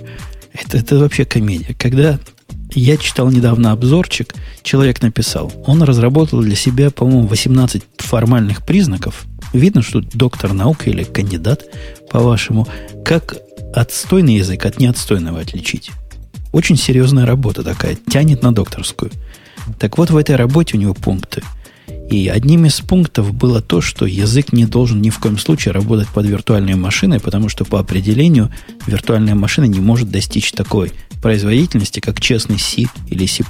Это, 0.53 0.79
это 0.79 0.99
вообще 0.99 1.25
комедия. 1.25 1.75
Когда 1.79 2.19
я 2.75 2.97
читал 2.97 3.31
недавно 3.31 3.73
обзорчик, 3.73 4.35
человек 4.63 5.01
написал, 5.03 5.53
он 5.65 5.83
разработал 5.83 6.41
для 6.43 6.57
себя, 6.57 6.91
по-моему, 6.91 7.27
18 7.29 7.83
формальных 7.99 8.67
признаков, 8.67 9.27
Видно, 9.53 9.83
что 9.83 10.01
доктор 10.01 10.53
наук 10.53 10.87
или 10.87 11.03
кандидат, 11.03 11.65
по-вашему, 12.11 12.69
как 13.05 13.37
отстойный 13.75 14.35
язык 14.35 14.65
от 14.65 14.79
неотстойного 14.79 15.41
отличить. 15.41 15.91
Очень 16.53 16.77
серьезная 16.77 17.27
работа 17.27 17.63
такая, 17.63 17.97
тянет 18.09 18.43
на 18.43 18.53
докторскую. 18.53 19.11
Так 19.79 19.99
вот, 19.99 20.11
в 20.11 20.17
этой 20.17 20.37
работе 20.37 20.77
у 20.77 20.81
него 20.81 20.95
пункты. 20.95 21.43
И 22.11 22.29
одним 22.29 22.67
из 22.67 22.81
пунктов 22.81 23.33
было 23.33 23.61
то, 23.61 23.81
что 23.81 24.05
язык 24.05 24.53
не 24.53 24.67
должен 24.67 25.01
ни 25.01 25.11
в 25.11 25.21
коем 25.21 25.39
случае 25.39 25.73
работать 25.73 26.09
под 26.09 26.27
виртуальной 26.27 26.75
машиной, 26.75 27.21
потому 27.21 27.49
что 27.49 27.65
по 27.65 27.79
определению 27.79 28.51
виртуальная 28.87 29.37
машина 29.37 29.67
не 29.67 29.79
может 29.79 30.11
достичь 30.11 30.51
такой 30.51 30.93
производительности, 31.23 32.01
как 32.01 32.21
честный 32.21 32.59
C 32.59 32.87
или 33.09 33.27
C++. 33.27 33.45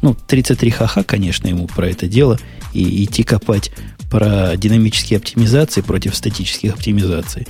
Ну, 0.00 0.14
33 0.14 0.70
ха-ха, 0.70 1.02
конечно, 1.02 1.48
ему 1.48 1.66
про 1.66 1.88
это 1.88 2.06
дело, 2.06 2.38
и 2.72 3.04
идти 3.04 3.24
копать 3.24 3.72
про 4.10 4.56
динамические 4.56 5.18
оптимизации 5.18 5.82
против 5.82 6.16
статических 6.16 6.72
оптимизаций. 6.72 7.46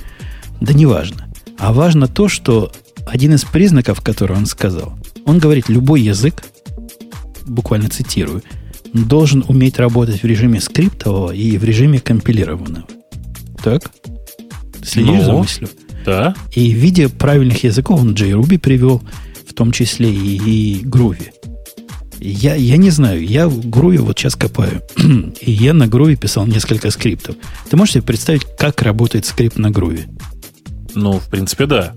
Да 0.59 0.73
не 0.73 0.85
важно. 0.85 1.29
А 1.57 1.71
важно 1.71 2.07
то, 2.07 2.27
что 2.27 2.71
один 3.05 3.33
из 3.33 3.43
признаков, 3.43 4.01
который 4.01 4.37
он 4.37 4.45
сказал, 4.45 4.97
он 5.25 5.39
говорит, 5.39 5.69
любой 5.69 6.01
язык, 6.01 6.43
буквально 7.45 7.89
цитирую, 7.89 8.43
должен 8.93 9.43
уметь 9.47 9.79
работать 9.79 10.21
в 10.21 10.25
режиме 10.25 10.59
скриптового 10.59 11.31
и 11.31 11.57
в 11.57 11.63
режиме 11.63 11.99
компилированного. 11.99 12.85
Так? 13.63 13.91
Следишь 14.83 15.19
ну, 15.19 15.23
за 15.23 15.33
мыслью? 15.33 15.69
Да. 16.05 16.35
И 16.51 16.73
в 16.73 16.77
виде 16.77 17.09
правильных 17.09 17.63
языков 17.63 18.01
он 18.01 18.13
JRuby 18.13 18.57
привел, 18.59 19.01
в 19.47 19.53
том 19.53 19.71
числе 19.71 20.11
и, 20.11 20.37
и 20.37 20.83
Groovy. 20.83 21.31
Я, 22.19 22.55
я 22.55 22.77
не 22.77 22.91
знаю, 22.91 23.25
я 23.25 23.47
в 23.47 23.59
Groovy 23.59 23.97
вот 23.97 24.17
сейчас 24.19 24.35
копаю. 24.35 24.81
и 25.41 25.51
я 25.51 25.73
на 25.73 25.85
Groovy 25.85 26.15
писал 26.15 26.45
несколько 26.45 26.91
скриптов. 26.91 27.35
Ты 27.69 27.77
можешь 27.77 27.93
себе 27.93 28.03
представить, 28.03 28.45
как 28.57 28.81
работает 28.81 29.25
скрипт 29.25 29.57
на 29.57 29.67
Groovy? 29.67 30.07
Ну, 30.93 31.19
в 31.19 31.29
принципе, 31.29 31.65
да. 31.65 31.93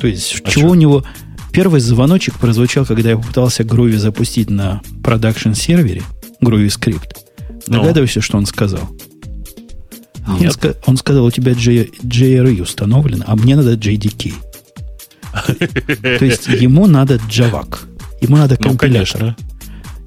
То 0.00 0.06
есть, 0.06 0.40
а 0.44 0.50
чего 0.50 0.68
что? 0.68 0.70
у 0.70 0.74
него... 0.74 1.04
Первый 1.52 1.80
звоночек 1.80 2.38
прозвучал, 2.38 2.86
когда 2.86 3.10
я 3.10 3.16
попытался 3.16 3.64
Groovy 3.64 3.96
запустить 3.96 4.50
на 4.50 4.82
продакшн 5.02 5.52
сервере, 5.52 6.02
Groovy 6.40 6.70
скрипт. 6.70 7.18
Ну. 7.66 7.80
Догадываешься, 7.80 8.20
что 8.20 8.38
он 8.38 8.46
сказал? 8.46 8.88
Он, 10.26 10.46
ска- 10.46 10.76
он 10.86 10.96
сказал, 10.96 11.24
у 11.24 11.30
тебя 11.30 11.52
J- 11.52 11.88
JRE 12.04 12.62
установлено, 12.62 13.24
а 13.26 13.34
мне 13.34 13.56
надо 13.56 13.74
JDK. 13.74 14.32
То 16.18 16.24
есть 16.24 16.46
ему 16.60 16.86
надо 16.86 17.16
JAVAC. 17.16 17.78
Ему 18.20 18.36
надо 18.36 18.56
ну, 18.60 18.68
компилятор. 18.68 19.34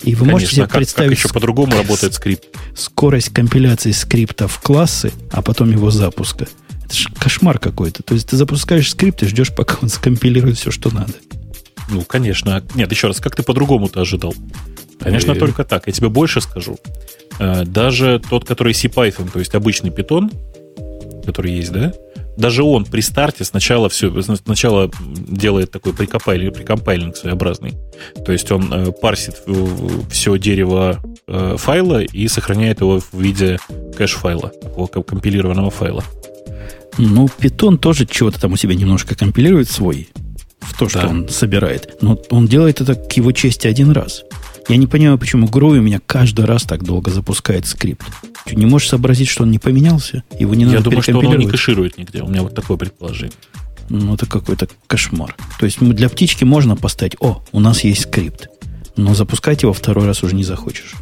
И 0.03 0.15
вы 0.15 0.26
можете 0.26 0.56
себе 0.56 0.64
как, 0.64 0.74
представить... 0.74 1.18
Еще 1.18 1.30
по-другому 1.30 1.74
работает 1.74 2.14
скрипт? 2.14 2.45
Скорость 2.76 3.30
компиляции 3.30 3.91
скрипта 3.91 4.48
в 4.48 4.60
классы, 4.60 5.11
а 5.32 5.41
потом 5.41 5.72
его 5.72 5.91
запуска. 5.91 6.48
Это 6.94 7.02
же 7.02 7.10
кошмар 7.20 7.57
какой-то. 7.57 8.03
То 8.03 8.14
есть 8.14 8.30
ты 8.30 8.38
запускаешь 8.38 8.91
скрипт 8.91 9.24
и 9.24 9.26
ждешь, 9.26 9.52
пока 9.52 9.78
он 9.82 9.90
скомпилирует 9.90 10.60
все, 10.60 10.70
что 10.70 10.94
надо. 10.94 11.14
Ну, 11.90 12.03
конечно. 12.03 12.64
Нет, 12.76 12.91
еще 12.91 13.07
раз, 13.07 13.20
как 13.20 13.36
ты 13.36 13.41
по-другому-то 13.41 14.02
ожидал? 14.02 14.36
Конечно, 14.99 15.32
и... 15.32 15.40
только 15.40 15.64
так. 15.64 15.88
Я 15.88 15.94
тебе 15.94 16.10
больше 16.10 16.40
скажу. 16.40 16.78
Э, 17.40 17.65
даже 17.65 18.22
тот, 18.30 18.45
который 18.45 18.76
C-Python, 18.76 19.32
то 19.32 19.40
есть 19.40 19.56
обычный 19.56 19.90
Python, 19.90 20.32
который 21.26 21.53
есть, 21.53 21.72
да, 21.72 21.94
даже 22.38 22.61
он 22.61 22.86
при 22.86 23.02
старте 23.02 23.44
сначала 23.44 23.90
все, 23.90 24.22
сначала 24.22 24.91
делает 25.02 25.72
такой 25.72 25.94
прикомпайлинг, 25.94 26.53
прикомпайлинг 26.53 27.18
своеобразный. 27.18 27.74
То 28.24 28.32
есть 28.32 28.52
он 28.52 28.72
э, 28.72 28.91
парсит 28.91 29.41
все 30.11 30.38
дерево 30.38 31.02
э, 31.28 31.56
файла 31.57 32.03
и 32.03 32.28
сохраняет 32.28 32.82
его 32.82 32.99
в 32.99 33.20
виде 33.20 33.57
кэш-файла, 33.98 34.49
такого 34.49 34.88
компилированного 34.88 35.72
файла. 35.72 36.03
Ну, 36.98 37.26
Python 37.26 37.78
тоже 37.78 38.06
чего-то 38.06 38.40
там 38.40 38.53
у 38.53 38.57
себя 38.57 38.76
немножко 38.76 39.15
компилирует 39.15 39.70
свой 39.70 40.10
в 40.60 40.78
то, 40.78 40.90
что 40.90 41.02
да. 41.02 41.07
он 41.07 41.30
собирает. 41.30 42.02
Но 42.02 42.20
он 42.30 42.48
делает 42.48 42.82
это 42.82 42.95
к 42.95 43.11
его 43.14 43.32
чести 43.32 43.68
один 43.68 43.91
раз. 43.91 44.24
Я 44.70 44.78
не 44.78 44.88
понимаю, 44.88 45.18
почему 45.18 45.48
Groovy 45.48 45.80
у 45.80 45.82
меня 45.82 45.99
каждый 46.06 46.45
раз 46.45 46.64
так 46.64 46.84
долго 46.84 47.11
запускает 47.11 47.65
скрипт. 47.65 48.06
Ты 48.45 48.56
не 48.56 48.65
можешь 48.65 48.90
сообразить, 48.90 49.28
что 49.28 49.44
он 49.44 49.52
не 49.52 49.60
поменялся? 49.60 50.24
Его 50.40 50.56
не 50.56 50.65
надо 50.65 50.78
Я 50.78 50.84
думаю, 50.84 51.02
что 51.02 51.18
он 51.18 51.38
не 51.38 51.48
кэширует 51.48 51.98
нигде. 51.98 52.22
У 52.22 52.28
меня 52.28 52.44
вот 52.44 52.56
такое 52.56 52.78
предположение. 52.78 53.36
Ну, 53.90 54.14
это 54.14 54.26
какой-то 54.26 54.70
кошмар. 54.88 55.36
То 55.60 55.65
есть 55.65 55.80
для 55.80 56.07
птички 56.07 56.45
можно 56.45 56.78
поставить, 56.78 57.18
о, 57.20 57.44
у 57.52 57.60
нас 57.60 57.84
есть 57.84 58.03
скрипт. 58.03 58.48
Но 58.95 59.14
запускать 59.14 59.64
его 59.64 59.74
второй 59.74 60.06
раз 60.06 60.24
уже 60.24 60.36
не 60.36 60.44
захочешь 60.44 60.94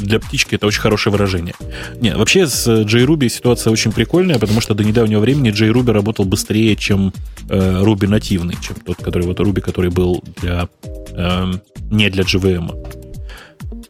для 0.00 0.18
птички 0.18 0.54
это 0.54 0.66
очень 0.66 0.80
хорошее 0.80 1.12
выражение. 1.12 1.54
Не, 2.00 2.14
вообще 2.14 2.46
с 2.46 2.66
JRuby 2.66 3.28
ситуация 3.28 3.70
очень 3.70 3.92
прикольная, 3.92 4.38
потому 4.38 4.60
что 4.60 4.74
до 4.74 4.84
недавнего 4.84 5.20
времени 5.20 5.52
JRuby 5.52 5.92
работал 5.92 6.24
быстрее, 6.24 6.76
чем 6.76 7.12
э, 7.48 7.82
Ruby 7.82 8.08
нативный, 8.08 8.56
чем 8.60 8.76
тот, 8.84 8.96
который 8.96 9.26
вот 9.26 9.40
Ruby, 9.40 9.60
который 9.60 9.90
был 9.90 10.22
для 10.40 10.68
э, 11.12 11.52
не 11.90 12.10
для 12.10 12.22
JVM. 12.22 13.00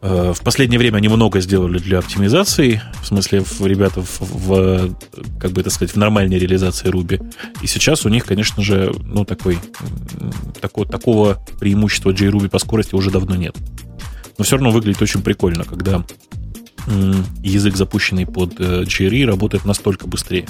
Э, 0.03 0.33
в 0.35 0.43
последнее 0.43 0.79
время 0.79 0.97
они 0.97 1.09
много 1.09 1.41
сделали 1.41 1.79
для 1.79 1.99
оптимизации, 1.99 2.83
в 3.03 3.07
смысле, 3.07 3.43
в, 3.45 3.67
ребята 3.67 4.03
в, 4.03 4.21
в, 4.21 4.97
как 5.39 5.53
бы 5.53 5.61
это 5.61 5.71
сказать, 5.71 5.95
в 5.95 5.99
нормальной 5.99 6.39
реализации 6.39 6.91
Ruby. 6.91 7.23
И 7.63 7.67
сейчас 7.67 8.07
у 8.07 8.09
них, 8.09 8.25
конечно 8.25 8.63
же, 8.63 8.93
ну, 9.05 9.25
такой, 9.25 9.59
такого, 10.61 10.87
такого 10.87 11.45
преимущества 11.59 12.11
JRuby 12.11 12.49
по 12.49 12.59
скорости 12.59 12.95
уже 12.95 13.11
давно 13.11 13.37
нет 13.37 13.57
но 14.41 14.45
все 14.45 14.57
равно 14.57 14.71
выглядит 14.71 15.03
очень 15.03 15.21
прикольно, 15.21 15.65
когда 15.65 16.03
язык, 17.43 17.77
запущенный 17.77 18.25
под 18.25 18.59
GRE, 18.59 19.27
работает 19.27 19.67
настолько 19.67 20.07
быстрее. 20.07 20.47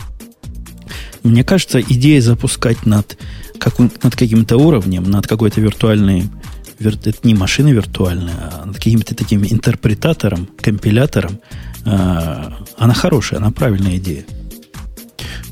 Мне 1.25 1.43
кажется, 1.43 1.81
идея 1.81 2.21
запускать 2.21 2.87
над, 2.87 3.19
как, 3.59 3.81
над 3.81 4.15
каким-то 4.15 4.59
уровнем, 4.59 5.11
над 5.11 5.27
какой-то 5.27 5.61
виртуальной, 5.61 6.31
это 6.79 7.15
не 7.25 7.35
машиной 7.35 7.73
виртуальной, 7.73 8.33
а 8.41 8.65
над 8.65 8.77
каким-то 8.77 9.17
таким 9.17 9.45
интерпретатором, 9.45 10.49
компилятором, 10.61 11.41
а, 11.85 12.65
она 12.79 12.95
хорошая, 12.95 13.41
она 13.41 13.51
правильная 13.51 13.97
идея. 13.97 14.25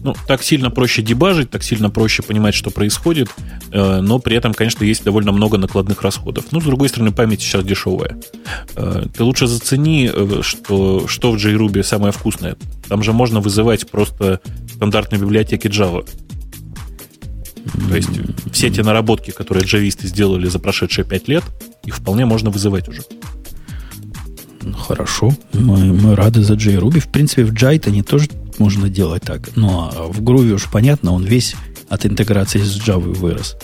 Ну, 0.02 0.14
так 0.26 0.42
сильно 0.42 0.70
проще 0.70 1.02
дебажить, 1.02 1.50
так 1.50 1.62
сильно 1.62 1.90
проще 1.90 2.22
понимать, 2.22 2.54
что 2.54 2.70
происходит, 2.70 3.28
э, 3.72 4.00
но 4.00 4.18
при 4.18 4.36
этом, 4.36 4.54
конечно, 4.54 4.84
есть 4.84 5.04
довольно 5.04 5.32
много 5.32 5.58
накладных 5.58 6.02
расходов. 6.02 6.46
Ну, 6.52 6.60
с 6.60 6.64
другой 6.64 6.88
стороны, 6.88 7.12
память 7.12 7.40
сейчас 7.40 7.64
дешевая. 7.64 8.16
Э, 8.76 9.06
ты 9.14 9.24
лучше 9.24 9.46
зацени, 9.46 10.10
э, 10.12 10.40
что, 10.42 11.08
что 11.08 11.32
в 11.32 11.36
JRuby 11.36 11.82
самое 11.82 12.12
вкусное. 12.12 12.56
Там 12.88 13.02
же 13.02 13.12
можно 13.12 13.40
вызывать 13.40 13.90
просто 13.90 14.40
стандартные 14.74 15.20
библиотеки 15.20 15.66
Java. 15.66 16.08
То 17.88 17.96
есть 17.96 18.10
все 18.52 18.70
те 18.70 18.82
наработки, 18.82 19.30
которые 19.30 19.64
джависты 19.64 20.06
сделали 20.06 20.48
за 20.48 20.58
прошедшие 20.58 21.04
пять 21.04 21.28
лет, 21.28 21.44
их 21.84 21.96
вполне 21.96 22.24
можно 22.24 22.50
вызывать 22.50 22.88
уже. 22.88 23.02
Ну, 24.62 24.74
хорошо, 24.74 25.32
мы, 25.52 25.92
мы 25.92 26.14
рады 26.14 26.42
за 26.42 26.54
JRuby. 26.54 27.00
В 27.00 27.08
принципе, 27.08 27.44
в 27.44 27.52
Jython 27.52 28.02
тоже 28.02 28.28
можно 28.59 28.89
делать 28.89 29.22
так. 29.22 29.56
Но 29.56 29.90
в 30.10 30.22
Groovy 30.22 30.52
уж 30.52 30.70
понятно, 30.70 31.12
он 31.12 31.24
весь 31.24 31.55
от 31.89 32.06
интеграции 32.06 32.60
с 32.60 32.76
Java 32.78 33.12
вырос. 33.14 33.56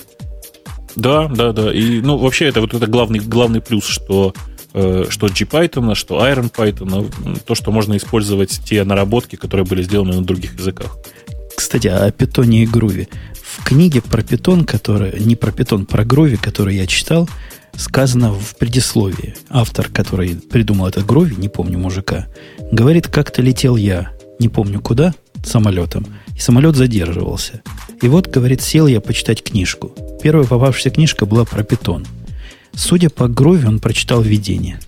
Да, 0.96 1.28
да, 1.28 1.52
да. 1.52 1.72
И, 1.72 2.00
ну, 2.00 2.16
вообще, 2.18 2.46
это 2.46 2.60
вот 2.60 2.74
это 2.74 2.86
главный, 2.86 3.18
главный 3.18 3.60
плюс, 3.60 3.84
что 3.84 4.34
э, 4.72 5.06
что 5.08 5.26
GPython, 5.26 5.94
что 5.94 6.24
IronPython, 6.24 7.40
то, 7.44 7.54
что 7.54 7.72
можно 7.72 7.96
использовать 7.96 8.60
те 8.64 8.84
наработки, 8.84 9.36
которые 9.36 9.66
были 9.66 9.82
сделаны 9.82 10.14
на 10.14 10.24
других 10.24 10.54
языках. 10.58 10.96
Кстати, 11.56 11.88
о 11.88 12.10
питоне 12.10 12.62
и 12.62 12.66
груве. 12.66 13.08
В 13.42 13.64
книге 13.64 14.02
про 14.02 14.22
питон, 14.22 14.64
которая, 14.64 15.18
не 15.18 15.36
про 15.36 15.52
питон, 15.52 15.86
про 15.86 16.04
груви, 16.04 16.36
которую 16.36 16.76
я 16.76 16.86
читал, 16.86 17.28
сказано 17.76 18.32
в 18.32 18.56
предисловии. 18.56 19.34
Автор, 19.48 19.88
который 19.88 20.36
придумал 20.36 20.86
этот 20.88 21.06
груви, 21.06 21.36
не 21.36 21.48
помню 21.48 21.78
мужика, 21.78 22.26
говорит, 22.70 23.08
как-то 23.08 23.42
летел 23.42 23.76
я 23.76 24.12
не 24.38 24.48
помню 24.48 24.80
куда, 24.80 25.14
самолетом, 25.44 26.06
и 26.36 26.40
самолет 26.40 26.76
задерживался. 26.76 27.62
И 28.02 28.08
вот, 28.08 28.28
говорит, 28.28 28.60
сел 28.60 28.86
я 28.86 29.00
почитать 29.00 29.42
книжку. 29.42 29.92
Первая 30.22 30.46
попавшаяся 30.46 30.90
книжка 30.90 31.26
была 31.26 31.44
про 31.44 31.62
питон. 31.62 32.06
Судя 32.74 33.10
по 33.10 33.28
Грови, 33.28 33.66
он 33.66 33.78
прочитал 33.78 34.22
видение. 34.22 34.80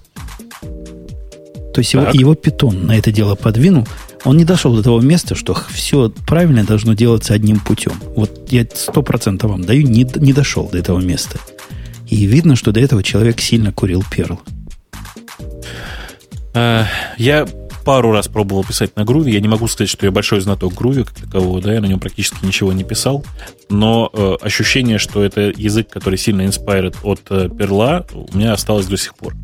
То 1.77 1.81
есть 1.81 1.93
его, 1.93 2.07
его 2.13 2.35
питон 2.35 2.87
на 2.87 2.97
это 2.97 3.13
дело 3.13 3.35
подвинул. 3.35 3.87
Он 4.25 4.37
не 4.37 4.45
дошел 4.45 4.75
до 4.75 4.83
того 4.83 5.01
места, 5.01 5.35
что 5.35 5.55
все 5.71 6.11
правильно 6.27 6.65
должно 6.65 6.95
делаться 6.95 7.35
одним 7.35 7.61
путем. 7.61 7.93
Вот 8.17 8.51
я 8.51 8.67
сто 8.75 9.03
процентов 9.03 9.51
вам 9.51 9.63
даю, 9.63 9.87
не, 9.87 10.09
не 10.17 10.33
дошел 10.33 10.69
до 10.69 10.79
этого 10.79 11.01
места. 11.01 11.39
И 12.09 12.25
видно, 12.25 12.57
что 12.57 12.73
до 12.73 12.81
этого 12.81 13.03
человек 13.03 13.41
сильно 13.41 13.73
курил 13.73 14.03
перл. 14.11 14.41
Э, 16.55 16.85
я 17.19 17.47
пару 17.87 18.11
раз 18.11 18.27
пробовал 18.27 18.65
писать 18.65 18.97
на 18.97 19.05
груве. 19.05 19.33
Я 19.33 19.41
не 19.41 19.47
могу 19.47 19.69
сказать, 19.69 19.89
что 19.89 20.07
я 20.07 20.11
большой 20.11 20.41
знаток 20.41 20.75
груви 20.75 21.05
как 21.05 21.15
такового, 21.15 21.63
да, 21.63 21.73
я 21.73 21.81
на 21.81 21.87
нем 21.87 22.01
практически 22.01 22.45
ничего 22.45 22.73
не 22.73 22.83
писал. 22.83 23.25
Но 23.71 24.11
э, 24.13 24.37
ощущение, 24.43 24.99
что 24.99 25.23
это 25.23 25.53
язык, 25.57 25.89
который 25.89 26.19
сильно 26.19 26.43
inspired 26.43 26.97
от 27.05 27.21
э, 27.31 27.49
перла, 27.49 28.05
у 28.13 28.37
меня 28.37 28.53
осталось 28.53 28.87
до 28.87 28.97
сих 28.97 29.15
пор. 29.15 29.37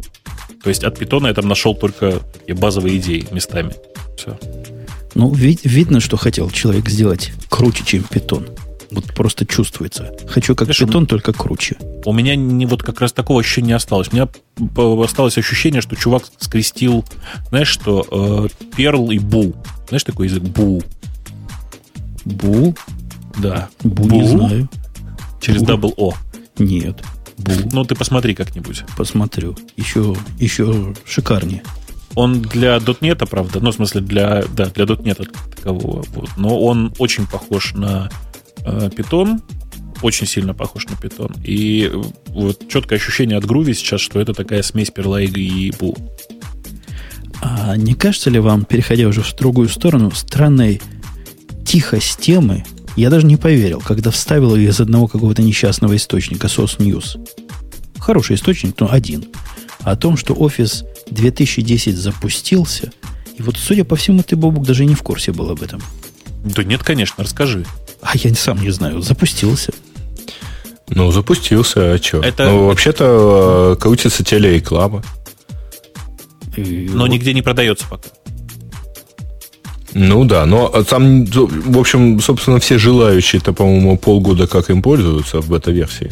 То 0.64 0.70
есть 0.70 0.82
от 0.82 0.98
питона 0.98 1.28
я 1.28 1.35
там 1.35 1.47
нашел 1.47 1.77
только 1.77 2.19
базовые 2.48 2.98
идеи 2.98 3.28
местами. 3.31 3.74
Все. 4.19 4.36
Ну, 5.14 5.32
вид, 5.32 5.60
видно, 5.62 6.01
что 6.01 6.16
хотел 6.16 6.51
человек 6.51 6.89
сделать 6.89 7.32
круче, 7.48 7.85
чем 7.85 8.02
питон. 8.02 8.48
Вот 8.93 9.14
просто 9.14 9.47
чувствуется. 9.47 10.14
Хочу 10.28 10.55
как 10.55 10.66
Знаешь, 10.66 10.78
питон, 10.78 11.06
только 11.06 11.32
круче. 11.32 11.77
У 12.05 12.12
меня 12.12 12.36
не 12.36 12.66
вот 12.66 12.82
как 12.82 13.01
раз 13.01 13.12
такого 13.12 13.40
ощущения 13.40 13.69
не 13.69 13.73
осталось. 13.73 14.09
У 14.12 14.16
меня 14.16 14.28
осталось 15.02 15.39
ощущение, 15.39 15.81
что 15.81 15.97
чувак 15.97 16.24
скрестил, 16.39 17.05
знаешь, 17.48 17.69
что 17.69 18.06
э, 18.10 18.66
Perl 18.76 19.10
и 19.10 19.19
Boo. 19.18 19.54
Знаешь 19.89 20.05
такой 20.05 20.27
язык? 20.27 20.43
Boo. 20.42 20.82
Boo? 22.24 22.74
Да. 23.39 23.69
Boo, 23.82 24.04
Boo? 24.04 24.14
не 24.16 24.28
знаю. 24.28 24.69
Через 25.40 25.62
double 25.62 25.94
O. 25.96 26.14
Нет. 26.59 27.02
Бу. 27.39 27.52
Ну, 27.73 27.85
ты 27.85 27.94
посмотри 27.94 28.35
как-нибудь. 28.35 28.85
Посмотрю. 28.97 29.56
Еще, 29.77 30.14
еще 30.39 30.94
шикарнее. 31.05 31.62
Он 32.14 32.43
для 32.43 32.78
дотнета, 32.78 33.24
правда, 33.24 33.60
ну, 33.60 33.70
в 33.70 33.74
смысле, 33.74 34.02
для, 34.02 34.44
да, 34.55 34.66
для 34.66 34.85
дотнета 34.85 35.24
такового. 35.56 36.05
Вот. 36.12 36.28
Но 36.36 36.60
он 36.60 36.93
очень 36.98 37.27
похож 37.27 37.73
на 37.73 38.10
Python, 38.64 39.39
э, 39.39 39.62
очень 40.02 40.26
сильно 40.26 40.55
похож 40.55 40.86
на 40.86 40.94
Python. 40.94 41.34
И 41.44 41.90
вот 42.28 42.68
четкое 42.68 42.98
ощущение 42.98 43.39
от 43.39 43.44
Groovy 43.44 43.74
сейчас, 43.74 44.01
что 44.01 44.20
это 44.20 44.34
такая 44.34 44.62
смесь 44.62 44.90
Perlaiga 44.94 45.39
и 45.39 45.70
Boo. 45.70 45.98
А 47.40 47.76
не 47.76 47.94
кажется 47.94 48.30
ли 48.30 48.39
вам, 48.39 48.64
переходя 48.64 49.06
уже 49.09 49.22
в 49.22 49.34
другую 49.34 49.68
сторону, 49.68 50.10
странной 50.12 50.80
тихость 51.64 52.20
темы, 52.20 52.64
я 52.97 53.10
даже 53.10 53.26
не 53.26 53.36
поверил, 53.36 53.80
когда 53.80 54.10
вставил 54.10 54.55
ее 54.55 54.70
из 54.70 54.80
одного 54.80 55.09
какого-то 55.09 55.43
несчастного 55.43 55.97
источника, 55.97 56.47
SOS 56.47 56.78
News. 56.78 57.18
Хороший 57.98 58.36
источник, 58.36 58.78
но 58.78 58.90
один. 58.90 59.24
О 59.80 59.97
том, 59.97 60.16
что 60.16 60.34
офис 60.34 60.84
2010 61.10 61.97
запустился, 61.97 62.93
и 63.36 63.43
вот, 63.43 63.56
судя 63.56 63.84
по 63.84 63.97
всему, 63.97 64.22
ты, 64.22 64.36
Бобук, 64.36 64.66
даже 64.66 64.84
не 64.84 64.94
в 64.94 65.02
курсе 65.02 65.32
был 65.32 65.51
об 65.51 65.62
этом. 65.62 65.80
Да 66.44 66.62
нет, 66.64 66.82
конечно, 66.82 67.24
расскажи. 67.24 67.64
А 68.02 68.16
я 68.16 68.34
сам 68.34 68.60
не 68.60 68.70
знаю, 68.70 69.00
запустился. 69.00 69.72
Ну, 70.88 71.10
запустился, 71.12 71.94
а 71.94 71.98
что? 71.98 72.20
Это... 72.20 72.50
Ну, 72.50 72.66
вообще-то 72.66 73.74
э, 73.74 73.80
крутится 73.80 74.24
телереклама. 74.24 75.02
И 76.56 76.90
но 76.92 77.02
вот... 77.02 77.06
нигде 77.06 77.32
не 77.32 77.42
продается 77.42 77.86
пока. 77.88 78.08
Ну 79.94 80.24
да, 80.24 80.46
но 80.46 80.68
там, 80.84 81.24
в 81.26 81.78
общем, 81.78 82.20
собственно, 82.20 82.58
все 82.58 82.78
желающие-то, 82.78 83.52
по-моему, 83.52 83.96
полгода 83.98 84.46
как 84.46 84.70
им 84.70 84.82
пользуются 84.82 85.40
в 85.40 85.48
бета-версии. 85.48 86.10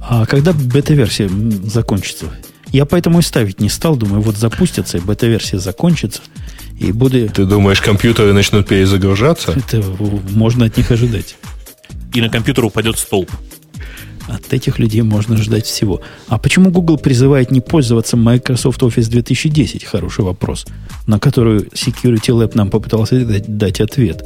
А 0.00 0.26
когда 0.26 0.52
бета-версия 0.52 1.28
закончится? 1.64 2.26
Я 2.68 2.84
поэтому 2.84 3.18
и 3.18 3.22
ставить 3.22 3.60
не 3.60 3.68
стал, 3.68 3.96
думаю, 3.96 4.20
вот 4.22 4.36
запустится, 4.36 4.98
и 4.98 5.00
бета-версия 5.00 5.58
закончится– 5.58 6.22
и 6.80 6.92
буду... 6.92 7.28
Ты 7.28 7.44
думаешь, 7.44 7.80
компьютеры 7.82 8.32
начнут 8.32 8.66
перезагружаться? 8.66 9.52
Это 9.52 9.84
можно 10.30 10.64
от 10.64 10.76
них 10.78 10.90
ожидать. 10.90 11.36
И 12.14 12.22
на 12.22 12.30
компьютер 12.30 12.64
упадет 12.64 12.98
столб. 12.98 13.30
От 14.26 14.52
этих 14.54 14.78
людей 14.78 15.02
можно 15.02 15.36
ждать 15.36 15.66
всего. 15.66 16.00
А 16.28 16.38
почему 16.38 16.70
Google 16.70 16.96
призывает 16.96 17.50
не 17.50 17.60
пользоваться 17.60 18.16
Microsoft 18.16 18.80
Office 18.80 19.10
2010? 19.10 19.84
Хороший 19.84 20.24
вопрос, 20.24 20.66
на 21.06 21.18
который 21.18 21.60
Security 21.74 22.30
Lab 22.30 22.52
нам 22.54 22.70
попытался 22.70 23.24
дать, 23.26 23.58
дать 23.58 23.80
ответ. 23.80 24.24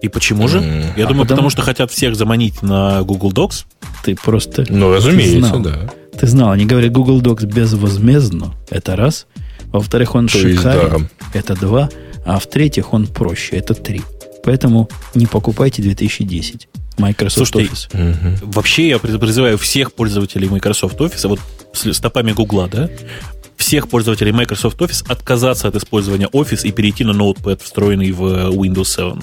И 0.00 0.08
почему 0.08 0.46
же? 0.46 0.58
Mm. 0.58 0.84
Я 0.96 1.06
а 1.06 1.08
думаю, 1.08 1.08
потому... 1.08 1.26
потому 1.26 1.50
что 1.50 1.62
хотят 1.62 1.90
всех 1.90 2.14
заманить 2.14 2.62
на 2.62 3.02
Google 3.02 3.32
Docs. 3.32 3.64
Ты 4.04 4.14
просто... 4.14 4.64
Ну, 4.68 4.94
разумеется, 4.94 5.48
знал. 5.48 5.60
да. 5.60 5.92
Ты 6.18 6.26
знал, 6.28 6.50
они 6.52 6.66
говорят 6.66 6.92
Google 6.92 7.20
Docs 7.20 7.46
безвозмездно. 7.46 8.54
Это 8.70 8.94
раз. 8.94 9.26
Во-вторых, 9.72 10.14
он 10.14 10.28
То 10.28 10.38
шикарен. 10.38 11.08
Да. 11.20 11.38
Это 11.38 11.54
два. 11.54 11.88
А 12.24 12.38
в-третьих, 12.38 12.92
он 12.92 13.06
проще. 13.06 13.56
Это 13.56 13.74
три. 13.74 14.02
Поэтому 14.44 14.88
не 15.14 15.26
покупайте 15.26 15.82
2010. 15.82 16.68
Microsoft 16.98 17.52
Слушайте, 17.52 17.72
Office. 17.72 18.36
Угу. 18.42 18.52
Вообще 18.52 18.88
я 18.88 18.98
призываю 18.98 19.56
всех 19.56 19.92
пользователей 19.94 20.48
Microsoft 20.48 20.98
Office, 21.00 21.26
вот 21.26 21.40
с 21.72 21.92
стопами 21.94 22.32
Гугла, 22.32 22.68
да, 22.68 22.90
всех 23.56 23.88
пользователей 23.88 24.32
Microsoft 24.32 24.78
Office 24.80 25.04
отказаться 25.08 25.68
от 25.68 25.76
использования 25.76 26.26
Office 26.26 26.66
и 26.66 26.72
перейти 26.72 27.04
на 27.04 27.12
Notepad, 27.12 27.62
встроенный 27.62 28.10
в 28.12 28.22
Windows 28.50 28.84
7. 28.84 29.20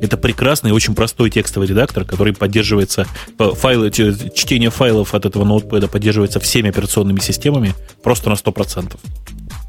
Это 0.00 0.16
прекрасный 0.16 0.72
очень 0.72 0.94
простой 0.94 1.30
текстовый 1.30 1.68
редактор, 1.68 2.04
который 2.04 2.32
поддерживается, 2.32 3.06
файлы, 3.38 3.90
чтение 3.90 4.70
файлов 4.70 5.14
от 5.14 5.26
этого 5.26 5.44
ноутпэда 5.44 5.88
поддерживается 5.88 6.40
всеми 6.40 6.70
операционными 6.70 7.20
системами 7.20 7.74
просто 8.02 8.30
на 8.30 8.34
100%. 8.34 8.96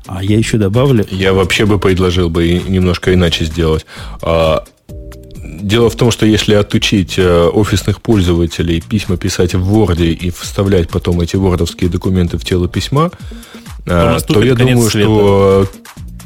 А 0.07 0.23
я 0.23 0.37
еще 0.37 0.57
добавлю... 0.57 1.05
Я 1.09 1.33
вообще 1.33 1.65
бы 1.65 1.79
предложил 1.79 2.29
бы 2.29 2.47
немножко 2.67 3.13
иначе 3.13 3.45
сделать. 3.45 3.85
А, 4.21 4.65
дело 5.61 5.89
в 5.89 5.95
том, 5.95 6.11
что 6.11 6.25
если 6.25 6.55
отучить 6.55 7.15
э, 7.17 7.47
офисных 7.47 8.01
пользователей 8.01 8.81
письма 8.81 9.17
писать 9.17 9.53
в 9.53 9.73
Word 9.73 10.03
и 10.03 10.29
вставлять 10.31 10.89
потом 10.89 11.21
эти 11.21 11.35
вордовские 11.35 11.89
документы 11.89 12.37
в 12.37 12.45
тело 12.45 12.67
письма, 12.67 13.11
то, 13.85 14.17
э, 14.17 14.19
то 14.21 14.43
я 14.43 14.55
думаю, 14.55 14.89
света. 14.89 15.07
что 15.07 15.67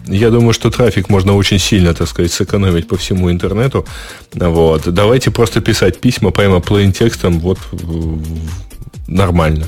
я 0.07 0.29
думаю, 0.29 0.53
что 0.53 0.69
трафик 0.69 1.09
можно 1.09 1.33
очень 1.33 1.59
сильно, 1.59 1.93
так 1.93 2.07
сказать, 2.07 2.31
сэкономить 2.31 2.87
по 2.87 2.95
всему 2.95 3.31
интернету. 3.31 3.85
Вот. 4.33 4.93
Давайте 4.93 5.31
просто 5.31 5.61
писать 5.61 5.99
письма 5.99 6.31
прямо 6.31 6.57
plain 6.57 6.91
текстом, 6.91 7.39
вот 7.39 7.57
нормально. 9.07 9.67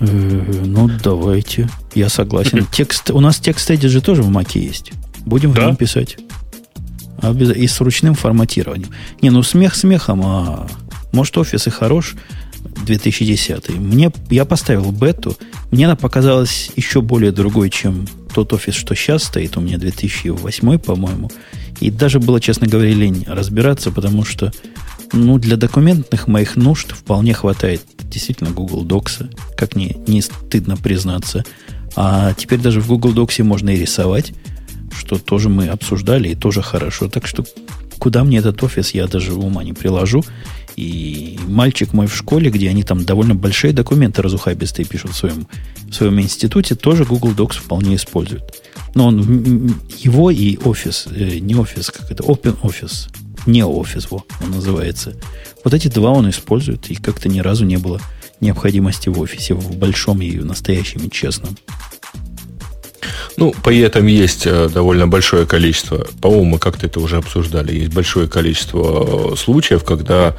Э, 0.00 0.06
ну, 0.06 0.90
давайте. 1.02 1.68
Я 1.94 2.08
согласен. 2.08 2.66
Текст, 2.72 3.10
у 3.10 3.20
нас 3.20 3.38
текст 3.38 3.70
же 3.70 4.00
тоже 4.00 4.22
в 4.22 4.28
Маке 4.28 4.60
есть. 4.60 4.92
Будем 5.24 5.52
да? 5.52 5.62
в 5.62 5.66
нем 5.66 5.76
писать. 5.76 6.16
И 7.56 7.66
с 7.66 7.80
ручным 7.80 8.14
форматированием. 8.14 8.90
Не, 9.22 9.30
ну 9.30 9.42
смех 9.42 9.74
смехом, 9.74 10.22
а 10.24 10.66
может 11.12 11.38
офис 11.38 11.66
и 11.66 11.70
хорош, 11.70 12.16
2010. 12.84 13.70
Мне, 13.70 14.12
я 14.30 14.44
поставил 14.44 14.90
бету, 14.92 15.36
мне 15.70 15.86
она 15.86 15.96
показалась 15.96 16.70
еще 16.76 17.00
более 17.00 17.32
другой, 17.32 17.70
чем 17.70 18.06
тот 18.34 18.52
офис, 18.52 18.74
что 18.74 18.94
сейчас 18.94 19.24
стоит, 19.24 19.56
у 19.56 19.60
меня 19.60 19.78
2008, 19.78 20.78
по-моему. 20.78 21.30
И 21.80 21.90
даже 21.90 22.20
было, 22.20 22.40
честно 22.40 22.66
говоря, 22.66 22.92
лень 22.92 23.24
разбираться, 23.26 23.90
потому 23.90 24.24
что 24.24 24.52
ну, 25.12 25.38
для 25.38 25.56
документных 25.56 26.26
моих 26.26 26.56
нужд 26.56 26.92
вполне 26.92 27.34
хватает 27.34 27.82
действительно 28.02 28.50
Google 28.50 28.84
Docs, 28.84 29.34
как 29.56 29.76
не, 29.76 29.96
не 30.06 30.22
стыдно 30.22 30.76
признаться. 30.76 31.44
А 31.96 32.32
теперь 32.34 32.58
даже 32.58 32.80
в 32.80 32.88
Google 32.88 33.12
Docs 33.12 33.42
можно 33.42 33.70
и 33.70 33.80
рисовать, 33.80 34.32
что 34.96 35.18
тоже 35.18 35.48
мы 35.48 35.68
обсуждали, 35.68 36.28
и 36.28 36.34
тоже 36.34 36.62
хорошо. 36.62 37.08
Так 37.08 37.26
что 37.26 37.44
куда 37.98 38.24
мне 38.24 38.38
этот 38.38 38.62
офис, 38.62 38.92
я 38.92 39.06
даже 39.06 39.34
ума 39.34 39.64
не 39.64 39.72
приложу. 39.72 40.24
И 40.76 41.38
мальчик 41.46 41.92
мой 41.92 42.06
в 42.06 42.16
школе, 42.16 42.50
где 42.50 42.68
они 42.68 42.82
там 42.82 43.04
довольно 43.04 43.34
большие 43.34 43.72
документы 43.72 44.22
разухабистые 44.22 44.86
пишут 44.86 45.12
в 45.12 45.16
своем, 45.16 45.46
в 45.88 45.92
своем 45.92 46.20
институте, 46.20 46.74
тоже 46.74 47.04
Google 47.04 47.32
Docs 47.32 47.58
вполне 47.58 47.96
использует. 47.96 48.42
Но 48.94 49.08
он 49.08 49.78
его 49.98 50.30
и 50.30 50.56
офис, 50.58 51.06
э, 51.10 51.38
не 51.38 51.54
офис, 51.54 51.90
как 51.90 52.10
это, 52.10 52.24
Open 52.24 52.60
Office, 52.62 53.08
не 53.46 53.64
офис, 53.64 54.10
во, 54.10 54.24
он 54.42 54.50
называется. 54.50 55.14
Вот 55.62 55.74
эти 55.74 55.88
два 55.88 56.10
он 56.10 56.28
использует, 56.30 56.90
и 56.90 56.94
как-то 56.94 57.28
ни 57.28 57.40
разу 57.40 57.64
не 57.64 57.76
было 57.76 58.00
необходимости 58.40 59.08
в 59.08 59.20
офисе, 59.20 59.54
в 59.54 59.76
большом 59.76 60.20
и 60.22 60.38
в 60.38 60.44
настоящем 60.44 61.06
и 61.06 61.10
честном. 61.10 61.56
Ну, 63.36 63.52
при 63.64 63.80
этом 63.80 64.06
есть 64.06 64.46
э, 64.46 64.68
довольно 64.72 65.08
большое 65.08 65.46
количество, 65.46 66.06
по-моему, 66.20 66.44
мы 66.44 66.58
как-то 66.58 66.86
это 66.86 67.00
уже 67.00 67.16
обсуждали, 67.16 67.74
есть 67.74 67.92
большое 67.92 68.28
количество 68.28 69.32
э, 69.32 69.36
случаев, 69.36 69.84
когда 69.84 70.36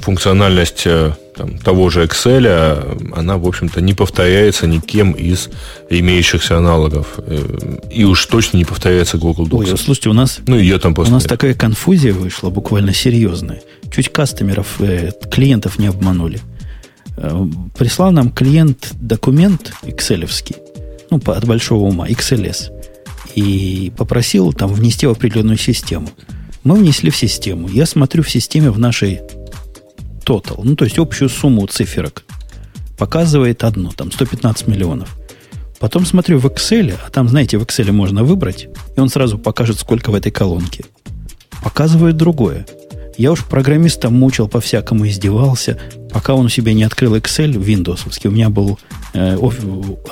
функциональность 0.00 0.82
э, 0.86 1.12
там, 1.36 1.58
того 1.58 1.90
же 1.90 2.04
Excel, 2.04 3.12
она, 3.14 3.38
в 3.38 3.46
общем-то, 3.46 3.80
не 3.80 3.94
повторяется 3.94 4.66
никем 4.66 5.12
из 5.12 5.48
имеющихся 5.88 6.58
аналогов. 6.58 7.18
И 7.92 8.04
уж 8.04 8.26
точно 8.26 8.56
не 8.56 8.64
повторяется 8.64 9.18
Google 9.18 9.46
Docs. 9.46 9.70
Ой, 9.70 9.78
слушайте, 9.78 10.08
у 10.08 10.14
нас, 10.14 10.40
ну, 10.46 10.58
я 10.58 10.78
там 10.78 10.94
у 10.96 11.02
нас 11.04 11.24
такая 11.24 11.54
конфузия 11.54 12.12
вышла, 12.12 12.50
буквально 12.50 12.92
серьезная. 12.92 13.62
Чуть 13.94 14.08
кастомеров, 14.08 14.80
э, 14.80 15.12
клиентов 15.30 15.78
не 15.78 15.86
обманули. 15.86 16.40
Прислал 17.76 18.12
нам 18.12 18.30
клиент 18.30 18.90
документ 19.00 19.72
экселевский, 19.82 20.56
ну, 21.10 21.20
от 21.24 21.44
большого 21.44 21.84
ума, 21.84 22.08
XLS, 22.08 22.70
и 23.34 23.92
попросил 23.96 24.52
там 24.52 24.72
внести 24.72 25.06
в 25.06 25.10
определенную 25.10 25.58
систему. 25.58 26.08
Мы 26.64 26.76
внесли 26.76 27.10
в 27.10 27.16
систему. 27.16 27.68
Я 27.68 27.86
смотрю 27.86 28.22
в 28.22 28.30
системе 28.30 28.70
в 28.70 28.78
нашей 28.78 29.20
total, 30.24 30.60
ну, 30.62 30.76
то 30.76 30.84
есть 30.84 30.98
общую 30.98 31.28
сумму 31.28 31.66
циферок. 31.66 32.24
Показывает 32.98 33.64
одно, 33.64 33.92
там 33.92 34.10
115 34.10 34.66
миллионов. 34.66 35.16
Потом 35.78 36.04
смотрю 36.04 36.38
в 36.38 36.46
Excel, 36.46 36.94
а 37.06 37.10
там, 37.10 37.28
знаете, 37.28 37.56
в 37.56 37.62
Excel 37.62 37.92
можно 37.92 38.24
выбрать, 38.24 38.68
и 38.96 39.00
он 39.00 39.08
сразу 39.08 39.38
покажет, 39.38 39.78
сколько 39.78 40.10
в 40.10 40.14
этой 40.14 40.32
колонке. 40.32 40.84
Показывает 41.62 42.16
другое. 42.16 42.66
Я 43.18 43.32
уж 43.32 43.44
программиста 43.44 44.10
мучил 44.10 44.46
по-всякому, 44.46 45.08
издевался, 45.08 45.76
пока 46.12 46.34
он 46.34 46.46
у 46.46 46.48
себя 46.48 46.72
не 46.72 46.84
открыл 46.84 47.16
Excel 47.16 47.52
Windows. 47.52 47.98
У 48.24 48.30
меня 48.30 48.48
был 48.48 48.78
э, 49.12 49.36
оф, 49.36 49.56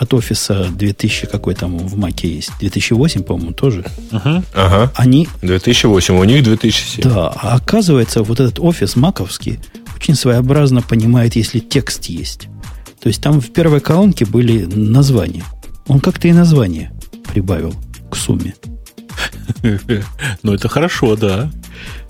от 0.00 0.12
офиса 0.12 0.66
2000 0.72 1.28
какой 1.28 1.54
там 1.54 1.78
в 1.78 1.96
Маке 1.96 2.28
есть. 2.28 2.50
2008, 2.58 3.22
по-моему, 3.22 3.52
тоже. 3.52 3.84
Ага. 4.10 4.42
ага. 4.52 4.92
Они... 4.96 5.28
2008, 5.42 6.18
у 6.18 6.24
них 6.24 6.42
2007. 6.42 7.04
Да, 7.04 7.28
а 7.28 7.54
оказывается, 7.54 8.24
вот 8.24 8.40
этот 8.40 8.58
офис 8.58 8.96
маковский 8.96 9.60
очень 9.96 10.16
своеобразно 10.16 10.82
понимает, 10.82 11.36
если 11.36 11.60
текст 11.60 12.06
есть. 12.06 12.48
То 13.00 13.06
есть 13.06 13.22
там 13.22 13.40
в 13.40 13.52
первой 13.52 13.78
колонке 13.78 14.26
были 14.26 14.64
названия. 14.64 15.44
Он 15.86 16.00
как-то 16.00 16.26
и 16.26 16.32
название 16.32 16.90
прибавил 17.32 17.72
к 18.10 18.16
сумме. 18.16 18.56
Ну, 20.42 20.54
это 20.54 20.68
хорошо, 20.68 21.16
да. 21.16 21.50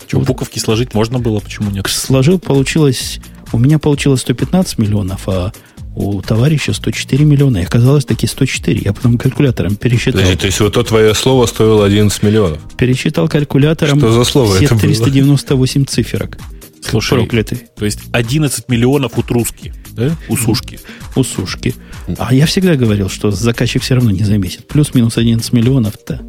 Что, 0.07 0.19
буковки 0.19 0.59
сложить 0.59 0.93
можно 0.93 1.19
было, 1.19 1.39
почему 1.39 1.69
нет? 1.71 1.87
Сложил, 1.87 2.39
получилось... 2.39 3.19
У 3.53 3.59
меня 3.59 3.79
получилось 3.79 4.21
115 4.21 4.77
миллионов, 4.77 5.29
а 5.29 5.53
у 5.95 6.21
товарища 6.21 6.73
104 6.73 7.25
миллиона. 7.25 7.57
И 7.57 7.63
оказалось 7.63 8.05
таки 8.05 8.27
104. 8.27 8.81
Я 8.83 8.93
потом 8.93 9.17
калькулятором 9.17 9.75
пересчитал. 9.75 10.21
Подожди, 10.21 10.37
то 10.37 10.45
есть 10.45 10.59
вот 10.59 10.73
то 10.73 10.83
твое 10.83 11.15
слово 11.15 11.45
стоило 11.47 11.85
11 11.85 12.23
миллионов? 12.23 12.59
Пересчитал 12.77 13.27
калькулятором 13.27 13.99
Что 13.99 14.11
за 14.11 14.23
слово 14.23 14.55
все 14.55 14.65
это 14.65 14.77
398 14.77 15.81
было? 15.81 15.85
циферок. 15.87 16.37
Слушай, 16.81 17.17
проклятый. 17.17 17.63
То 17.75 17.85
есть 17.85 18.01
11 18.11 18.69
миллионов 18.69 19.17
у 19.17 19.23
труски, 19.23 19.73
да? 19.91 20.15
У 20.29 20.37
сушки. 20.37 20.79
У 21.15 21.23
сушки. 21.23 21.73
А 22.17 22.33
я 22.33 22.45
всегда 22.45 22.75
говорил, 22.75 23.09
что 23.09 23.31
заказчик 23.31 23.81
все 23.81 23.95
равно 23.95 24.11
не 24.11 24.23
заметит. 24.23 24.67
Плюс-минус 24.67 25.17
11 25.17 25.51
миллионов-то 25.51 26.21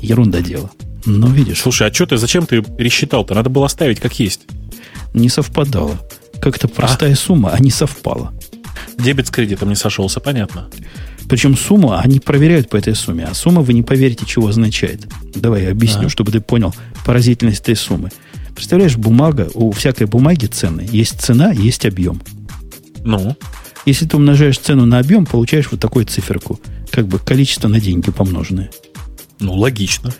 ерунда 0.00 0.42
дело. 0.42 0.70
Ну, 1.06 1.28
видишь. 1.28 1.60
Слушай, 1.60 1.88
а 1.88 1.92
что 1.92 2.06
ты, 2.06 2.16
зачем 2.16 2.46
ты 2.46 2.62
пересчитал-то? 2.62 3.34
Надо 3.34 3.50
было 3.50 3.66
оставить 3.66 4.00
как 4.00 4.18
есть. 4.18 4.42
Не 5.12 5.28
совпадало. 5.28 5.98
Как-то 6.40 6.68
простая 6.68 7.12
а? 7.12 7.16
сумма, 7.16 7.50
а 7.50 7.60
не 7.60 7.70
совпала. 7.70 8.32
Дебет 8.98 9.26
с 9.26 9.30
кредитом 9.30 9.68
не 9.68 9.76
сошелся, 9.76 10.20
понятно. 10.20 10.68
Причем 11.28 11.56
сумма, 11.56 12.00
они 12.00 12.20
проверяют 12.20 12.68
по 12.68 12.76
этой 12.76 12.94
сумме, 12.94 13.24
а 13.24 13.34
сумма, 13.34 13.62
вы 13.62 13.72
не 13.72 13.82
поверите, 13.82 14.26
чего 14.26 14.48
означает. 14.48 15.06
Давай 15.34 15.64
я 15.64 15.70
объясню, 15.70 16.06
а. 16.06 16.10
чтобы 16.10 16.32
ты 16.32 16.40
понял 16.40 16.74
поразительность 17.04 17.62
этой 17.62 17.76
суммы. 17.76 18.10
Представляешь, 18.54 18.96
бумага, 18.96 19.48
у 19.54 19.72
всякой 19.72 20.06
бумаги 20.06 20.46
цены 20.46 20.86
есть 20.90 21.20
цена, 21.20 21.50
есть 21.50 21.86
объем. 21.86 22.22
Ну? 23.04 23.36
Если 23.86 24.06
ты 24.06 24.16
умножаешь 24.16 24.58
цену 24.58 24.86
на 24.86 24.98
объем, 24.98 25.26
получаешь 25.26 25.68
вот 25.70 25.80
такую 25.80 26.06
циферку. 26.06 26.60
Как 26.90 27.06
бы 27.06 27.18
количество 27.18 27.68
на 27.68 27.80
деньги 27.80 28.10
помноженное. 28.10 28.70
Ну, 29.40 29.54
логично 29.54 30.14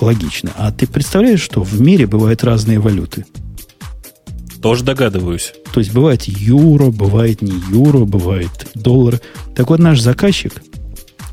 логично. 0.00 0.52
А 0.56 0.72
ты 0.72 0.86
представляешь, 0.86 1.40
что 1.40 1.62
в 1.62 1.80
мире 1.80 2.06
бывают 2.06 2.44
разные 2.44 2.78
валюты? 2.78 3.24
Тоже 4.62 4.84
догадываюсь. 4.84 5.52
То 5.72 5.80
есть 5.80 5.92
бывает 5.92 6.24
юро, 6.24 6.90
бывает 6.90 7.42
не 7.42 7.54
юро, 7.70 8.04
бывает 8.04 8.68
доллар. 8.74 9.20
Так 9.54 9.70
вот 9.70 9.78
наш 9.78 10.00
заказчик, 10.00 10.62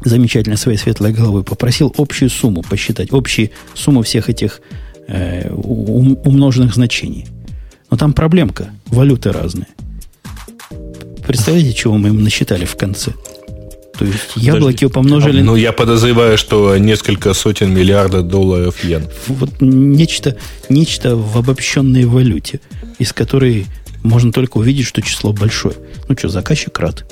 замечательно 0.04 0.58
своей 0.58 0.78
светлой 0.78 1.14
головой, 1.14 1.44
попросил 1.44 1.94
общую 1.98 2.30
сумму 2.30 2.62
посчитать, 2.62 3.10
общую 3.12 3.50
сумму 3.74 4.02
всех 4.04 4.30
этих 4.30 4.62
э, 5.08 5.50
умноженных 5.52 6.74
значений. 6.76 7.28
Но 7.90 7.98
там 7.98 8.14
проблемка. 8.14 8.72
Валюты 8.88 9.32
разные. 9.32 9.68
Представляете, 11.26 11.74
чего 11.74 11.98
мы 11.98 12.10
им 12.10 12.24
насчитали 12.24 12.66
в 12.66 12.76
конце? 12.76 13.14
То 14.04 14.08
есть 14.08 14.36
яблоки 14.36 14.86
помножили... 14.90 15.42
Ну, 15.42 15.56
я 15.56 15.72
подозреваю, 15.72 16.38
что 16.38 16.78
несколько 16.78 17.34
сотен 17.34 17.74
миллиардов 17.74 18.28
долларов 18.28 18.84
йен. 18.84 19.08
Вот 19.28 19.62
нечто, 19.62 20.36
нечто 20.68 21.16
в 21.16 21.38
обобщенной 21.38 22.04
валюте, 22.04 22.60
из 23.00 23.14
которой 23.14 23.66
можно 24.02 24.34
только 24.34 24.58
увидеть, 24.58 24.88
что 24.88 25.02
число 25.02 25.32
большое. 25.32 25.76
Ну 26.10 26.18
что, 26.18 26.28
заказчик 26.28 26.78
рад. 26.80 27.06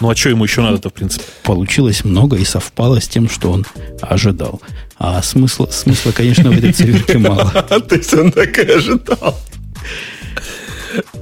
Ну 0.00 0.10
а 0.10 0.14
что 0.14 0.28
ему 0.28 0.44
еще 0.44 0.60
надо-то, 0.60 0.90
в 0.90 0.92
принципе? 0.92 1.24
Получилось 1.42 2.04
много 2.04 2.36
и 2.36 2.44
совпало 2.44 3.00
с 3.00 3.08
тем, 3.08 3.30
что 3.30 3.50
он 3.50 3.64
ожидал. 4.02 4.60
А 4.98 5.22
смысла, 5.22 5.68
смысла 5.70 6.12
конечно, 6.12 6.50
в 6.50 6.58
этой 6.58 6.74
циферке 6.74 7.16
мало. 7.16 7.50
То 7.88 7.94
есть 7.94 8.12
он 8.12 8.30
так 8.30 8.58
и 8.58 8.70
ожидал. 8.70 9.38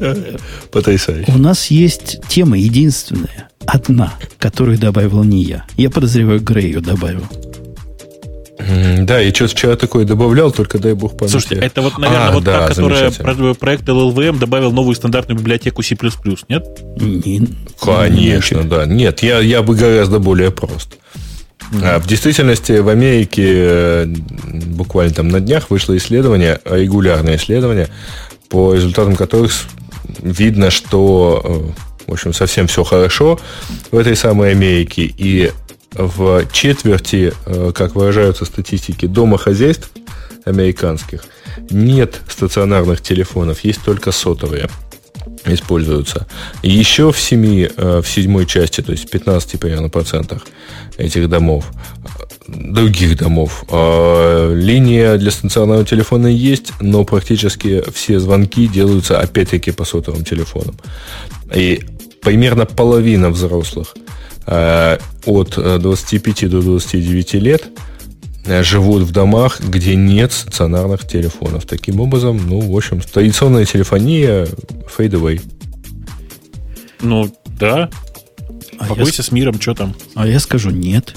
Потрясающе. 0.71 1.33
У 1.33 1.39
нас 1.39 1.67
есть 1.69 2.21
тема 2.29 2.59
единственная, 2.59 3.49
одна, 3.67 4.15
которую 4.39 4.79
добавил 4.79 5.25
не 5.25 5.43
я. 5.43 5.65
Я 5.77 5.91
подозреваю, 5.91 6.41
Грей 6.41 6.67
ее 6.67 6.81
добавил. 6.81 7.27
Да, 9.01 9.19
я 9.19 9.35
что-то 9.35 9.55
вчера 9.55 9.77
такое 9.77 10.05
добавлял, 10.05 10.53
только 10.53 10.79
дай 10.79 10.93
бог 10.93 11.17
памяти. 11.17 11.33
Слушайте, 11.33 11.65
это 11.65 11.83
вот, 11.83 11.99
наверное, 11.99 12.29
а, 12.29 12.33
вот 12.33 12.45
да, 12.45 12.69
та, 12.69 12.75
которая 12.75 13.11
про, 13.11 13.55
проект 13.55 13.89
LLVM 13.89 14.39
добавил 14.39 14.71
новую 14.71 14.95
стандартную 14.95 15.39
библиотеку 15.39 15.83
C++, 15.83 15.97
нет? 16.49 16.65
Не, 16.97 17.49
Конечно, 17.81 18.59
не 18.59 18.69
да. 18.69 18.85
Нет, 18.85 19.23
я, 19.23 19.39
я 19.39 19.63
бы 19.63 19.75
гораздо 19.75 20.19
более 20.19 20.51
прост. 20.51 20.99
Mm-hmm. 21.73 22.01
В 22.01 22.07
действительности 22.07 22.73
в 22.73 22.89
Америке 22.89 23.45
э, 23.47 24.07
буквально 24.07 25.15
там 25.15 25.29
на 25.29 25.41
днях 25.41 25.71
вышло 25.71 25.97
исследование, 25.97 26.61
регулярное 26.65 27.37
исследование, 27.37 27.89
по 28.51 28.75
результатам 28.75 29.17
которых 29.17 29.53
видно, 30.19 30.71
что 30.71 31.41
э, 31.43 32.11
в 32.11 32.13
общем, 32.13 32.35
совсем 32.35 32.67
все 32.67 32.85
хорошо 32.85 33.39
в 33.91 33.97
этой 33.97 34.17
самой 34.17 34.51
Америке. 34.51 35.03
И 35.17 35.53
в 35.93 36.45
четверти, 36.53 37.33
э, 37.47 37.73
как 37.75 37.95
выражаются 37.95 38.45
статистики, 38.45 39.07
домохозяйств 39.07 39.91
американских 40.45 41.25
нет 41.71 42.21
стационарных 42.29 43.01
телефонов, 43.01 43.65
есть 43.65 43.83
только 43.85 44.11
сотовые 44.11 44.69
используются. 45.45 46.27
Еще 46.63 47.13
в 47.13 47.19
семи, 47.19 47.69
э, 47.75 48.01
в 48.03 48.09
седьмой 48.09 48.47
части, 48.47 48.81
то 48.81 48.93
есть 48.93 49.09
в 49.09 49.11
15 49.11 49.59
примерно 49.59 49.89
процентах 49.89 50.47
этих 50.99 51.29
домов, 51.29 51.71
других 52.47 53.17
домов, 53.17 53.65
э, 53.71 54.53
линия 54.55 55.17
для 55.17 55.31
стационарного 55.31 55.85
телефона 55.85 56.27
есть, 56.27 56.73
но 56.81 57.05
практически 57.05 57.83
все 57.95 58.21
звонки 58.21 58.69
делаются 58.69 59.19
опять-таки 59.19 59.71
по 59.71 59.85
сотовым 59.85 60.25
телефонам. 60.25 60.77
И 61.55 61.81
примерно 62.23 62.67
половина 62.67 63.31
взрослых 63.31 63.95
Э, 64.47 64.99
от 65.27 65.57
25 65.57 66.49
до 66.49 66.63
29 66.63 67.35
лет 67.35 67.69
живут 68.47 69.03
в 69.03 69.13
домах, 69.13 69.61
где 69.61 69.97
нет 69.97 70.33
стационарных 70.33 71.07
телефонов. 71.07 71.67
Таким 71.67 72.01
образом, 72.01 72.41
ну, 72.47 72.61
в 72.61 72.77
общем, 72.77 73.01
традиционная 73.01 73.65
телефония 73.65 74.47
fade 74.97 75.13
away. 75.13 75.43
Ну, 77.01 77.35
да. 77.59 77.91
А 78.79 78.87
Побойся 78.87 79.23
я... 79.23 79.25
с 79.25 79.33
миром, 79.33 79.61
что 79.61 79.75
там? 79.75 79.95
А 80.15 80.27
я 80.27 80.41
скажу 80.41 80.71
нет. 80.71 81.15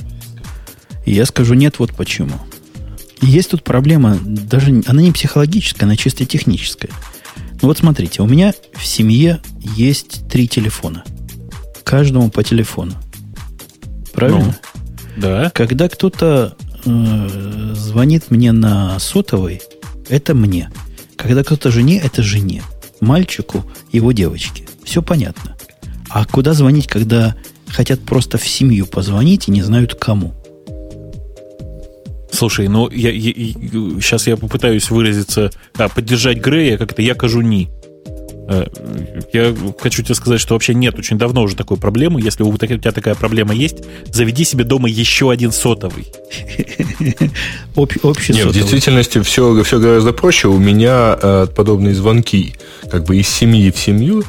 я 1.06 1.26
скажу 1.26 1.54
нет 1.54 1.80
вот 1.80 1.94
почему. 1.94 2.34
есть 3.22 3.52
тут 3.52 3.64
проблема, 3.64 4.18
даже 4.22 4.84
она 4.86 5.02
не 5.02 5.12
психологическая, 5.12 5.88
она 5.88 5.96
чисто 5.96 6.26
техническая. 6.26 6.92
Ну 7.62 7.70
вот 7.70 7.78
смотрите, 7.78 8.22
у 8.22 8.28
меня 8.28 8.54
в 8.74 8.86
семье 8.86 9.42
есть 9.62 10.28
три 10.28 10.50
телефона. 10.50 11.06
Каждому 11.86 12.30
по 12.30 12.44
телефону. 12.44 12.94
Правильно? 14.14 14.58
Ну, 15.16 15.22
да. 15.22 15.50
Когда 15.52 15.88
кто-то 15.88 16.58
э, 16.86 17.74
звонит 17.76 18.32
мне 18.32 18.52
на 18.52 19.00
сотовый, 19.00 19.62
это 20.10 20.34
мне. 20.34 20.72
Когда 21.16 21.44
кто-то 21.44 21.72
жене, 21.72 22.02
это 22.04 22.22
жене. 22.22 22.64
Мальчику, 23.00 23.66
его 23.92 24.12
девочке. 24.12 24.66
Все 24.84 25.02
понятно. 25.02 25.56
А 26.10 26.26
куда 26.26 26.54
звонить, 26.54 26.88
когда 26.88 27.36
хотят 27.68 28.02
просто 28.02 28.38
в 28.38 28.48
семью 28.48 28.86
позвонить 28.86 29.48
и 29.48 29.52
не 29.52 29.62
знают 29.62 29.96
кому? 29.96 30.34
Слушай, 32.32 32.68
ну 32.68 32.90
я, 32.90 33.12
я, 33.12 33.32
я, 33.36 33.54
сейчас 34.02 34.28
я 34.28 34.38
попытаюсь 34.38 34.90
выразиться, 34.90 35.52
а, 35.78 35.88
поддержать 35.88 36.40
Грея, 36.40 36.78
как-то 36.78 37.02
я 37.02 37.14
кажу 37.14 37.42
не. 37.42 37.70
Э, 38.48 38.66
я 39.32 39.56
хочу 39.80 40.04
тебе 40.04 40.16
сказать, 40.16 40.40
что 40.40 40.54
вообще 40.54 40.74
нет 40.74 40.98
очень 40.98 41.18
давно 41.18 41.44
уже 41.44 41.56
такой 41.56 41.78
проблемы. 41.78 42.22
Если 42.22 42.44
у 42.44 42.56
тебя 42.58 42.92
такая 42.92 43.16
проблема 43.16 43.54
есть, 43.54 43.78
заведи 44.12 44.44
себе 44.44 44.64
дома 44.64 44.90
еще 44.90 45.32
один 45.32 45.52
сотовый. 45.52 46.08
Общий 47.76 48.34
Нет, 48.34 48.48
в 48.48 48.54
действительности 48.54 49.22
все, 49.22 49.64
все 49.64 49.80
гораздо 49.80 50.14
проще. 50.14 50.48
У 50.48 50.58
меня 50.58 51.18
э, 51.22 51.48
подобные 51.56 51.96
звонки 51.96 52.56
как 52.92 53.06
бы 53.06 53.18
из 53.18 53.28
семьи 53.28 53.72
в 53.72 53.78
семью, 53.78 54.24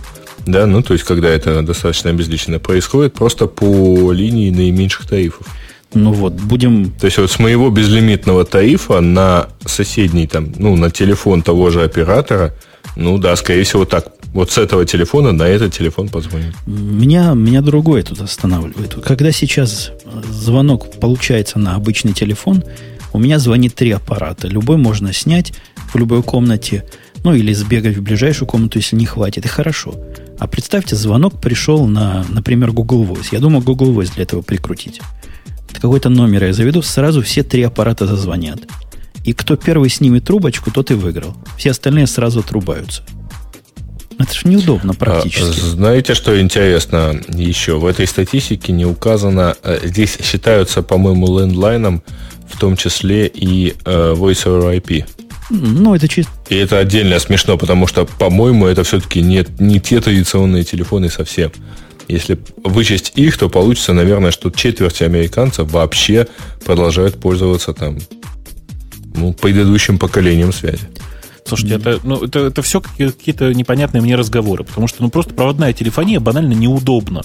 да, 0.47 0.67
ну, 0.67 0.83
то 0.83 0.93
есть, 0.93 1.05
когда 1.07 1.29
это 1.29 1.63
достаточно 1.63 2.11
обезличенно 2.11 2.59
происходит, 2.59 3.15
просто 3.15 3.47
по 3.47 4.13
линии 4.13 4.51
наименьших 4.51 5.07
тарифов. 5.07 5.47
Ну 5.95 6.13
вот, 6.13 6.35
будем... 6.35 6.91
То 6.91 7.07
есть 7.07 7.19
вот 7.19 7.31
с 7.31 7.39
моего 7.39 7.71
безлимитного 7.71 8.45
тарифа 8.45 9.01
на 9.01 9.49
соседний 9.65 10.27
там, 10.27 10.53
ну, 10.59 10.77
на 10.77 10.91
телефон 10.91 11.43
того 11.43 11.71
же 11.71 11.83
оператора– 11.83 12.55
ну 12.97 13.19
да, 13.19 13.37
скорее 13.37 13.65
всего 13.65 13.85
так. 13.85 14.07
Вот 14.33 14.51
с 14.51 14.59
этого 14.59 14.85
телефона 14.85 15.33
на 15.33 15.45
этот 15.45 15.73
телефон 15.73 16.09
позвонить. 16.09 16.55
Меня, 16.67 17.35
меня 17.35 17.61
другое 17.61 18.03
тут 18.03 18.21
останавливает. 18.21 18.95
Когда 19.05 19.31
сейчас 19.31 19.93
звонок 20.29 20.91
получается 21.01 21.59
на 21.59 21.77
обычный 21.77 22.13
телефон, 22.13 22.65
у 23.13 23.19
меня 23.19 23.39
звонит 23.39 23.77
три 23.77 23.93
аппарата. 23.93 24.49
Любой 24.49 24.77
можно 24.77 25.13
снять 25.13 25.53
в 25.93 25.97
любой 25.97 26.23
комнате, 26.25 26.85
ну 27.23 27.33
или 27.33 27.53
сбегать 27.53 27.97
в 27.97 28.03
ближайшую 28.03 28.49
комнату, 28.49 28.79
если 28.79 28.97
не 28.97 29.07
хватит, 29.07 29.45
и 29.45 29.49
хорошо. 29.49 29.95
А 30.41 30.49
представьте, 30.49 30.97
звонок 30.97 31.41
пришел 31.41 31.87
на, 31.87 32.25
например, 32.29 32.73
Google 32.73 33.05
Voice. 33.05 33.29
Я 33.31 33.39
думаю, 33.39 33.63
Google 33.63 33.93
Voice 33.93 34.15
для 34.15 34.25
этого 34.25 34.43
прикрутить. 34.43 35.01
Какой-то 35.81 36.09
номер 36.09 36.45
я 36.45 36.53
заведу, 36.53 36.83
сразу 36.83 37.23
все 37.23 37.43
три 37.45 37.63
аппарата 37.63 38.07
зазвонят. 38.07 38.61
И 39.25 39.33
кто 39.33 39.57
первый 39.57 39.89
снимет 39.89 40.25
трубочку, 40.25 40.71
тот 40.71 40.91
и 40.91 40.95
выиграл. 40.95 41.35
Все 41.57 41.71
остальные 41.71 42.07
сразу 42.07 42.41
отрубаются. 42.41 43.03
Это 44.19 44.33
же 44.33 44.49
неудобно 44.49 44.93
а, 44.93 44.95
практически. 44.95 45.61
Знаете, 45.61 46.15
что 46.15 46.41
интересно 46.41 47.21
еще? 47.29 47.79
В 47.79 47.87
этой 47.87 48.07
статистике 48.07 48.73
не 48.73 48.87
указано, 48.87 49.57
э, 49.63 49.81
здесь 49.85 50.19
считаются, 50.23 50.83
по-моему, 50.83 51.39
лендлайном, 51.39 52.03
в 52.49 52.59
том 52.59 52.77
числе 52.77 53.27
и 53.27 53.75
э, 53.85 54.15
Voice 54.17 54.45
over 54.45 54.79
IP. 54.79 55.05
Ну, 55.51 55.95
это 55.95 56.07
чисто... 56.07 56.31
И 56.49 56.57
это 56.57 56.79
отдельно 56.79 57.19
смешно, 57.19 57.59
потому 57.59 57.87
что, 57.87 58.05
по-моему, 58.05 58.67
это 58.67 58.85
все-таки 58.85 59.21
не, 59.21 59.45
не 59.59 59.81
те 59.81 60.01
традиционные 60.01 60.65
телефоны 60.65 61.11
совсем. 61.11 61.51
Если 62.07 62.39
вычесть 62.63 63.13
их, 63.17 63.37
то 63.37 63.49
получится, 63.49 63.93
наверное, 63.93 64.31
что 64.31 64.51
четверть 64.51 65.03
американцев 65.03 65.71
вообще 65.71 66.29
продолжают 66.65 67.17
пользоваться 67.17 67.73
там 67.73 67.99
ну, 69.15 69.33
предыдущим 69.33 69.99
поколением 69.99 70.53
связи. 70.53 70.89
Слушайте, 71.47 71.75
это, 71.75 72.01
ну, 72.05 72.25
это, 72.25 72.47
это 72.47 72.63
все 72.63 72.81
какие-то 72.81 73.53
непонятные 73.53 74.01
мне 74.01 74.17
разговоры, 74.17 74.65
потому 74.65 74.89
что 74.89 75.03
ну, 75.03 75.11
просто 75.11 75.35
проводная 75.35 75.73
телефония 75.73 76.19
банально 76.19 76.53
неудобна. 76.55 77.23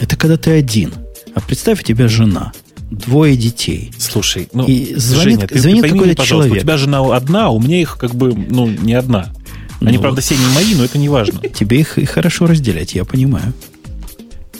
Это 0.00 0.16
когда 0.16 0.36
ты 0.36 0.52
один. 0.52 0.94
А 1.34 1.40
представь, 1.40 1.80
у 1.80 1.84
тебя 1.84 2.08
жена, 2.08 2.52
двое 2.90 3.36
детей. 3.36 3.92
Слушай, 3.98 4.48
ну, 4.52 4.64
и 4.66 4.94
звонит, 4.96 5.22
Женя, 5.22 5.46
ты, 5.48 5.58
звонит 5.58 5.82
ты 5.82 5.88
пойми 5.88 6.00
какой-то 6.00 6.26
человек. 6.26 6.56
у 6.56 6.60
тебя 6.60 6.76
жена 6.78 7.14
одна, 7.14 7.46
а 7.46 7.50
у 7.50 7.60
меня 7.60 7.80
их 7.80 7.98
как 7.98 8.14
бы, 8.14 8.34
ну, 8.34 8.66
не 8.66 8.94
одна. 8.94 9.32
Они, 9.80 9.96
ну, 9.96 10.02
правда, 10.02 10.20
все 10.20 10.36
не 10.36 10.46
мои, 10.54 10.74
но 10.74 10.84
это 10.84 10.96
не 10.96 11.08
важно. 11.08 11.40
Тебе 11.40 11.80
их 11.80 11.98
и 11.98 12.04
хорошо 12.04 12.46
разделять, 12.46 12.94
я 12.94 13.04
понимаю. 13.04 13.52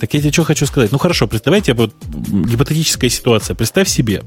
Так 0.03 0.13
я 0.15 0.21
тебе 0.21 0.33
что 0.33 0.43
хочу 0.43 0.67
сказать. 0.67 0.91
Ну 0.91 0.99
хорошо, 0.99 1.29
представьте, 1.29 1.75
вот 1.75 1.95
гипотетическая 2.03 3.09
ситуация. 3.09 3.55
Представь 3.55 3.87
себе, 3.87 4.25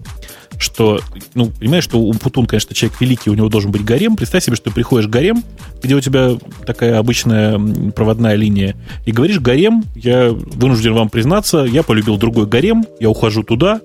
что, 0.58 1.02
ну, 1.34 1.48
понимаешь, 1.48 1.84
что 1.84 2.00
у 2.00 2.14
Путун, 2.14 2.46
конечно, 2.46 2.74
человек 2.74 3.02
великий, 3.02 3.30
у 3.30 3.34
него 3.34 3.50
должен 3.50 3.72
быть 3.72 3.84
гарем. 3.84 4.16
Представь 4.16 4.46
себе, 4.46 4.56
что 4.56 4.70
ты 4.70 4.72
приходишь 4.72 5.08
в 5.08 5.10
гарем, 5.10 5.44
где 5.84 5.96
у 5.96 6.00
тебя 6.00 6.38
такая 6.66 6.98
обычная 6.98 7.60
проводная 7.92 8.36
линия, 8.36 8.78
и 9.06 9.12
говоришь, 9.12 9.42
гарем, 9.42 9.84
я 9.96 10.30
вынужден 10.32 10.94
вам 10.94 11.10
признаться, 11.10 11.66
я 11.66 11.84
полюбил 11.84 12.16
другой 12.16 12.46
гарем, 12.46 12.86
я 13.02 13.10
ухожу 13.10 13.44
туда. 13.44 13.82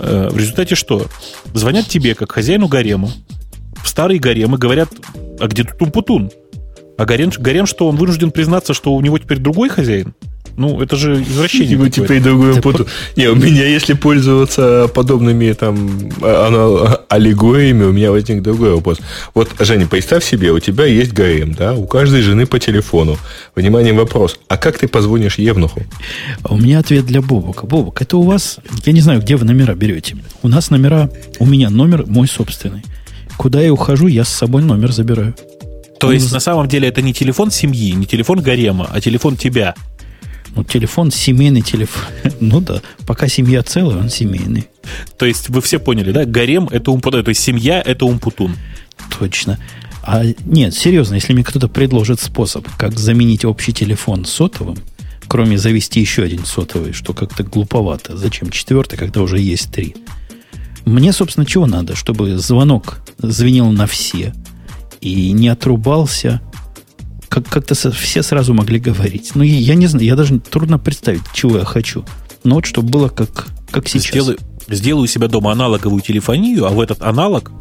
Э, 0.00 0.30
в 0.32 0.36
результате 0.36 0.74
что? 0.74 1.06
Звонят 1.54 1.86
тебе, 1.86 2.16
как 2.16 2.32
хозяину 2.32 2.66
гарема, 2.66 3.12
в 3.84 3.88
старый 3.88 4.18
гарем 4.18 4.56
и 4.56 4.58
говорят, 4.58 4.88
а 5.38 5.46
где 5.46 5.62
тут 5.62 5.92
Путун? 5.92 6.32
А 6.96 7.04
гарем, 7.04 7.30
гарем 7.38 7.66
что, 7.66 7.86
он 7.86 7.94
вынужден 7.94 8.32
признаться, 8.32 8.74
что 8.74 8.92
у 8.92 9.00
него 9.00 9.20
теперь 9.20 9.38
другой 9.38 9.68
хозяин? 9.68 10.14
Ну, 10.58 10.82
это 10.82 10.96
же 10.96 11.22
извращение. 11.22 11.76
Типа, 11.76 11.88
теперь 11.88 12.20
другую 12.20 12.60
путу. 12.60 12.88
Не, 13.14 13.28
у 13.28 13.36
меня, 13.36 13.64
если 13.64 13.92
пользоваться 13.92 14.90
подобными 14.92 15.52
там 15.52 16.10
аллегориями, 17.08 17.84
у 17.84 17.92
меня 17.92 18.10
возник 18.10 18.42
другой 18.42 18.74
вопрос. 18.74 18.98
Вот, 19.34 19.50
Женя, 19.60 19.86
представь 19.86 20.24
себе, 20.24 20.50
у 20.50 20.58
тебя 20.58 20.84
есть 20.84 21.12
ГМ, 21.12 21.54
да, 21.54 21.74
у 21.74 21.86
каждой 21.86 22.22
жены 22.22 22.44
по 22.44 22.58
телефону. 22.58 23.16
Внимание, 23.54 23.92
вопрос. 23.92 24.36
А 24.48 24.56
как 24.56 24.78
ты 24.78 24.88
позвонишь 24.88 25.38
Евнуху? 25.38 25.82
А 26.42 26.54
у 26.54 26.58
меня 26.58 26.80
ответ 26.80 27.06
для 27.06 27.22
Бобука. 27.22 27.64
Бобук, 27.64 28.02
это 28.02 28.16
у 28.16 28.22
вас, 28.22 28.58
я 28.84 28.92
не 28.92 29.00
знаю, 29.00 29.20
где 29.20 29.36
вы 29.36 29.44
номера 29.44 29.76
берете. 29.76 30.16
У 30.42 30.48
нас 30.48 30.70
номера, 30.70 31.08
у 31.38 31.46
меня 31.46 31.70
номер 31.70 32.04
мой 32.06 32.26
собственный. 32.26 32.82
Куда 33.36 33.60
я 33.60 33.72
ухожу, 33.72 34.08
я 34.08 34.24
с 34.24 34.28
собой 34.28 34.64
номер 34.64 34.90
забираю. 34.90 35.36
То 36.00 36.10
есть, 36.10 36.32
на 36.32 36.40
самом 36.40 36.68
деле, 36.68 36.88
это 36.88 37.02
не 37.02 37.12
телефон 37.12 37.50
семьи, 37.50 37.92
не 37.92 38.06
телефон 38.06 38.40
гарема, 38.40 38.88
а 38.90 39.00
телефон 39.00 39.36
тебя. 39.36 39.74
Ну, 40.58 40.64
телефон 40.64 41.12
семейный 41.12 41.62
телефон. 41.62 42.02
Ну 42.40 42.60
да, 42.60 42.82
пока 43.06 43.28
семья 43.28 43.62
целая, 43.62 43.98
он 43.98 44.10
семейный. 44.10 44.66
То 45.16 45.24
есть 45.24 45.50
вы 45.50 45.60
все 45.60 45.78
поняли, 45.78 46.10
да? 46.10 46.24
Гарем 46.24 46.66
это 46.72 46.90
умпутун, 46.90 47.22
то 47.22 47.28
есть 47.28 47.40
семья 47.40 47.80
это 47.80 48.04
умпутун. 48.06 48.56
Точно. 49.20 49.56
А 50.02 50.24
нет, 50.44 50.74
серьезно, 50.74 51.14
если 51.14 51.32
мне 51.32 51.44
кто-то 51.44 51.68
предложит 51.68 52.18
способ, 52.18 52.66
как 52.76 52.98
заменить 52.98 53.44
общий 53.44 53.72
телефон 53.72 54.24
сотовым, 54.24 54.78
кроме 55.28 55.58
завести 55.58 56.00
еще 56.00 56.24
один 56.24 56.44
сотовый, 56.44 56.92
что 56.92 57.12
как-то 57.12 57.44
глуповато. 57.44 58.16
Зачем 58.16 58.50
четвертый, 58.50 58.96
когда 58.96 59.22
уже 59.22 59.38
есть 59.38 59.70
три? 59.70 59.94
Мне, 60.84 61.12
собственно, 61.12 61.46
чего 61.46 61.66
надо? 61.66 61.94
Чтобы 61.94 62.36
звонок 62.36 62.98
звенел 63.18 63.70
на 63.70 63.86
все 63.86 64.34
и 65.00 65.30
не 65.30 65.46
отрубался 65.46 66.40
как, 67.28 67.48
как-то 67.48 67.74
все 67.74 68.22
сразу 68.22 68.54
могли 68.54 68.78
говорить. 68.78 69.32
Ну, 69.34 69.42
я 69.42 69.74
не 69.74 69.86
знаю, 69.86 70.04
я 70.04 70.16
даже 70.16 70.38
трудно 70.40 70.78
представить, 70.78 71.22
чего 71.32 71.58
я 71.58 71.64
хочу. 71.64 72.04
Но 72.44 72.56
вот 72.56 72.66
чтобы 72.66 72.88
было 72.88 73.08
как, 73.08 73.46
как 73.70 73.88
сейчас. 73.88 74.10
Сделаю, 74.10 74.38
сделаю 74.68 75.04
у 75.04 75.06
себя 75.06 75.28
дома 75.28 75.52
аналоговую 75.52 76.00
телефонию, 76.02 76.66
а 76.66 76.70
в 76.70 76.80
этот 76.80 77.02
аналог 77.02 77.52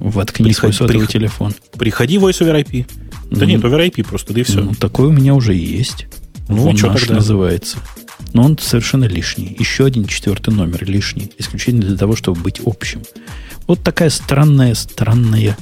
Воткни 0.00 0.52
свой 0.54 0.72
сотовый 0.72 1.06
телефон. 1.06 1.54
Приходи 1.78 2.16
в 2.16 2.24
Voice 2.24 2.40
over 2.40 2.64
IP. 2.64 2.86
Да 3.30 3.40
ну, 3.40 3.44
нет, 3.44 3.62
over 3.62 3.86
IP 3.86 4.02
просто, 4.04 4.32
да 4.32 4.40
и 4.40 4.42
все. 4.44 4.62
Ну, 4.62 4.72
такой 4.74 5.08
у 5.08 5.12
меня 5.12 5.34
уже 5.34 5.54
есть. 5.54 6.06
Ну, 6.48 6.66
он 6.66 6.74
наш 6.74 7.00
тогда? 7.02 7.16
называется. 7.16 7.78
Но 8.32 8.44
он 8.44 8.58
совершенно 8.58 9.04
лишний. 9.04 9.54
Еще 9.58 9.84
один 9.84 10.06
четвертый 10.06 10.54
номер 10.54 10.84
лишний. 10.84 11.30
Исключительно 11.38 11.82
для 11.82 11.96
того, 11.96 12.16
чтобы 12.16 12.40
быть 12.40 12.60
общим. 12.64 13.02
Вот 13.66 13.82
такая 13.82 14.08
странная, 14.08 14.74
странная 14.74 15.56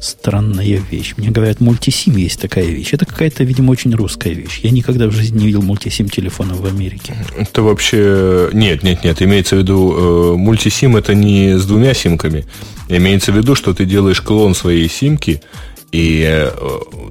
странная 0.00 0.80
вещь. 0.90 1.14
Мне 1.16 1.30
говорят, 1.30 1.60
мультисим 1.60 2.16
есть 2.16 2.40
такая 2.40 2.64
вещь. 2.64 2.92
Это 2.92 3.06
какая-то, 3.06 3.44
видимо, 3.44 3.70
очень 3.70 3.94
русская 3.94 4.32
вещь. 4.32 4.60
Я 4.62 4.70
никогда 4.70 5.06
в 5.06 5.12
жизни 5.12 5.40
не 5.40 5.46
видел 5.46 5.62
мультисим 5.62 6.08
телефона 6.08 6.54
в 6.54 6.64
Америке. 6.64 7.16
Это 7.36 7.62
вообще... 7.62 8.50
Нет, 8.52 8.82
нет, 8.82 9.04
нет. 9.04 9.22
Имеется 9.22 9.56
в 9.56 9.58
виду, 9.58 9.92
э, 9.92 10.36
мультисим 10.36 10.96
это 10.96 11.14
не 11.14 11.58
с 11.58 11.66
двумя 11.66 11.94
симками. 11.94 12.46
Имеется 12.88 13.32
в 13.32 13.36
виду, 13.36 13.54
что 13.54 13.74
ты 13.74 13.84
делаешь 13.84 14.20
клон 14.20 14.54
своей 14.54 14.88
симки, 14.88 15.42
и 15.92 16.24
э, 16.26 16.50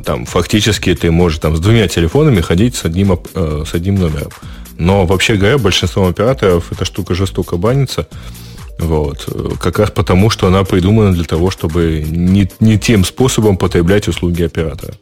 там 0.05 0.25
фактически 0.25 0.95
ты 0.95 1.11
можешь 1.11 1.39
там 1.39 1.55
с 1.55 1.59
двумя 1.59 1.87
телефонами 1.87 2.41
ходить 2.41 2.75
с 2.75 2.85
одним, 2.85 3.19
э, 3.33 3.63
с 3.67 3.73
одним 3.73 3.95
номером. 3.95 4.31
Но 4.77 5.05
вообще 5.05 5.35
говоря, 5.35 5.57
большинство 5.57 6.07
операторов 6.07 6.71
эта 6.71 6.85
штука 6.85 7.13
жестоко 7.13 7.57
банится. 7.57 8.07
Вот. 8.79 9.57
Как 9.59 9.77
раз 9.77 9.91
потому, 9.91 10.29
что 10.29 10.47
она 10.47 10.63
придумана 10.63 11.13
для 11.13 11.25
того, 11.25 11.51
чтобы 11.51 12.05
не, 12.09 12.49
не 12.59 12.79
тем 12.79 13.03
способом 13.03 13.57
потреблять 13.57 14.07
услуги 14.07 14.43
оператора. 14.43 14.93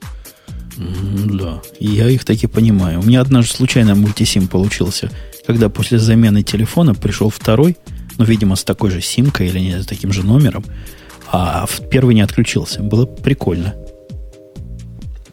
Да, 0.77 1.61
я 1.79 2.09
их 2.09 2.25
таки 2.25 2.47
понимаю. 2.47 2.99
У 2.99 3.03
меня 3.03 3.21
однажды 3.21 3.55
случайно 3.55 3.95
мультисим 3.95 4.47
получился, 4.47 5.11
когда 5.45 5.69
после 5.69 5.99
замены 5.99 6.43
телефона 6.43 6.93
пришел 6.93 7.29
второй, 7.29 7.77
ну, 8.17 8.25
видимо, 8.25 8.55
с 8.55 8.63
такой 8.63 8.91
же 8.91 9.01
симкой 9.01 9.47
или 9.47 9.59
не 9.59 9.81
с 9.81 9.85
таким 9.85 10.11
же 10.11 10.23
номером, 10.23 10.65
а 11.31 11.65
первый 11.91 12.15
не 12.15 12.21
отключился. 12.21 12.81
Было 12.81 13.05
прикольно. 13.05 13.75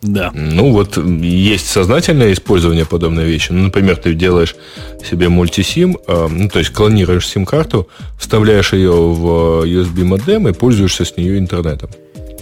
Да. 0.05 0.31
Ну, 0.35 0.71
вот 0.71 0.99
есть 0.99 1.67
сознательное 1.67 2.33
использование 2.35 2.85
подобной 2.85 3.25
вещи. 3.25 3.53
Ну, 3.53 3.65
например, 3.65 3.97
ты 3.97 4.15
делаешь 4.15 4.55
себе 5.03 5.29
мультисим, 5.31 5.97
э, 6.07 6.29
ну, 6.31 6.49
то 6.49 6.59
есть 6.59 6.73
клонируешь 6.73 7.27
сим-карту, 7.27 7.89
вставляешь 8.19 8.75
ее 8.75 8.93
в 8.93 9.65
USB-модем 9.65 10.49
и 10.49 10.53
пользуешься 10.53 11.05
с 11.05 11.17
нее 11.17 11.39
интернетом. 11.39 11.91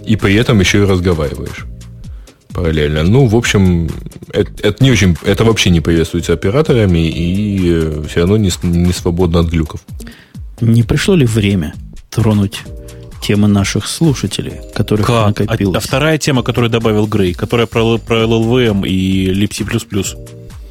И 0.05 0.17
при 0.17 0.35
этом 0.35 0.59
еще 0.59 0.79
и 0.79 0.85
разговариваешь 0.85 1.67
параллельно. 2.53 3.05
Ну, 3.05 3.27
в 3.27 3.37
общем, 3.37 3.89
это, 4.33 4.51
это 4.63 4.83
не 4.83 4.91
очень, 4.91 5.17
это 5.25 5.45
вообще 5.45 5.71
не 5.71 5.81
приветствуется 5.81 6.33
операторами 6.33 7.09
и 7.09 7.71
э, 7.73 8.03
все 8.09 8.21
равно 8.21 8.39
не, 8.39 8.51
не 8.65 8.93
свободно 8.93 9.41
от 9.41 9.47
глюков. 9.47 9.81
Не 10.61 10.83
пришло 10.83 11.15
ли 11.15 11.27
время 11.27 11.75
тронуть 12.11 12.63
темы 13.23 13.49
наших 13.49 13.87
слушателей, 13.87 14.61
которых 14.75 15.07
как? 15.07 15.39
накопилось. 15.39 15.77
А, 15.77 15.79
а 15.79 15.81
вторая 15.81 16.19
тема, 16.19 16.43
которую 16.43 16.71
добавил 16.71 17.07
Грей, 17.07 17.33
которая 17.33 17.67
про, 17.67 17.99
про 17.99 18.25
LLVM 18.25 18.87
и 18.87 19.33
libc++. 19.33 19.65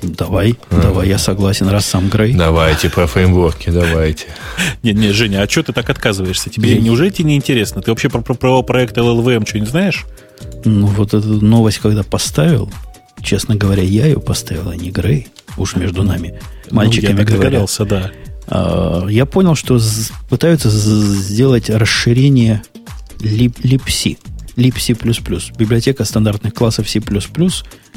Давай, 0.04 0.56
а. 0.70 0.82
давай, 0.82 1.08
я 1.08 1.18
согласен, 1.18 1.68
раз 1.68 1.86
сам 1.86 2.10
Грей. 2.10 2.34
Давайте 2.34 2.90
про 2.90 3.08
фреймворки, 3.08 3.70
давайте. 3.70 4.26
Не, 4.84 4.94
не, 4.94 5.12
Женя, 5.12 5.44
а 5.44 5.50
что 5.50 5.64
ты 5.64 5.74
так 5.74 5.90
отказываешься? 5.90 6.50
Тебе 6.50 6.74
я... 6.74 6.82
неужели 6.82 7.10
тебе 7.10 7.30
не 7.30 7.36
интересно? 7.36 7.82
Ты 7.82 7.92
вообще 7.92 8.10
про, 8.10 8.22
про, 8.22 8.34
про 8.34 8.62
проект 8.64 8.98
LLVM 8.98 9.48
что-нибудь 9.48 9.70
знаешь? 9.70 10.06
Ну, 10.66 10.88
вот 10.88 11.14
эту 11.14 11.46
новость, 11.46 11.80
когда 11.80 12.04
поставил, 12.04 12.72
честно 13.22 13.56
говоря, 13.56 13.84
я 13.84 14.08
ее 14.08 14.20
поставил, 14.20 14.70
а 14.70 14.76
не 14.76 14.90
Грей. 14.90 15.28
Уж 15.58 15.76
между 15.76 16.04
нами. 16.04 16.40
Мальчиками 16.72 17.14
ну, 17.14 17.20
я 17.20 17.26
говоря. 17.26 17.44
догадался, 17.44 17.86
да. 17.86 18.12
А, 18.52 19.08
я 19.08 19.26
понял, 19.26 19.56
что 19.56 19.80
пытаются 20.30 20.70
сделать 20.70 21.70
расширение 21.70 22.62
libc, 23.20 24.18
libc++, 24.58 25.58
библиотека 25.58 26.04
стандартных 26.04 26.54
классов 26.54 26.90
C++, 26.90 27.02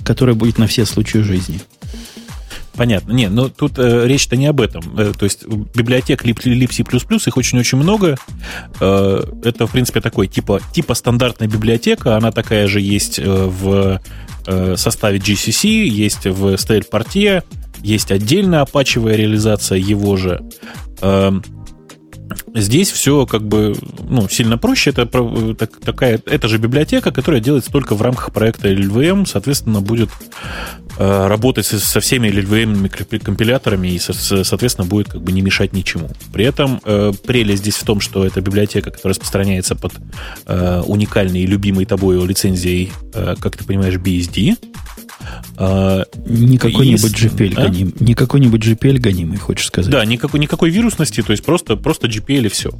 которая 0.04 0.36
будет 0.36 0.58
на 0.58 0.68
все 0.68 0.86
случаи 0.86 1.18
жизни. 1.18 1.60
Понятно. 2.76 3.12
Не, 3.12 3.28
но 3.28 3.48
тут 3.48 3.78
э, 3.78 4.06
речь-то 4.06 4.36
не 4.36 4.46
об 4.46 4.60
этом. 4.60 4.82
Э, 4.98 5.12
то 5.16 5.24
есть 5.24 5.46
библиотек 5.46 6.24
libc++, 6.24 7.28
их 7.28 7.36
очень-очень 7.36 7.78
много. 7.78 8.16
Э, 8.80 9.22
это, 9.44 9.66
в 9.66 9.72
принципе, 9.72 10.00
такой 10.00 10.26
типа, 10.26 10.60
типа 10.72 10.94
стандартная 10.94 11.46
библиотека. 11.46 12.16
Она 12.16 12.32
такая 12.32 12.66
же 12.66 12.80
есть 12.80 13.20
э, 13.20 13.24
в 13.24 14.00
э, 14.46 14.76
составе 14.76 15.18
GCC, 15.18 15.84
есть 15.84 16.26
в 16.26 16.54
Portier, 16.54 17.44
есть 17.84 18.10
отдельная 18.10 18.62
апачевая 18.62 19.14
реализация 19.14 19.78
его 19.78 20.16
же. 20.16 20.42
Эм, 21.02 21.42
здесь 22.54 22.90
все 22.90 23.26
как 23.26 23.42
бы 23.46 23.76
ну, 24.08 24.28
сильно 24.28 24.58
проще. 24.58 24.90
Это 24.90 25.06
так, 25.54 25.78
такая, 25.80 26.20
это 26.24 26.48
же 26.48 26.58
библиотека, 26.58 27.12
которая 27.12 27.40
делается 27.40 27.70
только 27.70 27.94
в 27.94 28.02
рамках 28.02 28.32
проекта 28.32 28.72
LLVM, 28.72 29.26
соответственно, 29.26 29.80
будет 29.80 30.10
э, 30.98 31.26
работать 31.26 31.66
со 31.66 32.00
всеми 32.00 32.28
LLVM 32.28 33.18
компиляторами 33.18 33.88
и, 33.88 33.98
соответственно, 33.98 34.86
будет 34.86 35.08
как 35.08 35.22
бы 35.22 35.32
не 35.32 35.42
мешать 35.42 35.72
ничему. 35.72 36.08
При 36.32 36.44
этом 36.44 36.80
э, 36.84 37.12
прелесть 37.26 37.62
здесь 37.62 37.76
в 37.76 37.84
том, 37.84 38.00
что 38.00 38.24
это 38.24 38.40
библиотека, 38.40 38.90
которая 38.90 39.14
распространяется 39.14 39.74
под 39.74 39.92
э, 40.46 40.82
уникальной 40.86 41.40
и 41.40 41.46
любимой 41.46 41.84
тобой 41.84 42.24
лицензией, 42.26 42.92
э, 43.12 43.34
как 43.38 43.56
ты 43.56 43.64
понимаешь, 43.64 43.96
BSD. 43.96 44.56
А, 45.56 46.04
не 46.26 46.58
какой-нибудь 46.58 47.12
GPL 47.12 47.54
а? 47.56 47.64
гоним. 47.64 47.94
Не 48.00 48.14
какой-нибудь 48.14 48.60
GPL 48.64 48.98
гонимый, 48.98 49.38
хочешь 49.38 49.66
сказать. 49.66 49.90
Да, 49.90 50.04
никакой, 50.04 50.40
никакой 50.40 50.70
вирусности, 50.70 51.22
то 51.22 51.32
есть 51.32 51.44
просто, 51.44 51.76
просто 51.76 52.06
GPL 52.06 52.46
и 52.46 52.48
все. 52.48 52.70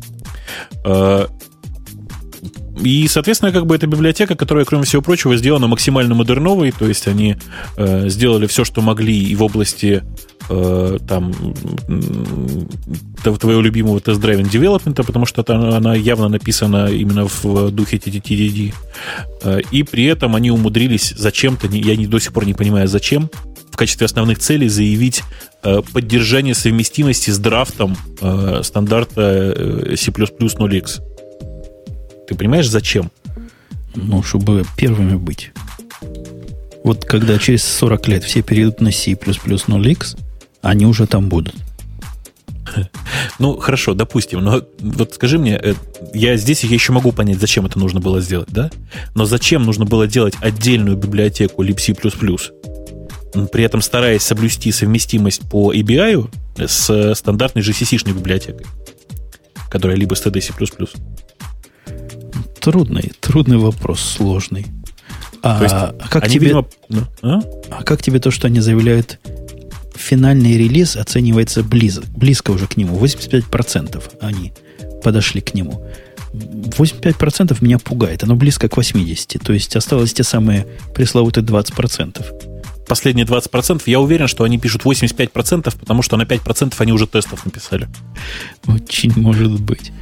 И, 2.83 3.07
соответственно, 3.09 3.53
как 3.53 3.67
бы 3.67 3.75
эта 3.75 3.87
библиотека, 3.87 4.35
которая, 4.35 4.65
кроме 4.65 4.85
всего 4.85 5.03
прочего, 5.03 5.37
сделана 5.37 5.69
максимально 5.69 6.15
модерновой, 6.15 6.73
то 6.73 6.87
есть 6.87 7.07
они 7.07 7.37
э, 7.77 8.09
сделали 8.09 8.47
все, 8.47 8.65
что 8.65 8.83
могли 8.83 9.17
и 9.17 9.35
в 9.37 9.43
области 9.43 10.03
э, 10.49 10.99
там 11.09 11.33
твоего 13.23 13.61
любимого 13.61 14.01
test-driven 14.01 14.51
development 14.51 14.96
а, 14.96 15.05
потому 15.05 15.25
что 15.27 15.45
она, 15.47 15.77
она 15.77 15.95
явно 15.95 16.29
написана 16.29 16.87
именно 16.87 17.27
в 17.27 17.71
духе 17.71 17.97
TDD. 17.99 18.75
Э, 19.43 19.61
и 19.71 19.83
при 19.83 20.05
этом 20.05 20.35
они 20.35 20.51
умудрились 20.51 21.15
зачем-то, 21.17 21.69
я 21.69 21.97
не, 21.97 22.07
до 22.07 22.19
сих 22.19 22.33
пор 22.33 22.45
не 22.45 22.55
понимаю, 22.55 22.89
зачем, 22.89 23.31
в 23.71 23.77
качестве 23.77 24.05
основных 24.05 24.39
целей 24.39 24.69
заявить 24.69 25.23
э, 25.63 25.83
поддержание 25.93 26.55
совместимости 26.55 27.31
с 27.31 27.39
драфтом 27.39 27.97
э, 28.21 28.61
стандарта 28.63 29.53
э, 29.57 29.97
C++ 29.97 30.11
0x. 30.11 31.14
Ты 32.29 32.35
понимаешь, 32.35 32.69
зачем? 32.69 33.11
Ну, 33.95 34.23
чтобы 34.23 34.65
первыми 34.77 35.17
быть. 35.17 35.53
Вот 36.83 37.05
когда 37.05 37.39
через 37.39 37.65
40 37.65 38.09
лет 38.09 38.25
все 38.25 38.43
перейдут 38.43 38.81
на 38.81 38.93
C++ 38.93 39.13
0x, 39.13 40.19
они 40.63 40.87
уже 40.87 41.07
там 41.07 41.29
будут. 41.29 41.55
Ну, 43.39 43.57
хорошо, 43.59 43.95
допустим. 43.95 44.41
Но 44.41 44.63
вот 44.81 45.15
скажи 45.15 45.39
мне, 45.39 45.59
э, 45.61 45.75
я 46.13 46.37
здесь 46.37 46.63
еще 46.65 46.93
могу 46.93 47.11
понять, 47.13 47.41
зачем 47.41 47.67
это 47.67 47.79
нужно 47.79 48.01
было 48.01 48.21
сделать, 48.21 48.49
да? 48.51 48.71
Но 49.15 49.25
зачем 49.25 49.65
нужно 49.65 49.85
было 49.85 50.07
делать 50.07 50.35
отдельную 50.41 50.97
библиотеку 50.97 51.65
libc++? 51.65 51.95
при 53.51 53.65
этом 53.65 53.83
стараясь 53.83 54.23
соблюсти 54.23 54.71
совместимость 54.71 55.49
по 55.51 55.75
ABI 55.75 56.31
с 56.57 57.15
стандартной 57.15 57.63
GCC-шной 57.63 58.13
библиотекой, 58.13 58.67
которая 59.69 59.97
либо 59.97 60.15
std 60.15 60.41
C++. 60.41 60.53
Трудный, 62.65 63.13
трудный 63.21 63.59
вопрос, 63.59 64.01
сложный. 64.01 64.65
А, 65.43 65.63
есть, 65.63 65.75
а 65.75 65.95
как 66.09 66.27
тебе, 66.29 66.47
видимо, 66.47 66.67
ну, 66.89 67.03
а? 67.21 67.41
а 67.71 67.83
как 67.83 68.01
тебе 68.01 68.21
то, 68.21 68.31
что 68.31 68.47
они 68.47 68.61
заявляют, 68.61 69.21
финальный 69.95 70.57
релиз 70.57 70.97
оценивается 70.97 71.63
близко, 71.63 72.03
близко 72.17 72.53
уже 72.53 72.67
к 72.67 72.79
нему, 72.79 72.99
85% 72.99 74.03
они 74.23 74.55
подошли 75.03 75.43
к 75.43 75.53
нему. 75.53 75.87
85% 76.33 77.59
меня 77.61 77.79
пугает, 77.79 78.23
оно 78.23 78.35
близко 78.35 78.71
к 78.71 78.79
80%, 78.79 79.45
то 79.45 79.53
есть 79.53 79.77
осталось 79.77 80.15
те 80.15 80.25
самые 80.25 80.67
пресловутые 80.95 81.45
20%. 81.45 82.25
Последние 82.89 83.27
20% 83.27 83.83
я 83.85 84.01
уверен, 84.01 84.27
что 84.27 84.45
они 84.45 84.59
пишут 84.59 84.85
85%, 84.85 85.79
потому 85.79 86.01
что 86.01 86.17
на 86.17 86.23
5% 86.23 86.73
они 86.79 86.93
уже 86.93 87.07
тестов 87.07 87.45
написали. 87.45 87.89
Очень 88.67 89.13
может 89.17 89.61
быть. 89.61 89.93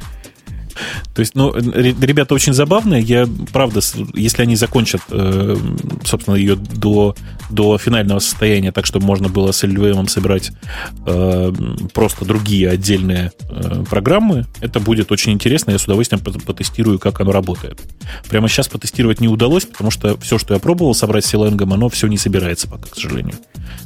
То 1.13 1.19
есть, 1.19 1.35
ну, 1.35 1.53
ребята 1.53 2.33
очень 2.33 2.53
забавные. 2.53 3.01
Я, 3.01 3.27
правда, 3.51 3.81
если 4.13 4.41
они 4.41 4.55
закончат, 4.55 5.01
э, 5.09 5.55
собственно, 6.03 6.35
ее 6.35 6.55
до, 6.55 7.15
до 7.49 7.77
финального 7.77 8.19
состояния, 8.19 8.71
так, 8.71 8.85
чтобы 8.85 9.05
можно 9.05 9.29
было 9.29 9.51
с 9.51 9.63
LVM 9.63 10.07
собирать 10.07 10.51
э, 11.05 11.53
просто 11.93 12.25
другие 12.25 12.69
отдельные 12.69 13.31
э, 13.49 13.83
программы, 13.89 14.45
это 14.61 14.79
будет 14.79 15.11
очень 15.11 15.33
интересно. 15.33 15.71
Я 15.71 15.79
с 15.79 15.85
удовольствием 15.85 16.23
потестирую, 16.23 16.99
как 16.99 17.19
оно 17.21 17.31
работает. 17.31 17.81
Прямо 18.29 18.47
сейчас 18.47 18.67
потестировать 18.67 19.21
не 19.21 19.27
удалось, 19.27 19.65
потому 19.65 19.91
что 19.91 20.17
все, 20.19 20.37
что 20.37 20.53
я 20.53 20.59
пробовал 20.59 20.95
собрать 20.95 21.25
с 21.25 21.29
Силенгом, 21.29 21.73
оно 21.73 21.89
все 21.89 22.07
не 22.07 22.17
собирается 22.17 22.67
пока, 22.67 22.89
к 22.89 22.95
сожалению. 22.95 23.35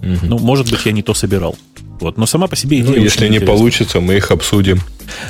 Угу. 0.01 0.17
Ну, 0.23 0.39
может 0.39 0.69
быть, 0.69 0.85
я 0.85 0.91
не 0.91 1.03
то 1.03 1.13
собирал. 1.13 1.57
Вот. 1.99 2.17
Но 2.17 2.25
сама 2.25 2.47
по 2.47 2.55
себе 2.55 2.79
идея. 2.79 2.95
Ну, 2.95 3.03
если 3.03 3.27
не 3.27 3.39
получится, 3.39 3.99
мы 3.99 4.15
их 4.17 4.31
обсудим 4.31 4.81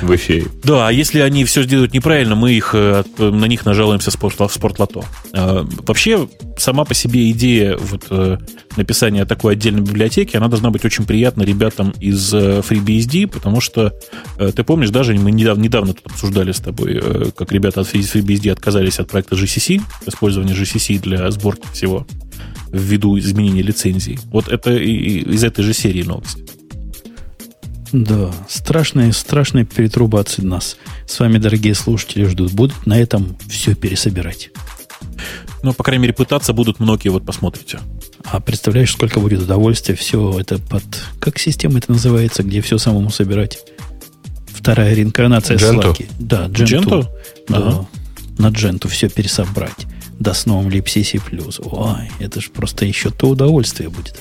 в 0.02 0.14
эфире. 0.14 0.46
Да, 0.62 0.88
а 0.88 0.92
если 0.92 1.20
они 1.20 1.44
все 1.44 1.62
сделают 1.62 1.94
неправильно, 1.94 2.34
мы 2.34 2.52
их, 2.52 2.70
э, 2.74 3.04
на 3.18 3.44
них 3.46 3.64
нажалуемся 3.64 4.10
в 4.10 4.52
спортлото. 4.52 5.04
А, 5.32 5.66
вообще, 5.86 6.28
сама 6.56 6.84
по 6.84 6.94
себе 6.94 7.30
идея 7.30 7.76
вот, 7.78 8.06
э, 8.10 8.38
написания 8.76 9.24
такой 9.24 9.54
отдельной 9.54 9.82
библиотеки, 9.82 10.36
она 10.36 10.48
должна 10.48 10.70
быть 10.70 10.84
очень 10.84 11.04
приятна 11.04 11.42
ребятам 11.42 11.90
из 12.00 12.32
э, 12.34 12.60
FreeBSD, 12.60 13.28
потому 13.28 13.60
что, 13.60 13.92
ты 14.38 14.64
помнишь, 14.64 14.90
даже 14.90 15.14
мы 15.14 15.30
недавно, 15.30 15.62
недавно 15.62 15.94
тут 15.94 16.06
обсуждали 16.06 16.52
с 16.52 16.58
тобой, 16.58 17.00
как 17.36 17.52
ребята 17.52 17.80
от 17.80 17.92
FreeBSD 17.92 18.50
отказались 18.50 18.98
от 18.98 19.10
проекта 19.10 19.36
GCC, 19.36 19.80
использования 20.06 20.54
GCC 20.54 21.00
для 21.00 21.30
сборки 21.30 21.66
всего 21.72 22.06
ввиду 22.70 23.18
изменения 23.18 23.62
лицензий. 23.62 24.18
Вот 24.26 24.48
это 24.48 24.72
из 24.72 25.42
этой 25.44 25.64
же 25.64 25.72
серии 25.72 26.02
новость. 26.02 26.57
Да, 27.92 28.32
страшные, 28.48 29.12
страшные 29.12 29.64
перетрубации 29.64 30.42
нас. 30.42 30.76
С 31.06 31.18
вами, 31.20 31.38
дорогие 31.38 31.74
слушатели, 31.74 32.24
ждут. 32.24 32.52
Будут 32.52 32.86
на 32.86 32.98
этом 32.98 33.36
все 33.48 33.74
пересобирать. 33.74 34.50
Ну, 35.62 35.72
по 35.72 35.82
крайней 35.82 36.02
мере, 36.02 36.14
пытаться 36.14 36.52
будут 36.52 36.80
многие, 36.80 37.08
вот 37.08 37.24
посмотрите. 37.24 37.80
А 38.24 38.40
представляешь, 38.40 38.92
сколько 38.92 39.20
будет 39.20 39.42
удовольствия 39.42 39.94
все 39.94 40.38
это 40.38 40.58
под... 40.58 40.82
Как 41.20 41.38
система 41.38 41.78
это 41.78 41.92
называется, 41.92 42.42
где 42.42 42.60
все 42.60 42.78
самому 42.78 43.10
собирать? 43.10 43.58
Вторая 44.48 44.94
реинкарнация 44.94 45.56
Gentoo? 45.56 45.96
Slack. 45.96 46.10
Да. 46.18 46.46
Gentoo? 46.48 47.06
Да, 47.48 47.56
ага. 47.56 47.88
на 48.38 48.48
Gentoo 48.48 48.88
все 48.88 49.08
пересобрать. 49.08 49.86
Да 50.18 50.34
с 50.34 50.46
новым 50.46 50.68
libc+. 50.68 51.20
Ой, 51.64 52.10
это 52.18 52.40
же 52.40 52.50
просто 52.50 52.84
еще 52.84 53.10
то 53.10 53.28
удовольствие 53.28 53.88
будет. 53.88 54.20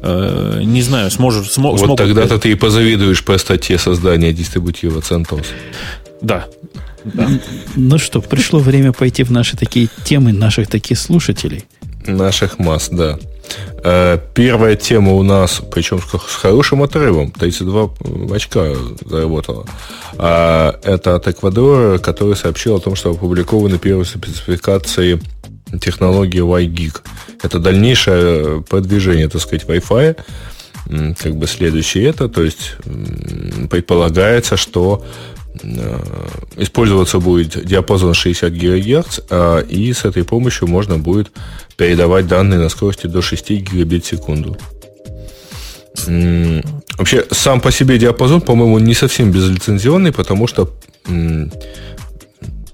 Э, 0.00 0.60
не 0.62 0.82
знаю, 0.82 1.10
сможешь... 1.10 1.50
Смо, 1.50 1.72
вот 1.72 1.80
смогут... 1.80 1.98
тогда-то 1.98 2.38
ты 2.38 2.52
и 2.52 2.54
позавидуешь 2.54 3.24
по 3.24 3.36
статье 3.38 3.78
создания 3.78 4.32
дистрибутива 4.32 5.00
CentOS. 5.00 5.46
Да. 6.20 6.46
да. 7.04 7.28
Ну 7.74 7.98
что, 7.98 8.20
пришло 8.20 8.60
время 8.60 8.92
пойти 8.92 9.24
в 9.24 9.32
наши 9.32 9.56
такие 9.56 9.88
темы, 10.04 10.32
наших 10.32 10.68
таких 10.68 10.98
слушателей. 10.98 11.64
Наших 12.06 12.58
масс, 12.58 12.88
да. 12.90 13.18
Э, 13.82 14.18
первая 14.34 14.76
тема 14.76 15.14
у 15.14 15.22
нас, 15.24 15.60
причем 15.70 16.00
с 16.00 16.34
хорошим 16.34 16.82
отрывом, 16.82 17.32
32 17.32 17.90
очка 18.34 18.66
заработала. 19.04 19.66
Это 20.14 21.16
от 21.16 21.28
Эквадора, 21.28 21.98
который 21.98 22.36
сообщил 22.36 22.76
о 22.76 22.80
том, 22.80 22.94
что 22.94 23.10
опубликованы 23.10 23.78
первые 23.78 24.04
спецификации 24.04 25.20
технологии 25.80 26.40
WiGig. 26.40 27.00
Это 27.42 27.58
дальнейшее 27.58 28.62
продвижение, 28.62 29.28
так 29.28 29.40
сказать, 29.40 29.66
Wi-Fi. 29.66 30.16
Как 31.18 31.36
бы 31.36 31.46
следующее 31.46 32.06
это, 32.06 32.28
то 32.28 32.42
есть 32.42 32.76
предполагается, 33.70 34.56
что 34.56 35.04
э, 35.62 36.00
использоваться 36.56 37.18
будет 37.18 37.62
диапазон 37.66 38.14
60 38.14 38.52
ГГц, 38.52 39.20
а, 39.28 39.58
и 39.60 39.92
с 39.92 40.06
этой 40.06 40.24
помощью 40.24 40.66
можно 40.66 40.96
будет 40.96 41.30
передавать 41.76 42.26
данные 42.26 42.58
на 42.58 42.70
скорости 42.70 43.06
до 43.06 43.20
6 43.20 43.50
гигабит 43.50 44.04
в 44.04 44.08
секунду. 44.08 44.56
Вообще, 46.96 47.26
сам 47.30 47.60
по 47.60 47.70
себе 47.70 47.98
диапазон, 47.98 48.40
по-моему, 48.40 48.78
не 48.78 48.94
совсем 48.94 49.30
безлицензионный, 49.30 50.12
потому 50.12 50.46
что 50.46 50.72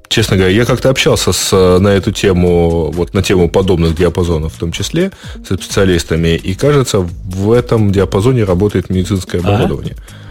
честно 0.08 0.36
говоря, 0.36 0.54
я 0.54 0.64
как-то 0.64 0.90
общался 0.90 1.32
с, 1.32 1.78
на 1.78 1.88
эту 1.88 2.12
тему, 2.12 2.90
вот 2.92 3.14
на 3.14 3.22
тему 3.22 3.48
подобных 3.48 3.96
диапазонов 3.96 4.54
в 4.54 4.58
том 4.58 4.72
числе, 4.72 5.10
с 5.42 5.54
специалистами, 5.54 6.36
и 6.36 6.54
кажется, 6.54 7.00
в 7.00 7.52
этом 7.52 7.92
диапазоне 7.92 8.44
работает 8.44 8.90
медицинское 8.90 9.38
оборудование. 9.38 9.96
А? 9.98 10.24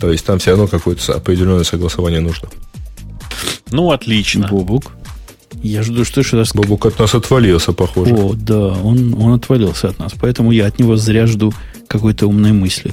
То 0.00 0.10
есть 0.10 0.24
там 0.24 0.38
все 0.38 0.50
равно 0.50 0.66
какое-то 0.66 1.14
определенное 1.14 1.64
согласование 1.64 2.20
нужно. 2.20 2.48
Ну, 3.70 3.90
отлично. 3.90 4.48
Бобук. 4.48 4.92
Я 5.62 5.82
жду, 5.82 6.04
что 6.04 6.22
что 6.22 6.44
Бобук 6.54 6.86
от 6.86 6.98
нас 6.98 7.14
отвалился, 7.14 7.72
похоже. 7.72 8.14
О, 8.14 8.34
да, 8.34 8.68
он, 8.68 9.14
он 9.14 9.32
отвалился 9.32 9.88
от 9.88 9.98
нас. 9.98 10.12
Поэтому 10.20 10.50
я 10.50 10.66
от 10.66 10.78
него 10.78 10.96
зря 10.96 11.26
жду 11.26 11.54
какой-то 11.86 12.26
умной 12.26 12.52
мысли. 12.52 12.92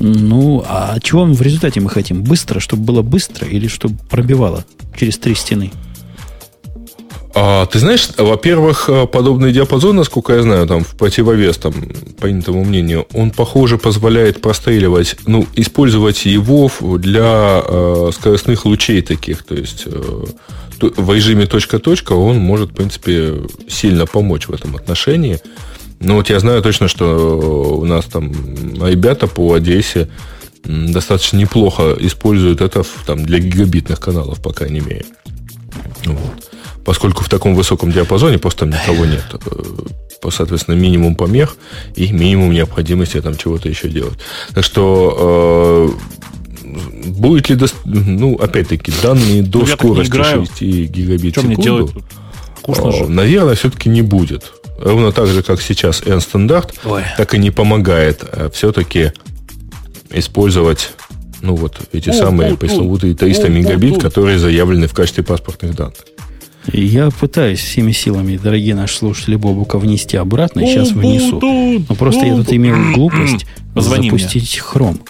Ну, 0.00 0.64
а 0.66 0.98
чего 1.00 1.24
в 1.24 1.42
результате 1.42 1.80
мы 1.80 1.90
хотим? 1.90 2.24
Быстро, 2.24 2.58
чтобы 2.58 2.82
было 2.84 3.02
быстро 3.02 3.46
или 3.46 3.68
чтобы 3.68 3.96
пробивало 4.08 4.64
через 4.96 5.18
три 5.18 5.34
стены? 5.34 5.70
А, 7.34 7.66
ты 7.66 7.78
знаешь, 7.78 8.08
во-первых, 8.16 8.88
подобный 9.12 9.52
диапазон, 9.52 9.96
насколько 9.96 10.32
я 10.32 10.42
знаю, 10.42 10.66
там 10.66 10.84
в 10.84 10.96
противовес 10.96 11.58
там, 11.58 11.74
принятому 12.18 12.64
мнению, 12.64 13.06
он, 13.12 13.30
похоже, 13.30 13.78
позволяет 13.78 14.40
простреливать, 14.40 15.16
ну, 15.26 15.46
использовать 15.54 16.24
его 16.24 16.70
для 16.98 17.62
э, 17.64 18.10
скоростных 18.14 18.64
лучей 18.64 19.02
таких. 19.02 19.44
То 19.44 19.54
есть 19.54 19.84
э, 19.86 20.24
в 20.80 21.14
режиме 21.14 21.46
точка-точка 21.46 22.14
он 22.14 22.38
может, 22.38 22.70
в 22.70 22.74
принципе, 22.74 23.34
сильно 23.68 24.06
помочь 24.06 24.48
в 24.48 24.52
этом 24.52 24.74
отношении. 24.76 25.40
Ну, 26.00 26.14
вот 26.14 26.30
я 26.30 26.40
знаю 26.40 26.62
точно, 26.62 26.88
что 26.88 27.78
у 27.78 27.84
нас 27.84 28.06
там 28.06 28.32
ребята 28.82 29.26
по 29.26 29.52
Одессе 29.52 30.08
достаточно 30.64 31.36
неплохо 31.36 31.94
используют 31.98 32.62
это 32.62 32.84
там, 33.06 33.24
для 33.24 33.38
гигабитных 33.38 34.00
каналов, 34.00 34.40
по 34.40 34.52
крайней 34.52 34.80
мере. 34.80 35.04
Вот. 36.06 36.48
Поскольку 36.86 37.22
в 37.22 37.28
таком 37.28 37.54
высоком 37.54 37.92
диапазоне 37.92 38.38
просто 38.38 38.60
там 38.60 38.70
никого 38.70 39.04
нет. 39.04 39.24
Э, 39.46 40.30
соответственно, 40.30 40.74
минимум 40.74 41.14
помех 41.14 41.56
и 41.94 42.10
минимум 42.12 42.52
необходимости 42.52 43.20
там 43.20 43.36
чего-то 43.36 43.68
еще 43.68 43.88
делать. 43.88 44.18
Так 44.54 44.64
что 44.64 45.94
э, 46.64 47.08
будет 47.10 47.50
ли, 47.50 47.56
до, 47.56 47.66
ну, 47.84 48.36
опять-таки, 48.36 48.90
данные 49.02 49.42
до 49.42 49.60
ну, 49.60 49.66
скорости 49.66 50.16
6 50.16 50.62
гигабит 50.62 51.36
в 51.36 51.42
секунду, 51.42 51.92
э, 52.66 53.06
наверное, 53.06 53.54
все-таки 53.54 53.90
не 53.90 54.00
будет 54.00 54.54
ровно 54.80 55.12
так 55.12 55.26
же, 55.26 55.42
как 55.42 55.60
сейчас 55.60 56.02
N-стандарт, 56.04 56.74
так 57.16 57.34
и 57.34 57.38
не 57.38 57.50
помогает 57.50 58.24
а 58.24 58.50
все-таки 58.50 59.12
использовать 60.12 60.92
ну 61.42 61.54
вот 61.54 61.80
эти 61.92 62.10
о, 62.10 62.12
самые 62.12 62.52
о, 62.52 62.56
пресловутые 62.56 63.14
300 63.14 63.46
о, 63.46 63.48
мегабит, 63.48 63.98
о, 63.98 64.00
которые 64.00 64.38
заявлены 64.38 64.86
в 64.88 64.92
качестве 64.92 65.24
паспортных 65.24 65.74
данных. 65.74 65.98
Я 66.72 67.10
пытаюсь 67.10 67.60
всеми 67.60 67.92
силами, 67.92 68.36
дорогие 68.36 68.74
наши 68.74 68.96
слушатели, 68.96 69.36
Бобука 69.36 69.78
внести 69.78 70.16
обратно, 70.16 70.60
и 70.60 70.66
сейчас 70.66 70.90
внесу. 70.90 71.40
Но 71.88 71.94
просто 71.94 72.26
я 72.26 72.36
тут 72.36 72.52
имел 72.52 72.92
глупость 72.92 73.46
запустить 73.74 74.58
хром. 74.58 75.00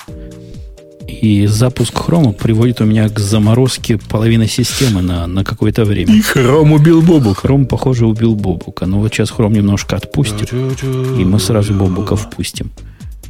И 1.22 1.46
запуск 1.46 1.96
хрома 1.98 2.32
приводит 2.32 2.80
у 2.80 2.84
меня 2.84 3.08
к 3.08 3.18
заморозке 3.18 3.98
половины 3.98 4.46
системы 4.46 5.02
на, 5.02 5.26
на 5.26 5.44
какое-то 5.44 5.84
время. 5.84 6.14
И 6.14 6.20
хром 6.20 6.72
убил 6.72 7.02
Бобука. 7.02 7.40
Хром, 7.40 7.66
похоже, 7.66 8.06
убил 8.06 8.34
Бобука. 8.34 8.86
Но 8.86 9.00
вот 9.00 9.12
сейчас 9.12 9.30
хром 9.30 9.52
немножко 9.52 9.96
отпустит, 9.96 10.52
и 10.52 11.24
мы 11.24 11.40
сразу 11.40 11.74
Бобука 11.74 12.16
впустим. 12.16 12.70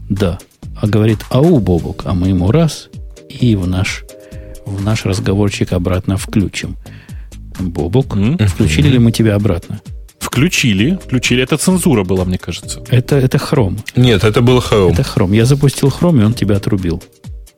Да. 0.08 0.38
А 0.80 0.86
говорит, 0.86 1.18
ау, 1.30 1.58
Бобук, 1.58 2.02
а 2.04 2.14
мы 2.14 2.28
ему 2.28 2.50
раз, 2.50 2.88
и 3.28 3.56
в 3.56 3.66
наш, 3.66 4.04
в 4.66 4.82
наш 4.82 5.04
разговорчик 5.04 5.72
обратно 5.72 6.16
включим. 6.16 6.76
Бобук, 7.58 8.16
mm-hmm. 8.16 8.46
включили 8.46 8.88
ли 8.88 8.98
мы 8.98 9.12
тебя 9.12 9.34
обратно? 9.34 9.80
Включили, 10.18 10.98
включили. 11.02 11.42
Это 11.42 11.56
цензура 11.56 12.04
была, 12.04 12.24
мне 12.24 12.38
кажется. 12.38 12.80
Это, 12.88 13.16
это 13.16 13.38
хром. 13.38 13.78
Нет, 13.96 14.22
это 14.22 14.42
был 14.42 14.58
Chrome. 14.58 14.92
Это 14.92 15.02
хром. 15.02 15.32
Я 15.32 15.44
запустил 15.44 15.90
хром, 15.90 16.20
и 16.20 16.24
он 16.24 16.34
тебя 16.34 16.56
отрубил. 16.56 17.02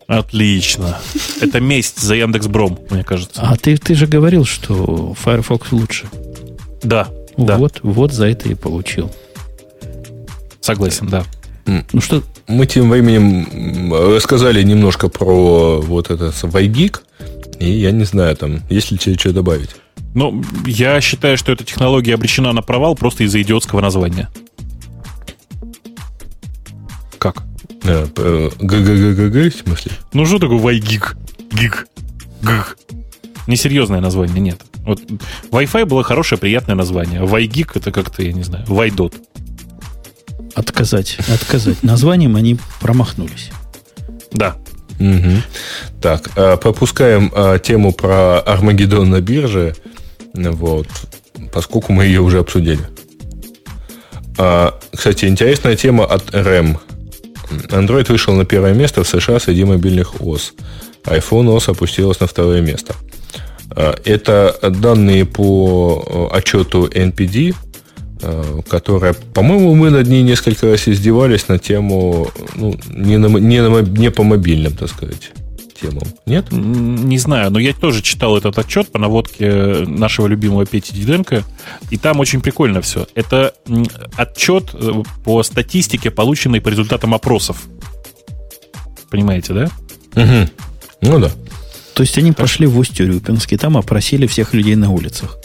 Отлично. 0.06 0.98
Это 1.40 1.60
месть 1.60 2.00
за 2.00 2.14
Яндекс 2.14 2.46
Бром, 2.46 2.78
мне 2.90 3.04
кажется. 3.04 3.40
А 3.42 3.56
ты, 3.56 3.76
ты 3.76 3.94
же 3.94 4.06
говорил, 4.06 4.44
что 4.44 5.14
Firefox 5.14 5.72
лучше. 5.72 6.06
Да, 6.82 7.08
да. 7.36 7.56
Вот, 7.56 7.80
вот 7.82 8.12
за 8.12 8.26
это 8.26 8.48
и 8.48 8.54
получил. 8.54 9.10
Согласен, 10.60 11.08
да. 11.08 11.24
Ну 11.66 12.00
что, 12.00 12.22
Мы 12.48 12.66
тем 12.66 12.90
временем 12.90 13.46
м, 13.92 14.14
рассказали 14.14 14.62
немножко 14.62 15.08
про 15.08 15.80
вот 15.80 16.10
этот 16.10 16.34
WiGig, 16.42 17.02
и 17.60 17.70
я 17.70 17.92
не 17.92 18.04
знаю, 18.04 18.36
там, 18.36 18.60
есть 18.68 18.90
ли 18.90 18.98
тебе 18.98 19.16
что 19.16 19.32
добавить? 19.32 19.70
Ну, 20.14 20.42
я 20.66 21.00
считаю, 21.00 21.38
что 21.38 21.52
эта 21.52 21.64
технология 21.64 22.14
обречена 22.14 22.52
на 22.52 22.62
провал 22.62 22.96
просто 22.96 23.24
из-за 23.24 23.40
идиотского 23.40 23.80
названия. 23.80 24.28
Как? 27.18 27.44
П- 27.82 28.50
ГГГГ, 28.60 29.52
в 29.54 29.58
смысле? 29.64 29.92
Ну, 30.12 30.24
что 30.26 30.38
такое 30.38 30.58
WiGig? 30.58 31.16
Gig. 31.52 31.86
Gig. 32.42 32.76
Несерьезное 33.46 34.00
название, 34.00 34.40
нет. 34.40 34.60
Вот 34.84 35.00
Wi-Fi 35.50 35.84
было 35.84 36.02
хорошее, 36.04 36.38
приятное 36.38 36.76
название. 36.76 37.24
WiGig 37.24 37.76
это 37.76 37.90
как-то, 37.92 38.22
я 38.22 38.32
не 38.32 38.42
знаю, 38.44 38.64
Вайдот. 38.68 39.14
отказать, 40.54 41.18
отказать. 41.32 41.82
Названием 41.82 42.36
они 42.36 42.58
промахнулись. 42.80 43.50
Да. 44.32 44.56
Мгм. 44.98 45.42
Так, 46.00 46.30
э, 46.36 46.56
пропускаем 46.56 47.32
э, 47.34 47.58
тему 47.62 47.92
про 47.92 48.38
Армагеддон 48.40 49.10
на 49.10 49.20
бирже, 49.20 49.74
вот, 50.34 50.86
поскольку 51.52 51.92
мы 51.92 52.04
ее 52.04 52.20
уже 52.20 52.38
обсудили. 52.38 52.80
А, 54.38 54.78
кстати, 54.94 55.24
интересная 55.26 55.76
тема 55.76 56.04
от 56.04 56.30
RAM. 56.34 56.78
Android 57.70 58.10
вышел 58.10 58.34
на 58.34 58.44
первое 58.44 58.74
место 58.74 59.02
в 59.02 59.08
США 59.08 59.38
среди 59.40 59.64
мобильных 59.64 60.20
ОС. 60.20 60.54
iPhone 61.04 61.54
ОС 61.54 61.68
опустилась 61.68 62.20
на 62.20 62.26
второе 62.26 62.60
место. 62.60 62.94
А, 63.70 63.94
Это 64.04 64.56
данные 64.62 65.24
по 65.24 66.30
э, 66.32 66.36
отчету 66.36 66.86
NPD, 66.86 67.54
э, 68.22 68.60
которая, 68.68 69.14
по-моему, 69.34 69.74
мы 69.74 69.90
над 69.90 70.08
ней 70.08 70.22
несколько 70.22 70.70
раз 70.70 70.88
издевались 70.88 71.48
на 71.48 71.58
тему, 71.58 72.30
ну, 72.56 72.76
не, 72.88 73.18
на, 73.18 73.26
не, 73.26 73.62
на 73.62 73.80
не 73.80 74.10
по 74.10 74.22
мобильным, 74.22 74.74
так 74.74 74.88
сказать, 74.88 75.32
темам. 75.82 76.04
Нет? 76.26 76.46
Не 76.50 77.18
знаю, 77.18 77.50
но 77.50 77.58
я 77.58 77.72
тоже 77.72 78.02
читал 78.02 78.36
этот 78.36 78.58
отчет 78.58 78.90
по 78.90 78.98
наводке 78.98 79.84
нашего 79.86 80.26
любимого 80.26 80.64
Пети 80.64 80.94
Диденко, 80.94 81.42
и 81.90 81.98
там 81.98 82.20
очень 82.20 82.40
прикольно 82.40 82.80
все. 82.80 83.06
Это 83.14 83.54
отчет 84.16 84.70
э, 84.74 85.02
по 85.24 85.42
статистике, 85.42 86.10
полученной 86.10 86.60
по 86.60 86.68
результатам 86.68 87.14
опросов. 87.14 87.62
Понимаете, 89.10 89.52
да? 89.52 89.70
Мгм. 90.14 90.48
Ну 91.02 91.18
да. 91.18 91.30
То 91.94 92.02
есть 92.02 92.16
они 92.16 92.32
пошли 92.32 92.66
в 92.66 92.78
Усть-Урюпинск 92.78 93.52
и 93.52 93.56
там 93.56 93.76
опросили 93.76 94.26
всех 94.26 94.54
людей 94.54 94.76
на 94.76 94.90
улицах. 94.90 95.36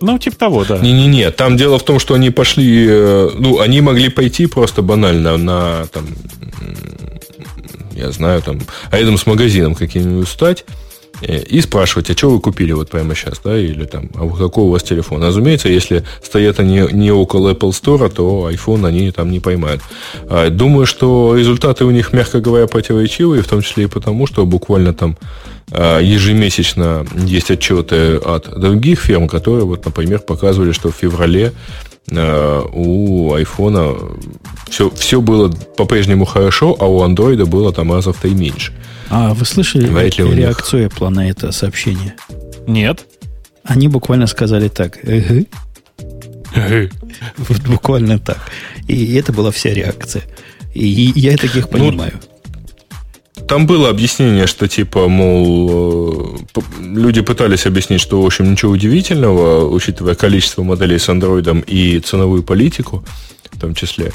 Ну, 0.00 0.18
типа 0.18 0.36
того, 0.36 0.64
да. 0.64 0.78
Не-не-не, 0.78 1.30
там 1.30 1.56
дело 1.56 1.78
в 1.78 1.84
том, 1.84 1.98
что 1.98 2.14
они 2.14 2.30
пошли, 2.30 2.86
э, 2.88 3.30
ну, 3.34 3.60
они 3.60 3.80
могли 3.80 4.08
пойти 4.08 4.46
просто 4.46 4.82
банально 4.82 5.36
на, 5.36 5.86
там, 5.86 6.06
я 7.96 8.12
знаю, 8.12 8.42
там, 8.42 8.60
рядом 8.90 9.18
с 9.18 9.26
магазином 9.26 9.74
каким-нибудь 9.74 10.28
стать 10.28 10.64
и 11.22 11.60
спрашивать, 11.60 12.10
а 12.10 12.16
что 12.16 12.30
вы 12.30 12.40
купили 12.40 12.72
вот 12.72 12.90
прямо 12.90 13.14
сейчас, 13.14 13.40
да, 13.42 13.58
или 13.58 13.84
там, 13.84 14.10
а 14.14 14.28
какой 14.28 14.64
у 14.64 14.70
вас 14.70 14.82
телефон. 14.82 15.22
Разумеется, 15.22 15.68
если 15.68 16.04
стоят 16.22 16.60
они 16.60 16.82
не 16.92 17.10
около 17.10 17.52
Apple 17.52 17.70
Store, 17.70 18.08
то 18.10 18.50
iPhone 18.50 18.86
они 18.86 19.10
там 19.12 19.30
не 19.30 19.40
поймают. 19.40 19.80
А, 20.28 20.50
Думаю, 20.50 20.86
что 20.86 21.34
результаты 21.34 21.84
у 21.84 21.90
них, 21.90 22.12
мягко 22.12 22.40
говоря, 22.40 22.66
противоречивые, 22.66 23.42
в 23.42 23.48
том 23.48 23.62
числе 23.62 23.84
и 23.84 23.88
потому, 23.88 24.26
что 24.26 24.44
буквально 24.44 24.92
там 24.92 25.16
а, 25.70 26.00
ежемесячно 26.00 27.06
есть 27.14 27.50
отчеты 27.50 28.16
от 28.16 28.58
других 28.58 29.00
фирм, 29.00 29.28
которые, 29.28 29.64
вот, 29.64 29.84
например, 29.84 30.20
показывали, 30.20 30.72
что 30.72 30.90
в 30.90 30.94
феврале 30.94 31.52
э, 32.10 32.62
у 32.72 33.34
айфона 33.34 33.94
все, 34.68 34.90
все 34.90 35.20
было 35.20 35.48
по-прежнему 35.48 36.24
хорошо, 36.24 36.76
а 36.78 36.86
у 36.86 37.02
андроида 37.02 37.46
было 37.46 37.72
там 37.72 37.92
раза 37.92 38.12
в 38.12 38.18
три 38.18 38.34
меньше. 38.34 38.72
А 39.10 39.34
вы 39.34 39.44
слышали 39.44 39.86
Вряд 39.86 40.18
ли 40.18 40.34
реакцию 40.34 40.88
Apple 40.88 41.08
на 41.10 41.28
это 41.28 41.52
сообщение? 41.52 42.14
Нет. 42.66 43.06
Они 43.64 43.88
буквально 43.88 44.26
сказали 44.26 44.68
так. 44.68 44.98
Вот 47.36 47.60
буквально 47.62 48.18
так. 48.18 48.38
И 48.88 49.14
это 49.14 49.32
была 49.32 49.50
вся 49.50 49.70
реакция. 49.70 50.22
И 50.74 51.12
я 51.14 51.36
таких 51.36 51.70
Ну, 51.70 51.78
понимаю. 51.78 52.20
Там 53.48 53.66
было 53.66 53.90
объяснение, 53.90 54.46
что 54.46 54.66
типа, 54.66 55.08
мол, 55.08 56.36
э, 56.54 56.60
люди 56.80 57.20
пытались 57.20 57.66
объяснить, 57.66 58.00
что, 58.00 58.20
в 58.20 58.26
общем, 58.26 58.50
ничего 58.50 58.72
удивительного, 58.72 59.68
учитывая 59.68 60.14
количество 60.14 60.62
моделей 60.64 60.98
с 60.98 61.08
андроидом 61.08 61.60
и 61.60 62.00
ценовую 62.00 62.42
политику 62.42 63.04
в 63.52 63.60
том 63.60 63.74
числе. 63.74 64.12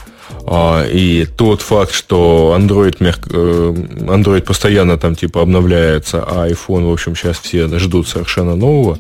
И 0.92 1.28
тот 1.38 1.62
факт, 1.62 1.94
что 1.94 2.56
Android, 2.58 2.98
мягко- 3.00 3.30
э, 3.34 3.74
Android 4.08 4.42
постоянно 4.42 4.98
там 4.98 5.16
типа 5.16 5.42
обновляется, 5.42 6.24
а 6.24 6.48
iPhone, 6.50 6.90
в 6.90 6.92
общем, 6.94 7.16
сейчас 7.16 7.40
все 7.40 7.68
ждут 7.80 8.08
совершенно 8.08 8.56
нового. 8.56 9.00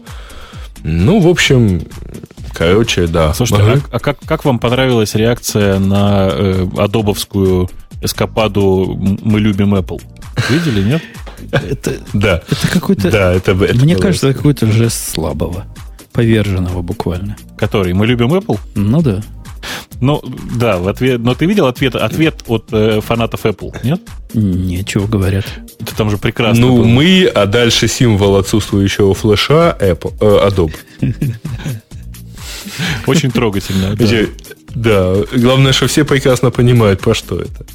Ну, 0.83 1.19
в 1.19 1.27
общем, 1.27 1.81
короче, 2.53 3.07
да. 3.07 3.33
Слушайте, 3.33 3.63
Ага. 3.63 3.81
а, 3.91 3.95
а 3.95 3.99
как, 3.99 4.19
как 4.25 4.45
вам 4.45 4.59
понравилась 4.59 5.13
реакция 5.15 5.79
на 5.79 6.29
э, 6.31 6.67
адобовскую 6.77 7.69
эскападу 8.01 8.97
«М- 8.99 9.19
«Мы 9.23 9.39
любим 9.39 9.75
Apple»? 9.75 10.01
Видели, 10.49 10.81
нет? 10.83 11.01
Это, 11.51 11.93
Да. 12.13 12.41
это 12.49 12.67
какой-то... 12.71 13.11
Да, 13.11 13.33
это, 13.33 13.51
это 13.51 13.75
мне 13.83 13.95
было- 13.95 14.01
кажется, 14.01 14.27
это 14.29 14.37
какой-то 14.37 14.67
жест 14.71 15.13
слабого. 15.13 15.65
Поверженного 16.13 16.81
буквально. 16.81 17.35
Который 17.57 17.93
«Мы 17.93 18.05
любим 18.07 18.33
Apple»? 18.33 18.59
Ну 18.75 19.01
да. 19.01 19.21
Ну, 19.99 20.21
да, 20.55 20.77
в 20.79 20.87
ответ, 20.87 21.19
но 21.19 21.35
ты 21.35 21.45
видел 21.45 21.67
ответ, 21.67 21.95
ответ 21.95 22.43
от 22.47 22.65
э, 22.71 23.01
фанатов 23.01 23.45
Apple, 23.45 23.75
нет? 23.83 24.01
Нечего 24.33 25.05
говорят. 25.07 25.45
Это 25.79 25.95
там 25.95 26.09
же 26.09 26.17
прекрасно 26.17 26.65
Ну, 26.65 26.77
было. 26.77 26.85
мы, 26.85 27.25
а 27.25 27.45
дальше 27.45 27.87
символ 27.87 28.37
отсутствующего 28.37 29.13
флеша 29.13 29.77
Apple, 29.79 30.13
э, 30.19 30.47
Adobe. 30.49 30.75
Очень 33.07 33.31
трогательно. 33.31 33.95
да. 34.75 35.15
Главное, 35.33 35.73
что 35.73 35.87
все 35.87 36.03
прекрасно 36.05 36.51
понимают, 36.51 37.01
про 37.01 37.13
что 37.13 37.39
это. 37.41 37.65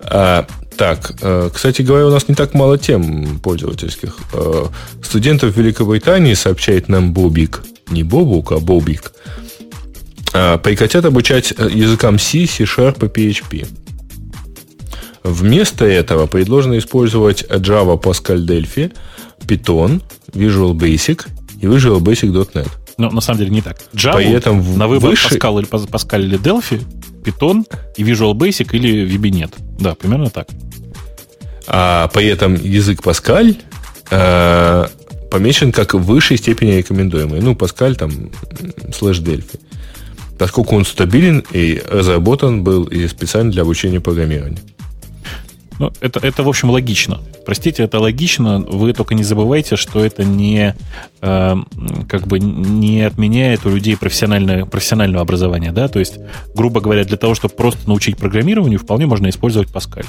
А, 0.00 0.46
так, 0.76 1.14
э, 1.22 1.50
кстати 1.52 1.82
говоря, 1.82 2.06
у 2.06 2.10
нас 2.10 2.28
не 2.28 2.34
так 2.34 2.54
мало 2.54 2.78
тем 2.78 3.38
пользовательских. 3.40 4.16
Э, 4.34 4.66
Студентов 5.02 5.56
Великобритании, 5.56 6.34
сообщает 6.34 6.88
нам 6.88 7.12
Бобик, 7.12 7.62
не 7.88 8.02
Бобук, 8.02 8.52
а 8.52 8.58
Бобик, 8.58 9.12
прекратят 10.62 11.04
обучать 11.04 11.52
э, 11.56 11.68
языкам 11.72 12.18
C, 12.18 12.46
C-Sharp 12.46 13.04
и 13.04 13.08
PHP. 13.30 13.66
Вместо 15.22 15.84
этого 15.84 16.26
предложено 16.26 16.78
использовать 16.78 17.42
Java, 17.44 18.00
Pascal, 18.00 18.46
Delphi, 18.46 18.92
Python, 19.40 20.02
Visual 20.32 20.72
Basic 20.74 21.26
и 21.60 21.66
Visual 21.66 21.98
Basic.NET. 22.00 22.68
Но 22.98 23.10
на 23.10 23.20
самом 23.20 23.40
деле 23.40 23.50
не 23.50 23.60
так. 23.62 23.76
Java 23.92 24.12
Поэтому 24.14 24.76
на 24.76 24.86
выбор 24.88 25.10
выше- 25.12 25.36
Pascal 25.36 25.58
или, 25.60 25.68
Pas- 25.68 25.88
Pascal 25.90 26.22
или 26.22 26.38
Delphi, 26.38 26.80
Python 27.24 27.64
и 27.96 28.04
Visual 28.04 28.34
Basic 28.34 28.68
или 28.74 29.04
VBNet. 29.06 29.52
Да, 29.80 29.94
примерно 29.94 30.30
так. 30.30 30.48
А 31.66 32.08
при 32.08 32.26
этом 32.26 32.54
язык 32.54 33.02
Паскаль 33.02 33.56
э, 34.10 34.86
помечен 35.30 35.72
как 35.72 35.94
в 35.94 35.98
высшей 35.98 36.36
степени 36.38 36.72
рекомендуемый. 36.72 37.40
Ну, 37.40 37.56
Паскаль 37.56 37.96
там 37.96 38.30
слэш 38.96 39.18
Дельфи. 39.18 39.58
Поскольку 40.38 40.76
он 40.76 40.84
стабилен 40.84 41.44
и 41.52 41.82
разработан 41.88 42.62
был 42.62 42.84
и 42.84 43.06
специально 43.08 43.50
для 43.50 43.62
обучения 43.62 44.00
программированию. 44.00 44.58
Ну, 45.78 45.92
это, 46.00 46.20
это, 46.20 46.42
в 46.42 46.48
общем, 46.48 46.70
логично. 46.70 47.20
Простите, 47.44 47.82
это 47.82 48.00
логично. 48.00 48.60
Вы 48.60 48.92
только 48.94 49.14
не 49.14 49.22
забывайте, 49.22 49.76
что 49.76 50.04
это 50.04 50.24
не 50.24 50.74
э, 51.20 51.56
как 52.08 52.26
бы 52.26 52.38
не 52.38 53.02
отменяет 53.02 53.66
у 53.66 53.70
людей 53.70 53.96
профессиональное, 53.96 54.64
профессионального 54.64 55.22
образования. 55.22 55.72
Да? 55.72 55.88
То 55.88 55.98
есть, 55.98 56.18
грубо 56.54 56.80
говоря, 56.80 57.04
для 57.04 57.18
того, 57.18 57.34
чтобы 57.34 57.54
просто 57.54 57.86
научить 57.88 58.16
программированию, 58.16 58.78
вполне 58.78 59.06
можно 59.06 59.28
использовать 59.28 59.70
Паскаль. 59.70 60.06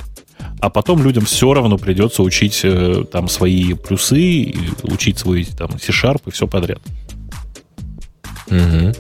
А 0.60 0.70
потом 0.70 1.04
людям 1.04 1.26
все 1.26 1.54
равно 1.54 1.78
придется 1.78 2.24
учить 2.24 2.62
э, 2.64 3.04
там 3.12 3.28
свои 3.28 3.74
плюсы, 3.74 4.54
учить 4.84 5.20
свой 5.20 5.44
там 5.46 5.72
C-Sharp 5.80 6.22
и 6.28 6.32
все 6.32 6.48
подряд. 6.48 6.80
Мгм. 8.50 8.94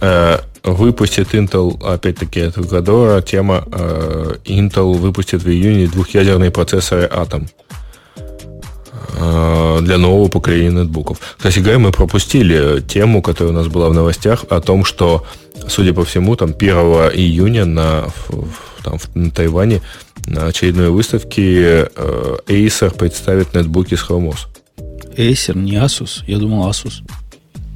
Э, 0.00 0.38
выпустит 0.62 1.34
Intel, 1.34 1.82
опять-таки, 1.82 2.40
от 2.40 2.56
Вгадора, 2.56 3.22
тема 3.22 3.64
э, 3.70 4.34
Intel 4.44 4.94
выпустит 4.94 5.42
в 5.42 5.48
июне 5.48 5.86
двухъядерные 5.86 6.50
процессоры 6.50 7.06
Atom. 7.06 7.48
э, 9.14 9.78
для 9.82 9.98
нового 9.98 10.28
поколения 10.28 10.70
нетбуков. 10.70 11.18
Кстати 11.36 11.58
говоря, 11.60 11.78
мы 11.78 11.92
пропустили 11.92 12.80
тему, 12.80 13.22
которая 13.22 13.52
у 13.52 13.56
нас 13.56 13.68
была 13.68 13.88
в 13.88 13.94
новостях, 13.94 14.44
о 14.50 14.60
том, 14.60 14.84
что, 14.84 15.24
судя 15.68 15.92
по 15.92 16.04
всему, 16.04 16.36
там 16.36 16.54
1 16.58 16.76
июня 17.14 17.64
на, 17.64 18.06
там, 18.82 18.98
на 19.14 19.30
Тайване 19.30 19.82
на 20.26 20.46
очередной 20.46 20.90
выставке 20.90 21.88
э, 21.94 22.36
Acer 22.46 22.96
представит 22.96 23.54
нетбуки 23.54 23.94
с 23.94 24.08
Chrome 24.08 24.32
OS. 24.32 24.46
Acer, 25.16 25.58
не 25.58 25.76
Asus. 25.76 26.22
Я 26.26 26.38
думал 26.38 26.68
Asus. 26.68 27.02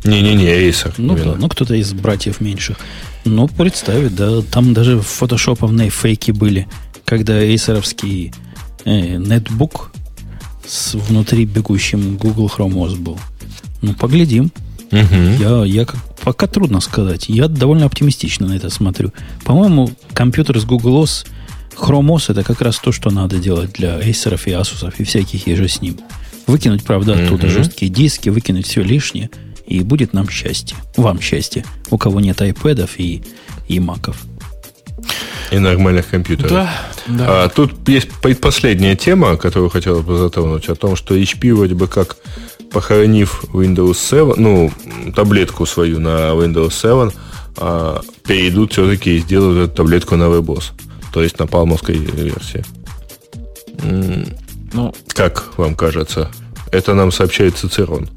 Не-не-не, 0.04 0.68
Acer. 0.68 0.94
Ну 0.98 1.16
да, 1.16 1.34
ну 1.38 1.48
кто-то 1.48 1.74
из 1.74 1.92
братьев 1.94 2.40
меньших. 2.40 2.76
Ну, 3.24 3.48
представить, 3.48 4.14
да. 4.14 4.42
Там 4.42 4.74
даже 4.74 5.00
фотошоповные 5.00 5.88
фейки 5.88 6.30
были, 6.30 6.68
когда 7.06 7.42
эйсеровский 7.42 8.32
э, 8.84 9.16
нетбук 9.16 9.92
с 10.66 10.94
внутри 10.94 11.46
бегущим 11.46 12.16
Google 12.16 12.50
Chrome 12.54 12.74
OS 12.74 12.96
был. 12.98 13.18
Ну, 13.80 13.94
поглядим. 13.94 14.52
Угу. 14.92 15.40
Я, 15.40 15.64
я 15.64 15.84
как, 15.86 15.96
пока 16.22 16.46
трудно 16.46 16.80
сказать. 16.80 17.28
Я 17.28 17.48
довольно 17.48 17.86
оптимистично 17.86 18.46
на 18.46 18.52
это 18.54 18.68
смотрю. 18.68 19.12
По-моему, 19.44 19.90
компьютер 20.12 20.60
с 20.60 20.64
Google 20.64 21.02
OS, 21.02 21.26
Chrome 21.76 22.08
OS 22.08 22.26
это 22.28 22.44
как 22.44 22.60
раз 22.60 22.78
то, 22.78 22.92
что 22.92 23.10
надо 23.10 23.38
делать 23.38 23.72
для 23.72 23.98
Acer 24.00 24.38
и 24.44 24.50
Asus 24.50 24.92
и 24.98 25.04
всяких 25.04 25.46
еже 25.46 25.66
с 25.66 25.80
ним. 25.80 25.98
Выкинуть, 26.46 26.84
правда, 26.84 27.14
оттуда 27.14 27.46
угу. 27.46 27.54
жесткие 27.54 27.90
диски, 27.90 28.28
выкинуть 28.28 28.66
все 28.66 28.82
лишнее– 28.82 29.30
и 29.66 29.80
будет 29.80 30.12
нам 30.12 30.28
счастье. 30.28 30.76
Вам 30.96 31.20
счастье, 31.20 31.64
у 31.90 31.98
кого 31.98 32.20
нет 32.20 32.40
iPad 32.40 32.88
и, 32.98 33.22
и 33.68 33.80
маков. 33.80 34.16
И 35.50 35.58
нормальных 35.58 36.08
компьютеров. 36.08 36.50
Да, 36.50 36.70
да. 37.06 37.44
А, 37.44 37.48
тут 37.48 37.88
есть 37.88 38.10
предпоследняя 38.22 38.96
тема, 38.96 39.36
которую 39.36 39.70
хотел 39.70 40.02
бы 40.02 40.16
затронуть, 40.16 40.68
о 40.68 40.74
том, 40.74 40.96
что 40.96 41.16
HP 41.16 41.54
вроде 41.54 41.74
бы 41.74 41.86
как 41.86 42.16
похоронив 42.72 43.44
Windows 43.52 43.94
7, 43.94 44.34
ну, 44.36 44.72
таблетку 45.14 45.66
свою 45.66 46.00
на 46.00 46.32
Windows 46.32 46.72
7, 46.72 47.10
а, 47.56 48.00
перейдут 48.26 48.72
все-таки 48.72 49.16
и 49.16 49.20
сделают 49.20 49.68
эту 49.68 49.76
таблетку 49.76 50.16
на 50.16 50.24
WebOS, 50.24 50.72
то 51.12 51.22
есть 51.22 51.38
на 51.38 51.46
палмовской 51.46 51.96
версии. 51.96 52.64
Ну, 54.72 54.94
как 55.08 55.56
вам 55.56 55.76
кажется? 55.76 56.30
Это 56.72 56.94
нам 56.94 57.12
сообщает 57.12 57.56
Цицерон. 57.56 58.08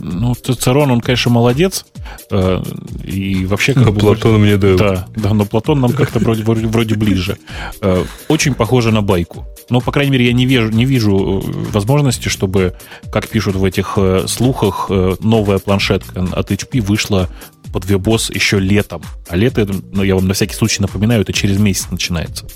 Ну, 0.00 0.34
Цицерон, 0.34 0.90
он, 0.90 1.00
конечно, 1.00 1.30
молодец. 1.30 1.84
Э, 2.30 2.62
и 3.04 3.44
вообще... 3.46 3.74
Как 3.74 3.86
но 3.86 3.92
бы, 3.92 4.00
Платон 4.00 4.40
мне 4.40 4.56
дает. 4.56 4.78
Да, 4.78 5.08
да, 5.16 5.34
но 5.34 5.44
Платон 5.44 5.80
нам 5.80 5.92
как-то 5.92 6.18
вроде, 6.18 6.42
вроде, 6.44 6.66
вроде 6.66 6.94
ближе. 6.94 7.38
Э, 7.80 8.04
очень 8.28 8.54
похоже 8.54 8.92
на 8.92 9.02
байку. 9.02 9.46
Но, 9.70 9.80
по 9.80 9.92
крайней 9.92 10.12
мере, 10.12 10.26
я 10.26 10.32
не 10.32 10.46
вижу, 10.46 10.70
не 10.70 10.84
вижу 10.84 11.42
э, 11.44 11.70
возможности, 11.72 12.28
чтобы, 12.28 12.74
как 13.12 13.28
пишут 13.28 13.56
в 13.56 13.64
этих 13.64 13.98
слухах, 14.26 14.90
новая 15.20 15.58
планшетка 15.58 16.26
от 16.32 16.50
HP 16.50 16.80
вышла 16.80 17.28
под 17.72 17.84
WebOS 17.84 18.32
еще 18.34 18.58
летом. 18.58 19.02
А 19.28 19.36
лето, 19.36 19.68
ну, 19.92 20.02
я 20.02 20.14
вам 20.14 20.28
на 20.28 20.34
всякий 20.34 20.54
случай 20.54 20.80
напоминаю, 20.80 21.22
это 21.22 21.32
через 21.32 21.58
месяц 21.58 21.90
начинается. 21.90 22.46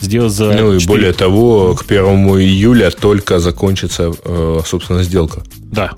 Сделать 0.00 0.32
за 0.32 0.52
Ну 0.52 0.78
4... 0.78 0.78
и 0.78 0.86
более 0.86 1.12
того, 1.12 1.74
к 1.74 1.82
1 1.82 2.00
июля 2.38 2.90
только 2.90 3.38
закончится, 3.38 4.12
собственно, 4.64 5.02
сделка. 5.02 5.42
Да, 5.60 5.92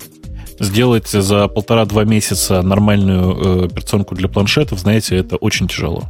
сделать 0.59 1.07
за 1.07 1.47
полтора-два 1.47 2.03
месяца 2.03 2.61
нормальную 2.61 3.63
э, 3.63 3.65
операционку 3.65 4.15
для 4.15 4.27
планшетов, 4.27 4.79
знаете, 4.79 5.15
это 5.17 5.35
очень 5.35 5.67
тяжело. 5.67 6.03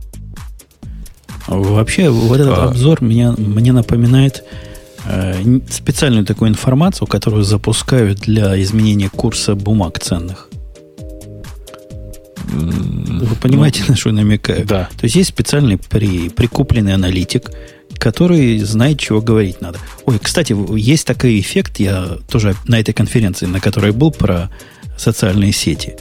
Вообще, 1.47 2.09
вот 2.09 2.39
этот 2.39 2.57
а... 2.57 2.63
обзор 2.65 3.01
меня, 3.01 3.33
мне 3.37 3.71
напоминает 3.71 4.43
э, 5.05 5.59
специальную 5.69 6.25
такую 6.25 6.49
информацию, 6.49 7.07
которую 7.07 7.43
запускают 7.43 8.19
для 8.19 8.61
изменения 8.61 9.09
курса 9.09 9.55
бумаг 9.55 9.99
ценных. 9.99 10.49
Вы 12.49 13.35
понимаете, 13.41 13.83
ну, 13.87 13.91
на 13.91 13.97
что 13.97 14.09
я 14.09 14.15
намекаю? 14.15 14.65
Да. 14.65 14.89
То 14.97 15.03
есть 15.05 15.15
есть 15.15 15.29
специальный 15.29 15.77
при, 15.77 16.29
прикупленный 16.29 16.93
аналитик, 16.93 17.51
который 17.97 18.59
знает, 18.59 18.99
чего 18.99 19.21
говорить 19.21 19.61
надо. 19.61 19.79
Ой, 20.05 20.19
кстати, 20.19 20.55
есть 20.77 21.05
такой 21.05 21.39
эффект, 21.39 21.79
я 21.79 22.17
тоже 22.29 22.55
на 22.65 22.79
этой 22.79 22.93
конференции, 22.93 23.45
на 23.45 23.59
которой 23.59 23.91
был 23.91 24.11
про 24.11 24.51
социальные 24.97 25.51
сети. 25.51 25.95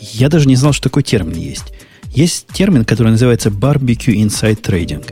Я 0.00 0.28
даже 0.28 0.48
не 0.48 0.56
знал, 0.56 0.72
что 0.72 0.84
такой 0.84 1.02
термин 1.02 1.36
есть. 1.36 1.72
Есть 2.14 2.46
термин, 2.48 2.84
который 2.84 3.10
называется 3.10 3.50
barbecue 3.50 4.14
inside 4.14 4.62
trading. 4.62 5.04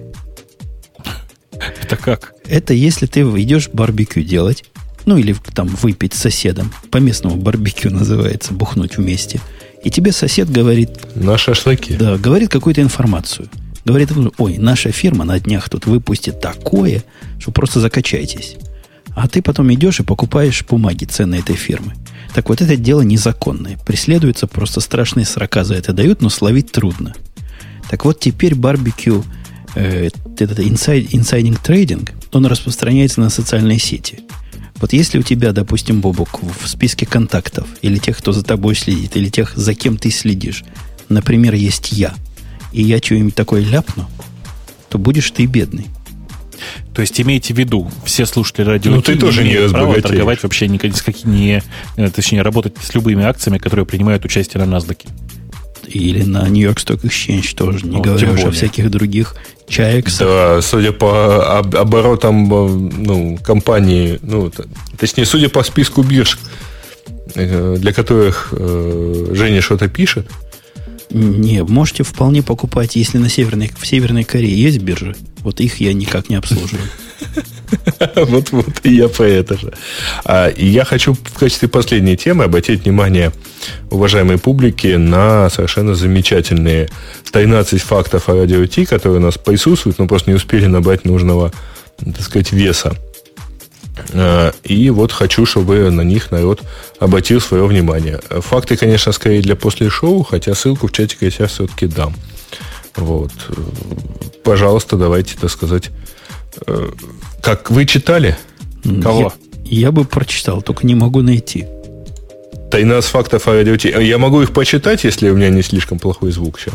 Это 1.82 1.96
как? 1.96 2.34
Это 2.46 2.74
если 2.74 3.06
ты 3.06 3.20
идешь 3.20 3.68
барбекю 3.72 4.22
делать, 4.22 4.64
ну 5.04 5.16
или 5.16 5.34
там 5.54 5.68
выпить 5.68 6.14
с 6.14 6.18
соседом, 6.18 6.72
по 6.90 6.98
местному 6.98 7.36
барбекю 7.36 7.90
называется, 7.90 8.52
бухнуть 8.52 8.96
вместе, 8.96 9.40
и 9.82 9.90
тебе 9.90 10.12
сосед 10.12 10.50
говорит... 10.50 10.90
На 11.14 11.38
шашлыки. 11.38 11.94
Да, 11.94 12.16
говорит 12.16 12.50
какую-то 12.50 12.82
информацию– 12.82 13.48
Говорит, 13.86 14.10
ой, 14.38 14.58
наша 14.58 14.90
фирма 14.90 15.24
на 15.24 15.38
днях 15.38 15.68
тут 15.68 15.86
выпустит 15.86 16.40
такое, 16.40 17.04
что 17.38 17.52
просто 17.52 17.78
закачайтесь. 17.78 18.56
А 19.14 19.28
ты 19.28 19.40
потом 19.40 19.72
идешь 19.72 20.00
и 20.00 20.02
покупаешь 20.02 20.64
бумаги 20.68 21.04
ценные 21.04 21.38
этой 21.38 21.54
фирмы. 21.54 21.94
Так 22.34 22.48
вот, 22.48 22.60
это 22.60 22.76
дело 22.76 23.02
незаконное. 23.02 23.78
Преследуется 23.86 24.48
просто 24.48 24.80
страшные 24.80 25.24
срока 25.24 25.62
за 25.62 25.76
это 25.76 25.92
дают, 25.92 26.20
но 26.20 26.30
словить 26.30 26.72
трудно. 26.72 27.14
Так 27.88 28.04
вот, 28.04 28.18
теперь 28.18 28.56
барбекю, 28.56 29.24
э, 29.76 30.08
этот 30.36 30.58
инсайдинг 30.58 31.60
трейдинг, 31.60 32.10
он 32.32 32.44
распространяется 32.46 33.20
на 33.20 33.30
социальные 33.30 33.78
сети. 33.78 34.18
Вот 34.80 34.94
если 34.94 35.20
у 35.20 35.22
тебя, 35.22 35.52
допустим, 35.52 36.00
Бобок, 36.00 36.40
в 36.42 36.66
списке 36.66 37.06
контактов, 37.06 37.68
или 37.82 37.98
тех, 37.98 38.18
кто 38.18 38.32
за 38.32 38.42
тобой 38.42 38.74
следит, 38.74 39.16
или 39.16 39.28
тех, 39.28 39.56
за 39.56 39.74
кем 39.74 39.96
ты 39.96 40.10
следишь, 40.10 40.64
например, 41.08 41.54
есть 41.54 41.92
я– 41.92 42.12
и 42.72 42.82
я 42.82 42.98
что-нибудь 42.98 43.34
такое 43.34 43.62
ляпну, 43.62 44.08
то 44.88 44.98
будешь 44.98 45.30
ты 45.30 45.46
бедный. 45.46 45.86
То 46.94 47.02
есть 47.02 47.20
имейте 47.20 47.54
в 47.54 47.58
виду, 47.58 47.90
все 48.04 48.26
слушатели 48.26 48.64
радио 48.64 48.90
ну, 48.90 49.02
ты 49.02 49.16
тоже 49.16 49.44
не 49.44 49.68
права 49.68 50.00
торговать 50.00 50.42
вообще 50.42 50.68
ни, 50.68 50.78
с 50.78 51.02
какими, 51.02 51.36
не, 51.36 51.62
э, 51.96 52.10
точнее, 52.10 52.42
работать 52.42 52.74
с 52.82 52.94
любыми 52.94 53.24
акциями, 53.24 53.58
которые 53.58 53.84
принимают 53.84 54.24
участие 54.24 54.64
на 54.64 54.76
NASDAQ. 54.76 55.06
Или 55.88 56.22
на 56.22 56.48
Нью-Йорк 56.48 56.78
Stock 56.78 57.02
Exchange 57.02 57.54
тоже, 57.54 57.86
не 57.86 57.96
ну, 57.96 58.02
говоря 58.02 58.32
уже 58.32 58.48
о 58.48 58.50
всяких 58.50 58.90
других 58.90 59.36
чаек. 59.68 60.08
Да, 60.18 60.60
судя 60.62 60.92
по 60.92 61.58
оборотам 61.58 62.52
э, 62.52 62.68
ну, 62.96 63.38
компании, 63.44 64.18
ну, 64.22 64.50
точнее, 64.98 65.26
судя 65.26 65.48
по 65.48 65.62
списку 65.62 66.02
бирж, 66.02 66.38
э, 67.34 67.76
для 67.78 67.92
которых 67.92 68.52
Женя 68.52 69.60
что-то 69.60 69.88
пишет, 69.88 70.28
не, 71.10 71.62
можете 71.62 72.02
вполне 72.02 72.42
покупать, 72.42 72.96
если 72.96 73.18
на 73.18 73.28
Северной, 73.28 73.70
в 73.76 73.86
Северной 73.86 74.24
Корее 74.24 74.60
есть 74.60 74.78
биржи. 74.78 75.14
Вот 75.38 75.60
их 75.60 75.80
я 75.80 75.92
никак 75.92 76.28
не 76.28 76.36
обслуживаю. 76.36 76.86
Вот, 78.14 78.52
вот 78.52 78.80
и 78.84 78.94
я 78.94 79.08
по 79.08 79.22
это 79.22 79.58
же. 79.58 79.72
А, 80.24 80.48
и 80.48 80.66
я 80.66 80.84
хочу 80.84 81.14
в 81.14 81.38
качестве 81.38 81.68
последней 81.68 82.16
темы 82.16 82.44
обратить 82.44 82.84
внимание 82.84 83.32
уважаемой 83.90 84.38
публики 84.38 84.88
на 84.88 85.48
совершенно 85.50 85.94
замечательные 85.94 86.90
13 87.32 87.80
фактов 87.80 88.28
о 88.28 88.34
радио 88.34 88.66
которые 88.84 89.18
у 89.18 89.22
нас 89.22 89.38
присутствуют, 89.38 89.98
но 89.98 90.06
просто 90.06 90.30
не 90.30 90.36
успели 90.36 90.66
набрать 90.66 91.04
нужного, 91.04 91.52
так 91.98 92.22
сказать, 92.22 92.52
веса. 92.52 92.96
А, 94.12 94.52
и 94.62 94.90
вот 94.90 95.12
хочу, 95.12 95.46
чтобы 95.46 95.90
на 95.90 96.02
них 96.02 96.30
народ 96.30 96.62
обратил 96.98 97.40
свое 97.40 97.64
внимание. 97.66 98.20
Факты, 98.30 98.76
конечно, 98.76 99.12
скорее 99.12 99.42
для 99.42 99.56
после 99.56 99.90
шоу, 99.90 100.22
хотя 100.22 100.54
ссылку 100.54 100.88
в 100.88 100.92
чатик 100.92 101.22
я 101.22 101.30
сейчас 101.30 101.52
все-таки 101.52 101.86
дам. 101.86 102.14
Вот. 102.96 103.32
Пожалуйста, 104.44 104.96
давайте, 104.96 105.36
так 105.38 105.50
сказать. 105.50 105.90
Э, 106.66 106.88
как 107.42 107.70
вы 107.70 107.84
читали? 107.84 108.36
Кого? 109.02 109.32
Я, 109.64 109.88
я 109.88 109.92
бы 109.92 110.04
прочитал, 110.04 110.62
только 110.62 110.86
не 110.86 110.94
могу 110.94 111.22
найти. 111.22 111.66
13 112.70 113.10
фактов 113.10 113.46
о 113.48 113.52
радиоте. 113.52 113.94
Я 114.00 114.18
могу 114.18 114.42
их 114.42 114.52
почитать, 114.52 115.04
если 115.04 115.30
у 115.30 115.36
меня 115.36 115.50
не 115.50 115.62
слишком 115.62 115.98
плохой 115.98 116.32
звук 116.32 116.58
сейчас. 116.58 116.74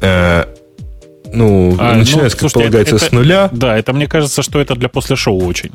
Э, 0.00 0.46
ну, 1.32 1.76
а, 1.78 1.94
начинается, 1.94 2.16
ну, 2.16 2.22
как 2.22 2.40
слушайте, 2.40 2.60
полагается, 2.60 2.96
это, 2.96 3.04
с 3.04 3.12
нуля. 3.12 3.48
Да, 3.52 3.78
это 3.78 3.92
мне 3.92 4.06
кажется, 4.06 4.42
что 4.42 4.60
это 4.60 4.74
для 4.74 4.88
после 4.88 5.16
шоу 5.16 5.44
очень 5.46 5.72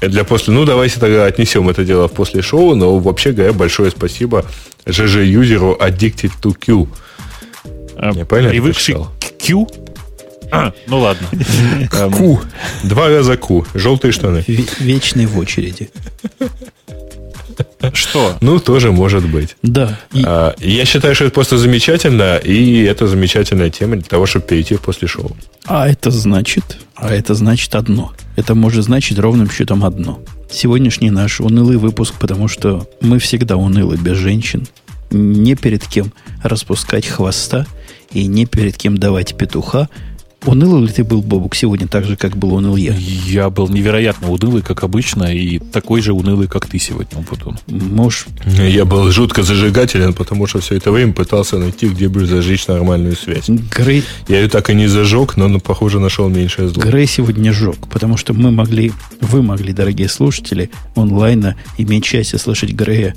для 0.00 0.24
после... 0.24 0.52
Ну, 0.54 0.64
давайте 0.64 0.98
тогда 1.00 1.26
отнесем 1.26 1.68
это 1.68 1.84
дело 1.84 2.08
в 2.08 2.12
после 2.12 2.42
шоу, 2.42 2.74
но 2.74 2.98
вообще 2.98 3.32
говоря, 3.32 3.52
большое 3.52 3.90
спасибо 3.90 4.44
ЖЖ-юзеру 4.86 5.76
Addicted 5.78 6.32
to 6.42 6.54
Q. 6.54 6.88
А, 7.96 8.12
Я 8.12 8.24
правильно 8.24 8.50
Привыкший 8.50 8.94
к 8.94 9.44
Q? 9.46 9.68
А, 10.52 10.72
ну 10.86 10.98
ладно. 10.98 11.28
Q. 11.90 12.40
Два 12.84 13.08
раза 13.08 13.36
Q. 13.36 13.66
Желтые 13.74 14.12
штаны. 14.12 14.44
Вечный 14.78 15.26
в 15.26 15.38
очереди. 15.38 15.90
Что? 17.92 18.36
Ну, 18.40 18.58
тоже 18.58 18.90
может 18.90 19.28
быть. 19.28 19.56
Да. 19.62 19.98
И... 20.12 20.22
А, 20.24 20.54
я 20.58 20.84
считаю, 20.84 21.14
что 21.14 21.24
это 21.24 21.34
просто 21.34 21.58
замечательно, 21.58 22.36
и 22.36 22.82
это 22.84 23.06
замечательная 23.06 23.70
тема 23.70 23.96
для 23.96 24.04
того, 24.04 24.26
чтобы 24.26 24.46
перейти 24.46 24.76
в 24.76 24.80
после 24.80 25.08
шоу. 25.08 25.36
А 25.66 25.88
это 25.88 26.10
значит, 26.10 26.78
а 26.94 27.12
это 27.12 27.34
значит 27.34 27.74
одно. 27.74 28.12
Это 28.40 28.54
может 28.54 28.84
значить 28.84 29.18
ровным 29.18 29.50
счетом 29.50 29.84
одно. 29.84 30.18
сегодняшний 30.50 31.10
наш 31.10 31.42
унылый 31.42 31.76
выпуск, 31.76 32.14
потому 32.18 32.48
что 32.48 32.88
мы 33.02 33.18
всегда 33.18 33.58
унылы 33.58 33.98
без 33.98 34.16
женщин. 34.16 34.66
Не 35.10 35.56
перед 35.56 35.86
кем 35.86 36.10
распускать 36.42 37.06
хвоста 37.06 37.66
и 38.12 38.26
не 38.26 38.46
перед 38.46 38.78
кем 38.78 38.96
давать 38.96 39.36
петуха– 39.36 39.90
Уныл 40.46 40.80
ли 40.80 40.88
ты 40.88 41.04
был, 41.04 41.20
Бобук, 41.20 41.54
сегодня 41.54 41.86
так 41.86 42.04
же, 42.04 42.16
как 42.16 42.36
был 42.36 42.54
уныл 42.54 42.76
я? 42.76 42.94
Я 42.94 43.50
был 43.50 43.68
невероятно 43.68 44.30
унылый, 44.30 44.62
как 44.62 44.82
обычно, 44.84 45.24
и 45.24 45.58
такой 45.58 46.00
же 46.00 46.12
унылый, 46.14 46.48
как 46.48 46.66
ты 46.66 46.78
сегодня, 46.78 47.18
Умпутун. 47.18 47.58
Можешь... 47.66 48.26
Я 48.46 48.86
был 48.86 49.10
жутко 49.10 49.42
зажигателен, 49.42 50.14
потому 50.14 50.46
что 50.46 50.60
все 50.60 50.76
это 50.76 50.92
время 50.92 51.12
пытался 51.12 51.58
найти, 51.58 51.88
где 51.88 52.08
бы 52.08 52.24
зажечь 52.24 52.66
нормальную 52.68 53.16
связь. 53.16 53.48
Грей... 53.48 54.02
Я 54.28 54.40
ее 54.40 54.48
так 54.48 54.70
и 54.70 54.74
не 54.74 54.86
зажег, 54.86 55.36
но, 55.36 55.48
ну, 55.48 55.60
похоже, 55.60 56.00
нашел 56.00 56.28
меньшее 56.28 56.68
зло. 56.68 56.82
Грей 56.82 57.06
сегодня 57.06 57.52
жег, 57.52 57.76
потому 57.90 58.16
что 58.16 58.32
мы 58.32 58.50
могли, 58.50 58.92
вы 59.20 59.42
могли, 59.42 59.72
дорогие 59.74 60.08
слушатели, 60.08 60.70
онлайна 60.96 61.56
иметь 61.76 62.06
счастье 62.06 62.38
слышать 62.38 62.72
Грея 62.72 63.14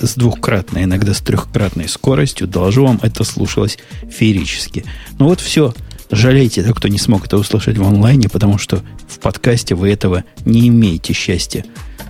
с 0.00 0.14
двухкратной, 0.14 0.84
иногда 0.84 1.14
с 1.14 1.20
трехкратной 1.20 1.88
скоростью. 1.88 2.46
Должу 2.46 2.84
вам, 2.84 2.98
это 3.02 3.24
слушалось 3.24 3.78
феерически. 4.10 4.84
Ну 5.18 5.26
вот 5.26 5.40
все. 5.40 5.74
Жалейте, 6.10 6.62
да, 6.62 6.72
кто 6.72 6.88
не 6.88 6.98
смог 6.98 7.26
это 7.26 7.36
услышать 7.36 7.78
в 7.78 7.82
онлайне, 7.82 8.28
потому 8.28 8.58
что 8.58 8.82
в 9.08 9.18
подкасте 9.18 9.74
вы 9.74 9.90
этого 9.90 10.24
не 10.44 10.68
имеете 10.68 11.12
счастья 11.12 11.64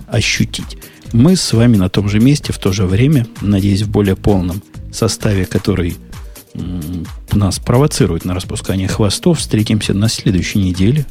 ощутить. 0.07 0.77
Мы 1.13 1.35
с 1.35 1.53
вами 1.53 1.77
на 1.77 1.89
том 1.89 2.09
же 2.09 2.19
месте 2.19 2.53
в 2.53 2.59
то 2.59 2.71
же 2.71 2.85
время, 2.85 3.27
надеюсь, 3.41 3.81
в 3.81 3.89
более 3.89 4.15
полном 4.15 4.61
составе, 4.91 5.45
который 5.45 5.97
нас 7.33 7.59
провоцирует 7.59 8.25
на 8.25 8.33
распускание 8.33 8.87
хвостов. 8.87 9.39
Встретимся 9.39 9.93
на 9.93 10.09
следующей 10.09 10.59
неделе. 10.59 11.05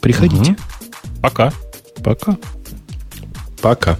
Приходите. 0.00 0.52
Угу. 0.52 0.60
Пока. 1.22 1.52
Пока. 2.02 2.38
Пока. 3.60 3.98